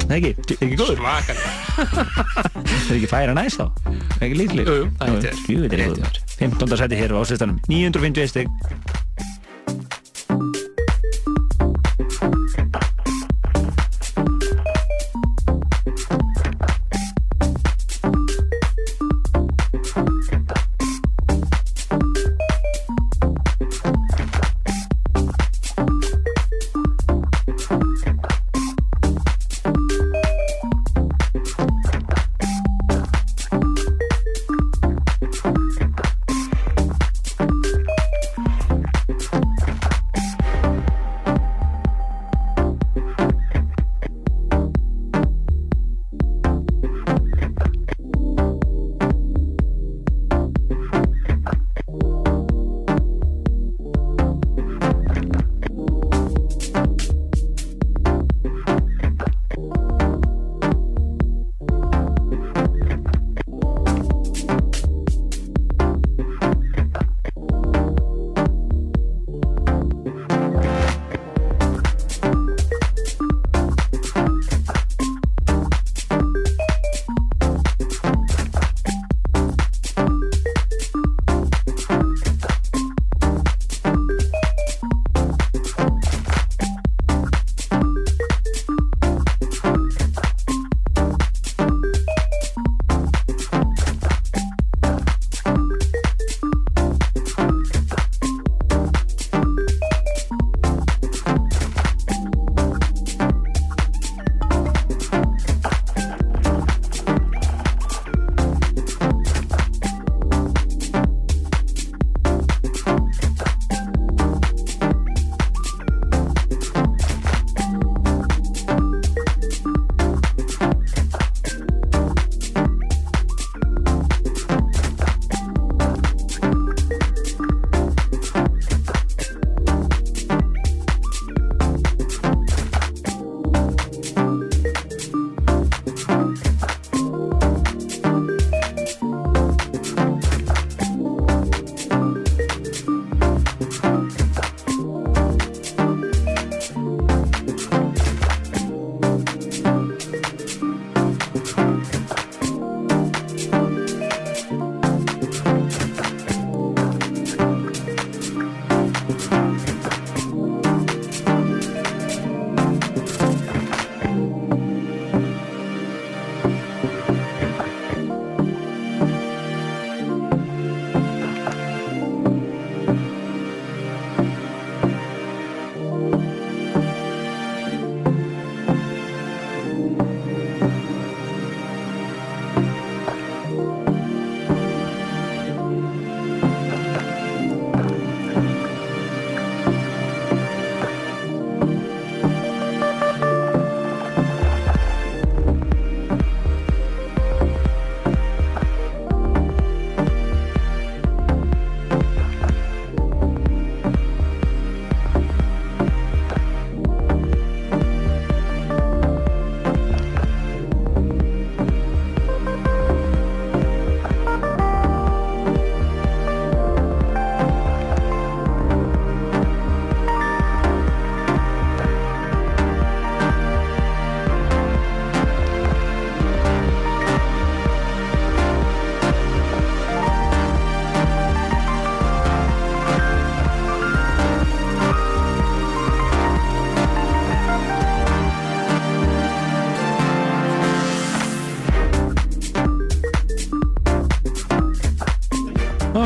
Það 0.00 0.14
er 0.16 0.18
ekki, 0.20 0.56
er 0.56 0.64
ekki 0.66 0.78
góður? 0.80 1.02
Svakalega. 1.02 1.50
Það 2.56 2.88
er 2.90 2.96
ekki 2.96 3.10
færa 3.10 3.36
næst 3.36 3.60
þá? 3.60 3.66
Það 3.84 4.16
er 4.20 4.26
ekki 4.28 4.40
líklega? 4.40 4.66
Jú, 4.66 4.78
jú, 4.80 4.90
það 5.00 5.76
er 5.76 5.78
er 5.80 5.86
góður. 5.92 6.20
15. 6.40 6.76
seti 6.82 7.00
hér 7.02 7.14
á 7.14 7.18
áslistanum. 7.20 7.60
951 7.68 8.32
stig. 8.32 9.08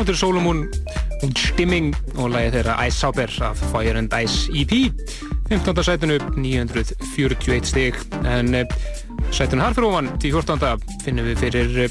Er 0.07 0.13
Solomon 0.13 0.69
und 1.23 1.39
Stimming 1.39 1.95
og 2.19 2.29
lagið 2.29 2.59
þeirra 2.59 2.73
Ice 2.85 2.99
Sauber 2.99 3.31
af 3.47 3.57
Fire 3.71 3.97
and 3.97 4.13
Ice 4.13 4.51
EP 4.53 4.73
15. 5.49 5.83
sætinu 5.87 6.17
941 6.35 7.65
stig 7.65 7.97
en 8.21 8.53
uh, 8.59 8.61
sætinu 9.33 9.63
harfur 9.63 9.87
ofan 9.87 10.11
til 10.21 10.35
14. 10.35 10.61
finnum 11.01 11.25
við 11.25 11.41
fyrir 11.41 11.69
uh, 11.87 11.89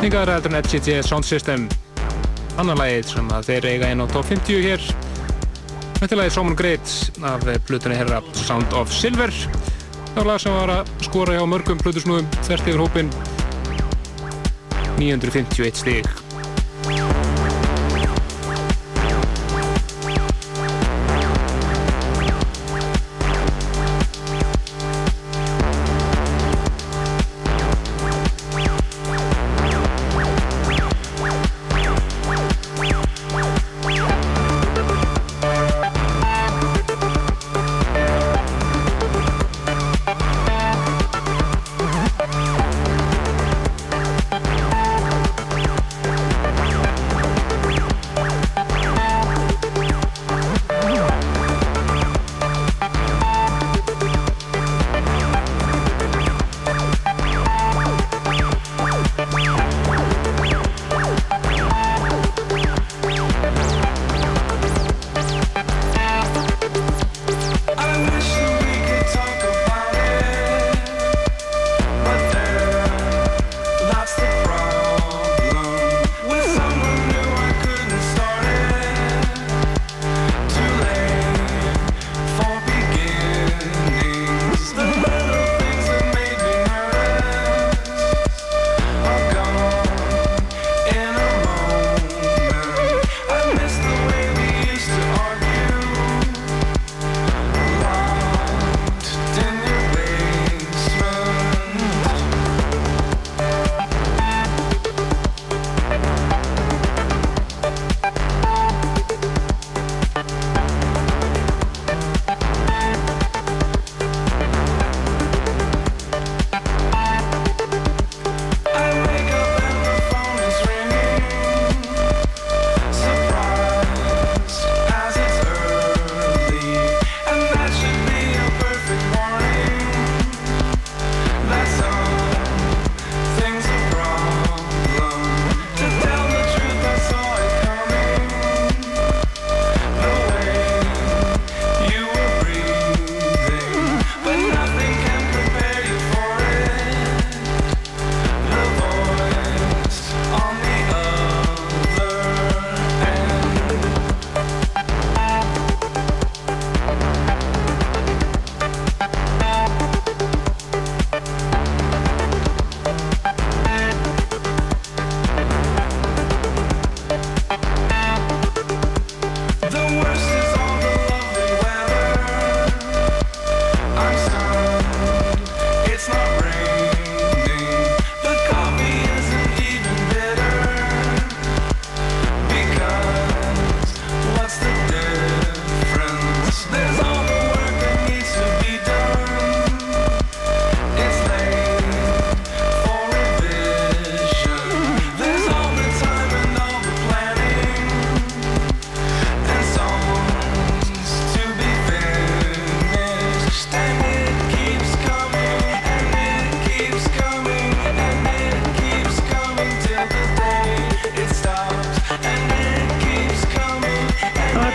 yngaðra 0.00 0.38
heldur 0.38 0.54
en 0.54 0.60
NCT 0.62 0.88
Sound 1.04 1.28
System 1.28 1.68
annan 2.56 2.80
lagið 2.80 3.12
sem 3.12 3.28
að 3.28 3.50
þeir 3.50 3.70
eiga 3.74 3.92
inn 3.92 4.00
á 4.00 4.06
top 4.08 4.24
50 4.32 4.64
hér 4.64 4.80
Þetta 5.98 6.12
er 6.14 6.20
lagið 6.22 6.36
Someone 6.38 6.56
Great 6.56 6.88
af 7.20 7.44
blutunni 7.68 8.00
herra 8.00 8.22
Sound 8.46 8.72
of 8.72 8.88
Silver 8.96 9.34
var 10.16 10.32
lag 10.32 10.40
sem 10.40 10.56
var 10.56 10.72
að 10.72 10.94
skora 11.04 11.36
hjá 11.36 11.44
mörgum 11.46 11.78
blutusnúðum 11.84 12.32
þvert 12.40 12.64
yfir 12.64 12.80
hópin 12.86 13.12
951 14.98 16.02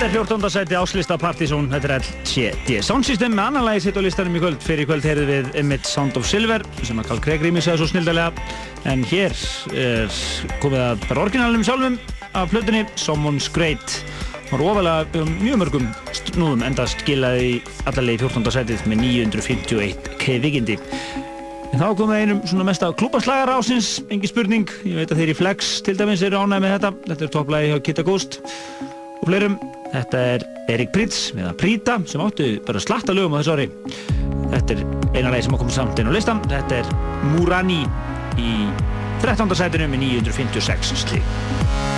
stig 0.04 0.20
14. 0.20 0.50
sæti 0.52 0.76
áslista 0.76 1.16
Partizón, 1.16 1.70
þetta 1.72 1.88
er 1.88 2.02
LCD 2.02 2.82
Sound 2.84 3.08
System 3.08 3.38
með 3.38 3.46
annan 3.46 3.64
lagi 3.70 3.86
sitt 3.86 3.96
á 3.96 4.04
listanum 4.04 4.36
í 4.36 4.42
kvöld 4.42 4.60
fyrir 4.60 4.84
í 4.84 4.88
kvöld 4.90 5.06
heyrðum 5.08 5.30
við 5.30 5.52
Emmett 5.62 5.88
Sound 5.88 6.18
of 6.20 6.26
Silver 6.28 6.66
sem 6.84 6.98
að 7.00 7.08
Carl 7.08 7.22
Craig 7.24 7.46
rýmisæði 7.46 7.80
svo 7.80 7.88
snildalega 7.88 8.34
en 8.92 9.06
hér 9.08 9.32
er 9.72 10.18
komið 10.60 10.84
að 10.90 11.06
bara 11.06 11.24
orginalum 11.24 11.64
sjálfum 11.64 11.96
af 12.36 12.52
plötunni 12.52 12.82
Someone's 13.00 13.48
Great 13.56 13.96
var 14.50 14.66
ofalega 14.66 15.22
um 15.24 15.32
mjög 15.40 15.62
mörgum 15.62 15.86
snúðum 16.20 16.66
enda 16.68 16.88
skilaði 16.98 17.46
í 17.54 17.58
allarlegi 17.86 18.26
14. 18.26 18.56
sætið 18.58 18.88
með 18.92 19.06
951 19.06 20.18
k-vikindi 20.20 20.82
En 21.74 21.80
þá 21.80 21.88
komum 21.96 22.12
við 22.12 22.26
einum 22.26 22.42
svona 22.46 22.68
mesta 22.68 22.92
klúbaslagar 22.94 23.50
ásins, 23.50 23.96
engi 24.14 24.30
spurning. 24.30 24.70
Ég 24.86 25.00
veit 25.00 25.10
að 25.10 25.24
þeir 25.24 25.32
í 25.32 25.36
Flex 25.40 25.72
til 25.82 25.96
dæmis 25.98 26.22
eru 26.22 26.38
ánægð 26.38 26.68
með 26.68 26.76
þetta. 26.76 26.92
Þetta 27.08 27.26
er 27.26 27.32
topplægi 27.34 27.72
hjá 27.72 27.80
Kitta 27.88 28.06
Ghost 28.06 28.38
og 29.24 29.32
fleirum. 29.32 29.58
Þetta 29.94 30.22
er 30.34 30.46
Erik 30.74 30.92
Pritz 30.94 31.32
með 31.38 31.52
að 31.52 31.58
Prita 31.62 31.98
sem 32.10 32.24
áttu 32.24 32.50
bara 32.68 32.82
slatta 32.84 33.16
lögum 33.16 33.38
á 33.38 33.40
þessu 33.40 33.56
ári. 33.56 33.68
Þetta 34.54 34.76
er 34.76 34.84
eina 35.14 35.32
lagi 35.32 35.46
sem 35.48 35.56
á 35.56 35.62
komið 35.62 35.78
samt 35.78 36.02
inn 36.02 36.12
á 36.12 36.14
listan. 36.16 36.44
Þetta 36.52 36.82
er 36.82 36.92
Murani 37.34 37.84
í 38.42 38.54
13. 39.24 39.56
sætinu 39.56 39.88
með 39.94 40.08
956 40.10 40.96
stík. 41.06 41.93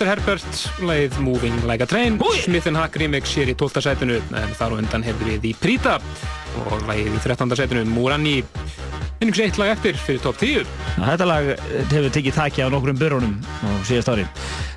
Þetta 0.00 0.14
er 0.14 0.16
Herbert, 0.16 0.60
lagið 0.88 1.16
Moving 1.20 1.56
Like 1.68 1.84
a 1.84 1.86
Train 1.90 2.14
Smith 2.40 2.70
Hack 2.72 2.94
remix 2.96 3.34
hér 3.36 3.50
í 3.52 3.54
12. 3.60 3.82
sætinu 3.84 4.14
en 4.16 4.54
þar 4.56 4.72
og 4.72 4.80
undan 4.80 5.02
hefur 5.04 5.28
við 5.28 5.44
í 5.50 5.52
Prita 5.60 5.98
og 6.62 6.86
lagið 6.88 7.18
í 7.18 7.20
13. 7.20 7.52
sætinu 7.60 7.82
Múrani 7.84 8.38
minnings 9.20 9.42
eitt 9.44 9.60
lag 9.60 9.74
eftir 9.74 10.00
fyrir 10.00 10.22
top 10.24 10.40
10 10.40 10.64
Þetta 10.96 11.28
lag 11.28 11.50
hefur 11.92 12.08
tekið 12.16 12.38
þakki 12.38 12.64
á 12.64 12.72
nokkrum 12.72 12.96
börunum 12.96 13.36
á 13.44 13.68
síðast 13.84 14.08
ári. 14.14 14.24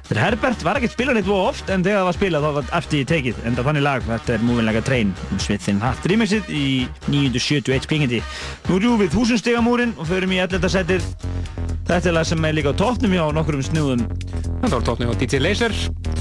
Þetta 0.03 0.19
er 0.19 0.25
Herbert 0.25 0.64
var 0.67 0.77
ekkert 0.80 0.93
spilað 0.98 1.15
neitt 1.15 1.27
voru 1.30 1.48
oft 1.53 1.69
en 1.72 1.83
þegar 1.85 2.01
það 2.01 2.07
var 2.09 2.15
spilað 2.17 2.43
þá 2.43 2.49
var 2.57 2.72
eftir 2.80 2.99
í 2.99 3.06
tekið. 3.07 3.38
Enda 3.48 3.64
þannig 3.64 3.85
lag, 3.85 4.03
þetta 4.09 4.33
er 4.35 4.41
Moving 4.43 4.67
Like 4.67 4.82
a 4.82 4.83
Train 4.83 5.14
um 5.30 5.40
Smithin 5.40 5.80
Hatt 5.80 6.07
remixið 6.11 6.49
í 6.51 6.65
971 7.07 7.88
spingindi. 7.88 8.19
Nú 8.67 8.82
rjúum 8.83 8.99
við 8.99 9.14
þúsundstegamúrin 9.15 9.95
og 9.95 10.09
förum 10.09 10.35
í 10.35 10.41
11. 10.43 10.67
setið. 10.75 11.07
Þetta 11.88 12.11
er 12.11 12.17
lag 12.17 12.27
sem 12.27 12.45
er 12.48 12.56
líka 12.56 12.72
á 12.75 12.80
toppnum 12.83 13.15
hjá 13.15 13.23
nokkrum 13.35 13.64
snúðum. 13.64 14.03
Þetta 14.64 14.73
var 14.75 14.85
toppnum 14.90 15.14
hjá 15.14 15.23
DJ 15.23 15.40
Laser. 15.43 15.77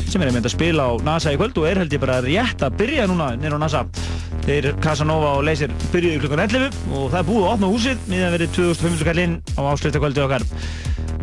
Sem 0.06 0.22
er 0.22 0.30
einmitt 0.30 0.46
að 0.46 0.54
spila 0.54 0.86
á 0.86 0.92
NASA 1.02 1.34
í 1.34 1.38
kvöld 1.40 1.58
og 1.58 1.66
er 1.66 1.82
held 1.82 1.94
ég 1.94 2.02
bara 2.02 2.20
rétt 2.22 2.62
að 2.62 2.78
byrja 2.78 3.08
núna 3.10 3.32
nýra 3.38 3.58
á 3.58 3.62
NASA. 3.62 3.82
Þeir 4.46 4.72
Casanova 4.82 5.36
og 5.38 5.44
Laser 5.46 5.70
byrjuðu 5.90 6.22
klukkan 6.24 6.42
11 6.46 6.80
og 6.90 7.12
það 7.12 7.20
er 7.20 7.28
búið 7.28 7.44
að 7.46 7.52
opna 7.52 7.70
húsið 7.70 8.08
miðan 8.10 8.34
verið 8.34 8.56
2500 8.58 9.10
kallinn 9.10 9.38
á 9.58 9.60
ásluttakvöldu 9.70 10.26
okkar. 10.26 10.46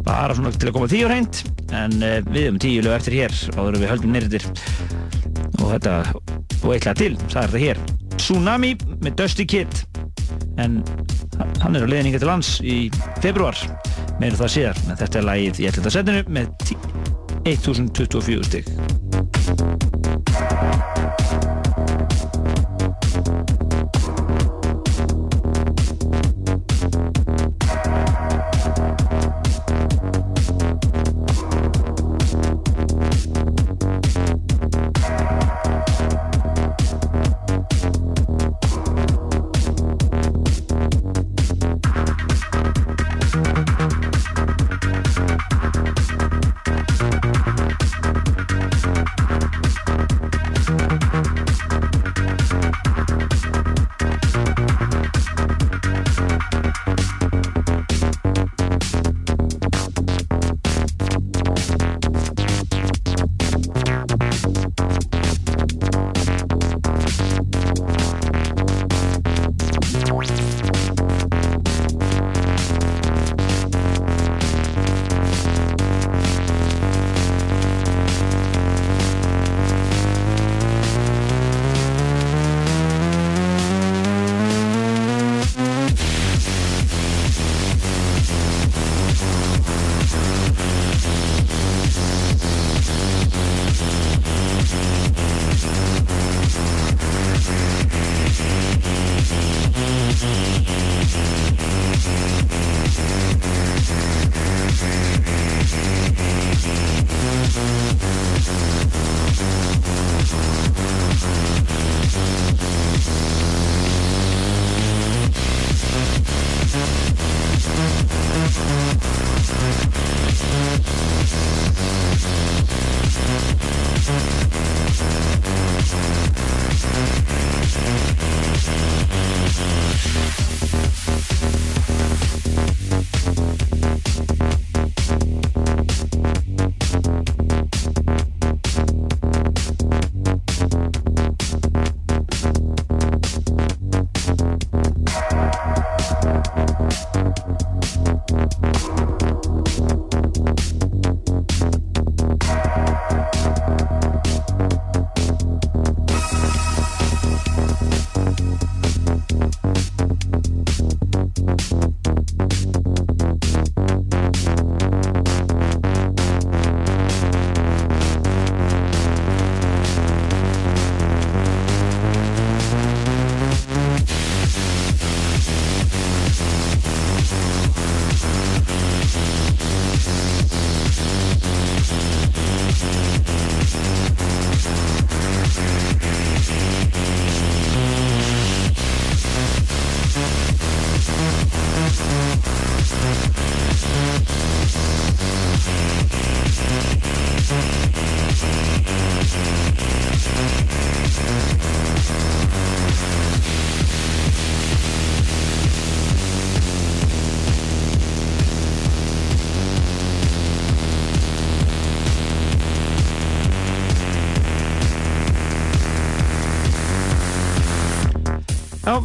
Bara 0.06 0.36
svona 0.38 0.52
til 0.56 0.70
að 0.70 0.76
koma 0.78 0.90
því 0.92 1.02
á 1.06 1.08
reynd 1.12 1.42
en 1.80 1.96
uh, 2.02 2.18
við 2.30 2.50
um 2.54 2.60
tíu 2.62 2.84
lög 2.86 2.98
eftir 3.00 3.18
hér 3.20 3.36
áður 3.56 3.80
við 3.82 3.92
höldum 3.94 4.16
nýrðir 4.16 4.46
og 5.60 5.68
þetta 5.76 5.96
og 6.60 6.74
eitthvað 6.74 7.00
til, 7.00 7.14
það 7.30 7.42
er 7.42 7.54
þetta 7.54 7.64
hér. 7.66 7.78
Tsunami 8.20 8.72
með 9.00 9.16
Dusty 9.22 9.46
Kid. 9.48 9.84
En 10.60 10.82
hann 11.64 11.78
er 11.78 11.86
á 11.88 11.92
leiðninga 11.92 12.20
til 12.20 12.30
lands 12.30 12.58
í 12.60 12.78
februar 13.24 13.56
meira 14.20 14.36
það 14.36 14.54
síðar, 14.56 14.82
en 14.90 15.00
þetta 15.00 15.22
er 15.22 15.28
lagið 15.30 15.62
í 15.64 15.70
11. 15.70 15.94
setinu 15.96 16.22
með 16.36 16.46
1024 17.48 18.44
stygg 18.50 18.68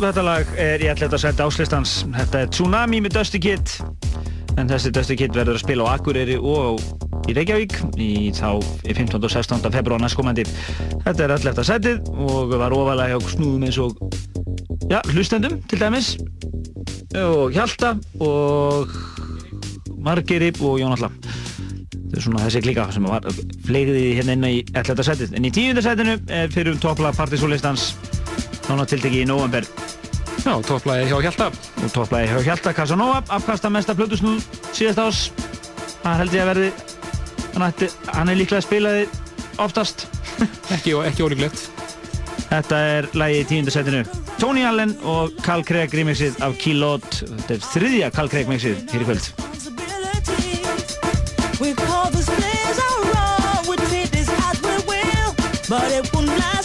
þetta 0.01 0.23
lag 0.25 0.51
er 0.61 0.83
í 0.83 0.89
ætla 0.91 1.07
að 1.13 1.21
setja 1.23 1.47
áslistans. 1.47 1.91
Þetta 2.15 2.41
er 2.43 2.51
Tsunami 2.53 3.01
með 3.05 3.17
Dusty 3.19 3.41
Kid. 3.43 3.73
En 4.59 4.71
þessi 4.71 4.93
Dusty 4.95 5.17
Kid 5.19 5.35
verður 5.37 5.59
að 5.59 5.65
spila 5.65 5.87
á 5.87 5.95
Akureyri 5.95 6.37
og 6.39 6.83
í 7.29 7.35
Reykjavík 7.37 7.75
í 8.01 8.11
þá 8.35 8.63
15. 8.85 9.19
og 9.19 9.31
16. 9.33 9.71
februar 9.75 10.03
næstkomandi. 10.03 10.45
Þetta 11.05 11.27
er 11.27 11.35
að 11.37 11.63
setið 11.69 12.11
og 12.15 12.55
var 12.61 12.75
ofalega 12.77 13.15
hjá 13.15 13.33
snúðum 13.35 13.67
eins 13.69 13.79
og 13.83 13.95
já, 14.91 15.01
hlustendum 15.13 15.59
til 15.71 15.81
dæmis 15.81 16.15
og 17.19 17.55
Hjalta 17.55 17.95
og 18.23 18.91
Margerib 20.05 20.61
og 20.63 20.81
Jón 20.83 20.97
Alla. 20.97 21.13
Þetta 21.25 22.19
er 22.19 22.27
svona 22.27 22.45
þessi 22.47 22.65
klíka 22.67 22.89
sem 22.95 23.07
var 23.09 23.27
fleiriði 23.67 24.11
hérna 24.19 24.37
inn 24.37 24.51
í 24.51 24.59
ætla 24.75 24.99
að 24.99 25.09
setið. 25.11 25.39
En 25.39 25.49
í 25.49 25.55
tíundar 25.55 25.87
setinu 25.87 26.19
er 26.29 26.53
fyrir 26.55 26.75
um 26.75 26.83
topplag 26.83 27.17
partysólistans 27.19 27.93
nána 28.69 28.87
tiltekki 28.89 29.25
í 29.25 29.29
november. 29.29 29.67
Já, 30.45 30.61
topplægi 30.63 31.09
hjá 31.09 31.21
Hjalta. 31.25 31.51
Topplægi 31.93 32.29
hjá 32.29 32.41
Hjalta, 32.45 32.73
Casanova, 32.77 33.23
afkasta 33.33 33.71
mesta 33.73 33.95
plötusnúð 33.97 34.45
síðast 34.77 35.01
ás. 35.01 35.21
Það 36.03 36.19
held 36.21 36.35
ég 36.37 36.43
að 36.43 36.51
verði, 36.51 36.67
hann, 37.55 37.65
ætti, 37.71 37.89
hann 38.13 38.29
er 38.29 38.37
líklega 38.37 38.67
spilaði 38.67 39.07
oftast. 39.65 40.05
ekki 40.75 40.93
ekki 41.09 41.25
ólíklegt. 41.25 41.65
Þetta 42.51 42.83
er 42.91 43.09
lægi 43.17 43.41
í 43.41 43.47
tíundasettinu. 43.55 44.05
Tony 44.37 44.67
Allen 44.69 44.93
og 45.09 45.33
Carl 45.47 45.65
Craig 45.65 45.97
remixið 45.97 46.37
af 46.45 46.59
Kilot. 46.61 47.23
Þetta 47.25 47.57
er 47.57 47.65
þriðja 47.71 48.13
Carl 48.13 48.29
Craig 48.29 48.45
remixið 48.45 48.85
hér 48.93 49.01
í 49.01 49.09
kvöld. 49.09 49.33
But 55.67 55.91
it 55.91 56.13
won't 56.13 56.29
last 56.29 56.64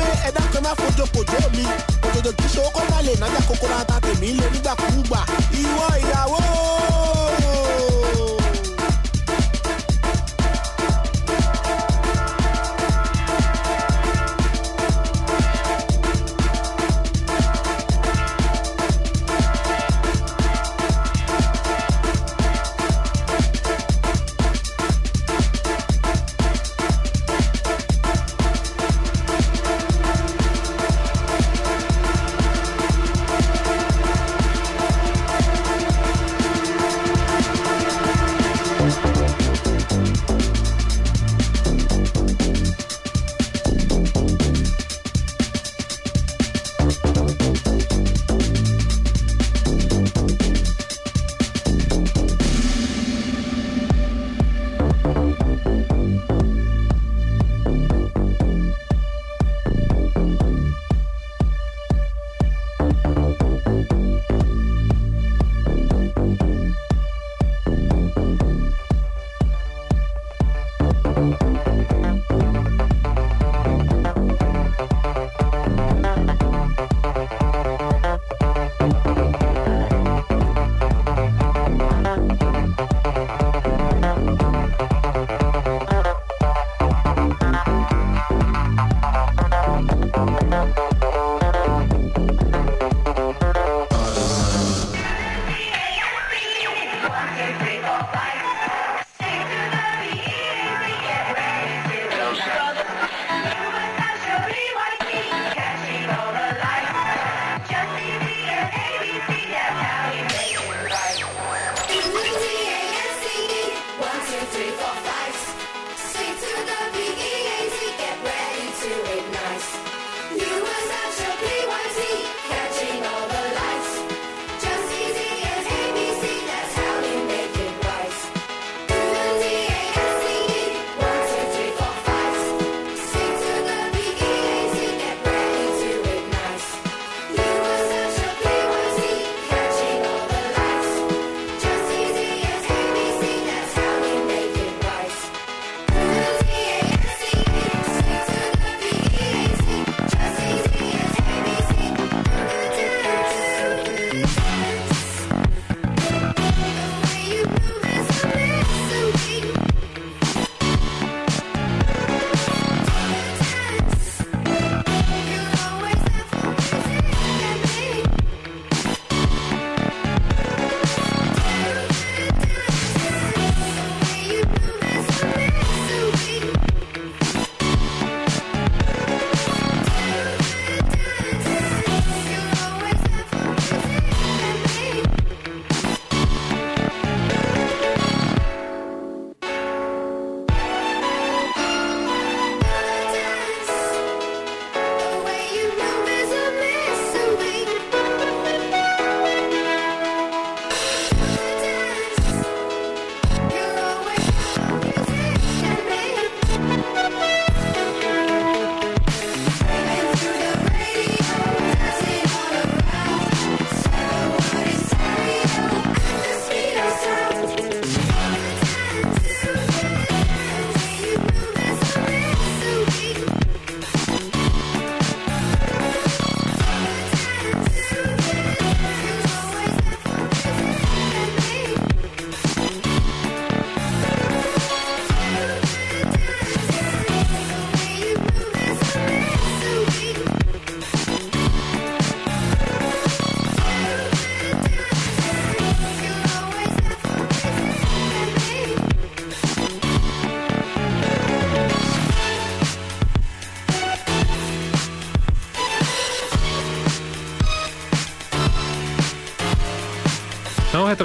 pé 0.00 0.06
ẹ̀dá 0.28 0.42
kan 0.52 0.62
náà 0.64 0.74
fojo 0.80 1.04
kò 1.14 1.20
jẹ́ 1.30 1.44
mi 1.54 1.64
òjòjò 2.06 2.32
kí 2.38 2.46
ṣe 2.54 2.60
ó 2.66 2.70
kó 2.76 2.80
má 2.90 2.98
lè 3.06 3.12
nájà 3.20 3.40
kókó 3.48 3.66
láta 3.72 3.96
tèmi 4.04 4.28
lé 4.38 4.46
nígbàkúùgbà 4.54 5.20
ìwọ 5.60 5.84
ìyàwó. 6.02 6.40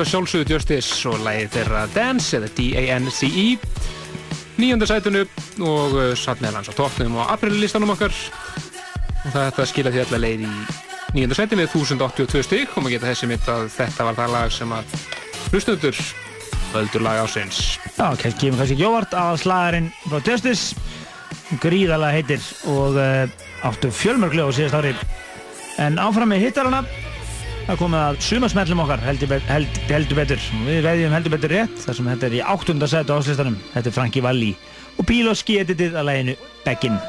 Að 0.05 0.11
sjálfsögðu 0.11 0.53
Justice 0.53 1.09
og 1.09 1.21
lagið 1.25 1.53
þeirra 1.55 1.85
Dance 1.95 2.37
eða 2.37 2.49
D-A-N-C-E 2.53 3.45
nýjönda 4.59 4.87
sætunu 4.87 5.23
og 5.65 5.95
uh, 5.97 6.11
satt 6.19 6.43
meðal 6.43 6.59
hans 6.59 6.69
á 6.69 6.77
toppnum 6.77 7.17
og 7.17 7.31
aprillistanum 7.33 7.93
okkar. 7.95 8.13
Og 9.25 9.33
þetta 9.33 9.65
skilja 9.65 9.93
því 9.95 10.03
allar 10.03 10.21
leið 10.21 10.43
í 10.45 10.51
nýjönda 11.15 11.37
sæti 11.39 11.57
með 11.57 11.73
1082 11.73 12.43
stygg 12.45 12.75
og 12.75 12.85
maður 12.85 12.95
geta 12.97 13.09
þessi 13.09 13.31
mitt 13.31 13.49
að 13.49 13.65
þetta 13.73 14.07
var 14.09 14.19
það 14.19 14.35
lag 14.35 14.53
sem 14.53 14.75
að 14.77 14.95
hlustundur 15.49 16.03
völdur 16.75 17.05
lag 17.05 17.23
ásins 17.23 17.63
Já, 17.95 18.11
kannski 18.11 18.37
kemur 18.43 18.61
kannski 18.61 18.77
ekki 18.77 18.89
óvart. 18.89 19.17
Að 19.17 19.41
slagarinn 19.41 19.89
frá 20.05 20.19
Justice 20.21 21.57
gríðalega 21.63 22.19
heitir 22.19 22.51
og 22.75 22.99
uh, 23.01 23.25
áttu 23.65 23.89
fjölmörglu 23.89 24.45
á 24.45 24.49
síðast 24.53 24.77
ári. 24.77 24.93
En 25.81 25.97
áfram 25.99 26.29
með 26.29 26.45
hittarana 26.45 26.85
það 27.65 27.81
komið 27.81 28.01
að 28.01 28.21
sumasmellum 28.27 28.83
okkar 28.83 29.03
heldur, 29.05 29.35
held, 29.49 29.81
heldur 29.89 30.21
betur. 30.21 30.47
Við 30.67 30.81
veðjum 30.85 31.17
heldur 31.17 31.35
betur 31.35 31.55
rétt 31.55 31.83
þar 31.85 31.99
sem 31.99 32.13
þetta 32.13 32.29
er 32.29 32.37
í 32.37 32.45
áttunda 32.53 32.89
sætu 32.91 33.17
áslistanum 33.17 33.59
þetta 33.73 33.91
er 33.91 33.99
Franki 33.99 34.25
Valli 34.25 34.55
og 34.95 35.09
Bíloski 35.09 35.59
editið 35.63 35.97
að 35.99 36.09
læginu 36.11 36.39
Beggin 36.65 36.99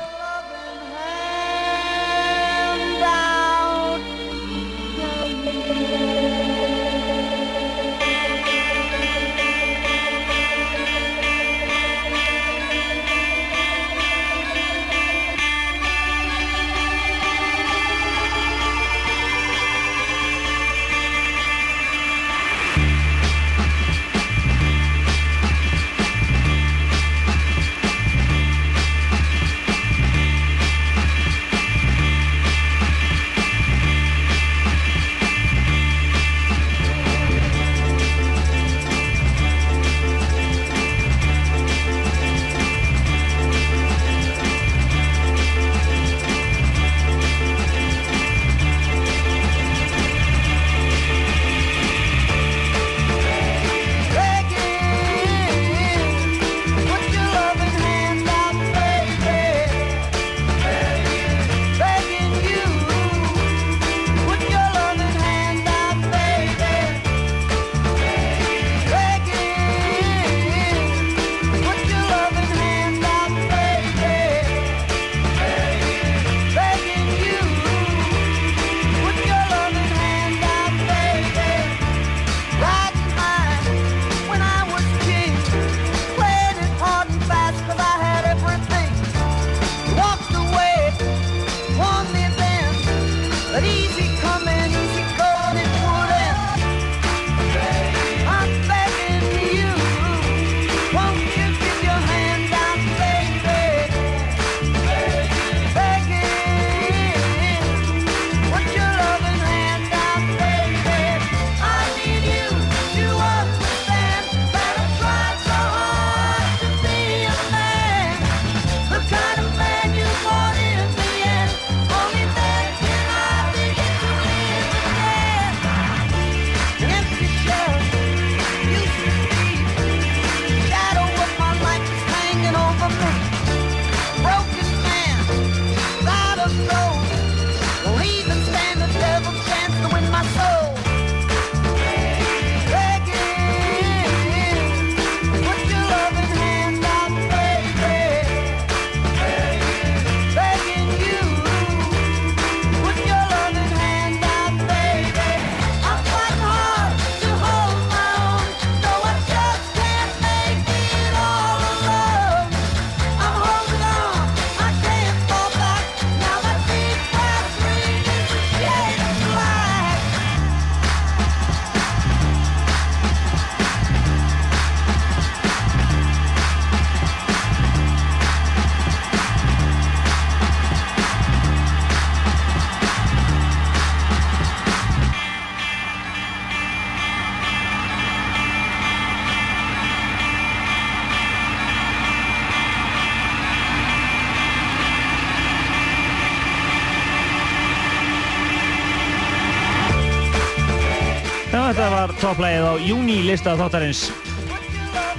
topplægið 202.27 202.67
á 202.67 202.75
júni 202.83 203.17
lista 203.23 203.55
þáttarins. 203.59 204.09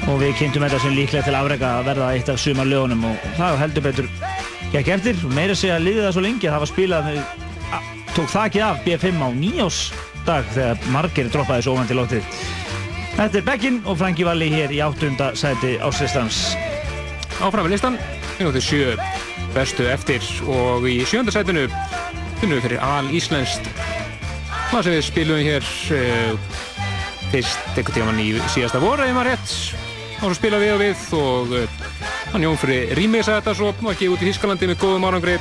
Og 0.08 0.20
við 0.22 0.36
kynntum 0.42 0.66
þetta 0.68 0.80
sem 0.84 0.96
líklega 0.96 1.26
til 1.26 1.36
afrega 1.40 1.72
að 1.80 1.90
verða 1.90 2.12
eitt 2.16 2.32
af 2.32 2.40
sumar 2.44 2.68
lögunum 2.68 3.08
og 3.08 3.26
það 3.40 3.60
heldur 3.64 3.86
betur 3.88 4.10
gekk 4.74 4.94
eftir. 4.98 5.20
Og 5.24 5.36
meira 5.36 5.56
segja 5.56 5.80
að 5.80 5.88
liðið 5.88 6.08
það 6.08 6.16
svo 6.18 6.26
lengi 6.28 6.50
að 6.50 6.56
það 6.56 6.64
var 6.66 6.72
spilað 6.74 7.10
tók 8.18 8.32
þakið 8.34 8.66
af 8.68 8.80
B5 8.86 9.24
á 9.24 9.30
nýjásdag 9.38 10.54
þegar 10.56 10.88
margir 10.96 11.32
droppaði 11.32 11.66
svo 11.68 11.76
ofan 11.78 11.90
til 11.90 12.00
lóttið 12.00 12.32
Þetta 13.18 13.40
er 13.40 13.46
Beggin 13.46 13.78
og 13.86 13.98
Franki 13.98 14.26
Valli 14.26 14.48
hér 14.54 14.74
í 14.74 14.82
áttunda 14.86 15.32
sæti 15.38 15.76
áslistans 15.82 16.44
Áfram 17.38 17.68
með 17.68 17.76
listan, 17.76 18.00
minútið 18.40 18.64
sjö 18.66 18.96
bestu 19.54 19.86
eftir. 19.90 20.24
Og 20.50 20.88
í 20.90 21.00
sjönda 21.06 21.34
sætinu 21.34 21.68
finnum 22.42 22.58
við 22.58 22.64
fyrir 22.66 22.82
al 22.82 23.12
íslenskt. 23.14 23.70
Hvað 24.72 24.88
sem 24.88 24.96
við 24.96 25.06
spilum 25.06 25.44
hér 25.46 25.70
uh, 25.94 26.58
fyrst 27.32 27.76
einhvern 27.76 27.96
tíman 27.96 28.22
í 28.24 28.30
síðasta 28.54 28.82
voru 28.84 29.06
eða 29.06 29.16
maður 29.18 29.34
rétt. 29.34 29.56
Þá 30.18 30.24
svo 30.24 30.36
spila 30.38 30.60
við 30.62 30.74
og 30.74 30.82
við 30.82 31.04
og 31.18 31.56
uh, 31.60 31.82
hann 32.34 32.46
Jón 32.48 32.60
fyrir 32.62 32.94
rýmisa 32.98 33.38
þetta 33.38 33.56
svo 33.58 33.72
og 33.74 33.90
ekki 33.94 34.10
út 34.14 34.24
í 34.24 34.32
Þískalandi 34.32 34.72
með 34.72 34.82
góðum 34.82 35.08
árangri. 35.10 35.38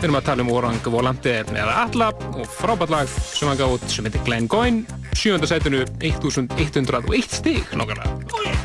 Við 0.00 0.08
erum 0.08 0.20
að 0.20 0.26
tala 0.30 0.44
um 0.44 0.52
Orang 0.54 0.80
Volante 0.92 1.36
með 1.52 1.74
Alla 1.74 2.10
og 2.32 2.48
frábært 2.56 2.94
lag 2.94 3.12
sem 3.12 3.50
hann 3.50 3.60
gátt 3.60 3.92
sem 3.92 4.08
heitir 4.08 4.24
Glenn 4.28 4.48
Goyne 4.48 5.00
sjönda 5.16 5.48
sætinu 5.50 5.84
1101 6.00 7.40
stig 7.40 7.76
nokkarlega 7.76 8.59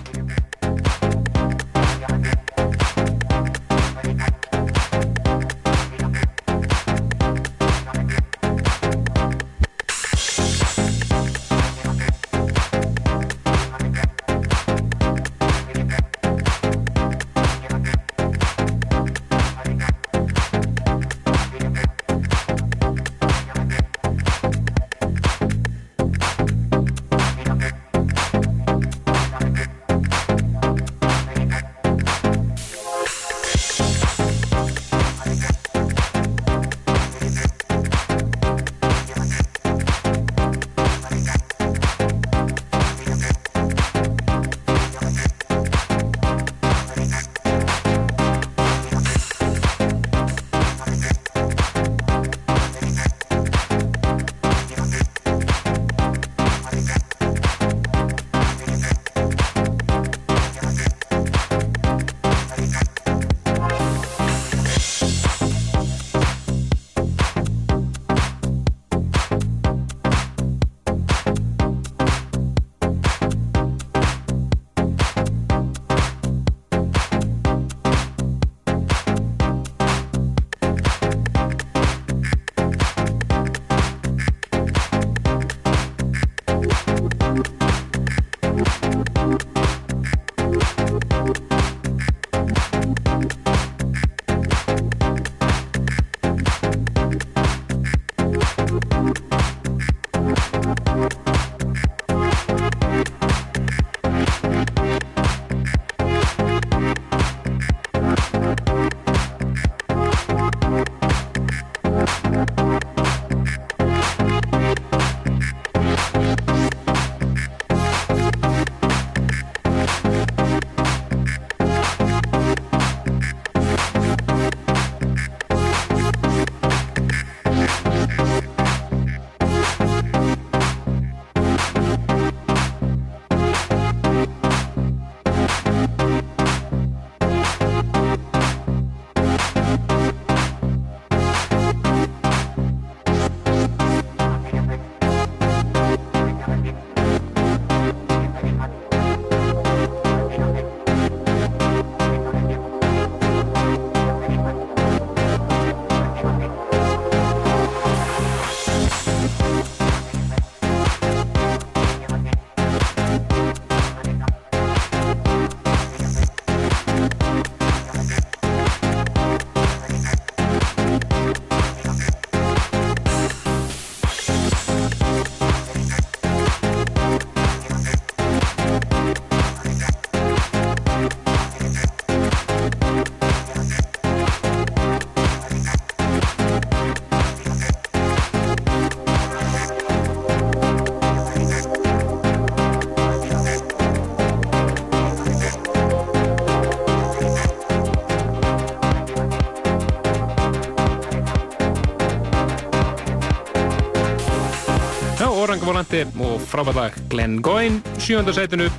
Volante 205.75 206.05
og 206.23 206.37
frábært 206.47 206.77
lag 206.77 206.93
Glenn 207.11 207.41
Goyne, 207.43 207.81
sjöndarsætinu 207.99 208.69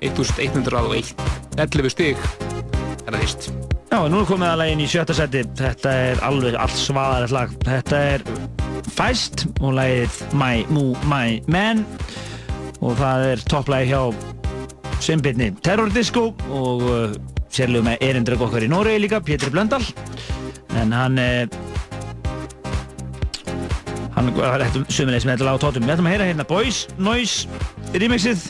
1101 0.00 1.10
11 1.60 1.90
stig 1.92 2.16
er 2.16 3.10
það 3.10 3.18
vist 3.20 3.48
Já, 3.90 3.98
nú 4.08 4.22
er 4.22 4.28
komið 4.30 4.48
að 4.48 4.56
lagin 4.62 4.80
í 4.80 4.86
sjötta 4.88 5.16
seti. 5.18 5.42
Þetta 5.58 5.92
er 6.06 6.22
alveg 6.24 6.56
allt 6.56 6.78
svaðarett 6.80 7.34
lag. 7.34 7.52
Þetta 7.66 8.00
er 8.14 8.24
Feist 8.88 9.44
og 9.60 9.74
lagið 9.76 10.16
My 10.32 10.64
Moo 10.72 10.94
My 11.10 11.42
Man 11.44 11.84
og 12.80 12.96
það 13.02 13.26
er 13.34 13.44
topplagi 13.52 13.92
hjá 13.92 14.00
Simbitni 15.04 15.50
Terror 15.60 15.92
Disco 15.92 16.30
og 16.48 16.86
uh, 16.88 17.18
sérlega 17.52 17.90
með 17.90 18.06
erindrögg 18.08 18.46
okkar 18.48 18.64
í 18.64 18.72
Noregi 18.72 19.04
líka, 19.04 19.20
Pétur 19.20 19.52
Blöndal. 19.52 19.84
En 20.80 20.96
hann 20.96 21.20
uh, 21.20 21.59
sömulegis 24.90 25.26
með 25.26 25.34
þetta 25.34 25.46
lag 25.46 25.56
á 25.56 25.62
tótum. 25.62 25.86
Við 25.86 25.94
ætlum 25.94 26.08
að 26.10 26.14
heyra 26.14 26.28
hérna 26.28 26.46
Boys 26.48 26.82
Noise 27.00 27.48
remixið 27.94 28.44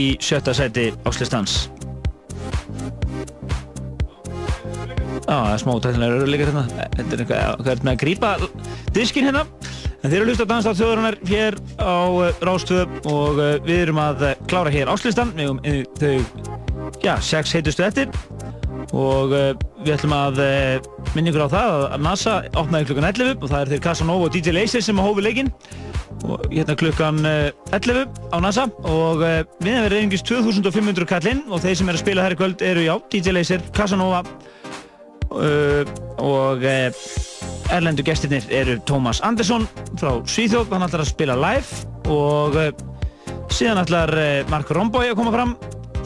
í 0.00 0.08
sjötta 0.22 0.54
seti 0.56 0.90
áslistans. 1.08 1.68
Já, 5.22 5.36
það 5.38 5.52
er 5.52 5.60
smá 5.62 5.72
tæknilega 5.80 6.16
röruleikar 6.16 6.50
hérna. 6.50 6.64
Þetta 6.96 7.16
er 7.16 7.22
eitthvað, 7.24 7.60
hvað 7.62 7.72
er 7.72 7.84
með 7.86 7.92
að 7.92 8.00
grípa 8.02 8.32
diskinn 8.96 9.28
hérna. 9.30 9.44
En 10.02 10.10
þeir 10.10 10.16
eru 10.18 10.24
að 10.24 10.30
hlusta 10.32 10.44
á 10.44 10.50
Danstátt 10.50 10.78
þjóðurinnar 10.80 11.16
hér 11.30 11.56
á 11.78 11.96
uh, 12.10 12.40
Rástöð 12.42 12.96
og 13.06 13.38
uh, 13.38 13.52
við 13.62 13.84
erum 13.84 14.00
að 14.02 14.24
klára 14.50 14.72
hér 14.74 14.90
áslistan. 14.90 15.30
Við 15.38 15.52
uh, 15.54 15.84
þau, 16.00 16.90
já, 17.04 17.14
sex 17.22 17.54
heitustu 17.54 17.86
eftir 17.86 18.10
og 18.92 19.30
við 19.32 19.92
ætlum 19.94 20.12
að 20.12 20.40
minna 21.16 21.32
ykkur 21.32 21.44
á 21.44 21.50
það 21.52 21.74
að 21.92 22.04
NASA 22.06 22.34
opnaði 22.56 22.88
klukkan 22.88 23.06
11 23.08 23.42
og 23.42 23.50
það 23.50 23.62
er 23.62 23.70
þeir 23.72 23.82
Casanova 23.86 24.28
og 24.28 24.34
DJ 24.34 24.54
Laser 24.56 24.84
sem 24.84 25.00
hófi 25.02 25.24
leikinn. 25.24 25.50
Og 26.22 26.44
hérna 26.52 26.76
klukkan 26.78 27.18
uh, 27.26 27.74
11 27.74 28.06
á 28.32 28.36
NASA 28.44 28.68
og 28.88 29.24
uh, 29.24 29.40
við 29.64 29.78
verið 29.86 29.98
einhvers 30.04 30.24
2500 30.28 31.08
kallinn 31.10 31.42
og 31.50 31.62
þeir 31.64 31.78
sem 31.80 31.90
eru 31.90 31.98
að 31.98 32.04
spila 32.04 32.26
þær 32.26 32.36
í 32.36 32.38
kvöld 32.40 32.64
eru 32.68 32.86
já, 32.86 32.94
DJ 33.12 33.36
Laser, 33.36 33.66
Casanova 33.76 34.22
uh, 35.34 35.92
og 36.22 36.62
uh, 36.62 37.04
erlendu 37.74 38.06
gestirnir 38.06 38.46
eru 38.52 38.78
Tómas 38.88 39.22
Andersson 39.26 39.66
frá 40.00 40.14
Svíþjóð, 40.28 40.70
hann 40.72 40.86
ætlar 40.86 41.04
að 41.04 41.12
spila 41.12 41.38
live 41.40 42.12
og 42.12 42.58
uh, 42.60 42.70
síðan 43.52 43.82
ætlar 43.82 44.14
Mark 44.52 44.70
Romboy 44.72 45.10
að 45.10 45.18
koma 45.18 45.34
fram 45.34 45.56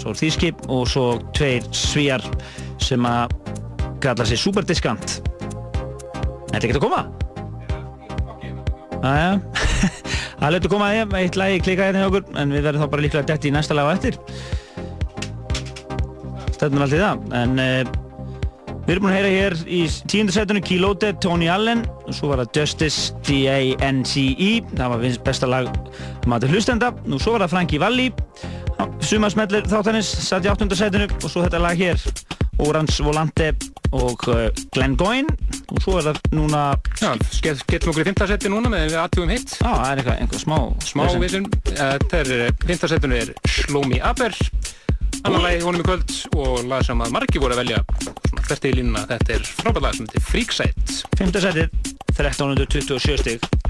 svo 0.00 0.12
er 0.12 0.20
Þíski 0.20 0.52
og 0.72 0.86
svo 0.90 1.06
tveir 1.36 1.66
svíjar 1.74 2.24
sem 2.82 3.04
að 3.08 3.32
kalla 4.02 4.26
sig 4.28 4.40
Superdiskant. 4.40 5.18
Þetta 6.50 6.62
er 6.62 6.68
ekki 6.68 6.78
að 6.78 6.84
koma? 6.86 7.02
Æja, 9.06 9.36
það 10.40 10.56
að 10.58 10.70
koma 10.72 10.88
að 10.88 10.96
ég, 10.96 11.14
eitt 11.20 11.36
lagi 11.38 11.60
klika 11.66 11.86
hérna 11.86 12.02
hjá 12.02 12.08
okkur 12.10 12.40
en 12.40 12.54
við 12.54 12.64
verðum 12.66 12.86
þá 12.86 12.92
bara 12.94 13.04
líklega 13.04 13.28
detti 13.28 13.52
í 13.52 13.54
næsta 13.54 13.76
lag 13.76 13.92
á 13.92 13.94
eftir. 13.94 14.18
Stefnum 16.56 16.82
alltaf 16.86 16.96
í 16.96 17.04
það, 17.04 17.24
en 17.36 17.60
uh, 17.60 17.94
Við 18.86 18.92
erum 18.94 19.02
búin 19.02 19.14
að 19.16 19.16
heyra 19.18 19.30
hér 19.34 19.54
í 19.66 19.78
tíundarsætunum 20.06 20.62
Kílóte, 20.62 21.08
Tony 21.18 21.48
Allen 21.50 21.80
og 22.06 22.14
svo 22.14 22.30
var 22.30 22.44
það 22.44 22.60
Justice, 22.60 23.16
D-A-N-C-E 23.26 24.50
það 24.76 24.92
var 24.92 25.18
besta 25.26 25.50
lag 25.50 25.72
maður 26.30 26.54
hlustenda 26.54 26.92
og 26.94 27.18
svo 27.18 27.34
var 27.34 27.48
það 27.48 27.54
Frankie 27.56 27.82
Valli. 27.82 28.06
Sumarsmellir 29.02 29.66
þáttanins 29.66 30.14
satt 30.28 30.46
í 30.46 30.54
áttundarsætunu 30.54 31.10
og 31.18 31.26
svo 31.26 31.42
þetta 31.48 31.64
lag 31.66 31.82
hér 31.82 31.98
Orange 32.64 33.04
Volante 33.04 33.50
og 33.96 34.26
uh, 34.32 34.46
Glenn 34.74 34.96
Goyne. 34.98 35.34
Og 35.72 35.82
svo 35.82 35.96
er 35.98 36.08
það 36.08 36.20
núna 36.36 36.62
Já, 37.00 37.10
getum 37.42 37.92
okkur 37.92 38.04
í 38.04 38.08
fymtarsætti 38.08 38.50
núna 38.52 38.70
með 38.72 38.92
við 38.92 38.98
aðtugum 39.02 39.34
hitt. 39.34 39.56
Já, 39.58 39.68
það 39.68 39.90
er 39.90 40.02
eitthvað, 40.02 40.20
einhver 40.22 40.42
smá 40.42 40.58
Smá 40.86 41.04
vissum, 41.22 41.48
þetta 41.66 42.22
er 42.22 42.58
fymtarsættinu 42.64 43.18
er 43.18 43.32
Slow 43.50 43.86
Me 43.90 44.00
Aber 44.04 44.36
annan 45.26 45.42
lagi 45.42 45.62
honum 45.64 45.82
í 45.82 45.86
kvöld 45.86 46.12
og 46.38 46.66
lag 46.70 46.84
sem 46.86 47.00
að 47.02 47.14
margi 47.16 47.40
voru 47.42 47.56
að 47.56 47.64
velja 47.64 47.82
svona 48.28 48.44
hvert 48.46 48.68
í 48.68 48.74
línuna, 48.76 49.06
þetta 49.10 49.34
er 49.34 49.48
frábært 49.58 49.86
lag 49.86 49.96
sem 49.96 50.06
heitir 50.06 50.26
Freakside. 50.28 50.98
Fymtarsætið, 51.18 51.94
1327 52.14 53.22
stig 53.24 53.65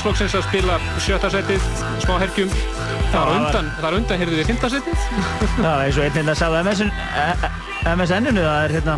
Það 0.00 0.06
slokksins 0.06 0.34
að 0.38 0.44
spila 0.46 0.76
sjötta 1.04 1.28
setið, 1.28 1.64
smá 2.00 2.14
herkjum. 2.22 2.52
Þar 2.56 3.10
það 3.12 3.26
var- 3.26 3.34
undan, 3.36 3.66
þar 3.82 3.96
undan 3.98 4.20
heyrðu 4.22 4.36
við 4.38 4.46
fymta 4.48 4.70
setið. 4.72 5.02
Já, 5.66 5.72
eins 5.74 5.98
og 5.98 6.04
einn 6.06 6.14
hérna 6.14 6.34
sagði 6.38 6.86
MSN-inu, 7.90 8.44
það 8.46 8.62
er 8.62 8.72
hérna, 8.78 8.94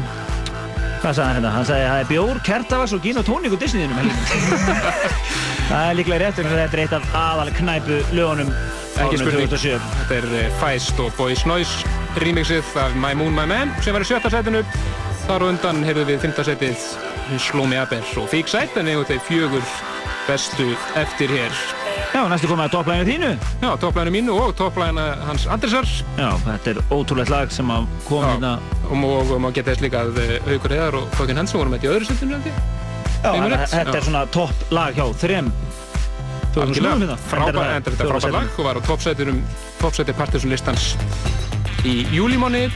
hvað 1.03 1.17
sagði 1.17 1.25
hann 1.25 1.35
hérna? 1.41 1.51
Hann 1.57 1.67
sagði, 1.67 1.89
það 1.89 2.03
er 2.05 2.09
bjór, 2.13 2.41
kertavax 2.47 2.95
og 2.95 3.03
gin 3.03 3.19
og 3.19 3.27
tónik 3.27 3.57
og 3.57 3.59
Disney-inum 3.65 4.13
það 5.73 5.89
er 5.89 5.99
líklega 5.99 6.21
rétt, 6.23 6.39
að 6.39 6.55
þetta 6.55 6.79
er 6.79 6.83
eitt 6.85 6.95
af 7.01 7.09
aðal 7.19 7.51
knæpu 7.59 7.99
lögunum 8.15 8.53
spurning. 8.95 9.51
2007. 9.51 9.81
Þetta 10.05 10.19
er 10.21 10.29
eh, 10.39 10.59
Feist 10.63 11.03
og 11.03 11.11
Boys 11.19 11.43
Noise 11.51 11.97
remixið 12.23 12.77
af 12.79 12.95
My 12.95 13.11
Moon 13.19 13.35
My 13.35 13.49
Man 13.51 13.75
sem 13.83 13.99
var 13.99 14.07
í 14.07 14.07
sjötta 14.07 14.31
setinu. 14.31 14.63
Þar 15.27 15.47
á 15.47 15.51
undan 15.51 15.83
heyrðu 15.83 16.07
við 16.13 16.23
fymta 16.29 16.47
setið 16.47 16.87
Me 17.67 17.83
Up 17.83 17.99
og 18.23 18.39
Sight 18.51 18.79
en 18.79 18.91
eigum 18.93 19.09
þeir 19.09 19.27
fjögur 19.27 19.67
bestu 20.33 20.67
eftir 20.97 21.29
hér. 21.29 21.53
Já, 22.13 22.23
næstu 22.29 22.49
komið 22.49 22.67
að 22.67 22.73
topplæginu 22.75 23.09
þínu. 23.09 23.31
Já, 23.63 23.71
topplæginu 23.81 24.13
mínu 24.17 24.35
og 24.41 24.55
topplæginu 24.57 25.05
hans 25.27 25.45
Andrisar. 25.53 25.89
Já, 26.19 26.29
þetta 26.47 26.73
er 26.73 26.81
ótrúlegt 26.93 27.33
lag 27.33 27.53
sem 27.53 27.69
kom 28.09 28.25
hérna. 28.25 28.55
Og 28.89 28.97
má- 28.97 29.21
og 29.21 29.41
maður 29.41 29.55
geta 29.59 29.73
þess 29.75 29.85
líka 29.85 30.03
að 30.07 30.19
eh, 30.23 30.33
Haukur 30.49 30.75
Eðar 30.77 30.97
og 31.01 31.07
Þokkinn 31.19 31.41
Hansen 31.41 31.61
vorum 31.61 31.77
þetta 31.77 31.89
í 31.89 31.93
öðru 31.93 32.09
setinu. 32.09 32.41
Já, 33.23 33.31
þetta 33.73 33.97
er 33.97 34.07
svona 34.09 34.25
topp 34.35 34.73
lag 34.73 34.97
hjá 34.97 35.07
þrem. 35.23 35.53
Algjörlega, 36.53 37.17
frábært, 37.31 37.87
frábært 37.97 38.33
lag 38.35 38.59
og 38.59 38.65
var 38.67 38.77
á 38.77 38.83
toppsæti 38.85 40.13
Partisan 40.17 40.51
listans 40.53 40.97
í 41.89 42.03
júlímáni. 42.13 42.67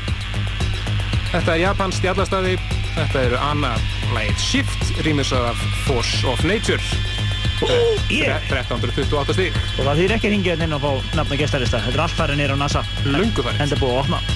Þetta 1.33 1.53
er 1.53 1.61
Japans 1.61 1.99
stjallastæði, 2.01 2.55
þetta 2.95 3.27
eru 3.27 3.37
Anna 3.51 3.75
lagið 4.15 4.41
Shift, 4.41 4.89
rýmisað 5.05 5.51
af 5.51 5.67
Force 5.85 6.25
of 6.31 6.41
Nature. 6.49 6.81
Yeah. 8.11 8.41
1328 8.51 9.37
stík. 9.37 9.61
Og 9.77 9.85
það 9.87 10.03
þýr 10.03 10.17
ekki 10.17 10.29
að 10.29 10.35
hringja 10.35 10.55
hérna 10.55 10.69
inn 10.69 10.79
og 10.79 10.85
fá 10.85 11.17
nafna 11.21 11.41
gestarista. 11.41 11.83
Þetta 11.87 11.99
er 11.99 12.05
allt 12.07 12.19
farið 12.19 12.43
nýra 12.43 12.59
á 12.59 12.63
NASA. 12.65 12.85
Lungu 13.07 13.47
farið. 13.47 13.65
Enda 13.67 13.81
búið 13.81 13.95
að 13.95 14.03
opna. 14.05 14.36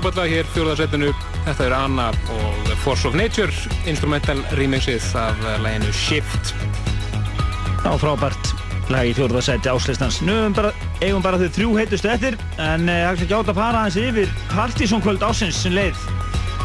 Lag 0.00 0.30
hér, 0.32 0.46
fjóðarsveitinu. 0.54 1.10
Þetta 1.44 1.64
er 1.66 1.72
Anna 1.76 2.06
og 2.32 2.60
The 2.64 2.76
Force 2.80 3.04
of 3.04 3.14
Nature, 3.14 3.52
instrumental 3.90 4.38
remixið 4.56 5.04
af 5.20 5.36
laginu 5.60 5.92
Shift. 5.92 6.54
Já, 7.84 7.92
frábært 8.00 8.50
lag 8.88 9.10
í 9.10 9.12
fjórðarsæti 9.14 9.68
áslistans. 9.68 10.22
Nú 10.24 10.38
eigum 11.04 11.22
bara, 11.22 11.38
þau 11.40 11.52
þrjú 11.52 11.76
heitustu 11.76 12.08
eftir, 12.08 12.38
en 12.56 12.88
það 12.88 12.96
er 12.96 13.20
ekki 13.20 13.36
átt 13.36 13.52
að 13.52 13.60
fara 13.60 13.84
aðeins 13.84 14.00
yfir 14.00 14.34
Partizónkvöld 14.54 15.24
ásins 15.28 15.60
sem 15.60 15.76
leið. 15.76 16.02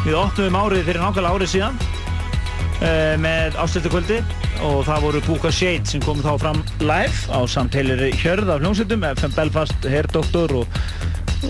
Við 0.06 0.18
opnum 0.22 0.56
árið 0.56 0.88
fyrir 0.88 1.04
nákvæmlega 1.04 1.36
árið 1.36 1.54
síðan 1.54 1.80
uh, 1.84 3.14
með 3.20 3.60
áslistakvöldi 3.62 4.20
og 4.64 4.84
það 4.88 5.08
voru 5.10 5.24
Búka 5.28 5.52
Shade 5.52 5.92
sem 5.92 6.04
kom 6.04 6.24
þá 6.24 6.32
fram 6.40 6.64
live 6.80 7.28
á 7.28 7.40
samteilir 7.44 8.08
hjörð 8.16 8.56
af 8.56 8.64
hljómsveitum, 8.64 9.04
FM 9.12 9.36
Belfast, 9.36 9.90
Herdoktor 9.92 10.62
og, 10.62 10.78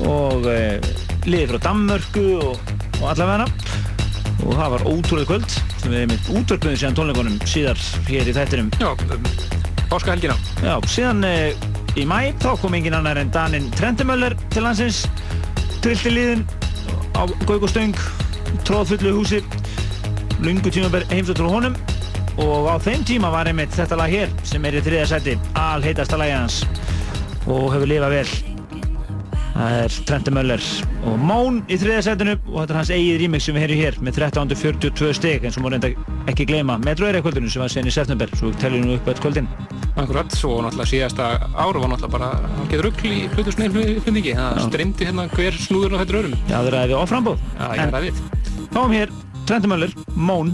og 0.02 0.50
uh, 0.50 1.05
liði 1.26 1.46
frá 1.50 1.58
Danmörku 1.68 2.24
og, 2.38 2.74
og 3.00 3.06
allavega. 3.12 3.46
Og 4.46 4.52
það 4.52 4.72
var 4.74 4.84
ótrúlega 4.86 5.28
kvöld 5.30 5.48
sem 5.50 5.90
við 5.90 6.02
einmitt 6.04 6.28
útvörpuðum 6.30 6.78
síðan 6.78 6.98
tónleikunum 6.98 7.38
síðar 7.48 7.80
hér 8.06 8.30
í 8.30 8.34
þættinum. 8.36 8.68
Um, 8.84 9.26
páskahelgina. 9.90 10.36
Já, 10.62 10.74
síðan 10.92 11.26
uh, 11.26 11.66
í 11.98 12.06
mæ 12.06 12.18
þá 12.42 12.52
kom 12.62 12.76
engin 12.78 12.96
annar 12.98 13.18
en 13.20 13.32
Danin 13.34 13.70
Trendemöller 13.74 14.36
til 14.54 14.66
landsins 14.66 15.04
trillti 15.82 16.12
liðin 16.12 16.46
á 17.18 17.26
Gaugostöng 17.48 17.96
tróðfullu 18.66 19.16
húsi 19.16 19.42
lungu 20.44 20.70
tíma 20.70 21.02
heimsóttur 21.10 21.48
á 21.48 21.56
honum. 21.56 21.78
Og 22.36 22.68
á 22.68 22.76
þeim 22.84 23.06
tíma 23.08 23.30
var 23.32 23.48
einmitt 23.48 23.72
þetta 23.72 23.96
lag 23.96 24.12
hér 24.12 24.32
sem 24.44 24.64
er 24.68 24.76
í 24.76 24.84
þriða 24.84 25.06
seti 25.14 25.38
alheitasta 25.56 26.20
lagi 26.20 26.36
hans. 26.36 26.60
Og 27.46 27.72
hefur 27.72 27.88
lifað 27.88 28.18
vel. 28.18 28.28
Það 29.56 29.78
er 29.80 29.98
Trenti 30.04 30.34
Möller 30.36 30.66
og 31.06 31.20
Món 31.22 31.62
í 31.70 31.78
þriða 31.78 32.02
setinu 32.04 32.34
og 32.36 32.56
þetta 32.58 32.74
er 32.74 32.78
hans 32.80 32.92
eigið 32.94 33.20
remix 33.22 33.46
sem 33.46 33.56
við 33.56 33.64
heyrum 33.64 33.80
hér 33.82 33.98
með 34.02 34.18
1342 34.26 35.12
steg 35.16 35.46
eins 35.46 35.58
og 35.58 35.64
má 35.64 35.70
reynda 35.72 35.90
ekki 36.30 36.46
gleyma 36.50 36.78
Metro 36.82 37.08
Area 37.08 37.22
kvöldinu 37.24 37.50
sem 37.52 37.62
var 37.62 37.72
sen 37.72 37.86
í 37.88 37.94
september. 37.94 38.30
Svo 38.38 38.50
teljum 38.60 38.88
við 38.90 38.98
upp 38.98 39.10
öll 39.12 39.22
kvöldin. 39.22 39.50
Akkurat, 39.96 40.34
svo 40.36 40.58
náttúrulega 40.60 40.90
síðasta 40.90 41.28
ára 41.56 41.80
var 41.80 41.92
náttúrulega 41.92 42.12
bara 42.18 42.32
hann 42.58 42.68
getur 42.68 42.90
rugl 42.90 43.08
í 43.08 43.22
hlutusneil 43.32 43.70
það 44.36 44.58
streymdi 44.66 45.08
hérna 45.08 45.28
hver 45.32 45.56
snúður 45.56 45.96
á 45.96 46.00
þetta 46.02 46.18
örum 46.20 46.34
Já, 46.36 46.56
það 46.58 46.72
ræði 46.74 46.90
við 46.90 46.98
áframbóð 47.00 47.46
Já, 47.56 47.66
ég 47.78 47.94
ræði. 47.94 48.12
Við 48.12 48.66
Fáum 48.74 48.96
hér 48.96 49.14
Trenti 49.46 49.70
Möller, 49.70 49.94
Món 50.18 50.52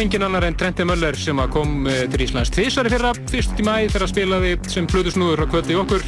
engin 0.00 0.24
annar 0.24 0.44
en 0.48 0.56
Trenti 0.56 0.84
Möller 0.88 1.16
sem 1.18 1.38
að 1.40 1.54
kom 1.54 1.86
eh, 1.90 2.04
til 2.10 2.24
Íslands 2.24 2.52
tvísari 2.54 2.92
fyrra, 2.92 3.14
fyrst 3.30 3.58
í 3.60 3.64
mæ 3.66 3.74
þegar 3.90 4.06
að 4.06 4.12
spilaði 4.14 4.52
sem 4.72 4.88
flutusnúður 4.90 5.44
á 5.44 5.46
kvöldi 5.52 5.76
okkur 5.80 6.04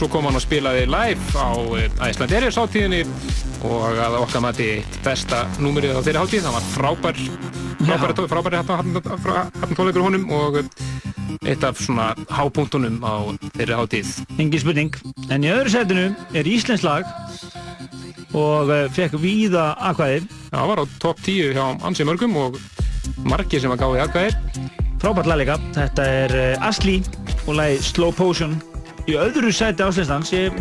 Svo 0.00 0.08
kom 0.08 0.24
hann 0.24 0.38
og 0.38 0.40
spilaði 0.40 0.86
live 0.88 1.36
á 1.36 1.52
Æsland 2.06 2.32
Eriðs 2.32 2.56
hátíðinni 2.56 3.02
og 3.68 3.98
að 4.00 4.14
okkar 4.22 4.40
mati 4.40 4.68
eitt 4.78 4.94
besta 5.04 5.42
númerið 5.60 5.98
á 5.98 6.04
þeirri 6.06 6.22
hátíð. 6.22 6.46
Það 6.46 6.54
var 6.56 6.68
frábær, 6.70 7.20
frábær, 7.82 8.14
frábær, 8.30 8.56
frábær 8.64 9.50
hann 9.60 9.76
tónleikur 9.76 10.06
honum 10.06 10.24
og 10.32 10.56
eitt 11.44 11.66
af 11.68 11.82
svona 11.84 12.14
hápunktunum 12.32 12.96
á 13.04 13.28
þeirri 13.58 13.76
hátíð. 13.76 14.14
Engi 14.40 14.62
spurning. 14.62 14.96
En 15.28 15.44
í 15.44 15.52
öðru 15.52 15.74
setinu 15.76 16.06
er 16.32 16.48
Íslensk 16.48 16.88
lag 16.88 17.04
og 18.32 18.70
uh, 18.70 18.86
fekk 18.94 19.18
víða 19.20 19.72
aðkvæði. 19.90 20.24
Já, 20.48 20.56
það 20.56 20.68
var 20.72 20.80
á 20.80 20.84
topp 21.02 21.24
10 21.28 21.54
hjá 21.58 21.64
ansi 21.84 22.08
mörgum 22.08 22.40
og 22.40 22.56
margir 23.26 23.62
sem 23.62 23.72
að 23.72 23.82
gáði 23.82 24.02
aðkvæðir. 24.04 24.38
Frábært 25.00 25.30
lag 25.30 25.40
líka. 25.40 25.56
Þetta 25.76 26.06
er 26.12 26.36
uh, 26.36 26.66
Asli 26.68 26.98
og 27.46 27.54
lagi 27.56 27.80
Slow 27.84 28.12
Potion. 28.16 28.56
Í 29.08 29.16
öðru 29.18 29.52
seti 29.54 29.84
áslýstans, 29.84 30.32
ég 30.34 30.56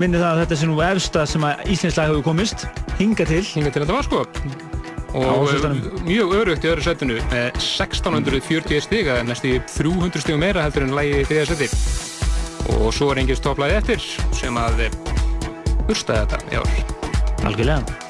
minni 0.00 0.16
það 0.16 0.28
að 0.30 0.40
þetta 0.42 0.58
sé 0.58 0.68
nú 0.68 0.78
efsta 0.86 1.24
sem 1.28 1.44
að 1.44 1.66
Íslensk 1.74 2.00
lag 2.00 2.12
hefur 2.12 2.26
komist. 2.30 2.66
Hinga 2.98 3.26
til. 3.28 3.42
Hinga 3.52 3.72
til 3.74 3.84
þetta 3.84 3.98
var 3.98 4.08
sko. 4.08 4.24
Og 5.12 5.50
mjög 6.06 6.32
örugt 6.38 6.64
í 6.64 6.70
öðru 6.70 6.84
setinu 6.86 7.18
með 7.28 7.50
1640 7.60 8.80
stiga, 8.86 9.18
næstu 9.28 9.58
300 9.74 10.24
stigum 10.24 10.40
meira 10.40 10.64
heldur 10.64 10.86
en 10.86 10.96
lagi 10.96 11.18
í 11.20 11.26
þriða 11.28 11.50
seti. 11.52 11.68
Og 12.78 12.88
svo 12.96 13.10
er 13.12 13.20
engins 13.20 13.42
topplæði 13.44 13.76
eftir 13.82 14.08
sem 14.38 14.56
að 14.56 14.86
burstaði 15.84 16.24
þetta 16.24 16.40
í 16.48 16.62
ár. 16.62 16.72
Algjörlega. 17.50 18.01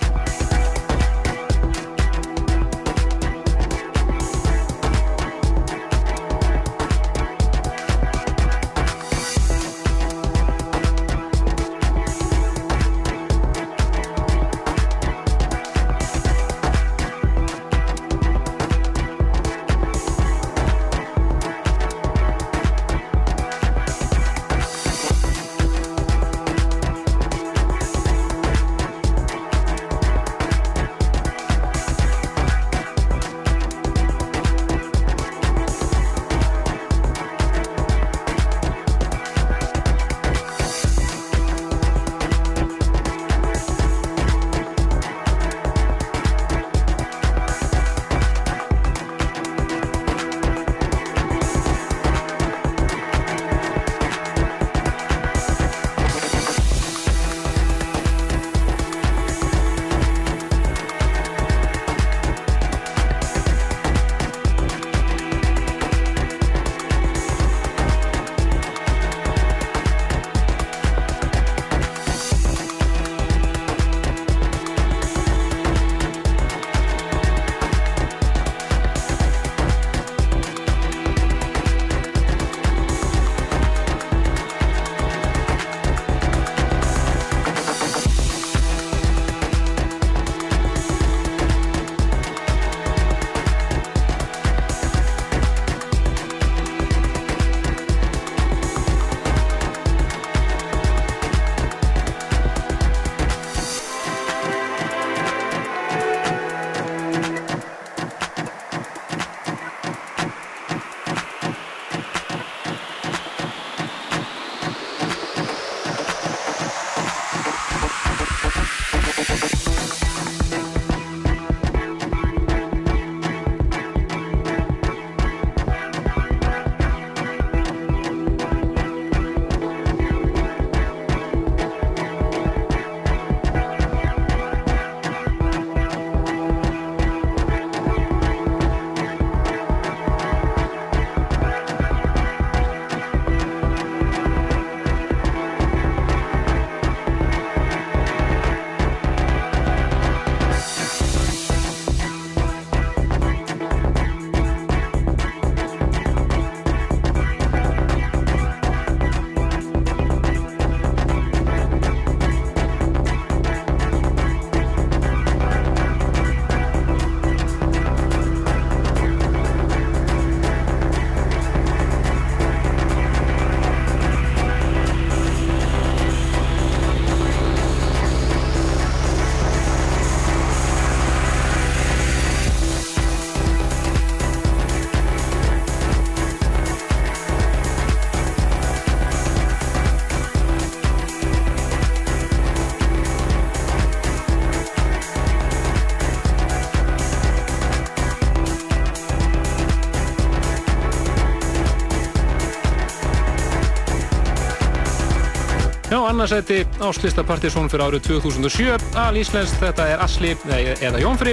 Annarsæti 206.23 206.62
áslista 206.78 207.25
Partisón 207.26 207.67
fyrir 207.67 207.83
árið 207.83 208.05
2007 208.07 208.76
al 208.94 209.17
Íslands, 209.18 209.57
þetta 209.59 209.86
er 209.91 210.02
Asli 210.05 210.36
eða 210.47 211.01
Jónfri 211.02 211.33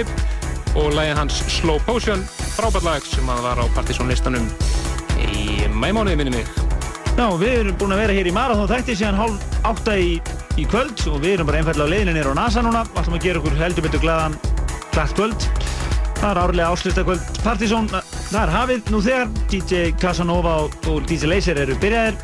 og 0.74 0.96
lægin 0.96 1.20
hans 1.20 1.36
Slow 1.46 1.78
Potion, 1.86 2.24
frábært 2.56 2.82
lag 2.88 3.04
sem 3.06 3.28
að 3.30 3.44
var 3.44 3.60
á 3.62 3.64
Partisón 3.76 4.10
listanum 4.10 4.48
í 5.30 5.68
mæmánuði 5.70 6.16
minni 6.18 6.32
mig. 6.34 6.50
Já, 7.14 7.28
við 7.38 7.54
erum 7.60 7.78
búin 7.78 7.94
að 7.94 8.02
vera 8.02 8.16
hér 8.18 8.30
í 8.32 8.34
Marathon 8.34 8.66
þætti 8.72 8.96
síðan 8.98 9.20
hálf 9.20 9.60
átta 9.70 9.94
í, 9.94 10.16
í 10.58 10.66
kvöld 10.66 11.04
og 11.06 11.22
við 11.22 11.36
erum 11.36 11.52
bara 11.52 11.62
einfallega 11.62 11.86
á 11.86 11.92
leiðinu 11.94 12.16
nýra 12.16 12.34
á 12.34 12.40
NASA 12.40 12.66
núna, 12.66 12.82
alltaf 12.82 13.14
að 13.14 13.28
gera 13.28 13.44
okkur 13.44 13.62
heldur 13.62 13.86
betur 13.86 14.02
glæðan 14.02 14.34
glætt 14.90 15.14
kvöld. 15.20 15.48
Það 16.18 16.32
er 16.32 16.42
árlega 16.42 16.74
áslista 16.74 17.06
kvöld 17.06 17.30
Partisón, 17.46 17.86
það 17.92 18.42
er 18.42 18.56
hafið 18.56 18.90
nú 18.90 19.04
þegar, 19.06 19.30
DJ 19.54 19.94
Casanova 20.02 20.64
og, 20.64 20.74
og 20.90 21.06
DJ 21.06 21.30
Laser 21.30 21.62
eru 21.62 21.78
byrjaðir 21.78 22.18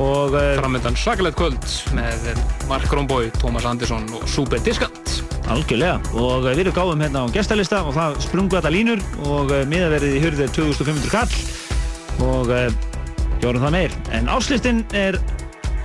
og 0.00 0.34
uh, 0.34 0.42
framöndan 0.58 0.96
svakalegt 0.96 1.36
kvöld 1.36 1.66
með 1.96 2.30
Mark 2.70 2.92
Romboy, 2.92 3.28
Thomas 3.36 3.66
Andersson 3.68 4.06
og 4.16 4.24
Super 4.28 4.62
Discount 4.64 5.20
algjörlega. 5.50 5.98
Og 6.14 6.46
uh, 6.46 6.50
við 6.54 6.64
erum 6.64 6.76
gáðum 6.78 7.04
hérna 7.04 7.24
á 7.24 7.32
gestalista 7.34 7.82
og 7.84 7.94
það 7.96 8.16
sprungu 8.24 8.56
þetta 8.56 8.72
línur 8.72 9.02
og 9.26 9.52
uh, 9.52 9.62
miðaverðið 9.70 10.16
í 10.16 10.22
hurðið 10.24 10.54
2500 10.56 11.12
kall. 11.12 11.36
Og 12.20 12.50
gjórum 13.40 13.62
það 13.64 13.76
meir. 13.76 13.94
En 14.16 14.28
áslistinn 14.28 14.82
er 14.96 15.16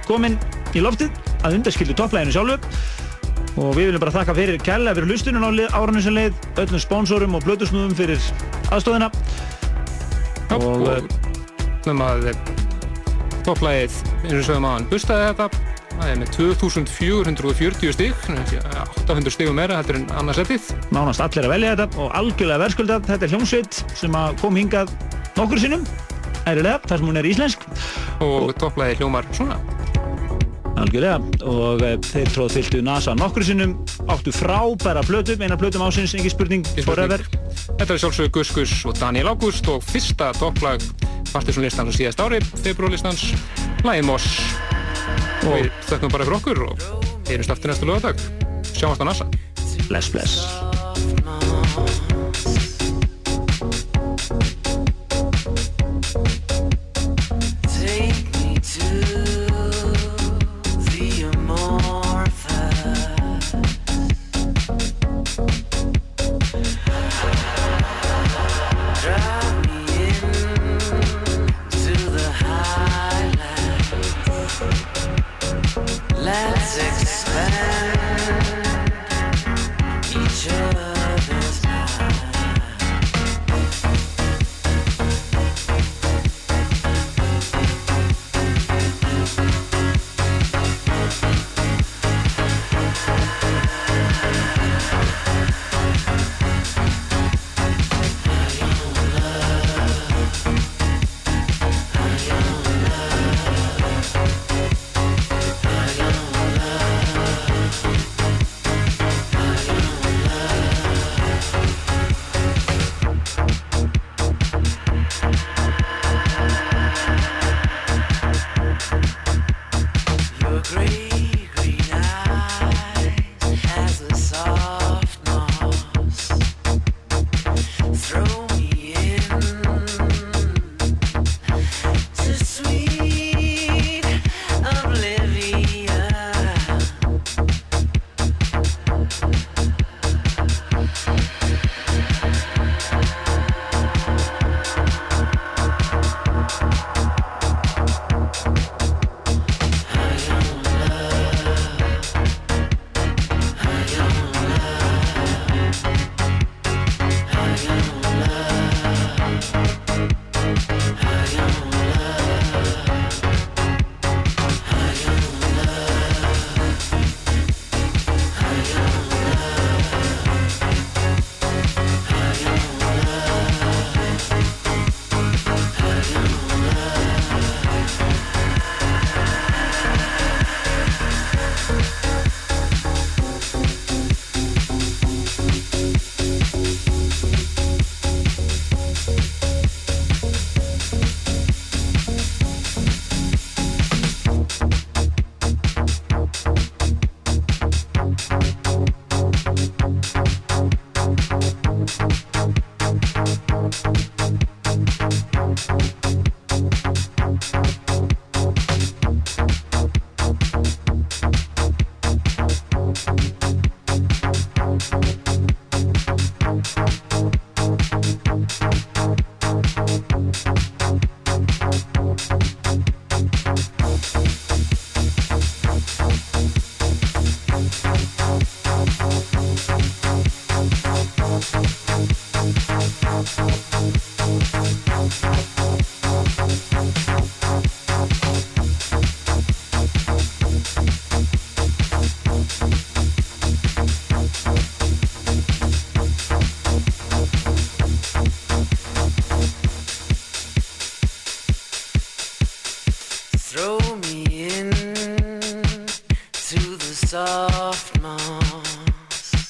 komin 0.07 0.35
í 0.75 0.83
loftið 0.83 1.15
að 1.45 1.59
undaskildu 1.59 1.95
topplæginu 1.95 2.35
sjálfu. 2.35 2.59
Og 3.55 3.71
við 3.77 3.89
viljum 3.89 4.03
bara 4.03 4.15
þakka 4.15 4.35
fyrir 4.35 4.59
kærlega 4.59 4.97
fyrir 4.97 5.13
hlustunum 5.13 5.45
á 5.47 5.49
árunum 5.77 6.03
sem 6.03 6.15
leið, 6.15 6.35
öllum 6.59 6.83
sponsorum 6.83 7.37
og 7.37 7.45
blötusnúðum 7.47 7.95
fyrir 7.95 8.19
aðstofina 8.75 9.11
Já, 10.49 10.57
og 10.59 10.85
eh, 10.91 11.07
þannig 11.85 12.05
að 12.05 12.54
topplægið, 13.45 13.97
eins 14.23 14.37
og 14.39 14.45
sögum 14.47 14.67
aðan, 14.69 14.87
bustaði 14.89 15.27
þetta. 15.29 15.73
Það 15.95 16.09
er 16.11 16.17
með 16.19 16.31
2440 16.35 17.93
stík 17.95 18.25
800 18.27 19.31
stígum 19.31 19.55
meira, 19.55 19.77
þetta 19.79 19.93
er 19.93 19.99
en 20.01 20.09
annarsettið 20.19 20.71
nánast 20.95 21.23
allir 21.23 21.47
að 21.47 21.53
velja 21.53 21.75
þetta 21.75 22.01
og 22.03 22.17
algjörlega 22.19 22.63
verðskuldað. 22.65 23.07
Þetta 23.11 23.27
er 23.27 23.33
hljómsveit 23.35 23.79
sem 24.01 24.17
kom 24.41 24.59
hingað 24.59 24.91
nokkur 25.37 25.61
sinnum, 25.61 25.87
ærilega, 26.43 26.81
þar 26.89 26.99
sem 26.99 27.09
hún 27.11 27.21
er 27.21 27.29
íslensk. 27.31 27.65
Og 28.25 28.51
topplægið 28.59 29.03
hljómar 29.05 29.29
svona. 29.37 29.59
Algjörlega. 30.75 31.21
Og 31.47 31.85
e, 31.85 31.95
þeir 32.03 32.31
tróð 32.35 32.57
fylgtu 32.57 32.83
NASA 32.83 33.15
nokkur 33.15 33.45
sinnum 33.47 33.77
áttu 34.11 34.35
frábæra 34.35 35.05
plötum, 35.07 35.45
eina 35.45 35.55
plötum 35.59 35.85
ásins, 35.87 36.17
engin 36.17 36.33
spurning, 36.33 36.67
forever. 36.83 37.23
Þetta 37.77 37.91
er 37.93 38.03
sjálfsögur 38.03 38.35
Gus 38.41 38.55
Gus 38.57 38.77
og 38.89 38.99
Daniel 38.99 39.31
August 39.31 39.71
og 39.71 39.83
fyrsta 39.87 40.33
topplag 41.35 41.43
Partiðsson-listans 41.43 41.91
og 41.91 41.97
síðast 41.97 42.21
ári, 42.23 42.39
februarlistans 42.63 43.23
Læði 43.83 44.05
Moss. 44.07 44.27
Og 45.45 45.57
við 45.57 45.71
þökkum 45.89 46.13
bara 46.13 46.27
fyrir 46.27 46.37
okkur 46.39 46.63
og 46.69 46.85
heyrjumst 47.27 47.55
aftur 47.55 47.73
næstu 47.73 47.89
lögadag 47.89 48.21
Sjáumst 48.71 49.03
á 49.03 49.05
NASA. 49.05 49.27
Bless, 49.89 50.09
bless 50.09 50.54